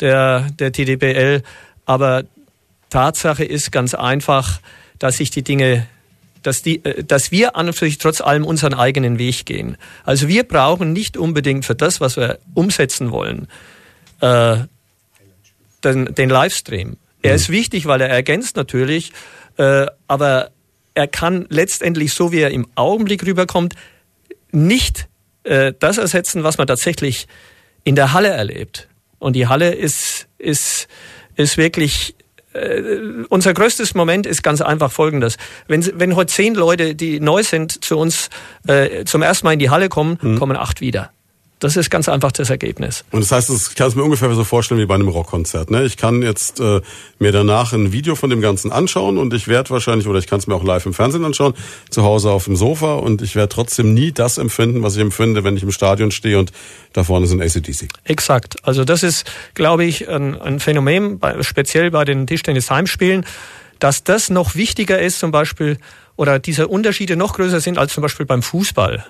der, 0.00 0.46
der 0.58 0.72
TDBL. 0.72 1.42
Aber 1.86 2.24
Tatsache 2.90 3.44
ist 3.44 3.72
ganz 3.72 3.94
einfach, 3.94 4.60
dass 4.98 5.18
sich 5.18 5.30
die 5.30 5.42
Dinge 5.42 5.86
dass, 6.42 6.62
die, 6.62 6.84
äh, 6.84 7.04
dass 7.04 7.30
wir 7.30 7.56
an 7.56 7.68
und 7.68 7.72
für 7.74 7.86
sich 7.86 7.98
trotz 7.98 8.20
allem 8.20 8.44
unseren 8.44 8.74
eigenen 8.74 9.18
Weg 9.18 9.46
gehen. 9.46 9.76
Also 10.04 10.28
wir 10.28 10.44
brauchen 10.44 10.92
nicht 10.92 11.16
unbedingt 11.16 11.64
für 11.64 11.74
das, 11.74 12.00
was 12.00 12.16
wir 12.16 12.38
umsetzen 12.54 13.10
wollen, 13.10 13.48
äh, 14.20 14.58
den, 15.84 16.14
den 16.14 16.30
Livestream. 16.30 16.96
Er 17.22 17.30
mhm. 17.30 17.36
ist 17.36 17.48
wichtig, 17.50 17.86
weil 17.86 18.00
er 18.00 18.08
ergänzt 18.08 18.56
natürlich, 18.56 19.12
äh, 19.56 19.86
aber 20.06 20.50
er 20.94 21.06
kann 21.06 21.46
letztendlich, 21.48 22.12
so 22.12 22.32
wie 22.32 22.40
er 22.40 22.50
im 22.50 22.66
Augenblick 22.74 23.24
rüberkommt, 23.24 23.74
nicht 24.50 25.08
äh, 25.44 25.72
das 25.78 25.98
ersetzen, 25.98 26.42
was 26.42 26.58
man 26.58 26.66
tatsächlich 26.66 27.28
in 27.84 27.94
der 27.94 28.12
Halle 28.12 28.28
erlebt. 28.28 28.88
Und 29.18 29.34
die 29.34 29.46
Halle 29.46 29.74
ist, 29.74 30.28
ist, 30.38 30.88
ist 31.36 31.56
wirklich 31.56 32.14
äh, 32.52 33.24
unser 33.28 33.54
größtes 33.54 33.94
Moment 33.94 34.26
ist 34.26 34.42
ganz 34.42 34.60
einfach 34.60 34.90
folgendes. 34.90 35.36
Wenn, 35.66 35.88
wenn 35.98 36.16
heute 36.16 36.32
zehn 36.32 36.54
Leute, 36.54 36.94
die 36.94 37.20
neu 37.20 37.42
sind, 37.42 37.84
zu 37.84 37.98
uns 37.98 38.30
äh, 38.66 39.04
zum 39.04 39.22
ersten 39.22 39.46
Mal 39.46 39.52
in 39.52 39.58
die 39.58 39.70
Halle 39.70 39.88
kommen, 39.88 40.18
mhm. 40.20 40.38
kommen 40.38 40.56
acht 40.56 40.80
wieder. 40.80 41.12
Das 41.60 41.76
ist 41.76 41.90
ganz 41.90 42.08
einfach 42.08 42.30
das 42.30 42.50
Ergebnis. 42.50 43.04
Und 43.10 43.20
das 43.20 43.32
heißt, 43.32 43.50
ich 43.50 43.74
kann 43.74 43.88
es 43.88 43.96
mir 43.96 44.04
ungefähr 44.04 44.32
so 44.32 44.44
vorstellen 44.44 44.80
wie 44.80 44.86
bei 44.86 44.94
einem 44.94 45.08
Rockkonzert. 45.08 45.70
Ne? 45.70 45.84
Ich 45.84 45.96
kann 45.96 46.22
jetzt 46.22 46.60
äh, 46.60 46.80
mir 47.18 47.32
danach 47.32 47.72
ein 47.72 47.92
Video 47.92 48.14
von 48.14 48.30
dem 48.30 48.40
Ganzen 48.40 48.70
anschauen 48.70 49.18
und 49.18 49.34
ich 49.34 49.48
werde 49.48 49.70
wahrscheinlich, 49.70 50.06
oder 50.06 50.20
ich 50.20 50.28
kann 50.28 50.38
es 50.38 50.46
mir 50.46 50.54
auch 50.54 50.62
live 50.62 50.86
im 50.86 50.94
Fernsehen 50.94 51.24
anschauen, 51.24 51.54
zu 51.90 52.04
Hause 52.04 52.30
auf 52.30 52.44
dem 52.44 52.54
Sofa 52.54 52.94
und 52.94 53.22
ich 53.22 53.34
werde 53.34 53.48
trotzdem 53.48 53.92
nie 53.92 54.12
das 54.12 54.38
empfinden, 54.38 54.82
was 54.82 54.94
ich 54.94 55.02
empfinde, 55.02 55.42
wenn 55.42 55.56
ich 55.56 55.64
im 55.64 55.72
Stadion 55.72 56.12
stehe 56.12 56.38
und 56.38 56.52
da 56.92 57.02
vorne 57.02 57.26
sind 57.26 57.42
ACDC. 57.42 57.88
Exakt. 58.04 58.56
Also 58.62 58.84
das 58.84 59.02
ist, 59.02 59.30
glaube 59.54 59.84
ich, 59.84 60.08
ein, 60.08 60.40
ein 60.40 60.60
Phänomen, 60.60 61.18
bei, 61.18 61.42
speziell 61.42 61.90
bei 61.90 62.04
den 62.04 62.26
Tischtennis-Heimspielen, 62.26 63.26
dass 63.80 64.04
das 64.04 64.30
noch 64.30 64.54
wichtiger 64.54 65.00
ist 65.00 65.18
zum 65.18 65.32
Beispiel 65.32 65.78
oder 66.16 66.38
diese 66.38 66.68
Unterschiede 66.68 67.16
noch 67.16 67.34
größer 67.34 67.60
sind 67.60 67.78
als 67.78 67.92
zum 67.92 68.02
Beispiel 68.02 68.26
beim 68.26 68.42
Fußball 68.42 69.04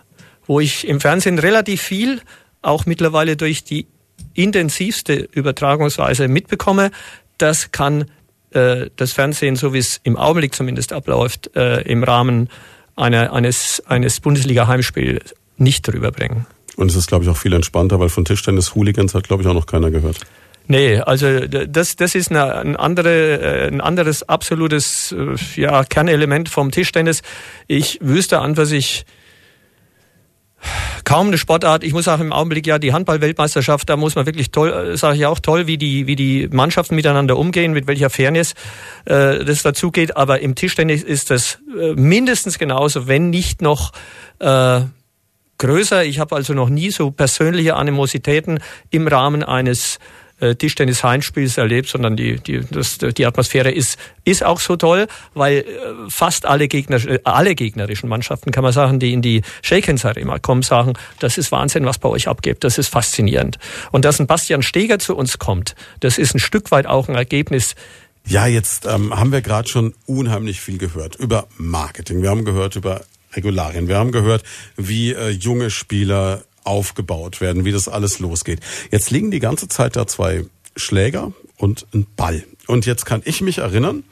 wo 0.49 0.59
ich 0.59 0.89
im 0.89 1.01
Fernsehen 1.01 1.39
relativ 1.39 1.81
viel, 1.81 2.21
auch 2.61 2.87
mittlerweile 2.87 3.37
durch 3.37 3.63
die 3.63 3.87
intensivste 4.35 5.15
Übertragungsweise 5.15 6.27
mitbekomme. 6.27 6.91
Das 7.37 7.71
kann 7.71 8.07
äh, 8.51 8.91
das 8.97 9.13
Fernsehen, 9.13 9.55
so 9.55 9.73
wie 9.73 9.79
es 9.79 10.01
im 10.03 10.17
Augenblick 10.17 10.55
zumindest 10.55 10.93
abläuft, 10.93 11.55
äh, 11.55 11.83
im 11.83 12.03
Rahmen 12.03 12.49
einer, 12.97 13.33
eines, 13.33 13.83
eines 13.87 14.19
Bundesliga-Heimspiels 14.21 15.35
nicht 15.57 15.87
drüber 15.87 16.11
bringen. 16.11 16.47
Und 16.77 16.91
es 16.91 16.97
ist, 16.97 17.09
glaube 17.09 17.25
ich, 17.25 17.31
auch 17.31 17.37
viel 17.37 17.53
entspannter, 17.53 18.01
weil 18.01 18.09
von 18.09 18.25
Tischtennis-Hooligans 18.25 19.15
hat, 19.15 19.29
glaube 19.29 19.43
ich, 19.43 19.49
auch 19.49 19.55
noch 19.55 19.67
keiner 19.67 19.91
gehört. 19.91 20.19
Nee, 20.71 20.99
also 20.99 21.47
das, 21.47 21.97
das 21.97 22.15
ist 22.15 22.31
eine, 22.31 22.55
ein, 22.55 22.77
andere, 22.77 23.41
äh, 23.41 23.69
ein 23.69 23.81
anderes 23.81 24.29
absolutes 24.29 25.13
äh, 25.13 25.61
ja, 25.61 25.85
Kernelement 25.85 26.49
vom 26.49 26.71
Tischtennis. 26.71 27.23
Ich 27.67 27.99
wüsste 28.03 28.41
an, 28.41 28.57
was 28.57 28.71
ich 28.71 29.07
kaum 31.05 31.29
eine 31.29 31.39
Sportart. 31.39 31.85
Ich 31.85 31.93
muss 31.93 32.05
sagen, 32.05 32.23
im 32.23 32.33
Augenblick 32.33 32.67
ja 32.67 32.79
die 32.79 32.93
Handball-Weltmeisterschaft, 32.93 33.89
da 33.89 33.97
muss 33.97 34.15
man 34.15 34.27
wirklich 34.27 34.51
toll, 34.51 34.73
äh, 34.73 34.97
sage 34.97 35.17
ich 35.17 35.27
auch 35.27 35.39
toll, 35.39 35.67
wie 35.67 35.79
die, 35.79 36.07
wie 36.07 36.17
die 36.17 36.49
Mannschaften 36.51 36.95
miteinander 36.95 37.37
umgehen, 37.37 37.73
mit 37.73 37.87
welcher 37.87 38.11
Fairness 38.11 38.55
äh, 39.05 39.45
das 39.45 39.63
dazugeht. 39.63 40.17
Aber 40.17 40.41
im 40.41 40.55
Tischtennis 40.55 41.03
ist 41.03 41.31
das 41.31 41.59
äh, 41.79 41.93
mindestens 41.95 42.59
genauso, 42.59 43.07
wenn 43.07 43.31
nicht 43.31 43.63
noch 43.63 43.93
äh, 44.39 44.81
größer. 45.59 46.05
Ich 46.05 46.19
habe 46.19 46.37
also 46.37 46.55
noch 46.55 46.69
nie 46.69 46.91
so 46.91 47.11
persönliche 47.11 47.77
Animositäten 47.77 48.61
im 48.91 49.09
Rahmen 49.09 49.43
eines 49.43 49.99
äh, 50.41 50.55
Tischtennis-Heimspiels 50.55 51.59
erlebt, 51.59 51.89
sondern 51.89 52.17
die, 52.17 52.37
die, 52.37 52.61
das, 52.71 52.99
die 52.99 53.27
Atmosphäre 53.27 53.71
ist, 53.71 53.99
ist 54.25 54.45
auch 54.45 54.61
so 54.61 54.77
toll, 54.77 55.07
weil 55.35 55.59
äh, 55.59 55.65
fast 56.09 56.47
alle, 56.47 56.69
Gegner, 56.69 56.97
äh, 57.07 57.19
alle 57.25 57.55
gegnerischen 57.55 58.09
Mannschaften, 58.09 58.51
kann 58.51 58.63
man 58.63 58.73
sagen, 58.73 58.99
die 58.99 59.13
in 59.13 59.23
die 59.23 59.43
Shakens 59.63 60.05
Arena 60.05 60.39
kommen, 60.39 60.63
sagen, 60.63 60.95
das 61.19 61.39
ist 61.39 61.53
Wahnsinn, 61.53 61.85
was 61.85 61.99
bei 61.99 62.09
euch 62.09 62.29
abgeht, 62.29 62.65
das 62.65 62.79
ist 62.79 62.89
faszinierend. 62.89 63.59
Und 63.93 64.05
dass 64.05 64.21
ein 64.21 64.27
Bastian 64.27 64.63
Steger 64.63 64.99
zu 64.99 65.17
uns 65.17 65.39
kommt, 65.39 65.75
das 66.01 66.19
ist 66.19 66.35
ein 66.35 66.41
Stück 66.41 66.71
weit 66.71 66.87
auch 66.87 67.09
ein 67.09 67.15
Ergebnis 67.15 67.75
ja, 68.27 68.47
jetzt 68.47 68.85
ähm, 68.85 69.19
haben 69.19 69.33
wir 69.33 69.41
gerade 69.41 69.67
schon 69.71 69.95
unheimlich 70.05 70.61
viel 70.61 70.77
gehört 70.77 71.17
über 71.17 71.47
Marketing. 71.57 72.21
Wir 72.21 72.29
haben 72.29 72.45
gehört 72.45 72.77
über 72.77 73.01
Regularien. 73.33 73.89
Wir 73.89 73.97
haben 73.97 74.13
gehört, 74.13 74.43
wie 74.77 75.13
äh, 75.13 75.31
junge 75.31 75.71
Spieler 75.71 76.43
aufgebaut 76.69 77.41
werden, 77.41 77.65
wie 77.65 77.73
das 77.73 77.89
alles 77.89 78.19
losgeht. 78.19 78.61
Jetzt 78.91 79.11
liegen 79.11 79.31
die 79.31 79.41
ganze 79.41 79.69
Zeit 79.69 79.97
da 79.97 80.07
zwei 80.07 80.45
Schläger 80.77 81.33
und 81.57 81.87
ein 81.93 82.07
Ball. 82.17 82.45
Und 82.67 82.87
jetzt 82.87 83.07
kann 83.07 83.23
ich 83.25 83.41
mich 83.41 83.59
erinnern, 83.59 84.05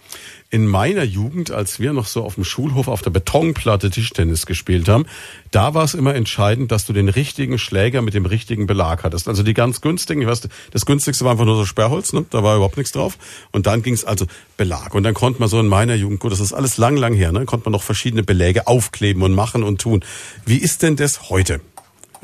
in 0.49 0.67
meiner 0.67 1.03
Jugend, 1.03 1.51
als 1.51 1.81
wir 1.81 1.93
noch 1.93 2.07
so 2.07 2.23
auf 2.23 2.37
dem 2.37 2.45
Schulhof 2.45 2.87
auf 2.89 3.03
der 3.03 3.11
Betonplatte 3.11 3.91
Tischtennis 3.91 4.47
gespielt 4.47 4.89
haben, 4.89 5.07
da 5.51 5.75
war 5.75 5.85
es 5.85 5.95
immer 5.95 6.15
entscheidend, 6.15 6.71
dass 6.71 6.87
du 6.87 6.93
den 6.93 7.09
richtigen 7.09 7.59
Schläger 7.59 8.01
mit 8.01 8.15
dem 8.15 8.27
richtigen 8.27 8.67
Belag 8.67 9.03
hattest. 9.03 9.29
Also 9.29 9.43
die 9.43 9.55
ganz 9.55 9.81
günstigen, 9.81 10.23
ich 10.23 10.29
weiß, 10.29 10.49
das 10.71 10.87
günstigste 10.87 11.25
war 11.25 11.33
einfach 11.33 11.45
nur 11.45 11.57
so 11.57 11.65
Sperrholz, 11.65 12.13
ne? 12.13 12.25
da 12.31 12.43
war 12.43 12.57
überhaupt 12.57 12.77
nichts 12.77 12.93
drauf. 12.93 13.19
Und 13.51 13.67
dann 13.67 13.83
ging 13.83 13.95
es 13.95 14.05
also 14.05 14.27
Belag. 14.57 14.95
Und 14.95 15.03
dann 15.03 15.15
konnte 15.15 15.41
man 15.41 15.49
so 15.49 15.59
in 15.59 15.67
meiner 15.67 15.95
Jugend, 15.95 16.21
gut, 16.21 16.33
das 16.33 16.41
ist 16.41 16.53
alles 16.53 16.79
lang, 16.79 16.97
lang 16.97 17.13
her, 17.13 17.33
ne? 17.33 17.45
konnte 17.45 17.67
man 17.67 17.73
noch 17.73 17.83
verschiedene 17.83 18.23
Beläge 18.23 18.69
aufkleben 18.69 19.23
und 19.23 19.35
machen 19.35 19.65
und 19.65 19.81
tun. 19.81 20.05
Wie 20.45 20.59
ist 20.59 20.83
denn 20.83 20.97
das 20.97 21.29
heute? 21.29 21.61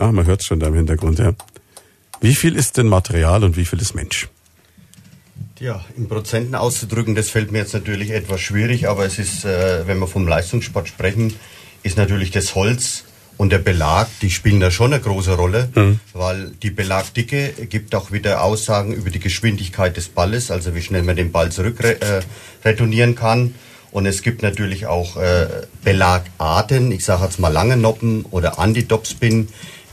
Ah, 0.03 0.11
man 0.11 0.27
hört 0.27 0.41
es 0.41 0.47
schon 0.49 0.59
da 0.59 0.67
im 0.67 0.75
Hintergrund, 0.75 1.21
ja. 1.21 1.33
Wie 2.21 2.35
viel 2.35 2.57
ist 2.57 2.77
denn 2.77 2.89
Material 2.89 3.45
und 3.45 3.57
wie 3.57 3.65
viel 3.65 3.81
ist 3.81 3.95
Mensch? 3.95 4.29
Ja, 5.61 5.85
in 5.97 6.09
Prozenten 6.09 6.57
auszudrücken, 6.57 7.15
das 7.15 7.31
fällt 7.31 7.53
mir 7.53 7.59
jetzt 7.59 7.73
natürlich 7.73 8.11
etwas 8.11 8.41
schwierig, 8.41 8.89
aber 8.89 9.07
es 9.07 9.21
ist, 9.21 9.45
äh, 9.45 9.87
wenn 9.87 10.01
wir 10.01 10.09
vom 10.09 10.27
Leistungssport 10.27 10.89
sprechen, 10.89 11.35
ist 11.85 11.97
natürlich 11.97 12.33
das 12.33 12.57
Holz 12.57 13.05
und 13.37 13.53
der 13.53 13.59
Belag, 13.59 14.09
die 14.23 14.31
spielen 14.31 14.59
da 14.59 14.73
schon 14.73 14.93
eine 14.93 15.01
große 15.01 15.35
Rolle, 15.35 15.69
mhm. 15.73 16.01
weil 16.15 16.51
die 16.51 16.71
Belagdicke 16.71 17.53
gibt 17.69 17.95
auch 17.95 18.11
wieder 18.11 18.43
Aussagen 18.43 18.93
über 18.93 19.11
die 19.11 19.21
Geschwindigkeit 19.21 19.97
des 19.97 20.09
Balles, 20.09 20.51
also 20.51 20.75
wie 20.75 20.83
schnell 20.83 21.05
man 21.05 21.15
den 21.15 21.31
Ball 21.31 21.53
zurück 21.53 21.79
äh, 21.79 22.23
retournieren 22.65 23.15
kann. 23.15 23.55
Und 23.93 24.07
es 24.07 24.23
gibt 24.23 24.43
natürlich 24.43 24.87
auch 24.87 25.17
äh, 25.17 25.47
Belagarten, 25.85 26.91
ich 26.91 27.05
sage 27.05 27.25
jetzt 27.25 27.39
mal 27.39 27.51
lange 27.51 27.77
Noppen 27.77 28.25
oder 28.31 28.59
Anti-Topspin, 28.59 29.49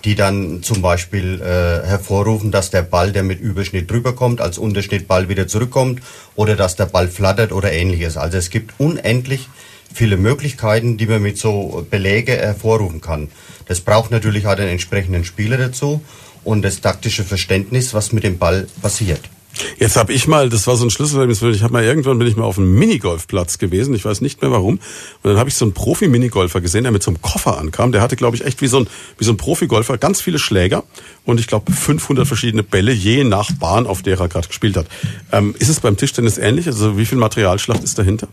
die 0.06 0.16
dann 0.16 0.64
zum 0.64 0.82
Beispiel 0.82 1.42
äh, 1.42 1.88
hervorrufen, 1.88 2.52
dass 2.52 2.70
der 2.70 2.84
Ball, 2.84 3.12
der 3.12 3.24
mit 3.24 3.40
Überschnitt 3.40 3.90
drüber 3.92 4.14
kommt, 4.14 4.42
als 4.42 4.58
Unterschnittball 4.58 5.30
wieder 5.30 5.48
zurückkommt 5.48 6.02
oder 6.36 6.56
dass 6.56 6.76
der 6.76 6.86
Ball 6.86 7.08
flattert 7.08 7.52
oder 7.52 7.72
ähnliches. 7.72 8.18
Also 8.18 8.38
es 8.38 8.50
gibt 8.50 8.80
unendlich 8.80 9.50
viele 9.94 10.18
Möglichkeiten, 10.18 10.98
die 10.98 11.06
man 11.06 11.22
mit 11.22 11.38
so 11.38 11.86
Belege 11.90 12.34
hervorrufen 12.34 13.02
kann. 13.02 13.30
Das 13.68 13.82
braucht 13.82 14.12
natürlich 14.12 14.48
auch 14.48 14.56
den 14.56 14.68
entsprechenden 14.68 15.26
Spieler 15.26 15.58
dazu 15.58 16.02
und 16.44 16.62
das 16.62 16.82
taktische 16.82 17.24
Verständnis, 17.24 17.94
was 17.94 18.12
mit 18.12 18.24
dem 18.24 18.38
Ball 18.38 18.68
passiert. 18.82 19.22
Jetzt 19.78 19.96
habe 19.96 20.14
ich 20.14 20.28
mal, 20.28 20.50
das 20.50 20.68
war 20.68 20.76
so 20.76 20.86
ein 20.86 20.90
Schlüsselerlebnis, 20.90 21.42
ich 21.42 21.64
habe 21.64 21.74
mal 21.74 21.84
irgendwann 21.84 22.18
bin 22.20 22.28
ich 22.28 22.36
mal 22.36 22.44
auf 22.44 22.58
einem 22.58 22.74
Minigolfplatz 22.74 23.58
gewesen, 23.58 23.94
ich 23.94 24.06
weiß 24.06 24.22
nicht 24.22 24.42
mehr 24.42 24.52
warum, 24.52 24.76
und 24.76 24.82
dann 25.24 25.38
habe 25.38 25.50
ich 25.50 25.56
so 25.56 25.66
einen 25.66 25.74
Profi-Minigolfer 25.74 26.62
gesehen, 26.62 26.84
der 26.84 26.92
mit 26.92 27.04
so 27.04 27.12
einem 27.12 27.22
Koffer 27.22 27.58
ankam. 27.58 27.92
Der 27.92 28.02
hatte, 28.02 28.16
glaube 28.16 28.36
ich, 28.36 28.46
echt 28.46 28.62
wie 28.62 28.68
so 28.68 28.80
ein 28.80 28.88
wie 29.18 29.24
so 29.24 29.32
ein 29.32 29.38
Profigolfer 29.38 29.98
ganz 29.98 30.22
viele 30.22 30.40
Schläger 30.40 30.84
und 31.26 31.40
ich 31.40 31.48
glaube 31.48 31.72
500 31.72 32.28
verschiedene 32.28 32.64
Bälle 32.64 32.92
je 32.92 33.24
nach 33.24 33.52
Bahn, 33.52 33.88
auf 33.88 34.02
der 34.02 34.20
er 34.20 34.28
gerade 34.28 34.48
gespielt 34.48 34.78
hat. 34.78 34.88
Ähm, 35.32 35.56
ist 35.60 35.70
es 35.70 35.80
beim 35.80 35.98
Tischtennis 35.98 36.38
ähnlich? 36.38 36.68
Also 36.68 36.98
wie 36.98 37.06
viel 37.06 37.18
Materialschlacht 37.18 37.84
ist 37.84 37.98
dahinter? 37.98 38.28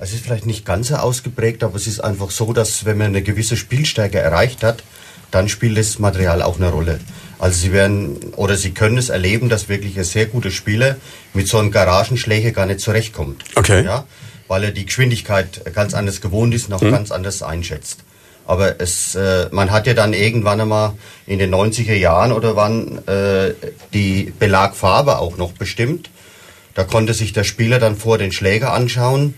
Es 0.00 0.12
ist 0.12 0.24
vielleicht 0.24 0.46
nicht 0.46 0.66
ganz 0.66 0.88
so 0.88 0.96
ausgeprägt, 0.96 1.62
aber 1.62 1.76
es 1.76 1.86
ist 1.86 2.00
einfach 2.00 2.30
so, 2.30 2.52
dass 2.52 2.84
wenn 2.84 2.98
man 2.98 3.08
eine 3.08 3.22
gewisse 3.22 3.56
Spielstärke 3.56 4.18
erreicht 4.18 4.62
hat, 4.62 4.82
dann 5.30 5.48
spielt 5.48 5.78
das 5.78 5.98
Material 5.98 6.42
auch 6.42 6.56
eine 6.56 6.70
Rolle. 6.70 7.00
Also 7.38 7.58
Sie 7.60 7.72
werden 7.72 8.16
oder 8.36 8.56
Sie 8.56 8.70
können 8.72 8.98
es 8.98 9.08
erleben, 9.08 9.48
dass 9.48 9.68
wirklich 9.68 9.96
ein 9.98 10.04
sehr 10.04 10.26
guter 10.26 10.50
Spieler 10.50 10.96
mit 11.32 11.48
so 11.48 11.58
einem 11.58 11.70
Garagenschläger 11.70 12.52
gar 12.52 12.66
nicht 12.66 12.80
zurechtkommt. 12.80 13.44
Okay. 13.54 13.84
Ja, 13.84 14.06
weil 14.48 14.64
er 14.64 14.70
die 14.70 14.86
Geschwindigkeit 14.86 15.62
ganz 15.74 15.94
anders 15.94 16.20
gewohnt 16.20 16.54
ist 16.54 16.68
und 16.68 16.74
auch 16.74 16.82
Mhm. 16.82 16.90
ganz 16.92 17.10
anders 17.10 17.42
einschätzt. 17.42 18.00
Aber 18.46 18.78
es, 18.80 19.14
äh, 19.14 19.48
man 19.52 19.70
hat 19.70 19.86
ja 19.86 19.94
dann 19.94 20.12
irgendwann 20.12 20.60
einmal 20.60 20.92
in 21.26 21.38
den 21.38 21.50
90er 21.54 21.94
Jahren 21.94 22.30
oder 22.30 22.56
wann 22.56 22.98
äh, 23.08 23.54
die 23.94 24.32
Belagfarbe 24.38 25.18
auch 25.18 25.38
noch 25.38 25.52
bestimmt. 25.52 26.10
Da 26.74 26.84
konnte 26.84 27.14
sich 27.14 27.32
der 27.32 27.44
Spieler 27.44 27.78
dann 27.78 27.96
vor 27.96 28.18
den 28.18 28.32
Schläger 28.32 28.72
anschauen, 28.72 29.34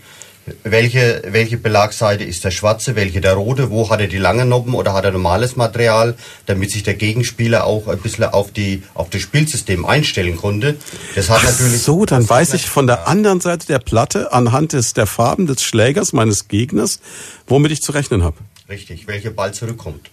welche, 0.63 1.21
welche 1.27 1.57
Belagseite 1.57 2.23
ist 2.23 2.43
der 2.43 2.51
schwarze, 2.51 2.95
welche 2.95 3.21
der 3.21 3.33
rote, 3.33 3.69
wo 3.69 3.89
hat 3.89 3.99
er 4.01 4.07
die 4.07 4.17
langen 4.17 4.49
Noppen 4.49 4.73
oder 4.73 4.93
hat 4.93 5.05
er 5.05 5.11
normales 5.11 5.55
Material, 5.55 6.15
damit 6.45 6.71
sich 6.71 6.83
der 6.83 6.93
Gegenspieler 6.93 7.65
auch 7.65 7.87
ein 7.87 7.99
bisschen 7.99 8.25
auf, 8.25 8.51
die, 8.51 8.83
auf 8.93 9.09
das 9.09 9.21
Spielsystem 9.21 9.85
einstellen 9.85 10.37
konnte. 10.37 10.77
Das 11.15 11.29
hat 11.29 11.41
Ach 11.41 11.51
natürlich. 11.51 11.81
so, 11.81 12.05
dann 12.05 12.21
das 12.21 12.29
weiß 12.29 12.53
ich 12.53 12.67
von 12.67 12.87
der 12.87 13.07
anderen 13.07 13.41
Seite 13.41 13.67
der 13.67 13.79
Platte 13.79 14.31
anhand 14.33 14.73
des, 14.73 14.93
der 14.93 15.07
Farben 15.07 15.47
des 15.47 15.61
Schlägers 15.61 16.13
meines 16.13 16.47
Gegners, 16.47 16.99
womit 17.47 17.71
ich 17.71 17.81
zu 17.81 17.91
rechnen 17.91 18.23
habe. 18.23 18.37
Richtig, 18.69 19.07
welcher 19.07 19.31
Ball 19.31 19.53
zurückkommt. 19.53 20.09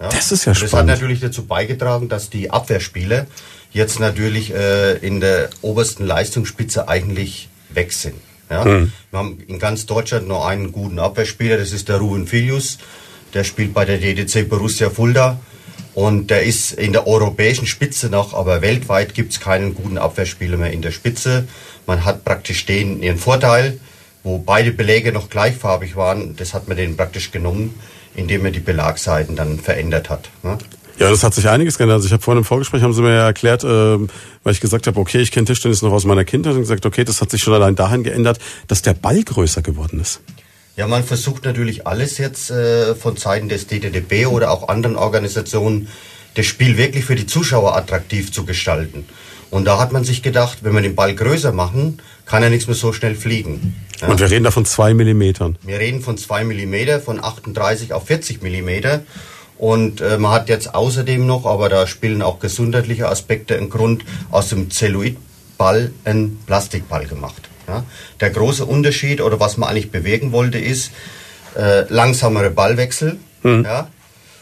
Ja? 0.00 0.08
Das 0.08 0.32
ist 0.32 0.44
ja 0.44 0.52
Und 0.52 0.56
Das 0.56 0.62
hat 0.64 0.68
spannend. 0.70 0.90
natürlich 0.90 1.20
dazu 1.20 1.44
beigetragen, 1.46 2.08
dass 2.08 2.30
die 2.30 2.50
Abwehrspieler 2.50 3.26
jetzt 3.72 4.00
natürlich 4.00 4.52
äh, 4.54 4.94
in 4.98 5.20
der 5.20 5.50
obersten 5.62 6.06
Leistungsspitze 6.06 6.88
eigentlich 6.88 7.48
weg 7.70 7.92
sind. 7.92 8.14
Ja? 8.50 8.64
Mhm. 8.64 8.92
Wir 9.10 9.18
haben 9.18 9.38
in 9.46 9.58
ganz 9.58 9.86
Deutschland 9.86 10.28
nur 10.28 10.46
einen 10.46 10.72
guten 10.72 10.98
Abwehrspieler, 10.98 11.56
das 11.56 11.72
ist 11.72 11.88
der 11.88 11.98
Ruben 11.98 12.26
Filius. 12.26 12.78
Der 13.34 13.44
spielt 13.44 13.74
bei 13.74 13.84
der 13.84 13.98
DDC 13.98 14.48
Borussia 14.48 14.90
Fulda. 14.90 15.40
Und 15.94 16.30
der 16.30 16.42
ist 16.42 16.72
in 16.72 16.92
der 16.92 17.06
europäischen 17.06 17.66
Spitze 17.66 18.10
noch, 18.10 18.34
aber 18.34 18.60
weltweit 18.60 19.14
gibt 19.14 19.32
es 19.32 19.40
keinen 19.40 19.74
guten 19.74 19.96
Abwehrspieler 19.96 20.58
mehr 20.58 20.70
in 20.70 20.82
der 20.82 20.90
Spitze. 20.90 21.48
Man 21.86 22.04
hat 22.04 22.22
praktisch 22.22 22.66
den 22.66 23.02
ihren 23.02 23.16
Vorteil, 23.16 23.80
wo 24.22 24.38
beide 24.38 24.72
Beläge 24.72 25.12
noch 25.12 25.30
gleichfarbig 25.30 25.96
waren, 25.96 26.36
das 26.36 26.52
hat 26.52 26.68
man 26.68 26.76
denen 26.76 26.98
praktisch 26.98 27.30
genommen, 27.30 27.74
indem 28.14 28.42
man 28.42 28.52
die 28.52 28.60
Belagseiten 28.60 29.36
dann 29.36 29.58
verändert 29.58 30.10
hat. 30.10 30.28
Ne? 30.42 30.58
Ja, 30.98 31.10
das 31.10 31.22
hat 31.22 31.34
sich 31.34 31.48
einiges 31.48 31.76
geändert. 31.76 31.96
Also 31.96 32.06
ich 32.06 32.12
habe 32.12 32.22
vorhin 32.22 32.38
im 32.38 32.44
Vorgespräch, 32.44 32.82
haben 32.82 32.94
sie 32.94 33.02
mir 33.02 33.14
ja 33.14 33.26
erklärt, 33.26 33.64
ähm, 33.64 34.08
weil 34.42 34.54
ich 34.54 34.60
gesagt 34.60 34.86
habe, 34.86 34.98
okay, 34.98 35.18
ich 35.18 35.30
kenne 35.30 35.46
Tischtennis 35.46 35.82
noch 35.82 35.92
aus 35.92 36.06
meiner 36.06 36.24
Kindheit 36.24 36.54
und 36.54 36.60
gesagt, 36.60 36.86
okay, 36.86 37.04
das 37.04 37.20
hat 37.20 37.30
sich 37.30 37.42
schon 37.42 37.52
allein 37.52 37.76
dahin 37.76 38.02
geändert, 38.02 38.38
dass 38.66 38.80
der 38.80 38.94
Ball 38.94 39.22
größer 39.22 39.60
geworden 39.60 40.00
ist. 40.00 40.20
Ja, 40.76 40.86
man 40.86 41.04
versucht 41.04 41.44
natürlich 41.44 41.86
alles 41.86 42.18
jetzt 42.18 42.50
äh, 42.50 42.94
von 42.94 43.16
Seiten 43.16 43.48
des 43.48 43.66
DTDB 43.66 44.26
oder 44.26 44.50
auch 44.50 44.68
anderen 44.68 44.96
Organisationen, 44.96 45.88
das 46.34 46.46
Spiel 46.46 46.76
wirklich 46.76 47.04
für 47.04 47.14
die 47.14 47.26
Zuschauer 47.26 47.76
attraktiv 47.76 48.32
zu 48.32 48.44
gestalten. 48.44 49.06
Und 49.50 49.64
da 49.64 49.78
hat 49.78 49.92
man 49.92 50.04
sich 50.04 50.22
gedacht, 50.22 50.58
wenn 50.62 50.74
wir 50.74 50.82
den 50.82 50.94
Ball 50.94 51.14
größer 51.14 51.52
machen, 51.52 52.00
kann 52.26 52.42
er 52.42 52.50
nichts 52.50 52.66
mehr 52.66 52.76
so 52.76 52.92
schnell 52.92 53.14
fliegen. 53.14 53.74
Ja? 54.00 54.08
Und 54.08 54.20
wir 54.20 54.30
reden 54.30 54.44
da 54.44 54.50
von 54.50 54.64
zwei 54.64 54.92
Millimetern. 54.92 55.56
Wir 55.62 55.78
reden 55.78 56.02
von 56.02 56.18
2 56.18 56.44
mm, 56.44 57.00
von 57.04 57.22
38 57.22 57.92
auf 57.92 58.06
40 58.06 58.42
mm. 58.42 59.02
Und 59.58 60.00
äh, 60.00 60.18
man 60.18 60.32
hat 60.32 60.48
jetzt 60.48 60.74
außerdem 60.74 61.26
noch, 61.26 61.46
aber 61.46 61.68
da 61.68 61.86
spielen 61.86 62.22
auch 62.22 62.38
gesundheitliche 62.40 63.08
Aspekte 63.08 63.56
einen 63.56 63.70
Grund, 63.70 64.04
aus 64.30 64.48
dem 64.50 64.70
Zelluitball 64.70 65.92
einen 66.04 66.38
Plastikball 66.46 67.06
gemacht. 67.06 67.48
Ja? 67.68 67.84
Der 68.20 68.30
große 68.30 68.64
Unterschied 68.64 69.20
oder 69.20 69.40
was 69.40 69.56
man 69.56 69.70
eigentlich 69.70 69.90
bewegen 69.90 70.32
wollte, 70.32 70.58
ist 70.58 70.90
äh, 71.56 71.90
langsamere 71.92 72.50
Ballwechsel. 72.50 73.18
Ja? 73.64 73.88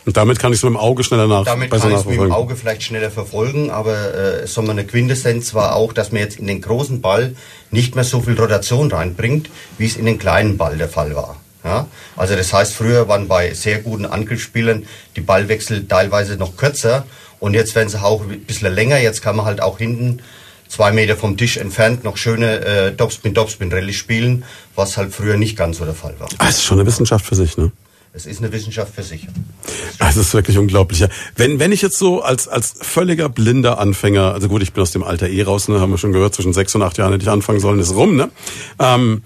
Und 0.07 0.17
damit 0.17 0.39
kann 0.39 0.53
ich 0.53 0.59
es 0.59 0.62
mit 0.62 0.73
dem 0.73 0.77
Auge 0.77 1.03
schneller 1.03 1.27
nach 1.27 1.45
Damit 1.45 1.71
kann 1.71 1.91
ich 1.91 1.97
es 1.97 2.05
mit 2.05 2.21
dem. 2.21 2.31
Auge 2.31 2.57
vielleicht 2.57 2.83
schneller 2.83 3.11
verfolgen, 3.11 3.71
aber 3.71 4.43
äh, 4.43 4.47
so 4.47 4.61
eine 4.61 4.85
Quintessenz 4.85 5.55
war 5.55 5.75
auch, 5.75 5.93
dass 5.93 6.12
man 6.12 6.21
jetzt 6.21 6.39
in 6.39 6.47
den 6.47 6.61
großen 6.61 7.01
Ball 7.01 7.35
nicht 7.71 7.95
mehr 7.95 8.05
so 8.05 8.21
viel 8.21 8.39
Rotation 8.39 8.91
reinbringt, 8.91 9.49
wie 9.79 9.87
es 9.87 9.97
in 9.97 10.05
den 10.05 10.19
kleinen 10.19 10.59
Ball 10.59 10.77
der 10.77 10.89
Fall 10.89 11.15
war. 11.17 11.37
Ja? 11.65 11.89
Also 12.17 12.37
das 12.37 12.53
heißt, 12.53 12.75
früher 12.75 13.09
waren 13.09 13.27
bei 13.27 13.55
sehr 13.55 13.81
guten 13.81 14.07
Angriffsspielern 14.07 14.85
die 15.17 15.21
Ballwechsel 15.23 15.87
teilweise 15.89 16.37
noch 16.37 16.57
kürzer 16.57 17.07
und 17.41 17.55
jetzt 17.55 17.75
werden 17.75 17.89
sie 17.89 18.01
auch 18.03 18.23
ein 18.23 18.41
bisschen 18.41 18.73
länger. 18.73 18.99
Jetzt 18.99 19.23
kann 19.23 19.37
man 19.37 19.47
halt 19.47 19.61
auch 19.61 19.79
hinten 19.79 20.21
zwei 20.69 20.93
Meter 20.93 21.17
vom 21.17 21.37
Tisch 21.37 21.57
entfernt 21.57 22.05
noch 22.05 22.17
schöne 22.17 22.61
äh, 22.65 22.93
Topspin-Topspin-Rallye 22.97 23.93
spielen, 23.93 24.45
was 24.75 24.97
halt 24.97 25.15
früher 25.15 25.37
nicht 25.37 25.57
ganz 25.57 25.79
so 25.79 25.85
der 25.85 25.95
Fall 25.95 26.15
war. 26.19 26.29
Ah, 26.39 26.47
das 26.47 26.57
ist 26.59 26.65
schon 26.65 26.79
eine 26.79 26.87
Wissenschaft 26.87 27.25
für 27.25 27.35
sich, 27.35 27.57
ne? 27.57 27.73
Es 28.17 28.27
ist 28.27 28.39
eine 28.39 28.53
Wissenschaft 28.53 28.95
für 28.95 29.03
sich. 29.03 29.27
Ah, 29.99 30.07
Das 30.07 30.17
ist 30.17 30.33
wirklich 30.35 30.57
unglaublich. 30.57 31.01
Ja. 31.01 31.09
Wenn, 31.37 31.59
wenn 31.59 31.73
ich 31.73 31.83
jetzt 31.83 31.99
so 31.99 32.23
als, 32.23 32.47
als 32.47 32.75
völliger 32.81 33.29
blinder 33.29 33.79
Anfänger, 33.79 34.33
also 34.33 34.49
gut, 34.49 34.62
ich 34.62 34.73
bin 34.73 34.83
aus 34.83 34.93
dem 34.93 35.03
Alter 35.03 35.29
eh 35.29 35.43
raus, 35.43 35.67
ne, 35.67 35.81
haben 35.81 35.91
wir 35.91 35.99
schon 35.99 36.12
gehört, 36.12 36.33
zwischen 36.35 36.53
sechs 36.53 36.75
und 36.77 36.83
acht 36.83 36.97
Jahren 36.97 37.11
hätte 37.12 37.25
ich 37.25 37.31
anfangen 37.31 37.59
sollen, 37.59 37.81
ist 37.81 37.93
rum, 37.95 38.15
ne? 38.15 38.31
Ähm, 38.79 39.23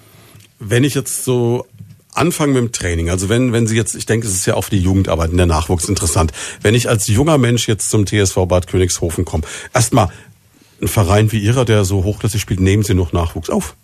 wenn 0.58 0.84
ich 0.84 0.94
jetzt 0.94 1.24
so 1.24 1.66
anfange 2.14 2.54
mit 2.54 2.62
dem 2.62 2.72
Training, 2.72 3.10
also 3.10 3.28
wenn, 3.28 3.52
wenn 3.52 3.66
Sie 3.66 3.76
jetzt, 3.76 3.94
ich 3.94 4.06
denke, 4.06 4.26
es 4.26 4.34
ist 4.34 4.46
ja 4.46 4.54
auch 4.54 4.64
für 4.64 4.70
die 4.70 4.82
Jugendarbeit 4.82 5.30
und 5.30 5.36
der 5.36 5.46
Nachwuchs 5.46 5.88
interessant, 5.88 6.32
wenn 6.62 6.74
ich 6.74 6.88
als 6.88 7.06
junger 7.06 7.38
Mensch 7.38 7.68
jetzt 7.68 7.90
zum 7.90 8.06
TSV 8.06 8.46
Bad 8.46 8.66
Königshofen 8.66 9.24
komme, 9.24 9.44
erstmal 9.72 10.08
ein 10.80 10.88
Verein 10.88 11.32
wie 11.32 11.38
Ihrer, 11.38 11.64
der 11.64 11.84
so 11.84 12.04
hochklassig 12.04 12.40
spielt, 12.40 12.60
nehmen 12.60 12.82
Sie 12.82 12.94
noch 12.94 13.12
Nachwuchs 13.12 13.50
auf. 13.50 13.74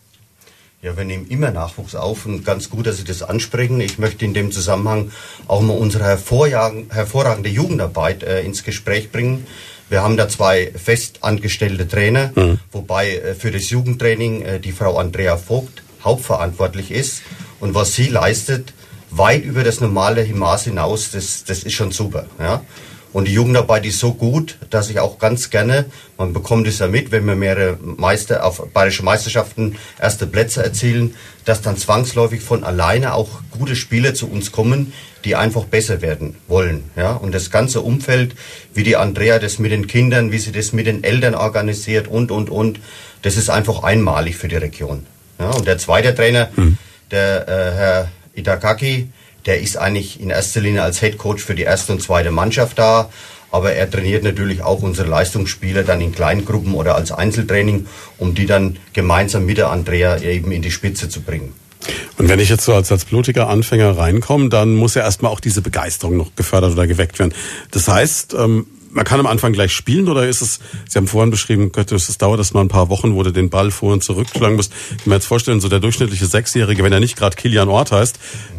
Ja, 0.83 0.97
wir 0.99 1.05
nehmen 1.05 1.27
immer 1.29 1.51
Nachwuchs 1.51 1.95
auf 1.95 2.27
und 2.27 2.45
ganz 2.45 2.69
gut, 2.69 2.87
dass 2.87 2.99
Sie 2.99 3.05
das 3.05 3.23
ansprechen. 3.23 3.81
Ich 3.81 3.99
möchte 3.99 4.27
in 4.27 4.35
dem 4.35 4.53
Zusammenhang 4.53 5.11
auch 5.47 5.63
mal 5.63 5.77
unsere 5.77 6.05
hervorragende 6.05 7.49
Jugendarbeit 7.49 8.23
äh, 8.23 8.43
ins 8.43 8.65
Gespräch 8.65 9.11
bringen. 9.11 9.47
Wir 9.89 10.03
haben 10.03 10.19
da 10.19 10.29
zwei 10.29 10.73
fest 10.73 11.19
angestellte 11.23 11.89
Trainer, 11.89 12.33
wobei 12.71 13.17
äh, 13.17 13.35
für 13.35 13.51
das 13.51 13.71
Jugendtraining 13.71 14.43
äh, 14.43 14.61
die 14.61 14.73
Frau 14.73 14.99
Andrea 14.99 15.39
Vogt 15.39 15.83
hauptverantwortlich 16.03 16.91
ist. 16.91 17.23
Und 17.65 17.75
was 17.75 17.95
sie 17.95 18.09
leistet, 18.09 18.75
weit 19.11 19.43
über 19.43 19.65
das 19.65 19.81
normale 19.81 20.27
Maß 20.27 20.65
hinaus, 20.65 21.13
das, 21.13 21.45
das 21.45 21.63
ist 21.63 21.73
schon 21.73 21.93
super. 21.93 22.27
Ja? 22.39 22.61
Und 23.15 23.27
die 23.27 23.33
Jugendarbeit 23.33 23.87
ist 23.87 24.01
so 24.01 24.13
gut, 24.13 24.59
dass 24.69 24.91
ich 24.91 25.01
auch 25.01 25.19
ganz 25.19 25.49
gerne, 25.49 25.87
man 26.19 26.35
bekommt 26.35 26.67
es 26.67 26.81
ja 26.81 26.89
mit, 26.89 27.11
wenn 27.11 27.25
wir 27.25 27.37
mehrere 27.37 27.79
Meister 27.81 28.45
auf 28.45 28.67
bayerische 28.75 29.03
Meisterschaften 29.03 29.77
erste 29.99 30.27
Plätze 30.27 30.63
erzielen, 30.63 31.15
dass 31.47 31.63
dann 31.63 31.79
zwangsläufig 31.79 32.43
von 32.43 32.65
alleine 32.65 33.15
auch 33.15 33.31
gute 33.51 33.77
Spieler 33.77 34.13
zu 34.13 34.31
uns 34.31 34.53
kommen, 34.53 34.93
die 35.25 35.35
einfach 35.35 35.65
besser 35.65 36.03
werden 36.03 36.37
wollen. 36.49 36.91
Ja? 36.97 37.13
Und 37.13 37.35
das 37.35 37.51
ganze 37.51 37.81
Umfeld, 37.81 38.35
wie 38.75 38.83
die 38.83 38.97
Andrea 38.97 39.39
das 39.39 39.59
mit 39.59 39.73
den 39.73 39.87
Kindern, 39.87 40.33
wie 40.33 40.39
sie 40.39 40.53
das 40.53 40.75
mit 40.75 40.87
den 40.87 41.03
Eltern 41.03 41.35
organisiert 41.35 42.09
und, 42.09 42.31
und, 42.31 42.51
und, 42.51 42.79
das 43.23 43.39
ist 43.39 43.49
einfach 43.49 43.85
einmalig 43.85 44.37
für 44.37 44.49
die 44.49 44.57
Region. 44.57 45.07
Ja? 45.39 45.49
Und 45.49 45.67
der 45.67 45.79
zweite 45.79 46.15
Trainer, 46.15 46.51
der 47.15 47.49
äh, 47.49 47.77
Herr 47.77 48.09
Itakaki, 48.35 49.09
der 49.47 49.61
ist 49.61 49.77
eigentlich 49.77 50.21
in 50.21 50.31
erster 50.31 50.61
Linie 50.61 50.83
als 50.83 51.01
Head 51.01 51.19
Coach 51.19 51.43
für 51.43 51.55
die 51.55 51.63
erste 51.63 51.93
und 51.93 52.03
zweite 52.03 52.31
Mannschaft 52.31 52.79
da. 52.79 53.11
Aber 53.51 53.73
er 53.73 53.89
trainiert 53.89 54.25
natürlich 54.25 54.63
auch 54.63 54.83
unsere 54.83 55.09
Leistungsspieler 55.09 55.85
dann 55.85 56.01
in 56.01 56.13
Kleingruppen 56.13 56.75
oder 56.75 56.97
als 56.97 57.13
Einzeltraining, 57.13 57.87
um 58.19 58.35
die 58.35 58.47
dann 58.47 58.79
gemeinsam 58.93 59.47
mit 59.47 59.59
der 59.59 59.71
Andrea 59.71 60.19
eben 60.19 60.51
in 60.51 60.61
die 60.61 60.73
Spitze 60.73 61.09
zu 61.09 61.21
bringen. 61.21 61.53
Und 62.19 62.29
wenn 62.29 62.41
ich 62.41 62.49
jetzt 62.49 62.65
so 62.65 62.75
als, 62.75 62.91
als 62.91 63.05
blutiger 63.05 63.49
Anfänger 63.49 63.97
reinkomme, 63.97 64.49
dann 64.49 64.75
muss 64.75 64.95
ja 64.95 65.03
erstmal 65.03 65.31
auch 65.31 65.41
diese 65.41 65.63
Begeisterung 65.63 66.17
noch 66.17 66.35
gefördert 66.35 66.73
oder 66.73 66.87
geweckt 66.87 67.19
werden. 67.19 67.35
Das 67.71 67.87
heißt, 67.87 68.35
ähm, 68.35 68.67
man 68.95 69.05
kann 69.05 69.21
am 69.21 69.27
Anfang 69.27 69.53
gleich 69.53 69.73
spielen 69.73 70.09
oder 70.09 70.27
ist 70.27 70.41
es, 70.41 70.61
Sie 70.89 70.97
haben 70.97 71.09
vorhin 71.09 71.31
beschrieben, 71.31 71.71
es 71.75 72.19
dauert 72.19 72.39
das 72.39 72.55
mal 72.55 72.61
ein 72.61 72.69
paar 72.69 72.89
Wochen, 72.89 73.15
wo 73.15 73.23
du 73.23 73.33
den 73.33 73.51
Ball 73.51 73.71
vor 73.71 73.93
und 73.93 74.05
zurück 74.05 74.29
schlagen 74.35 74.57
musst. 74.57 74.73
Ich 74.91 74.99
kann 74.99 75.09
mir 75.09 75.15
jetzt 75.17 75.27
vorstellen, 75.27 75.61
so 75.61 75.69
der 75.69 75.81
durchschnittliche 75.81 76.27
Sechsjährige, 76.27 76.83
wenn 76.85 76.93
er 76.93 77.01
nicht 77.01 77.17
gerade 77.17 77.37
Kilian 77.37 77.69
Ort 77.69 77.93
heißt, 77.93 78.19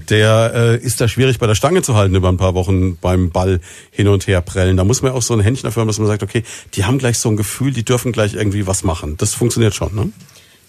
der 0.09 0.51
äh, 0.53 0.77
ist 0.77 1.01
da 1.01 1.07
schwierig 1.07 1.39
bei 1.39 1.47
der 1.47 1.55
Stange 1.55 1.81
zu 1.81 1.95
halten 1.95 2.13
über 2.15 2.29
ein 2.29 2.37
paar 2.37 2.53
Wochen 2.53 2.97
beim 2.97 3.31
Ball 3.31 3.61
hin 3.91 4.07
und 4.07 4.27
her 4.27 4.41
prellen. 4.41 4.77
Da 4.77 4.83
muss 4.83 5.01
man 5.01 5.13
auch 5.13 5.21
so 5.21 5.33
ein 5.33 5.39
Händchen 5.39 5.63
dafür 5.63 5.81
haben, 5.81 5.87
dass 5.87 5.99
man 5.99 6.07
sagt, 6.07 6.21
okay, 6.21 6.43
die 6.73 6.83
haben 6.85 6.97
gleich 6.97 7.17
so 7.17 7.29
ein 7.29 7.37
Gefühl, 7.37 7.71
die 7.71 7.85
dürfen 7.85 8.11
gleich 8.11 8.33
irgendwie 8.33 8.67
was 8.67 8.83
machen. 8.83 9.15
Das 9.17 9.33
funktioniert 9.33 9.73
schon, 9.73 9.95
ne? 9.95 10.11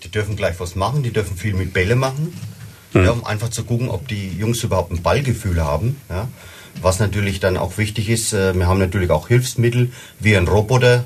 Die 0.05 0.11
dürfen 0.11 0.37
gleich 0.37 0.59
was 0.61 0.77
machen, 0.77 1.03
die 1.03 1.11
dürfen 1.11 1.37
viel 1.37 1.55
mit 1.55 1.73
Bälle 1.73 1.97
machen, 1.97 2.33
hm. 2.93 3.05
ja, 3.05 3.11
um 3.11 3.25
einfach 3.25 3.49
zu 3.49 3.65
gucken, 3.65 3.89
ob 3.89 4.07
die 4.07 4.31
Jungs 4.39 4.63
überhaupt 4.63 4.93
ein 4.93 5.03
Ballgefühl 5.03 5.63
haben. 5.63 5.97
Ja. 6.09 6.29
Was 6.83 6.99
natürlich 6.99 7.41
dann 7.41 7.57
auch 7.57 7.79
wichtig 7.79 8.09
ist, 8.09 8.33
äh, 8.33 8.55
wir 8.55 8.67
haben 8.67 8.79
natürlich 8.79 9.11
auch 9.11 9.29
Hilfsmittel 9.29 9.91
wie 10.21 10.37
ein 10.37 10.47
Roboter. 10.47 11.05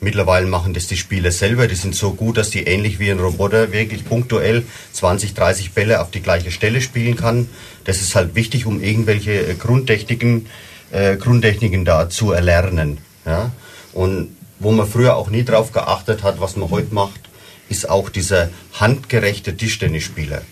Mittlerweile 0.00 0.46
machen 0.46 0.74
das 0.74 0.88
die 0.88 0.96
Spieler 0.96 1.30
selber. 1.30 1.68
Die 1.68 1.76
sind 1.76 1.94
so 1.94 2.12
gut, 2.12 2.36
dass 2.36 2.50
die 2.50 2.64
ähnlich 2.64 2.98
wie 2.98 3.10
ein 3.10 3.20
Roboter 3.20 3.72
wirklich 3.72 4.04
punktuell 4.04 4.64
20, 4.92 5.34
30 5.34 5.72
Bälle 5.72 6.00
auf 6.00 6.10
die 6.10 6.22
gleiche 6.22 6.50
Stelle 6.50 6.80
spielen 6.80 7.16
kann. 7.16 7.48
Das 7.84 8.00
ist 8.00 8.14
halt 8.14 8.34
wichtig, 8.34 8.66
um 8.66 8.82
irgendwelche 8.82 9.46
äh, 9.46 9.54
Grundtechniken, 9.54 10.46
äh, 10.90 11.16
Grundtechniken 11.16 11.84
da 11.84 12.10
zu 12.10 12.32
erlernen. 12.32 12.98
Ja? 13.24 13.52
Und 13.92 14.36
wo 14.58 14.72
man 14.72 14.86
früher 14.86 15.16
auch 15.16 15.30
nie 15.30 15.44
drauf 15.44 15.72
geachtet 15.72 16.22
hat, 16.22 16.40
was 16.40 16.56
man 16.56 16.70
heute 16.70 16.94
macht, 16.94 17.20
ist 17.68 17.88
auch 17.88 18.10
dieser 18.10 18.50
handgerechte 18.74 19.56
Tischtennisspieler. 19.56 20.42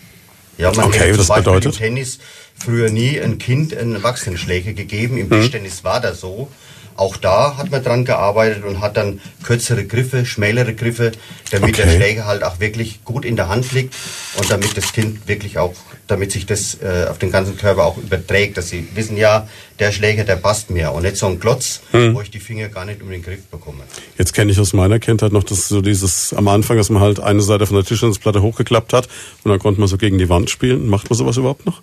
Ja, 0.57 0.71
man 0.73 0.85
okay, 0.85 1.13
das 1.15 1.27
bedeutet? 1.27 1.73
Im 1.73 1.79
Tennis 1.79 2.19
früher 2.57 2.89
nie 2.89 3.19
ein 3.19 3.37
Kind 3.37 3.75
einen 3.75 3.95
Erwachsenenschläger 3.95 4.73
gegeben. 4.73 5.17
Im 5.17 5.27
mhm. 5.27 5.41
Tischtennis 5.41 5.83
war 5.83 5.99
das 5.99 6.19
so. 6.19 6.49
Auch 6.95 7.17
da 7.17 7.57
hat 7.57 7.71
man 7.71 7.83
dran 7.83 8.05
gearbeitet 8.05 8.63
und 8.63 8.81
hat 8.81 8.97
dann 8.97 9.21
kürzere 9.43 9.85
Griffe, 9.85 10.25
schmälere 10.25 10.75
Griffe, 10.75 11.11
damit 11.49 11.73
okay. 11.73 11.83
der 11.83 11.95
Schläger 11.95 12.25
halt 12.25 12.43
auch 12.43 12.59
wirklich 12.59 13.03
gut 13.05 13.25
in 13.25 13.35
der 13.35 13.47
Hand 13.47 13.71
liegt 13.71 13.95
und 14.37 14.51
damit 14.51 14.75
das 14.77 14.93
Kind 14.93 15.27
wirklich 15.27 15.57
auch, 15.57 15.73
damit 16.07 16.31
sich 16.31 16.45
das 16.45 16.77
äh, 16.81 17.07
auf 17.09 17.17
den 17.17 17.31
ganzen 17.31 17.57
Körper 17.57 17.85
auch 17.85 17.97
überträgt, 17.97 18.57
dass 18.57 18.69
sie 18.69 18.87
wissen, 18.93 19.17
ja, 19.17 19.47
der 19.79 19.91
Schläger, 19.91 20.25
der 20.25 20.35
passt 20.35 20.69
mir 20.69 20.91
und 20.91 21.03
nicht 21.03 21.17
so 21.17 21.27
ein 21.27 21.39
Klotz, 21.39 21.81
hm. 21.91 22.13
wo 22.13 22.21
ich 22.21 22.29
die 22.29 22.39
Finger 22.39 22.67
gar 22.67 22.85
nicht 22.85 23.01
um 23.01 23.09
den 23.09 23.23
Griff 23.23 23.45
bekomme. 23.45 23.83
Jetzt 24.17 24.33
kenne 24.33 24.51
ich 24.51 24.59
aus 24.59 24.73
meiner 24.73 24.99
Kindheit 24.99 25.31
noch 25.31 25.43
das 25.43 25.69
so 25.69 25.81
dieses 25.81 26.33
am 26.33 26.47
Anfang, 26.49 26.77
dass 26.77 26.89
man 26.89 27.01
halt 27.01 27.19
eine 27.19 27.41
Seite 27.41 27.65
von 27.65 27.77
der 27.77 27.85
Tischtennisplatte 27.85 28.41
hochgeklappt 28.41 28.93
hat 28.93 29.07
und 29.43 29.49
dann 29.49 29.59
konnte 29.59 29.79
man 29.79 29.87
so 29.87 29.97
gegen 29.97 30.17
die 30.17 30.29
Wand 30.29 30.49
spielen. 30.49 30.87
Macht 30.87 31.09
man 31.09 31.17
sowas 31.17 31.37
überhaupt 31.37 31.65
noch? 31.65 31.81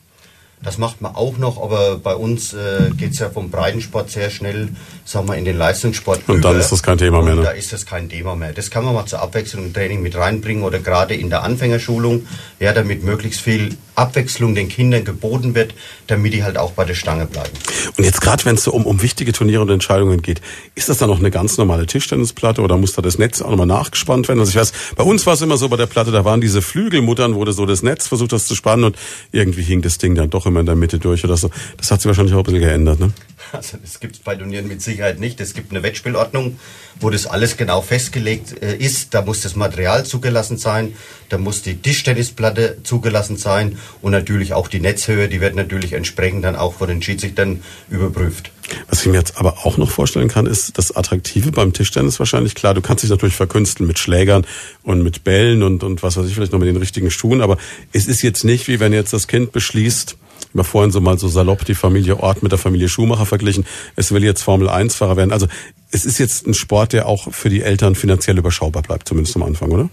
Das 0.62 0.76
macht 0.76 1.00
man 1.00 1.14
auch 1.14 1.38
noch, 1.38 1.62
aber 1.62 1.98
bei 1.98 2.14
uns 2.14 2.52
äh, 2.52 2.90
geht 2.96 3.12
es 3.12 3.20
ja 3.20 3.30
vom 3.30 3.50
Breitensport 3.50 4.10
sehr 4.10 4.28
schnell, 4.28 4.70
sagen 5.04 5.28
wir, 5.28 5.36
in 5.36 5.44
den 5.44 5.56
Leistungssport. 5.56 6.28
Und 6.28 6.38
über. 6.38 6.48
dann 6.50 6.60
ist 6.60 6.72
das 6.72 6.82
kein 6.82 6.98
Thema 6.98 7.22
mehr. 7.22 7.36
Ne? 7.36 7.42
Da 7.42 7.50
ist 7.50 7.72
das 7.72 7.86
kein 7.86 8.08
Thema 8.08 8.34
mehr. 8.34 8.52
Das 8.52 8.70
kann 8.70 8.84
man 8.84 8.94
mal 8.94 9.06
zur 9.06 9.22
Abwechslung 9.22 9.66
im 9.66 9.72
Training 9.72 10.02
mit 10.02 10.16
reinbringen 10.16 10.64
oder 10.64 10.80
gerade 10.80 11.14
in 11.14 11.30
der 11.30 11.44
Anfängerschulung, 11.44 12.26
ja, 12.58 12.72
damit 12.72 13.04
möglichst 13.04 13.40
viel 13.40 13.76
Abwechslung 13.98 14.54
den 14.54 14.68
Kindern 14.68 15.04
geboten 15.04 15.54
wird, 15.54 15.74
damit 16.06 16.32
die 16.32 16.44
halt 16.44 16.56
auch 16.56 16.72
bei 16.72 16.84
der 16.84 16.94
Stange 16.94 17.26
bleiben. 17.26 17.50
Und 17.96 18.04
jetzt 18.04 18.20
gerade, 18.20 18.44
wenn 18.44 18.54
es 18.54 18.64
so 18.64 18.72
um, 18.72 18.86
um 18.86 19.02
wichtige 19.02 19.32
Turniere 19.32 19.62
und 19.62 19.70
Entscheidungen 19.70 20.22
geht, 20.22 20.40
ist 20.74 20.88
das 20.88 20.98
dann 20.98 21.10
noch 21.10 21.18
eine 21.18 21.30
ganz 21.30 21.58
normale 21.58 21.86
Tischtennisplatte 21.86 22.62
oder 22.62 22.76
muss 22.76 22.92
da 22.92 23.02
das 23.02 23.18
Netz 23.18 23.42
auch 23.42 23.50
nochmal 23.50 23.66
nachgespannt 23.66 24.28
werden? 24.28 24.40
Also 24.40 24.50
ich 24.50 24.56
weiß, 24.56 24.72
bei 24.96 25.04
uns 25.04 25.26
war 25.26 25.34
es 25.34 25.42
immer 25.42 25.56
so 25.56 25.68
bei 25.68 25.76
der 25.76 25.86
Platte, 25.86 26.10
da 26.12 26.24
waren 26.24 26.40
diese 26.40 26.62
Flügelmuttern, 26.62 27.34
wurde 27.34 27.52
so 27.52 27.66
das 27.66 27.82
Netz 27.82 28.06
versucht, 28.06 28.32
das 28.32 28.46
zu 28.46 28.54
spannen 28.54 28.84
und 28.84 28.96
irgendwie 29.32 29.62
hing 29.62 29.82
das 29.82 29.98
Ding 29.98 30.14
dann 30.14 30.30
doch 30.30 30.46
immer 30.46 30.60
in 30.60 30.66
der 30.66 30.76
Mitte 30.76 30.98
durch 30.98 31.24
oder 31.24 31.36
so. 31.36 31.50
Das 31.76 31.90
hat 31.90 32.00
sich 32.00 32.06
wahrscheinlich 32.06 32.34
auch 32.34 32.38
ein 32.38 32.44
bisschen 32.44 32.60
geändert, 32.60 33.00
ne? 33.00 33.12
Also 33.52 33.78
das 33.78 34.00
gibt 34.00 34.16
es 34.16 34.22
bei 34.22 34.36
Turnieren 34.36 34.68
mit 34.68 34.82
Sicherheit 34.82 35.18
nicht. 35.18 35.40
Es 35.40 35.54
gibt 35.54 35.70
eine 35.70 35.82
Wettspielordnung, 35.82 36.58
wo 37.00 37.10
das 37.10 37.26
alles 37.26 37.56
genau 37.56 37.80
festgelegt 37.80 38.62
äh, 38.62 38.76
ist. 38.76 39.14
Da 39.14 39.22
muss 39.22 39.40
das 39.40 39.56
Material 39.56 40.04
zugelassen 40.04 40.58
sein, 40.58 40.94
da 41.28 41.38
muss 41.38 41.62
die 41.62 41.76
Tischtennisplatte 41.76 42.78
zugelassen 42.82 43.36
sein 43.36 43.78
und 44.02 44.12
natürlich 44.12 44.54
auch 44.54 44.68
die 44.68 44.80
Netzhöhe, 44.80 45.28
die 45.28 45.40
wird 45.40 45.54
natürlich 45.54 45.92
entsprechend 45.92 46.44
dann 46.44 46.56
auch 46.56 46.74
von 46.74 46.88
den 46.88 47.02
Schiedsrichtern 47.02 47.62
überprüft. 47.90 48.50
Was 48.88 49.00
ich 49.00 49.06
mir 49.06 49.18
jetzt 49.18 49.38
aber 49.38 49.64
auch 49.64 49.78
noch 49.78 49.90
vorstellen 49.90 50.28
kann, 50.28 50.46
ist 50.46 50.76
das 50.76 50.94
Attraktive 50.94 51.52
beim 51.52 51.72
Tischtennis 51.72 52.18
wahrscheinlich. 52.18 52.54
Klar, 52.54 52.74
du 52.74 52.82
kannst 52.82 53.02
dich 53.02 53.10
natürlich 53.10 53.34
verkünsteln 53.34 53.86
mit 53.86 53.98
Schlägern 53.98 54.46
und 54.82 55.02
mit 55.02 55.24
Bällen 55.24 55.62
und, 55.62 55.82
und 55.82 56.02
was 56.02 56.16
weiß 56.16 56.26
ich, 56.26 56.34
vielleicht 56.34 56.52
noch 56.52 56.58
mit 56.58 56.68
den 56.68 56.76
richtigen 56.76 57.10
Schuhen, 57.10 57.40
aber 57.40 57.56
es 57.92 58.06
ist 58.06 58.22
jetzt 58.22 58.44
nicht, 58.44 58.68
wie 58.68 58.78
wenn 58.78 58.92
jetzt 58.92 59.12
das 59.12 59.26
Kind 59.26 59.52
beschließt, 59.52 60.16
wir 60.52 60.64
vorhin 60.64 60.90
so 60.90 61.00
mal 61.00 61.18
so 61.18 61.28
salopp 61.28 61.64
die 61.64 61.74
Familie 61.74 62.18
Ort 62.18 62.42
mit 62.42 62.52
der 62.52 62.58
Familie 62.58 62.88
Schumacher 62.88 63.26
verglichen. 63.26 63.66
Es 63.96 64.12
will 64.12 64.24
jetzt 64.24 64.42
Formel 64.42 64.68
1 64.68 64.94
Fahrer 64.94 65.16
werden. 65.16 65.32
Also 65.32 65.46
es 65.90 66.04
ist 66.04 66.18
jetzt 66.18 66.46
ein 66.46 66.54
Sport, 66.54 66.92
der 66.92 67.06
auch 67.06 67.32
für 67.32 67.48
die 67.48 67.62
Eltern 67.62 67.94
finanziell 67.94 68.38
überschaubar 68.38 68.82
bleibt, 68.82 69.08
zumindest 69.08 69.36
am 69.36 69.42
Anfang, 69.42 69.70
oder? 69.70 69.90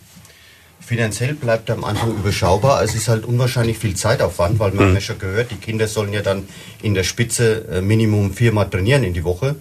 Finanziell 0.80 1.34
bleibt 1.34 1.70
er 1.70 1.76
am 1.76 1.84
Anfang 1.84 2.12
überschaubar. 2.12 2.84
Es 2.84 2.94
ist 2.94 3.08
halt 3.08 3.26
unwahrscheinlich 3.26 3.80
viel 3.80 3.96
Zeitaufwand, 3.96 4.60
weil 4.60 4.72
man 4.72 4.90
mhm. 4.90 4.96
ja 4.96 5.02
schon 5.02 5.18
gehört, 5.18 5.50
die 5.50 5.56
Kinder 5.56 5.88
sollen 5.88 6.14
ja 6.14 6.22
dann 6.22 6.44
in 6.84 6.94
der 6.94 7.04
Spitze 7.04 7.68
äh, 7.72 7.82
Minimum 7.82 8.34
viermal 8.34 8.70
trainieren 8.70 9.04
in 9.04 9.14
die 9.14 9.24
Woche. 9.24 9.56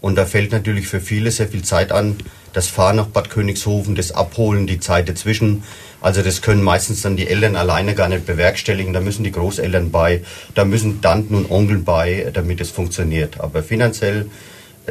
Und 0.00 0.14
da 0.14 0.24
fällt 0.24 0.52
natürlich 0.52 0.86
für 0.86 1.00
viele 1.00 1.32
sehr 1.32 1.48
viel 1.48 1.64
Zeit 1.64 1.90
an. 1.90 2.16
Das 2.52 2.68
Fahren 2.68 2.96
nach 2.96 3.06
Bad 3.06 3.30
Königshofen, 3.30 3.96
das 3.96 4.12
Abholen, 4.12 4.68
die 4.68 4.78
Zeit 4.78 5.08
dazwischen. 5.08 5.64
Also 6.00 6.22
das 6.22 6.42
können 6.42 6.62
meistens 6.62 7.02
dann 7.02 7.16
die 7.16 7.28
Eltern 7.28 7.56
alleine 7.56 7.94
gar 7.94 8.08
nicht 8.08 8.26
bewerkstelligen. 8.26 8.92
Da 8.92 9.00
müssen 9.00 9.24
die 9.24 9.32
Großeltern 9.32 9.90
bei, 9.90 10.22
da 10.54 10.64
müssen 10.64 11.00
Tanten 11.00 11.34
und 11.34 11.50
Onkeln 11.50 11.84
bei, 11.84 12.30
damit 12.32 12.60
es 12.60 12.70
funktioniert. 12.70 13.40
Aber 13.40 13.62
finanziell 13.62 14.26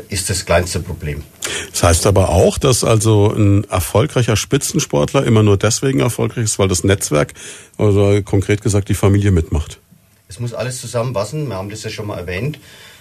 ist 0.09 0.29
das 0.29 0.45
kleinste 0.45 0.79
Problem. 0.79 1.23
Das 1.71 1.83
heißt 1.83 2.07
aber 2.07 2.29
auch, 2.29 2.57
dass 2.57 2.83
also 2.83 3.31
ein 3.31 3.63
erfolgreicher 3.65 4.35
Spitzensportler 4.35 5.25
immer 5.25 5.43
nur 5.43 5.57
deswegen 5.57 5.99
erfolgreich 5.99 6.45
ist, 6.45 6.59
weil 6.59 6.67
das 6.67 6.83
Netzwerk 6.83 7.33
oder 7.77 8.21
konkret 8.21 8.61
gesagt 8.61 8.89
die 8.89 8.93
Familie 8.93 9.31
mitmacht. 9.31 9.79
Es 10.27 10.39
muss 10.39 10.53
alles 10.53 10.81
zusammenpassen. 10.81 11.47
Wir 11.47 11.55
haben 11.55 11.69
das 11.69 11.83
ja 11.83 11.89
schon 11.89 12.07
mal 12.07 12.17
erwähnt. 12.17 12.59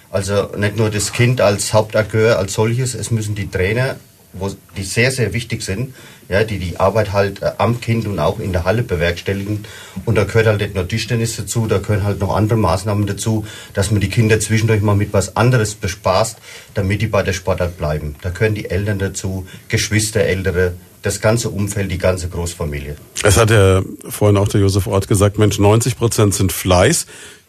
Also 0.09 0.49
nicht 0.57 0.77
nur 0.77 0.89
das 0.89 1.11
Kind 1.11 1.41
als 1.41 1.73
Hauptakteur 1.73 2.39
als 2.39 2.53
solches, 2.53 2.93
es 2.93 3.11
müssen 3.11 3.35
die 3.35 3.51
Trainer, 3.51 3.97
wo, 4.31 4.49
die 4.77 4.83
sehr, 4.83 5.11
sehr 5.11 5.33
wichtig 5.33 5.61
sind, 5.61 5.93
ja, 6.29 6.43
die 6.43 6.59
die 6.59 6.79
Arbeit 6.79 7.13
halt 7.13 7.41
äh, 7.41 7.51
am 7.57 7.79
Kind 7.79 8.05
und 8.05 8.19
auch 8.19 8.39
in 8.39 8.51
der 8.51 8.65
Halle 8.65 8.83
bewerkstelligen. 8.83 9.65
Und 10.05 10.15
da 10.15 10.23
gehört 10.23 10.47
halt 10.47 10.61
nicht 10.61 10.75
nur 10.75 10.87
Tischtennis 10.87 11.35
dazu, 11.35 11.67
da 11.67 11.77
gehören 11.77 12.03
halt 12.03 12.19
noch 12.19 12.35
andere 12.35 12.57
Maßnahmen 12.57 13.07
dazu, 13.07 13.45
dass 13.73 13.91
man 13.91 14.01
die 14.01 14.09
Kinder 14.09 14.39
zwischendurch 14.39 14.81
mal 14.81 14.95
mit 14.95 15.13
was 15.13 15.35
anderes 15.35 15.75
bespaßt, 15.75 16.37
damit 16.73 17.01
die 17.01 17.07
bei 17.07 17.23
der 17.23 17.33
Sportart 17.33 17.77
bleiben. 17.77 18.15
Da 18.21 18.29
gehören 18.29 18.55
die 18.55 18.69
Eltern 18.69 18.99
dazu, 18.99 19.47
Geschwister, 19.69 20.21
Ältere, 20.21 20.73
das 21.01 21.21
ganze 21.21 21.49
Umfeld, 21.49 21.91
die 21.91 21.97
ganze 21.97 22.27
Großfamilie. 22.27 22.97
Es 23.23 23.37
hat 23.37 23.49
ja 23.49 23.81
vorhin 24.09 24.37
auch 24.37 24.47
der 24.47 24.61
Josef 24.61 24.87
Ort 24.87 25.07
gesagt, 25.07 25.37
Mensch, 25.37 25.59
90 25.59 25.97
Prozent 25.97 26.33
sind 26.33 26.51
Fleiß, 26.51 27.05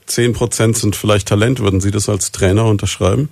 10 0.06 0.32
Prozent 0.32 0.76
sind 0.76 0.96
vielleicht 0.96 1.28
Talent. 1.28 1.60
Würden 1.60 1.80
Sie 1.80 1.90
das 1.90 2.08
als 2.08 2.32
Trainer 2.32 2.64
unterschreiben? 2.66 3.28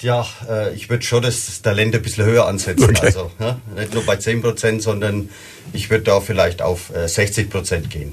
Ja, 0.00 0.26
äh, 0.48 0.74
ich 0.74 0.90
würde 0.90 1.04
schon 1.04 1.22
das 1.22 1.62
Talent 1.62 1.94
ein 1.94 2.02
bisschen 2.02 2.24
höher 2.24 2.46
ansetzen. 2.46 2.84
Okay. 2.84 3.06
Also 3.06 3.30
ja, 3.38 3.58
nicht 3.76 3.94
nur 3.94 4.04
bei 4.04 4.16
10 4.16 4.42
Prozent, 4.42 4.82
sondern 4.82 5.30
ich 5.72 5.90
würde 5.90 6.04
da 6.04 6.20
vielleicht 6.20 6.62
auf 6.62 6.94
äh, 6.94 7.08
60 7.08 7.48
Prozent 7.50 7.90
gehen. 7.90 8.12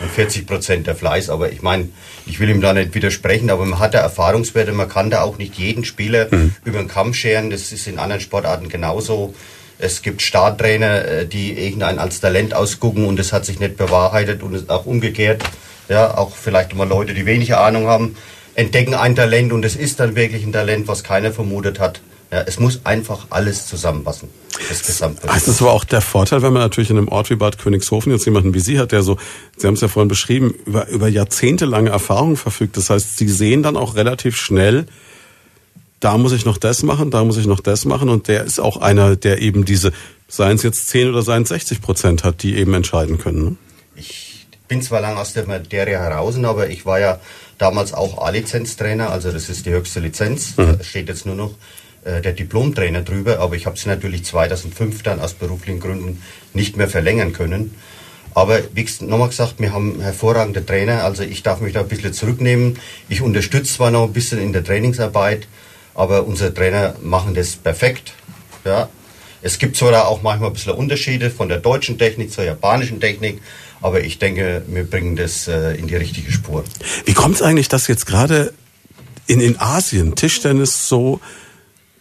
Und 0.00 0.10
40 0.10 0.46
Prozent 0.46 0.86
der 0.86 0.94
Fleiß. 0.94 1.30
Aber 1.30 1.50
ich 1.50 1.62
meine, 1.62 1.88
ich 2.26 2.38
will 2.38 2.50
ihm 2.50 2.60
da 2.60 2.74
nicht 2.74 2.94
widersprechen, 2.94 3.50
aber 3.50 3.64
man 3.64 3.78
hat 3.78 3.94
da 3.94 4.00
Erfahrungswerte. 4.00 4.72
Man 4.72 4.88
kann 4.88 5.10
da 5.10 5.22
auch 5.22 5.38
nicht 5.38 5.54
jeden 5.54 5.84
Spieler 5.84 6.28
mhm. 6.30 6.54
über 6.64 6.78
den 6.78 6.88
Kamm 6.88 7.14
scheren. 7.14 7.50
Das 7.50 7.72
ist 7.72 7.86
in 7.86 7.98
anderen 7.98 8.20
Sportarten 8.20 8.68
genauso. 8.68 9.34
Es 9.78 10.02
gibt 10.02 10.22
Starttrainer, 10.22 11.04
äh, 11.04 11.26
die 11.26 11.58
irgendein 11.58 11.98
als 11.98 12.20
Talent 12.20 12.52
ausgucken 12.52 13.06
und 13.06 13.18
es 13.18 13.32
hat 13.32 13.46
sich 13.46 13.58
nicht 13.58 13.76
bewahrheitet 13.76 14.42
und 14.42 14.68
auch 14.68 14.84
umgekehrt. 14.84 15.42
Ja, 15.88 16.16
auch 16.16 16.36
vielleicht 16.36 16.74
mal 16.74 16.88
Leute, 16.88 17.14
die 17.14 17.26
wenig 17.26 17.54
Ahnung 17.54 17.86
haben 17.86 18.16
entdecken 18.56 18.94
ein 18.94 19.14
Talent 19.14 19.52
und 19.52 19.64
es 19.64 19.76
ist 19.76 20.00
dann 20.00 20.16
wirklich 20.16 20.42
ein 20.44 20.52
Talent, 20.52 20.88
was 20.88 21.04
keiner 21.04 21.32
vermutet 21.32 21.78
hat. 21.78 22.00
Ja, 22.32 22.42
es 22.42 22.58
muss 22.58 22.80
einfach 22.84 23.26
alles 23.30 23.66
zusammenpassen. 23.68 24.28
Das 24.68 24.84
Gesamtbild. 24.84 25.32
Das 25.32 25.46
ist 25.46 25.60
aber 25.60 25.72
auch 25.72 25.84
der 25.84 26.00
Vorteil, 26.00 26.42
wenn 26.42 26.52
man 26.52 26.62
natürlich 26.62 26.90
in 26.90 26.96
einem 26.96 27.08
Ort 27.08 27.30
wie 27.30 27.36
Bad 27.36 27.58
Königshofen 27.58 28.10
jetzt 28.10 28.24
jemanden 28.24 28.52
wie 28.54 28.58
Sie 28.58 28.78
hat, 28.78 28.90
der 28.90 29.02
so, 29.02 29.16
Sie 29.56 29.66
haben 29.66 29.74
es 29.74 29.80
ja 29.80 29.88
vorhin 29.88 30.08
beschrieben, 30.08 30.54
über, 30.64 30.88
über 30.88 31.08
jahrzehntelange 31.08 31.90
Erfahrung 31.90 32.36
verfügt. 32.36 32.76
Das 32.76 32.90
heißt, 32.90 33.16
Sie 33.18 33.28
sehen 33.28 33.62
dann 33.62 33.76
auch 33.76 33.94
relativ 33.94 34.36
schnell, 34.36 34.86
da 36.00 36.18
muss 36.18 36.32
ich 36.32 36.44
noch 36.44 36.58
das 36.58 36.82
machen, 36.82 37.10
da 37.10 37.22
muss 37.22 37.36
ich 37.36 37.46
noch 37.46 37.60
das 37.60 37.84
machen. 37.84 38.08
Und 38.08 38.28
der 38.28 38.44
ist 38.44 38.58
auch 38.58 38.78
einer, 38.78 39.14
der 39.14 39.40
eben 39.40 39.64
diese, 39.64 39.92
seien 40.26 40.56
es 40.56 40.62
jetzt 40.62 40.88
10 40.88 41.10
oder 41.10 41.22
seien 41.22 41.42
es 41.42 41.50
60 41.50 41.80
Prozent 41.80 42.24
hat, 42.24 42.42
die 42.42 42.56
eben 42.56 42.74
entscheiden 42.74 43.18
können. 43.18 43.44
Ne? 43.44 43.56
Ich 43.94 44.25
bin 44.68 44.82
zwar 44.82 45.00
lang 45.00 45.16
aus 45.16 45.32
der 45.32 45.46
Materie 45.46 45.98
heraus, 45.98 46.36
aber 46.42 46.68
ich 46.68 46.86
war 46.86 47.00
ja 47.00 47.20
damals 47.58 47.92
auch 47.92 48.18
A-Lizenz-Trainer, 48.18 49.10
also 49.10 49.32
das 49.32 49.48
ist 49.48 49.66
die 49.66 49.70
höchste 49.70 50.00
Lizenz. 50.00 50.56
Mhm. 50.56 50.78
Da 50.78 50.84
steht 50.84 51.08
jetzt 51.08 51.26
nur 51.26 51.34
noch 51.34 51.52
äh, 52.04 52.20
der 52.20 52.32
Diplom-Trainer 52.32 53.02
drüber, 53.02 53.40
aber 53.40 53.56
ich 53.56 53.66
habe 53.66 53.78
sie 53.78 53.88
natürlich 53.88 54.24
2005 54.24 55.02
dann 55.02 55.20
aus 55.20 55.34
beruflichen 55.34 55.80
Gründen 55.80 56.22
nicht 56.54 56.76
mehr 56.76 56.88
verlängern 56.88 57.32
können. 57.32 57.74
Aber 58.34 58.60
wie 58.74 58.86
nochmal 59.00 59.28
gesagt, 59.28 59.54
wir 59.58 59.72
haben 59.72 60.00
hervorragende 60.00 60.64
Trainer, 60.64 61.04
also 61.04 61.22
ich 61.22 61.42
darf 61.42 61.60
mich 61.60 61.72
da 61.72 61.80
ein 61.80 61.88
bisschen 61.88 62.12
zurücknehmen. 62.12 62.78
Ich 63.08 63.22
unterstütze 63.22 63.74
zwar 63.74 63.90
noch 63.90 64.04
ein 64.04 64.12
bisschen 64.12 64.38
in 64.38 64.52
der 64.52 64.62
Trainingsarbeit, 64.62 65.48
aber 65.94 66.26
unsere 66.26 66.52
Trainer 66.52 66.96
machen 67.00 67.34
das 67.34 67.56
perfekt. 67.56 68.12
Ja. 68.64 68.90
Es 69.40 69.58
gibt 69.58 69.76
zwar 69.76 70.06
auch 70.06 70.22
manchmal 70.22 70.50
ein 70.50 70.52
bisschen 70.52 70.74
Unterschiede 70.74 71.30
von 71.30 71.48
der 71.48 71.58
deutschen 71.58 71.98
Technik 71.98 72.30
zur 72.30 72.44
japanischen 72.44 73.00
Technik, 73.00 73.40
aber 73.80 74.02
ich 74.02 74.18
denke, 74.18 74.62
wir 74.66 74.84
bringen 74.84 75.16
das 75.16 75.48
äh, 75.48 75.74
in 75.74 75.86
die 75.86 75.96
richtige 75.96 76.30
Spur. 76.32 76.64
Wie 77.04 77.14
kommt 77.14 77.36
es 77.36 77.42
eigentlich, 77.42 77.68
dass 77.68 77.88
jetzt 77.88 78.06
gerade 78.06 78.52
in, 79.26 79.40
in 79.40 79.58
Asien 79.58 80.14
Tischtennis 80.14 80.88
so 80.88 81.20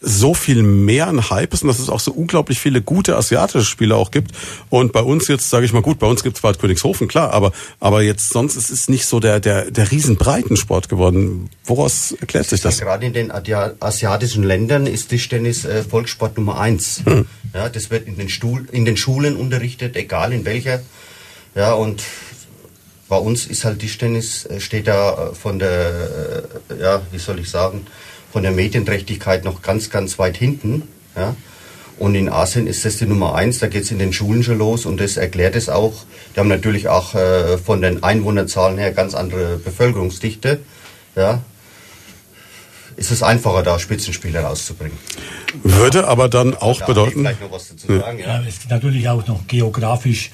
so 0.07 0.35
viel 0.35 0.61
mehr 0.61 1.07
ein 1.07 1.31
Hype 1.31 1.53
ist 1.53 1.64
und 1.64 1.68
dass 1.68 1.80
es 1.80 1.89
auch 1.89 1.99
so 1.99 2.11
unglaublich 2.11 2.60
viele 2.60 2.81
gute 2.81 3.18
asiatische 3.18 3.65
Spieler 3.65 3.95
auch 3.95 4.11
gibt. 4.11 4.31
Und 4.69 4.91
bei 4.91 5.02
uns 5.02 5.27
jetzt, 5.27 5.49
sage 5.49 5.65
ich 5.65 5.73
mal, 5.73 5.81
gut, 5.81 5.97
bei 5.97 6.06
uns 6.06 6.22
gibt 6.22 6.35
es 6.35 6.41
Bad 6.43 6.60
Königshofen, 6.60 7.07
klar, 7.07 7.31
aber, 7.31 7.52
aber 7.80 8.03
jetzt 8.03 8.30
sonst 8.30 8.56
ist 8.56 8.69
es 8.69 8.88
nicht 8.88 9.07
so 9.07 9.19
der, 9.19 9.39
der, 9.39 9.72
der 9.72 9.91
Riesenbreitensport 9.91 10.89
geworden. 10.89 11.49
Woraus 11.64 12.11
erklärt 12.11 12.47
sich 12.47 12.61
das? 12.61 12.80
Gerade 12.80 13.07
in 13.07 13.14
den 13.14 13.31
asiatischen 13.31 14.43
Ländern 14.43 14.85
ist 14.85 15.10
Tischtennis 15.10 15.65
äh, 15.65 15.84
Volkssport 15.84 16.38
Nummer 16.38 16.60
eins. 16.60 17.02
Hm. 17.03 17.26
Ja, 17.56 17.69
das 17.69 17.89
wird 17.89 18.07
in 18.07 18.18
den, 18.18 18.30
Stuhl, 18.30 18.68
in 18.72 18.85
den 18.85 18.97
Schulen 18.97 19.35
unterrichtet, 19.35 19.95
egal 19.95 20.34
in 20.34 20.45
welcher. 20.45 20.81
Ja, 21.56 21.73
und 21.73 22.03
bei 23.07 23.18
uns 23.18 23.45
ist 23.45 23.65
halt 23.65 23.80
Tischtennis, 23.80 24.45
äh, 24.45 24.60
steht 24.60 24.88
da 24.88 25.30
äh, 25.32 25.36
von 25.36 25.60
der, 25.60 26.49
äh, 26.69 26.82
ja, 26.82 27.02
wie 27.11 27.18
soll 27.18 27.40
ich 27.40 27.49
sagen, 27.49 27.88
von 28.32 28.44
der 28.44 28.52
Medienträchtigkeit 28.52 29.45
noch 29.45 29.61
ganz, 29.61 29.90
ganz 29.90 30.19
weit 30.19 30.38
hinten. 30.38 30.84
Ja. 31.15 31.36
Und 31.98 32.15
in 32.15 32.27
Asien 32.27 32.68
ist 32.68 32.84
das 32.84 32.98
die 32.98 33.06
Nummer 33.06 33.36
eins, 33.36 33.60
da 33.60 33.68
geht 33.68 33.84
es 33.84 33.91
in 33.91 33.99
den 33.99 34.11
Schulen 34.11 34.44
schon 34.44 34.57
los 34.57 34.86
und 34.86 34.99
das 34.99 35.15
erklärt 35.15 35.56
es 35.56 35.69
auch. 35.69 36.03
Die 36.36 36.40
haben 36.41 36.49
natürlich 36.49 36.90
auch 36.90 37.15
äh, 37.15 37.57
von 37.57 37.82
den 37.82 38.03
Einwohnerzahlen 38.03 38.77
her 38.77 38.91
ganz 38.91 39.15
andere 39.15 39.57
Bevölkerungsdichte. 39.57 40.60
Ja. 41.15 41.41
Ist 42.98 43.11
es 43.11 43.23
einfacher, 43.23 43.64
da 43.64 43.80
Spitzenspieler 43.80 44.41
rauszubringen. 44.41 44.98
Würde 45.64 46.07
aber 46.07 46.27
dann 46.27 46.53
auch 46.56 46.80
da 46.80 46.86
bedeuten. 46.86 47.19
Vielleicht 47.19 47.41
noch 47.41 47.52
was 47.52 47.69
dazu 47.69 47.98
sagen, 47.98 48.19
ja. 48.19 48.27
ja. 48.27 48.41
es 48.41 48.57
ist 48.57 48.69
natürlich 48.69 49.07
auch 49.07 49.26
noch 49.27 49.48
geografisch, 49.48 50.32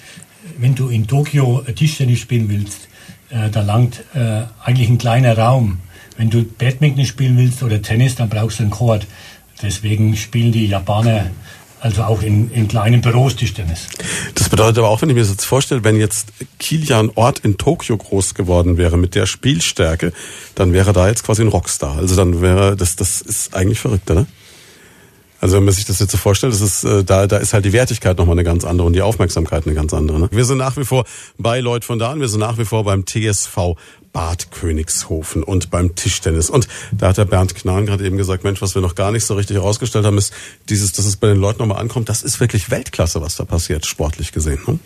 wenn 0.58 0.76
du 0.76 0.90
in 0.90 1.08
Tokio 1.08 1.64
Tischtennis 1.76 2.20
spielen 2.20 2.50
willst, 2.50 2.88
äh, 3.30 3.50
da 3.50 3.62
langt 3.62 4.04
äh, 4.14 4.44
eigentlich 4.64 4.90
ein 4.90 4.98
kleiner 4.98 5.38
Raum 5.38 5.80
wenn 6.22 6.30
du 6.30 6.44
Badminton 6.44 7.06
spielen 7.06 7.36
willst 7.38 7.64
oder 7.64 7.82
Tennis, 7.82 8.14
dann 8.14 8.30
brauchst 8.30 8.60
du 8.60 8.64
einen 8.64 8.72
Court. 8.72 9.08
Deswegen 9.62 10.16
spielen 10.16 10.52
die 10.52 10.68
Japaner 10.68 11.32
also 11.80 12.04
auch 12.04 12.22
in, 12.22 12.52
in 12.52 12.68
kleinen 12.68 13.02
Büros 13.02 13.36
Tischtennis. 13.36 13.88
Das 14.36 14.48
bedeutet 14.48 14.78
aber 14.78 14.90
auch, 14.90 15.02
wenn 15.02 15.10
ich 15.10 15.16
mir 15.16 15.22
das 15.22 15.32
jetzt 15.32 15.46
vorstelle, 15.46 15.84
wenn 15.84 16.00
jetzt 16.00 16.28
Kilian 16.60 17.10
Ort 17.16 17.40
in 17.40 17.58
Tokio 17.58 17.98
groß 17.98 18.36
geworden 18.36 18.78
wäre 18.78 18.98
mit 18.98 19.16
der 19.16 19.26
Spielstärke, 19.26 20.14
dann 20.54 20.74
wäre 20.74 20.94
da 20.94 21.08
jetzt 21.08 21.24
quasi 21.24 21.42
ein 21.42 21.48
Rockstar. 21.48 21.98
Also 21.98 22.16
dann 22.16 22.40
wäre 22.40 22.76
das, 22.76 22.96
das 22.96 23.22
ist 23.22 23.56
eigentlich 23.56 23.80
verrückt, 23.80 24.12
oder? 24.12 24.28
Also 25.42 25.58
wenn 25.58 25.66
man 25.66 25.74
sich 25.74 25.86
das 25.86 26.00
jetzt 26.00 26.12
so 26.12 26.18
vorstellt, 26.18 26.54
das 26.54 26.62
ist, 26.62 26.84
äh, 26.84 27.04
da, 27.04 27.26
da 27.26 27.38
ist 27.38 27.54
halt 27.54 27.66
die 27.66 27.74
Wertigkeit 27.74 28.18
nochmal 28.18 28.36
eine 28.36 28.44
ganz 28.44 28.64
andere 28.64 28.86
und 28.86 28.94
die 28.94 29.02
Aufmerksamkeit 29.02 29.66
eine 29.66 29.74
ganz 29.74 29.92
andere. 29.92 30.20
Ne? 30.20 30.30
Wir 30.32 30.46
sind 30.46 30.60
nach 30.60 30.78
wie 30.78 30.86
vor 30.86 31.04
bei 31.40 31.60
Lloyd 31.60 31.84
von 31.84 31.98
Dahn, 31.98 32.22
wir 32.22 32.28
sind 32.28 32.40
nach 32.40 32.60
wie 32.60 32.66
vor 32.66 32.84
beim 32.84 33.06
TSV 33.06 33.76
Bad 34.14 34.52
Königshofen 34.52 35.42
und 35.42 35.72
beim 35.72 35.96
Tischtennis. 35.96 36.52
Und 36.52 36.68
da 36.92 37.08
hat 37.08 37.18
der 37.18 37.26
Bernd 37.26 37.56
Knahn 37.56 37.88
gerade 37.88 38.06
eben 38.06 38.18
gesagt, 38.18 38.44
Mensch, 38.44 38.62
was 38.62 38.76
wir 38.76 38.84
noch 38.84 38.94
gar 38.94 39.12
nicht 39.12 39.26
so 39.26 39.34
richtig 39.34 39.58
herausgestellt 39.58 40.06
haben, 40.06 40.18
ist 40.20 40.32
dieses, 40.70 40.92
dass 40.92 41.06
es 41.06 41.16
bei 41.16 41.28
den 41.28 41.38
Leuten 41.38 41.60
nochmal 41.60 41.82
ankommt, 41.82 42.08
das 42.08 42.22
ist 42.22 42.40
wirklich 42.40 42.70
Weltklasse, 42.70 43.20
was 43.22 43.36
da 43.36 43.44
passiert, 43.44 43.88
sportlich 43.88 44.32
gesehen. 44.32 44.60
Ne? 44.68 44.80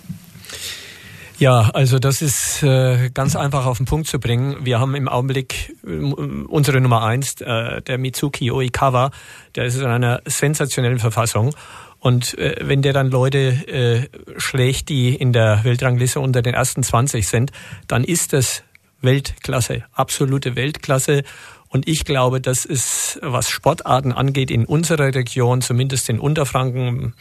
Ja, 1.37 1.69
also 1.73 1.99
das 1.99 2.21
ist 2.21 2.63
äh, 2.63 3.09
ganz 3.13 3.35
einfach 3.35 3.65
auf 3.65 3.77
den 3.77 3.85
Punkt 3.85 4.07
zu 4.07 4.19
bringen. 4.19 4.57
Wir 4.63 4.79
haben 4.79 4.95
im 4.95 5.09
Augenblick 5.09 5.75
äh, 5.85 5.89
unsere 5.89 6.79
Nummer 6.79 7.03
eins, 7.03 7.41
äh, 7.41 7.81
der 7.81 7.97
Mitsuki 7.97 8.51
Oikawa, 8.51 9.11
der 9.55 9.65
ist 9.65 9.75
in 9.77 9.85
einer 9.85 10.21
sensationellen 10.25 10.99
Verfassung. 10.99 11.53
Und 11.99 12.37
äh, 12.37 12.55
wenn 12.61 12.81
der 12.81 12.93
dann 12.93 13.09
Leute 13.09 13.39
äh, 13.67 14.07
schlägt, 14.37 14.87
die 14.87 15.13
in 15.13 15.33
der 15.33 15.63
Weltrangliste 15.63 16.21
unter 16.21 16.41
den 16.41 16.53
ersten 16.53 16.83
20 16.83 17.27
sind, 17.27 17.51
dann 17.87 18.05
ist 18.05 18.31
das 18.31 18.63
Weltklasse, 19.01 19.83
absolute 19.91 20.55
Weltklasse. 20.55 21.23
Und 21.67 21.87
ich 21.89 22.05
glaube, 22.05 22.39
das 22.39 22.63
ist, 22.63 23.19
was 23.21 23.49
Sportarten 23.49 24.13
angeht, 24.13 24.51
in 24.51 24.65
unserer 24.65 25.13
Region, 25.13 25.61
zumindest 25.61 26.07
in 26.09 26.19
Unterfranken, 26.19 27.13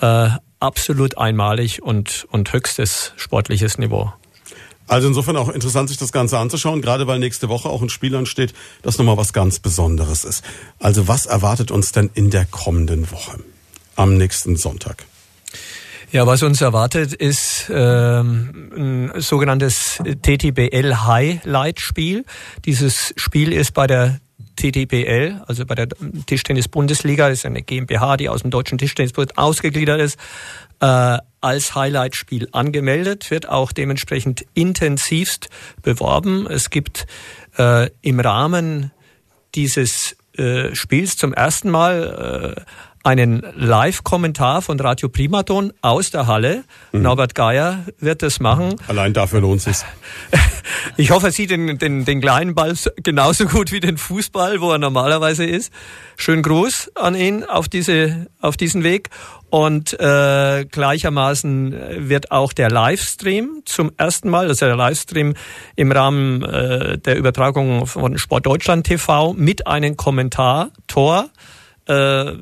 äh, 0.00 0.28
absolut 0.60 1.18
einmalig 1.18 1.82
und, 1.82 2.26
und 2.30 2.52
höchstes 2.52 3.12
sportliches 3.16 3.78
Niveau. 3.78 4.12
Also 4.86 5.06
insofern 5.06 5.36
auch 5.36 5.48
interessant, 5.48 5.88
sich 5.88 5.98
das 5.98 6.10
Ganze 6.10 6.38
anzuschauen, 6.38 6.82
gerade 6.82 7.06
weil 7.06 7.20
nächste 7.20 7.48
Woche 7.48 7.68
auch 7.68 7.80
ein 7.80 7.90
Spiel 7.90 8.14
ansteht, 8.16 8.54
das 8.82 8.98
nochmal 8.98 9.16
was 9.16 9.32
ganz 9.32 9.60
Besonderes 9.60 10.24
ist. 10.24 10.44
Also 10.80 11.06
was 11.06 11.26
erwartet 11.26 11.70
uns 11.70 11.92
denn 11.92 12.10
in 12.14 12.30
der 12.30 12.44
kommenden 12.44 13.10
Woche? 13.12 13.38
Am 13.94 14.16
nächsten 14.16 14.56
Sonntag? 14.56 15.04
Ja, 16.10 16.26
was 16.26 16.42
uns 16.42 16.60
erwartet, 16.60 17.12
ist 17.12 17.70
ähm, 17.72 19.12
ein 19.14 19.20
sogenanntes 19.20 19.98
TTBL 20.22 20.92
Highlight-Spiel. 21.06 22.24
Dieses 22.64 23.14
Spiel 23.14 23.52
ist 23.52 23.74
bei 23.74 23.86
der 23.86 24.18
TTBL, 24.60 25.42
also 25.46 25.64
bei 25.64 25.74
der 25.74 25.88
Tischtennis-Bundesliga, 26.26 27.28
ist 27.28 27.46
eine 27.46 27.62
GmbH, 27.62 28.16
die 28.16 28.28
aus 28.28 28.42
dem 28.42 28.50
Deutschen 28.50 28.78
Tischtennisbund 28.78 29.38
ausgegliedert 29.38 30.00
ist, 30.00 30.18
äh, 30.80 31.18
als 31.40 31.74
Highlight-Spiel 31.74 32.48
angemeldet, 32.52 33.30
wird 33.30 33.48
auch 33.48 33.72
dementsprechend 33.72 34.44
intensivst 34.54 35.48
beworben. 35.82 36.46
Es 36.46 36.68
gibt 36.70 37.06
äh, 37.56 37.88
im 38.02 38.20
Rahmen 38.20 38.92
dieses 39.54 40.16
äh, 40.36 40.74
Spiels 40.74 41.16
zum 41.16 41.32
ersten 41.32 41.70
Mal 41.70 42.56
äh, 42.56 42.60
einen 43.02 43.42
Live-Kommentar 43.56 44.62
von 44.62 44.78
Radio 44.78 45.08
Primaton 45.08 45.72
aus 45.80 46.10
der 46.10 46.26
Halle. 46.26 46.64
Mhm. 46.92 47.02
Norbert 47.02 47.34
Geier 47.34 47.84
wird 47.98 48.22
das 48.22 48.40
machen. 48.40 48.76
Allein 48.88 49.12
dafür 49.12 49.40
lohnt 49.40 49.66
es 49.66 49.84
Ich 50.96 51.10
hoffe, 51.10 51.26
er 51.26 51.32
sieht 51.32 51.50
den, 51.50 51.78
den, 51.78 52.04
den 52.04 52.20
kleinen 52.20 52.54
Ball 52.54 52.74
genauso 53.02 53.46
gut 53.46 53.72
wie 53.72 53.80
den 53.80 53.96
Fußball, 53.96 54.60
wo 54.60 54.70
er 54.72 54.78
normalerweise 54.78 55.44
ist. 55.44 55.72
Schönen 56.16 56.42
Gruß 56.42 56.92
an 56.94 57.14
ihn 57.14 57.44
auf, 57.44 57.68
diese, 57.68 58.26
auf 58.40 58.56
diesen 58.56 58.84
Weg. 58.84 59.08
Und 59.48 59.98
äh, 59.98 60.64
gleichermaßen 60.70 62.08
wird 62.08 62.30
auch 62.30 62.52
der 62.52 62.70
Livestream 62.70 63.62
zum 63.64 63.90
ersten 63.96 64.30
Mal, 64.30 64.46
also 64.48 64.66
der 64.66 64.76
Livestream 64.76 65.34
im 65.74 65.90
Rahmen 65.90 66.42
äh, 66.44 66.98
der 66.98 67.16
Übertragung 67.16 67.86
von 67.86 68.16
Sport 68.18 68.46
Deutschland 68.46 68.86
TV 68.86 69.32
mit 69.32 69.66
einem 69.66 69.96
Kommentar, 69.96 70.70
Tor, 70.86 71.30
äh, 71.90 72.36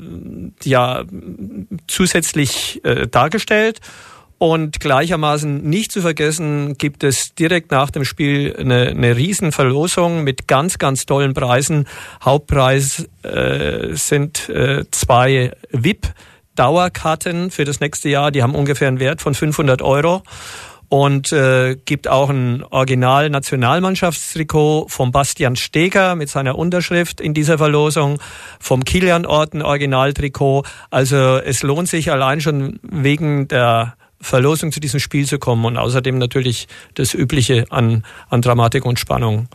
ja 0.63 1.05
zusätzlich 1.87 2.85
äh, 2.85 3.07
dargestellt. 3.09 3.81
Und 4.41 4.79
gleichermaßen 4.79 5.69
nicht 5.69 5.91
zu 5.91 6.01
vergessen, 6.01 6.79
gibt 6.79 7.03
es 7.03 7.35
direkt 7.35 7.73
nach 7.73 7.91
dem 7.91 8.05
Spiel 8.05 8.55
eine, 8.57 8.87
eine 8.87 9.17
Riesenverlosung 9.17 10.23
mit 10.23 10.47
ganz, 10.47 10.79
ganz 10.79 11.07
tollen 11.07 11.35
Preisen. 11.35 11.89
Hauptpreis 12.23 13.09
äh, 13.25 13.95
sind 13.95 14.49
äh, 14.49 14.85
zwei 14.93 15.51
VIP-Dauerkarten 15.73 17.51
für 17.51 17.65
das 17.65 17.81
nächste 17.81 18.11
Jahr. 18.11 18.31
Die 18.31 18.45
haben 18.45 18.55
ungefähr 18.55 18.87
einen 18.87 19.01
Wert 19.01 19.23
von 19.23 19.35
500 19.35 19.83
Euro 19.83 20.23
und 20.89 21.33
äh, 21.33 21.77
gibt 21.85 22.09
auch 22.09 22.31
ein 22.31 22.65
Original-Nationalmannschaftstrikot 22.65 24.87
vom 24.89 25.13
Bastian 25.13 25.57
Steger 25.57 26.15
mit 26.15 26.31
seiner 26.31 26.57
Unterschrift 26.57 27.21
in 27.21 27.35
dieser 27.35 27.59
Verlosung, 27.59 28.19
vom 28.59 28.85
Kilian 28.85 29.27
Orten 29.27 29.61
Originaltrikot. 29.63 30.65
Also 30.91 31.39
es 31.39 31.63
lohnt 31.63 31.89
sich 31.89 32.11
allein 32.11 32.41
schon 32.41 32.81
wegen 32.83 33.49
der 33.49 33.97
Verlosung 34.21 34.73
zu 34.73 34.81
diesem 34.81 35.01
Spiel 35.01 35.27
zu 35.27 35.39
kommen 35.39 35.65
und 35.65 35.77
außerdem 35.77 36.19
natürlich 36.19 36.67
das 36.95 37.15
Übliche 37.15 37.67
an, 37.71 38.05
an 38.29 38.43
Dramatik 38.43 38.85
und 38.85 38.99
Spannung. 38.99 39.49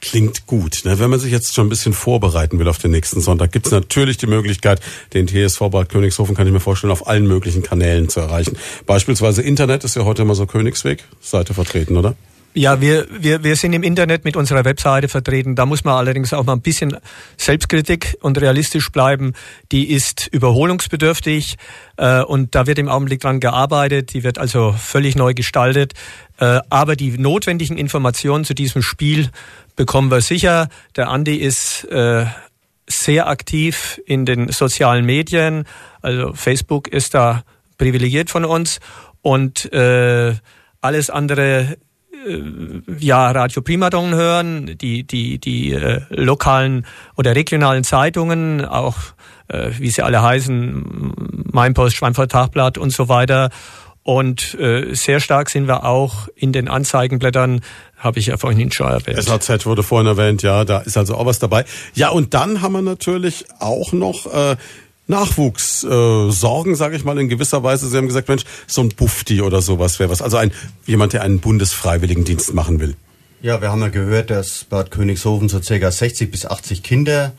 Klingt 0.00 0.46
gut. 0.46 0.82
Ne? 0.84 0.98
Wenn 0.98 1.10
man 1.10 1.20
sich 1.20 1.32
jetzt 1.32 1.54
schon 1.54 1.66
ein 1.66 1.70
bisschen 1.70 1.92
vorbereiten 1.92 2.58
will 2.58 2.68
auf 2.68 2.78
den 2.78 2.90
nächsten 2.90 3.20
Sonntag, 3.20 3.52
gibt 3.52 3.66
es 3.66 3.72
natürlich 3.72 4.16
die 4.16 4.26
Möglichkeit, 4.26 4.80
den 5.14 5.26
TSV 5.26 5.60
Bad 5.70 5.88
Königshofen, 5.88 6.34
kann 6.34 6.46
ich 6.46 6.52
mir 6.52 6.60
vorstellen, 6.60 6.92
auf 6.92 7.06
allen 7.06 7.26
möglichen 7.26 7.62
Kanälen 7.62 8.08
zu 8.08 8.20
erreichen. 8.20 8.56
Beispielsweise 8.86 9.42
Internet 9.42 9.84
ist 9.84 9.96
ja 9.96 10.04
heute 10.04 10.22
immer 10.22 10.34
so 10.34 10.46
Königsweg, 10.46 11.04
Seite 11.20 11.54
vertreten, 11.54 11.96
oder? 11.96 12.14
Ja, 12.56 12.80
wir, 12.80 13.08
wir, 13.10 13.42
wir 13.42 13.56
sind 13.56 13.72
im 13.72 13.82
Internet 13.82 14.24
mit 14.24 14.36
unserer 14.36 14.64
Webseite 14.64 15.08
vertreten. 15.08 15.56
Da 15.56 15.66
muss 15.66 15.82
man 15.82 15.94
allerdings 15.94 16.32
auch 16.32 16.44
mal 16.44 16.52
ein 16.52 16.60
bisschen 16.60 16.96
Selbstkritik 17.36 18.16
und 18.20 18.40
realistisch 18.40 18.92
bleiben. 18.92 19.32
Die 19.72 19.90
ist 19.90 20.28
überholungsbedürftig 20.28 21.56
äh, 21.96 22.22
und 22.22 22.54
da 22.54 22.68
wird 22.68 22.78
im 22.78 22.88
Augenblick 22.88 23.20
dran 23.20 23.40
gearbeitet. 23.40 24.14
Die 24.14 24.22
wird 24.22 24.38
also 24.38 24.72
völlig 24.72 25.16
neu 25.16 25.34
gestaltet. 25.34 25.94
Äh, 26.38 26.60
aber 26.70 26.94
die 26.94 27.18
notwendigen 27.18 27.76
Informationen 27.76 28.44
zu 28.44 28.54
diesem 28.54 28.82
Spiel 28.82 29.30
bekommen 29.74 30.12
wir 30.12 30.20
sicher. 30.20 30.68
Der 30.94 31.08
Andi 31.08 31.34
ist 31.34 31.82
äh, 31.90 32.24
sehr 32.86 33.26
aktiv 33.26 34.00
in 34.06 34.26
den 34.26 34.52
sozialen 34.52 35.04
Medien. 35.04 35.64
Also 36.02 36.34
Facebook 36.34 36.86
ist 36.86 37.14
da 37.14 37.42
privilegiert 37.78 38.30
von 38.30 38.44
uns 38.44 38.78
und 39.22 39.72
äh, 39.72 40.36
alles 40.80 41.10
andere 41.10 41.78
ja 42.98 43.30
Radio 43.30 43.62
Primadon 43.62 44.14
hören, 44.14 44.76
die 44.78 45.04
die 45.04 45.38
die 45.38 45.72
äh, 45.72 46.00
lokalen 46.10 46.86
oder 47.16 47.34
regionalen 47.34 47.84
Zeitungen, 47.84 48.64
auch 48.64 48.96
äh, 49.48 49.70
wie 49.78 49.90
sie 49.90 50.02
alle 50.02 50.22
heißen, 50.22 51.12
Mainpost, 51.52 51.96
Schweinfurt 51.96 52.32
Tagblatt 52.32 52.78
und 52.78 52.90
so 52.90 53.08
weiter. 53.08 53.50
Und 54.02 54.54
äh, 54.60 54.94
sehr 54.94 55.18
stark 55.18 55.48
sind 55.48 55.66
wir 55.66 55.84
auch 55.86 56.28
in 56.36 56.52
den 56.52 56.68
Anzeigenblättern, 56.68 57.62
habe 57.96 58.18
ich 58.18 58.26
ja 58.26 58.36
vorhin 58.36 58.70
schon 58.70 58.88
erwähnt. 58.88 59.22
SAZ 59.22 59.64
wurde 59.64 59.82
vorhin 59.82 60.06
erwähnt, 60.06 60.42
ja, 60.42 60.66
da 60.66 60.80
ist 60.80 60.98
also 60.98 61.14
auch 61.14 61.24
was 61.24 61.38
dabei. 61.38 61.64
Ja, 61.94 62.10
und 62.10 62.34
dann 62.34 62.60
haben 62.60 62.74
wir 62.74 62.82
natürlich 62.82 63.46
auch 63.60 63.94
noch 63.94 64.26
äh, 64.26 64.56
Nachwuchssorgen, 65.06 66.30
äh, 66.30 66.32
Sorgen, 66.32 66.74
sage 66.76 66.96
ich 66.96 67.04
mal 67.04 67.18
in 67.18 67.28
gewisser 67.28 67.62
Weise. 67.62 67.88
Sie 67.88 67.96
haben 67.96 68.06
gesagt, 68.06 68.28
Mensch, 68.28 68.44
so 68.66 68.80
ein 68.80 68.88
Bufti 68.90 69.42
oder 69.42 69.60
sowas 69.60 69.98
wäre 69.98 70.10
was. 70.10 70.22
Also 70.22 70.36
ein 70.36 70.52
jemand, 70.86 71.12
der 71.12 71.22
einen 71.22 71.40
Bundesfreiwilligendienst 71.40 72.54
machen 72.54 72.80
will. 72.80 72.96
Ja, 73.42 73.60
wir 73.60 73.70
haben 73.70 73.82
ja 73.82 73.88
gehört, 73.88 74.30
dass 74.30 74.64
Bad 74.64 74.90
Königshofen 74.90 75.50
so 75.50 75.60
circa 75.60 75.90
60 75.90 76.30
bis 76.30 76.46
80 76.46 76.82
Kinder 76.82 77.34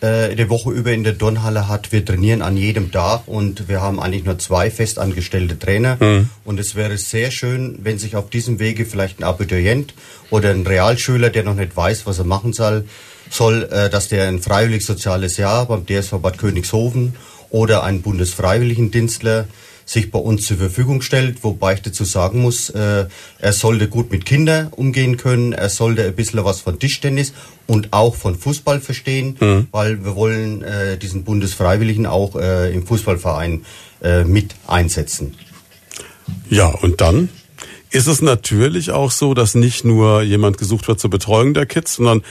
äh, 0.00 0.36
die 0.36 0.48
Woche 0.48 0.70
über 0.70 0.92
in 0.92 1.02
der 1.02 1.18
Turnhalle 1.18 1.66
hat. 1.66 1.90
Wir 1.90 2.04
trainieren 2.04 2.42
an 2.42 2.56
jedem 2.56 2.92
Tag 2.92 3.22
und 3.26 3.68
wir 3.68 3.80
haben 3.80 3.98
eigentlich 3.98 4.24
nur 4.24 4.38
zwei 4.38 4.70
festangestellte 4.70 5.58
Trainer. 5.58 5.96
Mhm. 5.98 6.30
Und 6.44 6.60
es 6.60 6.76
wäre 6.76 6.96
sehr 6.98 7.32
schön, 7.32 7.80
wenn 7.82 7.98
sich 7.98 8.14
auf 8.14 8.30
diesem 8.30 8.60
Wege 8.60 8.86
vielleicht 8.86 9.18
ein 9.18 9.24
Abiturient 9.24 9.94
oder 10.30 10.50
ein 10.50 10.64
Realschüler, 10.64 11.30
der 11.30 11.42
noch 11.42 11.56
nicht 11.56 11.76
weiß, 11.76 12.06
was 12.06 12.18
er 12.18 12.24
machen 12.24 12.52
soll, 12.52 12.84
soll, 13.30 13.64
äh, 13.64 13.90
dass 13.90 14.08
der 14.08 14.28
ein 14.28 14.40
freiwillig 14.40 14.84
soziales 14.84 15.36
Jahr 15.36 15.66
beim 15.66 15.86
DSV 15.86 16.18
Bad 16.20 16.38
Königshofen 16.38 17.14
oder 17.50 17.82
ein 17.82 18.02
Bundesfreiwilligendienstler 18.02 19.46
sich 19.88 20.10
bei 20.10 20.18
uns 20.18 20.46
zur 20.46 20.58
Verfügung 20.58 21.00
stellt, 21.00 21.42
wobei 21.42 21.74
ich 21.74 21.82
dazu 21.82 22.04
sagen 22.04 22.42
muss, 22.42 22.68
äh, 22.70 23.06
er 23.38 23.52
sollte 23.52 23.88
gut 23.88 24.10
mit 24.10 24.26
Kindern 24.26 24.68
umgehen 24.68 25.16
können, 25.16 25.54
er 25.54 25.70
sollte 25.70 26.04
ein 26.04 26.14
bisschen 26.14 26.44
was 26.44 26.60
von 26.60 26.78
Tischtennis 26.78 27.32
und 27.66 27.92
auch 27.92 28.14
von 28.14 28.36
Fußball 28.36 28.80
verstehen, 28.80 29.38
mhm. 29.40 29.68
weil 29.70 30.04
wir 30.04 30.14
wollen 30.14 30.62
äh, 30.62 30.98
diesen 30.98 31.24
Bundesfreiwilligen 31.24 32.04
auch 32.04 32.36
äh, 32.36 32.70
im 32.72 32.86
Fußballverein 32.86 33.64
äh, 34.02 34.24
mit 34.24 34.54
einsetzen. 34.66 35.34
Ja, 36.50 36.66
und 36.66 37.00
dann 37.00 37.30
ist 37.90 38.08
es 38.08 38.20
natürlich 38.20 38.90
auch 38.90 39.10
so, 39.10 39.32
dass 39.32 39.54
nicht 39.54 39.86
nur 39.86 40.20
jemand 40.20 40.58
gesucht 40.58 40.86
wird 40.88 41.00
zur 41.00 41.08
Betreuung 41.08 41.54
der 41.54 41.64
Kids, 41.64 41.94
sondern 41.94 42.22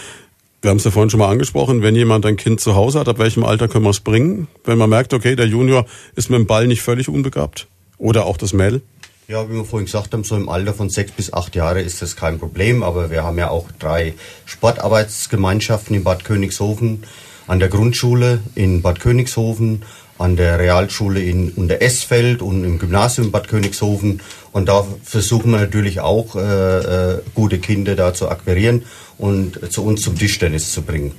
wir 0.67 0.71
haben 0.71 0.79
es 0.79 0.83
ja 0.83 0.91
vorhin 0.91 1.09
schon 1.09 1.21
mal 1.21 1.29
angesprochen, 1.29 1.81
wenn 1.81 1.95
jemand 1.95 2.25
ein 2.25 2.35
Kind 2.35 2.59
zu 2.59 2.75
Hause 2.75 2.99
hat, 2.99 3.07
ab 3.07 3.19
welchem 3.19 3.45
Alter 3.45 3.69
können 3.69 3.85
wir 3.85 3.91
es 3.91 4.01
bringen? 4.01 4.49
Wenn 4.65 4.77
man 4.77 4.89
merkt, 4.89 5.13
okay, 5.13 5.37
der 5.37 5.47
Junior 5.47 5.85
ist 6.17 6.29
mit 6.29 6.39
dem 6.39 6.45
Ball 6.45 6.67
nicht 6.67 6.81
völlig 6.81 7.07
unbegabt. 7.07 7.67
Oder 7.97 8.25
auch 8.25 8.35
das 8.35 8.51
Mädel. 8.51 8.81
Ja, 9.29 9.49
wie 9.49 9.53
wir 9.53 9.63
vorhin 9.63 9.85
gesagt 9.85 10.11
haben, 10.11 10.25
so 10.25 10.35
im 10.35 10.49
Alter 10.49 10.73
von 10.73 10.89
sechs 10.89 11.13
bis 11.13 11.31
acht 11.31 11.55
Jahre 11.55 11.79
ist 11.79 12.01
das 12.01 12.17
kein 12.17 12.37
Problem. 12.37 12.83
Aber 12.83 13.09
wir 13.09 13.23
haben 13.23 13.37
ja 13.37 13.49
auch 13.49 13.67
drei 13.79 14.13
Sportarbeitsgemeinschaften 14.43 15.95
in 15.95 16.03
Bad 16.03 16.25
Königshofen, 16.25 17.05
an 17.47 17.59
der 17.59 17.69
Grundschule 17.69 18.41
in 18.55 18.81
Bad 18.81 18.99
Königshofen, 18.99 19.83
an 20.17 20.35
der 20.35 20.59
Realschule 20.59 21.21
in 21.21 21.49
Unteresfeld 21.51 22.41
und 22.41 22.65
im 22.65 22.77
Gymnasium 22.77 23.27
in 23.27 23.31
Bad 23.31 23.47
Königshofen. 23.47 24.21
Und 24.51 24.67
da 24.67 24.85
versuchen 25.01 25.51
wir 25.51 25.59
natürlich 25.59 26.01
auch, 26.01 26.35
äh, 26.35 26.39
äh, 26.41 27.21
gute 27.35 27.59
Kinder 27.59 27.95
da 27.95 28.13
zu 28.13 28.27
akquirieren 28.27 28.83
und 29.17 29.71
zu 29.71 29.83
uns 29.83 30.01
zum 30.01 30.17
Tischtennis 30.17 30.71
zu 30.71 30.81
bringen. 30.81 31.11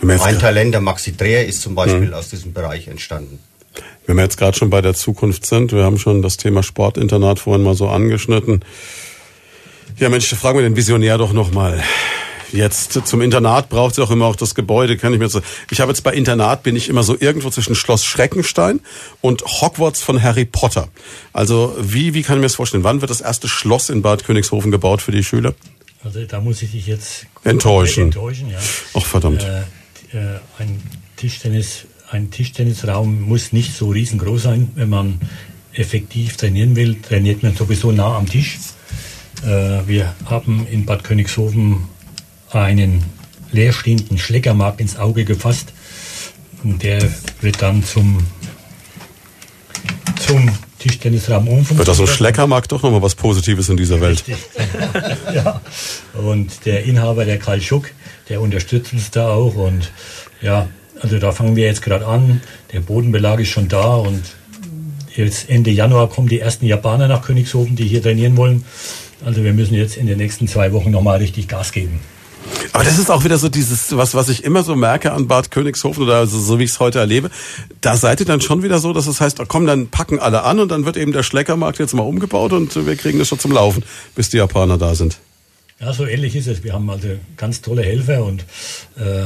Ein 0.00 0.38
Talent, 0.38 0.74
der 0.74 0.80
Maxi 0.80 1.16
Dreher, 1.16 1.46
ist 1.46 1.62
zum 1.62 1.74
Beispiel 1.74 2.08
mhm. 2.08 2.14
aus 2.14 2.30
diesem 2.30 2.52
Bereich 2.52 2.88
entstanden. 2.88 3.38
Wenn 4.06 4.16
wir 4.16 4.24
jetzt 4.24 4.36
gerade 4.36 4.56
schon 4.56 4.70
bei 4.70 4.80
der 4.80 4.94
Zukunft 4.94 5.46
sind, 5.46 5.72
wir 5.72 5.84
haben 5.84 5.98
schon 5.98 6.22
das 6.22 6.36
Thema 6.36 6.62
Sportinternat 6.62 7.38
vorhin 7.38 7.62
mal 7.62 7.74
so 7.74 7.88
angeschnitten. 7.88 8.60
Ja 9.98 10.08
Mensch, 10.08 10.28
fragen 10.34 10.58
wir 10.58 10.62
den 10.62 10.76
Visionär 10.76 11.18
doch 11.18 11.32
nochmal. 11.32 11.82
Jetzt 12.52 13.06
zum 13.06 13.22
Internat 13.22 13.70
braucht 13.70 13.92
es 13.92 13.98
auch 13.98 14.10
immer 14.10 14.26
auch 14.26 14.36
das 14.36 14.54
Gebäude, 14.54 14.98
kann 14.98 15.14
ich 15.14 15.18
mir 15.18 15.28
so. 15.30 15.40
Ich 15.70 15.80
habe 15.80 15.90
jetzt 15.90 16.02
bei 16.02 16.12
Internat 16.12 16.62
bin 16.62 16.76
ich 16.76 16.90
immer 16.90 17.02
so 17.02 17.16
irgendwo 17.18 17.48
zwischen 17.48 17.74
Schloss 17.74 18.04
Schreckenstein 18.04 18.80
und 19.22 19.42
Hogwarts 19.42 20.02
von 20.02 20.22
Harry 20.22 20.44
Potter. 20.44 20.88
Also 21.32 21.74
wie 21.80 22.12
wie 22.12 22.22
kann 22.22 22.36
ich 22.36 22.40
mir 22.40 22.46
das 22.46 22.56
vorstellen? 22.56 22.84
Wann 22.84 23.00
wird 23.00 23.10
das 23.10 23.22
erste 23.22 23.48
Schloss 23.48 23.88
in 23.88 24.02
Bad 24.02 24.24
Königshofen 24.24 24.70
gebaut 24.70 25.00
für 25.00 25.12
die 25.12 25.24
Schüler? 25.24 25.54
Also 26.04 26.24
da 26.24 26.40
muss 26.40 26.62
ich 26.62 26.72
dich 26.72 26.86
jetzt 26.86 27.26
enttäuschen. 27.44 28.04
enttäuschen 28.04 28.50
ja. 28.50 28.58
Ach 28.94 29.04
verdammt. 29.04 29.42
Äh, 29.42 29.60
äh, 30.16 30.40
ein 30.58 30.82
Tischtennis, 31.16 31.86
ein 32.10 32.30
Tischtennisraum 32.30 33.22
muss 33.22 33.52
nicht 33.52 33.74
so 33.74 33.90
riesengroß 33.90 34.42
sein, 34.42 34.70
wenn 34.74 34.88
man 34.88 35.20
effektiv 35.72 36.36
trainieren 36.36 36.76
will. 36.76 37.00
Trainiert 37.00 37.42
man 37.42 37.54
sowieso 37.54 37.92
nah 37.92 38.16
am 38.16 38.28
Tisch. 38.28 38.58
Äh, 39.44 39.86
wir 39.86 40.14
haben 40.24 40.66
in 40.66 40.84
Bad 40.86 41.04
Königshofen 41.04 41.88
einen 42.50 43.04
leerstehenden 43.52 44.18
Schleckermarkt 44.18 44.80
ins 44.80 44.96
Auge 44.96 45.24
gefasst. 45.24 45.72
Und 46.64 46.82
der 46.82 47.00
wird 47.40 47.62
dann 47.62 47.84
zum, 47.84 48.18
zum 50.24 50.50
Tischtennisraum 50.82 51.46
umfunktioniert. 51.46 51.78
Wird 51.78 51.88
das 51.88 51.96
so 51.96 52.06
Schleckermarkt 52.06 52.72
doch 52.72 52.82
nochmal 52.82 53.02
was 53.02 53.14
Positives 53.14 53.68
in 53.68 53.76
dieser 53.76 54.00
Welt? 54.00 54.24
ja. 55.34 55.60
Und 56.14 56.66
der 56.66 56.84
Inhaber, 56.84 57.24
der 57.24 57.38
Karl 57.38 57.60
Schuck, 57.60 57.90
der 58.28 58.40
unterstützt 58.40 58.92
uns 58.92 59.10
da 59.12 59.30
auch. 59.30 59.54
Und 59.54 59.92
ja, 60.40 60.68
also 61.00 61.18
da 61.18 61.30
fangen 61.30 61.54
wir 61.54 61.66
jetzt 61.66 61.82
gerade 61.82 62.06
an. 62.06 62.42
Der 62.72 62.80
Bodenbelag 62.80 63.38
ist 63.38 63.50
schon 63.50 63.68
da 63.68 63.94
und 63.94 64.22
jetzt 65.14 65.48
Ende 65.48 65.70
Januar 65.70 66.08
kommen 66.08 66.28
die 66.28 66.40
ersten 66.40 66.66
Japaner 66.66 67.06
nach 67.06 67.22
Königshofen, 67.22 67.76
die 67.76 67.86
hier 67.86 68.02
trainieren 68.02 68.36
wollen. 68.36 68.64
Also 69.24 69.44
wir 69.44 69.52
müssen 69.52 69.74
jetzt 69.74 69.96
in 69.96 70.08
den 70.08 70.18
nächsten 70.18 70.48
zwei 70.48 70.72
Wochen 70.72 70.90
nochmal 70.90 71.18
richtig 71.18 71.46
Gas 71.46 71.70
geben. 71.70 72.00
Aber 72.72 72.84
das 72.84 72.98
ist 72.98 73.10
auch 73.10 73.24
wieder 73.24 73.38
so 73.38 73.48
dieses, 73.48 73.96
was, 73.96 74.14
was 74.14 74.28
ich 74.28 74.44
immer 74.44 74.62
so 74.62 74.74
merke 74.76 75.12
an 75.12 75.28
Bad 75.28 75.50
Königshofen 75.50 76.04
oder 76.04 76.16
also 76.16 76.38
so 76.38 76.58
wie 76.58 76.64
ich 76.64 76.70
es 76.70 76.80
heute 76.80 76.98
erlebe. 76.98 77.30
Da 77.80 77.96
seid 77.96 78.20
ihr 78.20 78.26
dann 78.26 78.40
schon 78.40 78.62
wieder 78.62 78.78
so, 78.78 78.92
dass 78.92 79.06
es 79.06 79.20
heißt, 79.20 79.38
komm, 79.48 79.66
dann 79.66 79.88
packen 79.88 80.18
alle 80.18 80.42
an 80.44 80.60
und 80.60 80.70
dann 80.70 80.84
wird 80.84 80.96
eben 80.96 81.12
der 81.12 81.22
Schleckermarkt 81.22 81.78
jetzt 81.78 81.94
mal 81.94 82.02
umgebaut 82.02 82.52
und 82.52 82.86
wir 82.86 82.96
kriegen 82.96 83.18
das 83.18 83.28
schon 83.28 83.38
zum 83.38 83.52
Laufen, 83.52 83.84
bis 84.14 84.30
die 84.30 84.38
Japaner 84.38 84.78
da 84.78 84.94
sind. 84.94 85.18
Ja, 85.82 85.92
so 85.92 86.06
ähnlich 86.06 86.36
ist 86.36 86.46
es. 86.46 86.62
Wir 86.62 86.74
haben 86.74 86.88
also 86.88 87.08
ganz 87.36 87.60
tolle 87.60 87.82
Helfer 87.82 88.24
und 88.24 88.42
äh, 88.96 89.24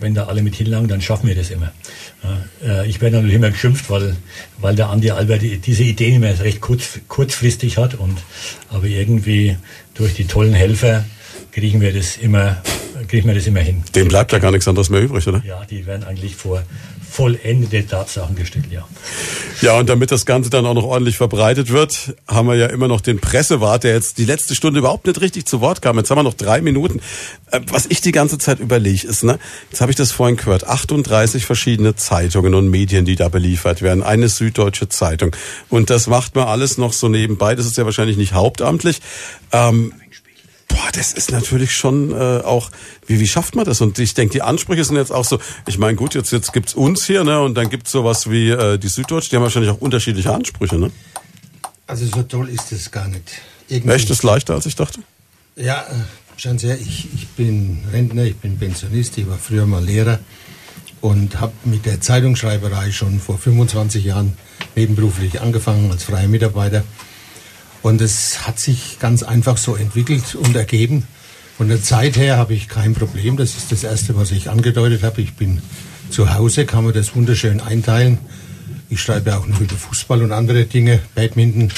wenn 0.00 0.14
da 0.14 0.26
alle 0.26 0.42
mit 0.42 0.54
hinlangen, 0.54 0.86
dann 0.86 1.00
schaffen 1.00 1.28
wir 1.28 1.34
das 1.34 1.48
immer. 1.48 1.72
Äh, 2.62 2.86
ich 2.86 3.00
werde 3.00 3.16
natürlich 3.16 3.36
immer 3.36 3.50
geschimpft, 3.50 3.88
weil, 3.88 4.14
weil 4.58 4.76
der 4.76 4.90
Andi 4.90 5.10
Albert 5.12 5.40
diese 5.64 5.82
Idee 5.82 6.14
immer 6.14 6.38
recht 6.40 6.60
kurz, 6.60 7.00
kurzfristig 7.08 7.78
hat 7.78 7.94
und 7.94 8.18
aber 8.68 8.84
irgendwie 8.84 9.56
durch 9.94 10.12
die 10.12 10.26
tollen 10.26 10.52
Helfer 10.52 11.06
kriegen 11.54 11.80
wir 11.80 11.92
das 11.92 12.16
immer, 12.16 12.56
kriegen 13.06 13.28
wir 13.28 13.34
das 13.34 13.46
immer 13.46 13.60
hin. 13.60 13.84
Dem 13.94 14.08
bleibt 14.08 14.32
ja 14.32 14.38
gar 14.40 14.50
nichts 14.50 14.66
anderes 14.66 14.90
mehr 14.90 15.00
übrig, 15.00 15.26
oder? 15.28 15.40
Ja, 15.46 15.64
die 15.64 15.86
werden 15.86 16.02
eigentlich 16.04 16.34
vor 16.34 16.62
vollendete 17.08 17.86
Tatsachen 17.86 18.34
gestellt, 18.34 18.64
ja. 18.72 18.88
Ja, 19.60 19.78
und 19.78 19.88
damit 19.88 20.10
das 20.10 20.26
Ganze 20.26 20.50
dann 20.50 20.66
auch 20.66 20.74
noch 20.74 20.82
ordentlich 20.82 21.16
verbreitet 21.16 21.70
wird, 21.70 22.16
haben 22.26 22.48
wir 22.48 22.56
ja 22.56 22.66
immer 22.66 22.88
noch 22.88 23.00
den 23.00 23.20
Pressewart, 23.20 23.84
der 23.84 23.94
jetzt 23.94 24.18
die 24.18 24.24
letzte 24.24 24.56
Stunde 24.56 24.80
überhaupt 24.80 25.06
nicht 25.06 25.20
richtig 25.20 25.46
zu 25.46 25.60
Wort 25.60 25.80
kam. 25.80 25.96
Jetzt 25.96 26.10
haben 26.10 26.18
wir 26.18 26.24
noch 26.24 26.34
drei 26.34 26.60
Minuten. 26.60 27.00
Äh, 27.52 27.60
was 27.68 27.86
ich 27.86 28.00
die 28.00 28.10
ganze 28.10 28.38
Zeit 28.38 28.58
überlege, 28.58 29.06
ist, 29.06 29.22
ne, 29.22 29.38
jetzt 29.70 29.80
habe 29.80 29.92
ich 29.92 29.96
das 29.96 30.10
vorhin 30.10 30.36
gehört, 30.36 30.66
38 30.66 31.46
verschiedene 31.46 31.94
Zeitungen 31.94 32.52
und 32.52 32.68
Medien, 32.68 33.04
die 33.04 33.14
da 33.14 33.28
beliefert 33.28 33.80
werden, 33.80 34.02
eine 34.02 34.28
süddeutsche 34.28 34.88
Zeitung. 34.88 35.36
Und 35.68 35.90
das 35.90 36.08
macht 36.08 36.34
man 36.34 36.48
alles 36.48 36.78
noch 36.78 36.92
so 36.92 37.08
nebenbei. 37.08 37.54
Das 37.54 37.66
ist 37.66 37.76
ja 37.76 37.84
wahrscheinlich 37.84 38.16
nicht 38.16 38.32
hauptamtlich. 38.32 39.00
Ähm, 39.52 39.92
Boah, 40.74 40.90
das 40.92 41.12
ist 41.12 41.30
natürlich 41.30 41.72
schon 41.72 42.10
äh, 42.10 42.40
auch, 42.42 42.68
wie, 43.06 43.20
wie 43.20 43.28
schafft 43.28 43.54
man 43.54 43.64
das? 43.64 43.80
Und 43.80 43.96
ich 44.00 44.14
denke, 44.14 44.32
die 44.32 44.42
Ansprüche 44.42 44.82
sind 44.82 44.96
jetzt 44.96 45.12
auch 45.12 45.24
so, 45.24 45.38
ich 45.68 45.78
meine, 45.78 45.94
gut, 45.94 46.16
jetzt, 46.16 46.32
jetzt 46.32 46.52
gibt's 46.52 46.74
uns 46.74 47.06
hier, 47.06 47.22
ne? 47.22 47.40
Und 47.40 47.54
dann 47.54 47.70
gibt's 47.70 47.92
sowas 47.92 48.28
wie 48.28 48.50
äh, 48.50 48.76
die 48.76 48.88
Süddeutsche, 48.88 49.30
die 49.30 49.36
haben 49.36 49.44
wahrscheinlich 49.44 49.70
auch 49.70 49.80
unterschiedliche 49.80 50.34
Ansprüche, 50.34 50.76
ne? 50.76 50.90
Also 51.86 52.06
so 52.06 52.24
toll 52.24 52.48
ist 52.48 52.72
es 52.72 52.90
gar 52.90 53.06
nicht. 53.06 53.22
Irgendwie 53.68 53.94
Echt, 53.94 54.10
ist 54.10 54.24
leichter, 54.24 54.54
als 54.54 54.66
ich 54.66 54.74
dachte? 54.74 54.98
Ja, 55.54 55.82
äh, 55.82 55.94
schauen 56.36 56.58
Sie 56.58 56.66
her, 56.66 56.78
ich, 56.80 57.06
ich 57.14 57.28
bin 57.28 57.84
Rentner, 57.92 58.24
ich 58.24 58.36
bin 58.36 58.58
Pensionist, 58.58 59.16
ich 59.16 59.28
war 59.28 59.38
früher 59.38 59.66
mal 59.66 59.84
Lehrer 59.84 60.18
und 61.00 61.40
habe 61.40 61.52
mit 61.64 61.86
der 61.86 62.00
Zeitungsschreiberei 62.00 62.90
schon 62.90 63.20
vor 63.20 63.38
25 63.38 64.04
Jahren 64.04 64.36
nebenberuflich 64.74 65.40
angefangen 65.40 65.92
als 65.92 66.02
freier 66.02 66.26
Mitarbeiter. 66.26 66.82
Und 67.84 68.00
es 68.00 68.46
hat 68.46 68.58
sich 68.58 68.98
ganz 68.98 69.22
einfach 69.22 69.58
so 69.58 69.76
entwickelt 69.76 70.36
und 70.36 70.56
ergeben. 70.56 71.06
Von 71.58 71.68
der 71.68 71.82
Zeit 71.82 72.16
her 72.16 72.38
habe 72.38 72.54
ich 72.54 72.66
kein 72.66 72.94
Problem. 72.94 73.36
Das 73.36 73.58
ist 73.58 73.70
das 73.72 73.84
Erste, 73.84 74.16
was 74.16 74.30
ich 74.30 74.48
angedeutet 74.48 75.02
habe. 75.02 75.20
Ich 75.20 75.34
bin 75.34 75.60
zu 76.08 76.32
Hause, 76.32 76.64
kann 76.64 76.84
man 76.84 76.94
das 76.94 77.14
wunderschön 77.14 77.60
einteilen. 77.60 78.16
Ich 78.88 79.02
schreibe 79.02 79.36
auch 79.36 79.46
noch 79.46 79.60
über 79.60 79.74
Fußball 79.74 80.22
und 80.22 80.32
andere 80.32 80.64
Dinge, 80.64 80.98
Badminton, 81.14 81.70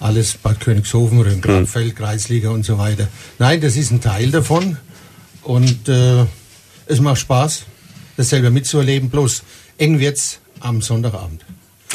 alles 0.00 0.32
Bad 0.32 0.60
Königshofen, 0.60 1.20
Römgrabfeld, 1.20 1.92
mhm. 1.92 1.94
Kreisliga 1.94 2.48
und 2.48 2.64
so 2.64 2.78
weiter. 2.78 3.08
Nein, 3.38 3.60
das 3.60 3.76
ist 3.76 3.90
ein 3.90 4.00
Teil 4.00 4.30
davon 4.30 4.78
und 5.42 5.90
äh, 5.90 6.24
es 6.86 7.00
macht 7.00 7.20
Spaß, 7.20 7.64
das 8.16 8.30
selber 8.30 8.48
mitzuerleben. 8.48 9.10
Bloß 9.10 9.42
eng 9.76 10.00
wird's 10.00 10.38
am 10.60 10.80
Sonntagabend. 10.80 11.44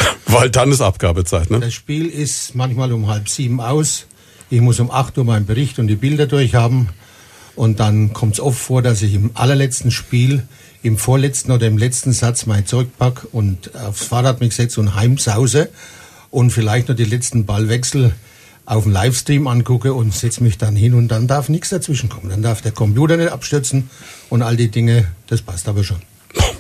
Weil 0.26 0.50
dann 0.50 0.72
ist 0.72 0.82
Abgabezeit, 0.82 1.50
ne? 1.50 1.60
Das 1.60 1.74
Spiel 1.74 2.08
ist 2.08 2.56
manchmal 2.56 2.92
um 2.94 3.08
halb 3.08 3.30
sieben 3.30 3.62
aus. 3.62 4.06
Ich 4.50 4.62
muss 4.62 4.80
um 4.80 4.92
8 4.92 5.18
Uhr 5.18 5.26
meinen 5.26 5.46
Bericht 5.46 5.80
und 5.80 5.88
die 5.88 5.96
Bilder 5.96 6.28
durchhaben. 6.28 6.90
Und 7.56 7.80
dann 7.80 8.14
kommt 8.14 8.34
es 8.34 8.40
oft 8.40 8.60
vor, 8.60 8.82
dass 8.82 9.02
ich 9.02 9.14
im 9.14 9.32
allerletzten 9.34 9.92
Spiel, 9.92 10.44
im 10.82 10.98
vorletzten 10.98 11.52
oder 11.52 11.68
im 11.68 11.78
letzten 11.78 12.14
Satz 12.14 12.46
mein 12.46 12.66
Zeug 12.66 12.88
pack 12.98 13.28
und 13.32 13.76
aufs 13.76 14.06
Fahrrad 14.06 14.40
mich 14.40 14.56
setze 14.56 14.80
und 14.80 14.96
heimsause 14.96 15.70
und 16.32 16.52
vielleicht 16.52 16.88
noch 16.88 16.96
die 16.96 17.04
letzten 17.06 17.46
Ballwechsel 17.46 18.14
auf 18.66 18.84
dem 18.84 18.92
Livestream 18.92 19.48
angucke 19.48 19.94
und 19.94 20.14
setze 20.14 20.44
mich 20.44 20.58
dann 20.58 20.76
hin 20.76 20.94
und 20.94 21.10
dann 21.10 21.28
darf 21.28 21.50
nichts 21.50 21.70
dazwischen 21.70 22.08
kommen. 22.08 22.30
Dann 22.30 22.44
darf 22.44 22.62
der 22.62 22.72
Computer 22.72 23.18
nicht 23.18 23.32
abstürzen 23.32 23.90
und 24.30 24.42
all 24.42 24.56
die 24.56 24.70
Dinge, 24.70 25.08
das 25.28 25.42
passt 25.42 25.68
aber 25.68 25.84
schon. 25.84 26.02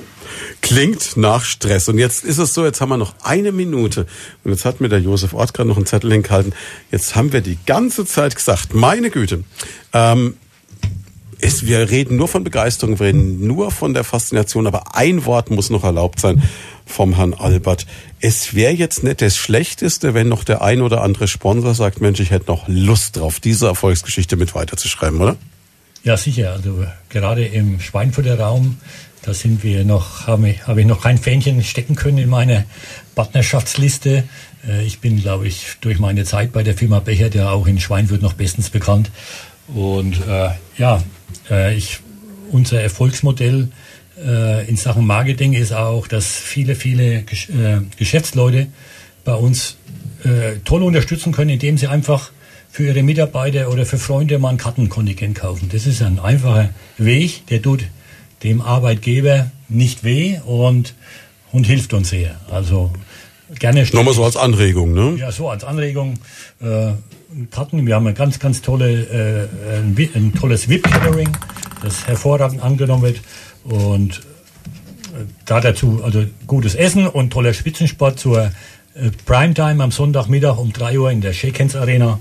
Klingt 0.69 1.17
nach 1.17 1.45
Stress. 1.45 1.89
Und 1.89 1.97
jetzt 1.97 2.23
ist 2.23 2.37
es 2.37 2.53
so, 2.53 2.63
jetzt 2.63 2.79
haben 2.79 2.89
wir 2.89 2.97
noch 2.97 3.15
eine 3.23 3.51
Minute. 3.51 4.05
Und 4.43 4.51
jetzt 4.51 4.65
hat 4.65 4.81
mir 4.81 4.87
der 4.87 4.99
Josef 4.99 5.33
Ort 5.33 5.55
gerade 5.55 5.67
noch 5.67 5.77
einen 5.77 5.87
Zettel 5.87 6.11
hingehalten. 6.11 6.53
Jetzt 6.91 7.15
haben 7.15 7.33
wir 7.33 7.41
die 7.41 7.57
ganze 7.65 8.05
Zeit 8.05 8.35
gesagt, 8.35 8.75
meine 8.75 9.09
Güte, 9.09 9.43
ähm, 9.93 10.35
ist, 11.39 11.65
wir 11.65 11.89
reden 11.89 12.17
nur 12.17 12.27
von 12.27 12.43
Begeisterung, 12.43 12.99
wir 12.99 13.07
reden 13.07 13.47
nur 13.47 13.71
von 13.71 13.95
der 13.95 14.03
Faszination, 14.03 14.67
aber 14.67 14.95
ein 14.95 15.25
Wort 15.25 15.49
muss 15.49 15.71
noch 15.71 15.83
erlaubt 15.83 16.19
sein 16.19 16.43
vom 16.85 17.15
Herrn 17.15 17.33
Albert. 17.33 17.87
Es 18.19 18.53
wäre 18.53 18.73
jetzt 18.73 19.03
nicht 19.03 19.21
das 19.21 19.37
Schlechteste, 19.37 20.13
wenn 20.13 20.27
noch 20.27 20.43
der 20.43 20.61
ein 20.61 20.83
oder 20.83 21.01
andere 21.01 21.27
Sponsor 21.27 21.73
sagt, 21.73 21.99
Mensch, 21.99 22.19
ich 22.19 22.29
hätte 22.29 22.45
noch 22.45 22.67
Lust 22.67 23.17
drauf, 23.17 23.39
diese 23.39 23.65
Erfolgsgeschichte 23.65 24.35
mit 24.35 24.53
weiterzuschreiben, 24.53 25.19
oder? 25.19 25.35
Ja, 26.03 26.15
sicher. 26.15 26.53
Also 26.53 26.85
gerade 27.09 27.45
im 27.45 27.79
Schweinfurter 27.79 28.39
Raum, 28.39 28.77
da 29.29 29.35
sind 29.35 29.63
wir 29.63 29.85
noch, 29.85 30.25
habe 30.25 30.49
ich, 30.49 30.65
habe 30.65 30.81
ich 30.81 30.87
noch 30.87 31.03
kein 31.03 31.19
Fähnchen 31.19 31.63
stecken 31.63 31.95
können 31.95 32.17
in 32.17 32.29
meine 32.29 32.65
Partnerschaftsliste. 33.13 34.23
Äh, 34.67 34.83
ich 34.85 35.01
bin, 35.01 35.21
glaube 35.21 35.47
ich, 35.47 35.75
durch 35.81 35.99
meine 35.99 36.25
Zeit 36.25 36.51
bei 36.51 36.63
der 36.63 36.73
Firma 36.73 36.99
Bechert 36.99 37.35
ja 37.35 37.51
auch 37.51 37.67
in 37.67 37.79
Schweinfurt 37.79 38.23
noch 38.23 38.33
bestens 38.33 38.71
bekannt. 38.71 39.11
Und 39.67 40.19
äh, 40.27 40.49
ja, 40.79 41.03
äh, 41.51 41.75
ich, 41.75 41.99
unser 42.49 42.81
Erfolgsmodell 42.81 43.69
äh, 44.17 44.67
in 44.67 44.77
Sachen 44.77 45.05
Marketing 45.05 45.53
ist 45.53 45.73
auch, 45.73 46.07
dass 46.07 46.25
viele, 46.25 46.73
viele 46.73 47.21
Gesch 47.21 47.49
äh, 47.49 47.81
Geschäftsleute 47.97 48.65
bei 49.25 49.35
uns 49.35 49.77
äh, 50.23 50.57
toll 50.65 50.81
unterstützen 50.81 51.33
können, 51.33 51.51
indem 51.51 51.77
sie 51.77 51.85
einfach 51.85 52.31
für 52.71 52.85
ihre 52.87 53.03
Mitarbeiter 53.03 53.69
oder 53.69 53.85
für 53.85 53.99
Freunde 53.99 54.39
mal 54.39 54.49
ein 54.49 54.57
Kartenkontingent 54.57 55.37
kaufen. 55.37 55.69
Das 55.71 55.85
ist 55.85 56.01
ein 56.01 56.17
einfacher 56.17 56.69
Weg, 56.97 57.45
der 57.45 57.61
tut 57.61 57.83
dem 58.43 58.61
Arbeitgeber 58.61 59.51
nicht 59.67 60.03
weh 60.03 60.39
und, 60.45 60.95
und 61.51 61.65
hilft 61.65 61.93
uns 61.93 62.09
sehr. 62.09 62.39
Also 62.49 62.91
gerne. 63.57 63.85
Nochmal 63.93 64.13
so 64.13 64.23
als 64.23 64.37
Anregung, 64.37 64.93
ne? 64.93 65.15
Ja, 65.17 65.31
so 65.31 65.49
als 65.49 65.63
Anregung. 65.63 66.15
Äh, 66.61 66.93
Karten, 67.51 67.85
wir 67.85 67.95
haben 67.95 68.07
ein 68.07 68.15
ganz, 68.15 68.39
ganz 68.39 68.61
tolle, 68.61 69.47
äh, 69.71 69.77
ein, 69.77 69.95
ein 70.15 70.33
tolles 70.33 70.67
VIP-Catering, 70.67 71.29
das 71.83 72.07
hervorragend 72.07 72.61
angenommen 72.61 73.03
wird. 73.03 73.21
Und 73.63 74.19
äh, 75.13 75.25
da 75.45 75.61
dazu 75.61 76.01
also 76.03 76.25
gutes 76.47 76.75
Essen 76.75 77.07
und 77.07 77.31
toller 77.31 77.53
Spitzensport 77.53 78.19
zur 78.19 78.51
äh, 78.95 79.11
Primetime 79.25 79.83
am 79.83 79.91
Sonntagmittag 79.91 80.57
um 80.57 80.73
3 80.73 80.99
Uhr 80.99 81.11
in 81.11 81.21
der 81.21 81.33
Shakens 81.33 81.75
Arena. 81.75 82.19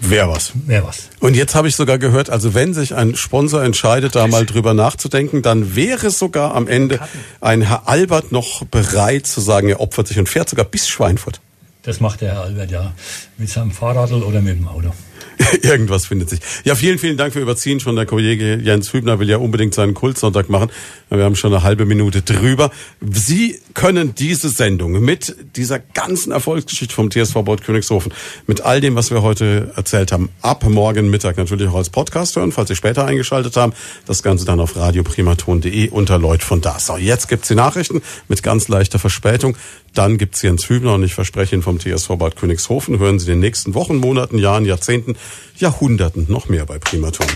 Wäre 0.00 0.28
was. 0.28 0.52
Wäre 0.66 0.86
was. 0.86 1.10
Und 1.20 1.36
jetzt 1.36 1.54
habe 1.54 1.68
ich 1.68 1.76
sogar 1.76 1.98
gehört, 1.98 2.30
also 2.30 2.54
wenn 2.54 2.74
sich 2.74 2.94
ein 2.94 3.16
Sponsor 3.16 3.62
entscheidet, 3.62 4.16
da 4.16 4.26
mal 4.26 4.46
drüber 4.46 4.74
nachzudenken, 4.74 5.42
dann 5.42 5.76
wäre 5.76 6.10
sogar 6.10 6.54
am 6.54 6.66
Ende 6.66 7.00
ein 7.40 7.62
Herr 7.62 7.88
Albert 7.88 8.32
noch 8.32 8.64
bereit 8.64 9.26
zu 9.26 9.40
sagen, 9.40 9.68
er 9.68 9.80
opfert 9.80 10.08
sich 10.08 10.18
und 10.18 10.28
fährt 10.28 10.48
sogar 10.48 10.64
bis 10.64 10.88
Schweinfurt. 10.88 11.40
Das 11.82 12.00
macht 12.00 12.20
der 12.20 12.32
Herr 12.32 12.42
Albert 12.42 12.70
ja 12.70 12.92
mit 13.38 13.48
seinem 13.48 13.72
Fahrrad 13.72 14.12
oder 14.12 14.40
mit 14.40 14.58
dem 14.58 14.68
Auto. 14.68 14.92
Irgendwas 15.62 16.06
findet 16.06 16.30
sich. 16.30 16.40
Ja, 16.64 16.74
vielen, 16.74 16.98
vielen 16.98 17.16
Dank 17.16 17.32
für 17.32 17.40
Überziehen. 17.40 17.80
Schon 17.80 17.96
der 17.96 18.06
Kollege 18.06 18.56
Jens 18.62 18.92
Hübner 18.92 19.18
will 19.18 19.28
ja 19.28 19.38
unbedingt 19.38 19.74
seinen 19.74 19.94
Kultsonntag 19.94 20.48
machen. 20.48 20.70
Wir 21.10 21.24
haben 21.24 21.34
schon 21.34 21.52
eine 21.52 21.62
halbe 21.62 21.86
Minute 21.86 22.22
drüber. 22.22 22.70
Sie 23.00 23.58
können 23.74 24.14
diese 24.14 24.48
Sendung 24.48 25.00
mit 25.00 25.34
dieser 25.56 25.78
ganzen 25.78 26.30
Erfolgsgeschichte 26.32 26.94
vom 26.94 27.10
TSV 27.10 27.34
Bord 27.44 27.64
Königshofen, 27.64 28.12
mit 28.46 28.60
all 28.60 28.80
dem, 28.80 28.94
was 28.94 29.10
wir 29.10 29.22
heute 29.22 29.72
erzählt 29.74 30.12
haben, 30.12 30.28
ab 30.42 30.64
morgen 30.68 31.10
Mittag 31.10 31.36
natürlich 31.36 31.68
auch 31.68 31.76
als 31.76 31.90
Podcast 31.90 32.36
hören, 32.36 32.52
falls 32.52 32.68
Sie 32.68 32.76
später 32.76 33.06
eingeschaltet 33.06 33.56
haben. 33.56 33.72
Das 34.06 34.22
Ganze 34.22 34.44
dann 34.44 34.60
auf 34.60 34.76
radioprimaton.de 34.76 35.88
unter 35.88 36.18
Leut 36.18 36.42
von 36.44 36.60
da. 36.60 36.78
So, 36.78 36.96
jetzt 36.96 37.28
gibt's 37.28 37.48
die 37.48 37.54
Nachrichten 37.54 38.02
mit 38.28 38.42
ganz 38.42 38.68
leichter 38.68 38.98
Verspätung. 38.98 39.56
Dann 39.94 40.18
gibt's 40.18 40.42
Jens 40.42 40.68
Hübner 40.68 40.94
und 40.94 41.02
ich 41.02 41.14
verspreche 41.14 41.56
Ihnen 41.56 41.62
vom 41.62 41.80
TSV 41.80 42.10
Bad 42.16 42.36
Königshofen, 42.36 43.00
hören 43.00 43.18
Sie 43.18 43.26
in 43.26 43.32
den 43.32 43.40
nächsten 43.40 43.74
Wochen, 43.74 43.96
Monaten, 43.96 44.38
Jahren, 44.38 44.64
Jahrzehnten, 44.64 45.09
Jahrhunderten 45.56 46.26
noch 46.28 46.48
mehr 46.48 46.66
bei 46.66 46.78
Primaton. 46.78 47.26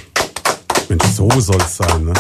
Mensch, 0.89 1.05
so 1.07 1.29
soll's 1.41 1.77
sein, 1.77 2.05
ne? 2.05 2.15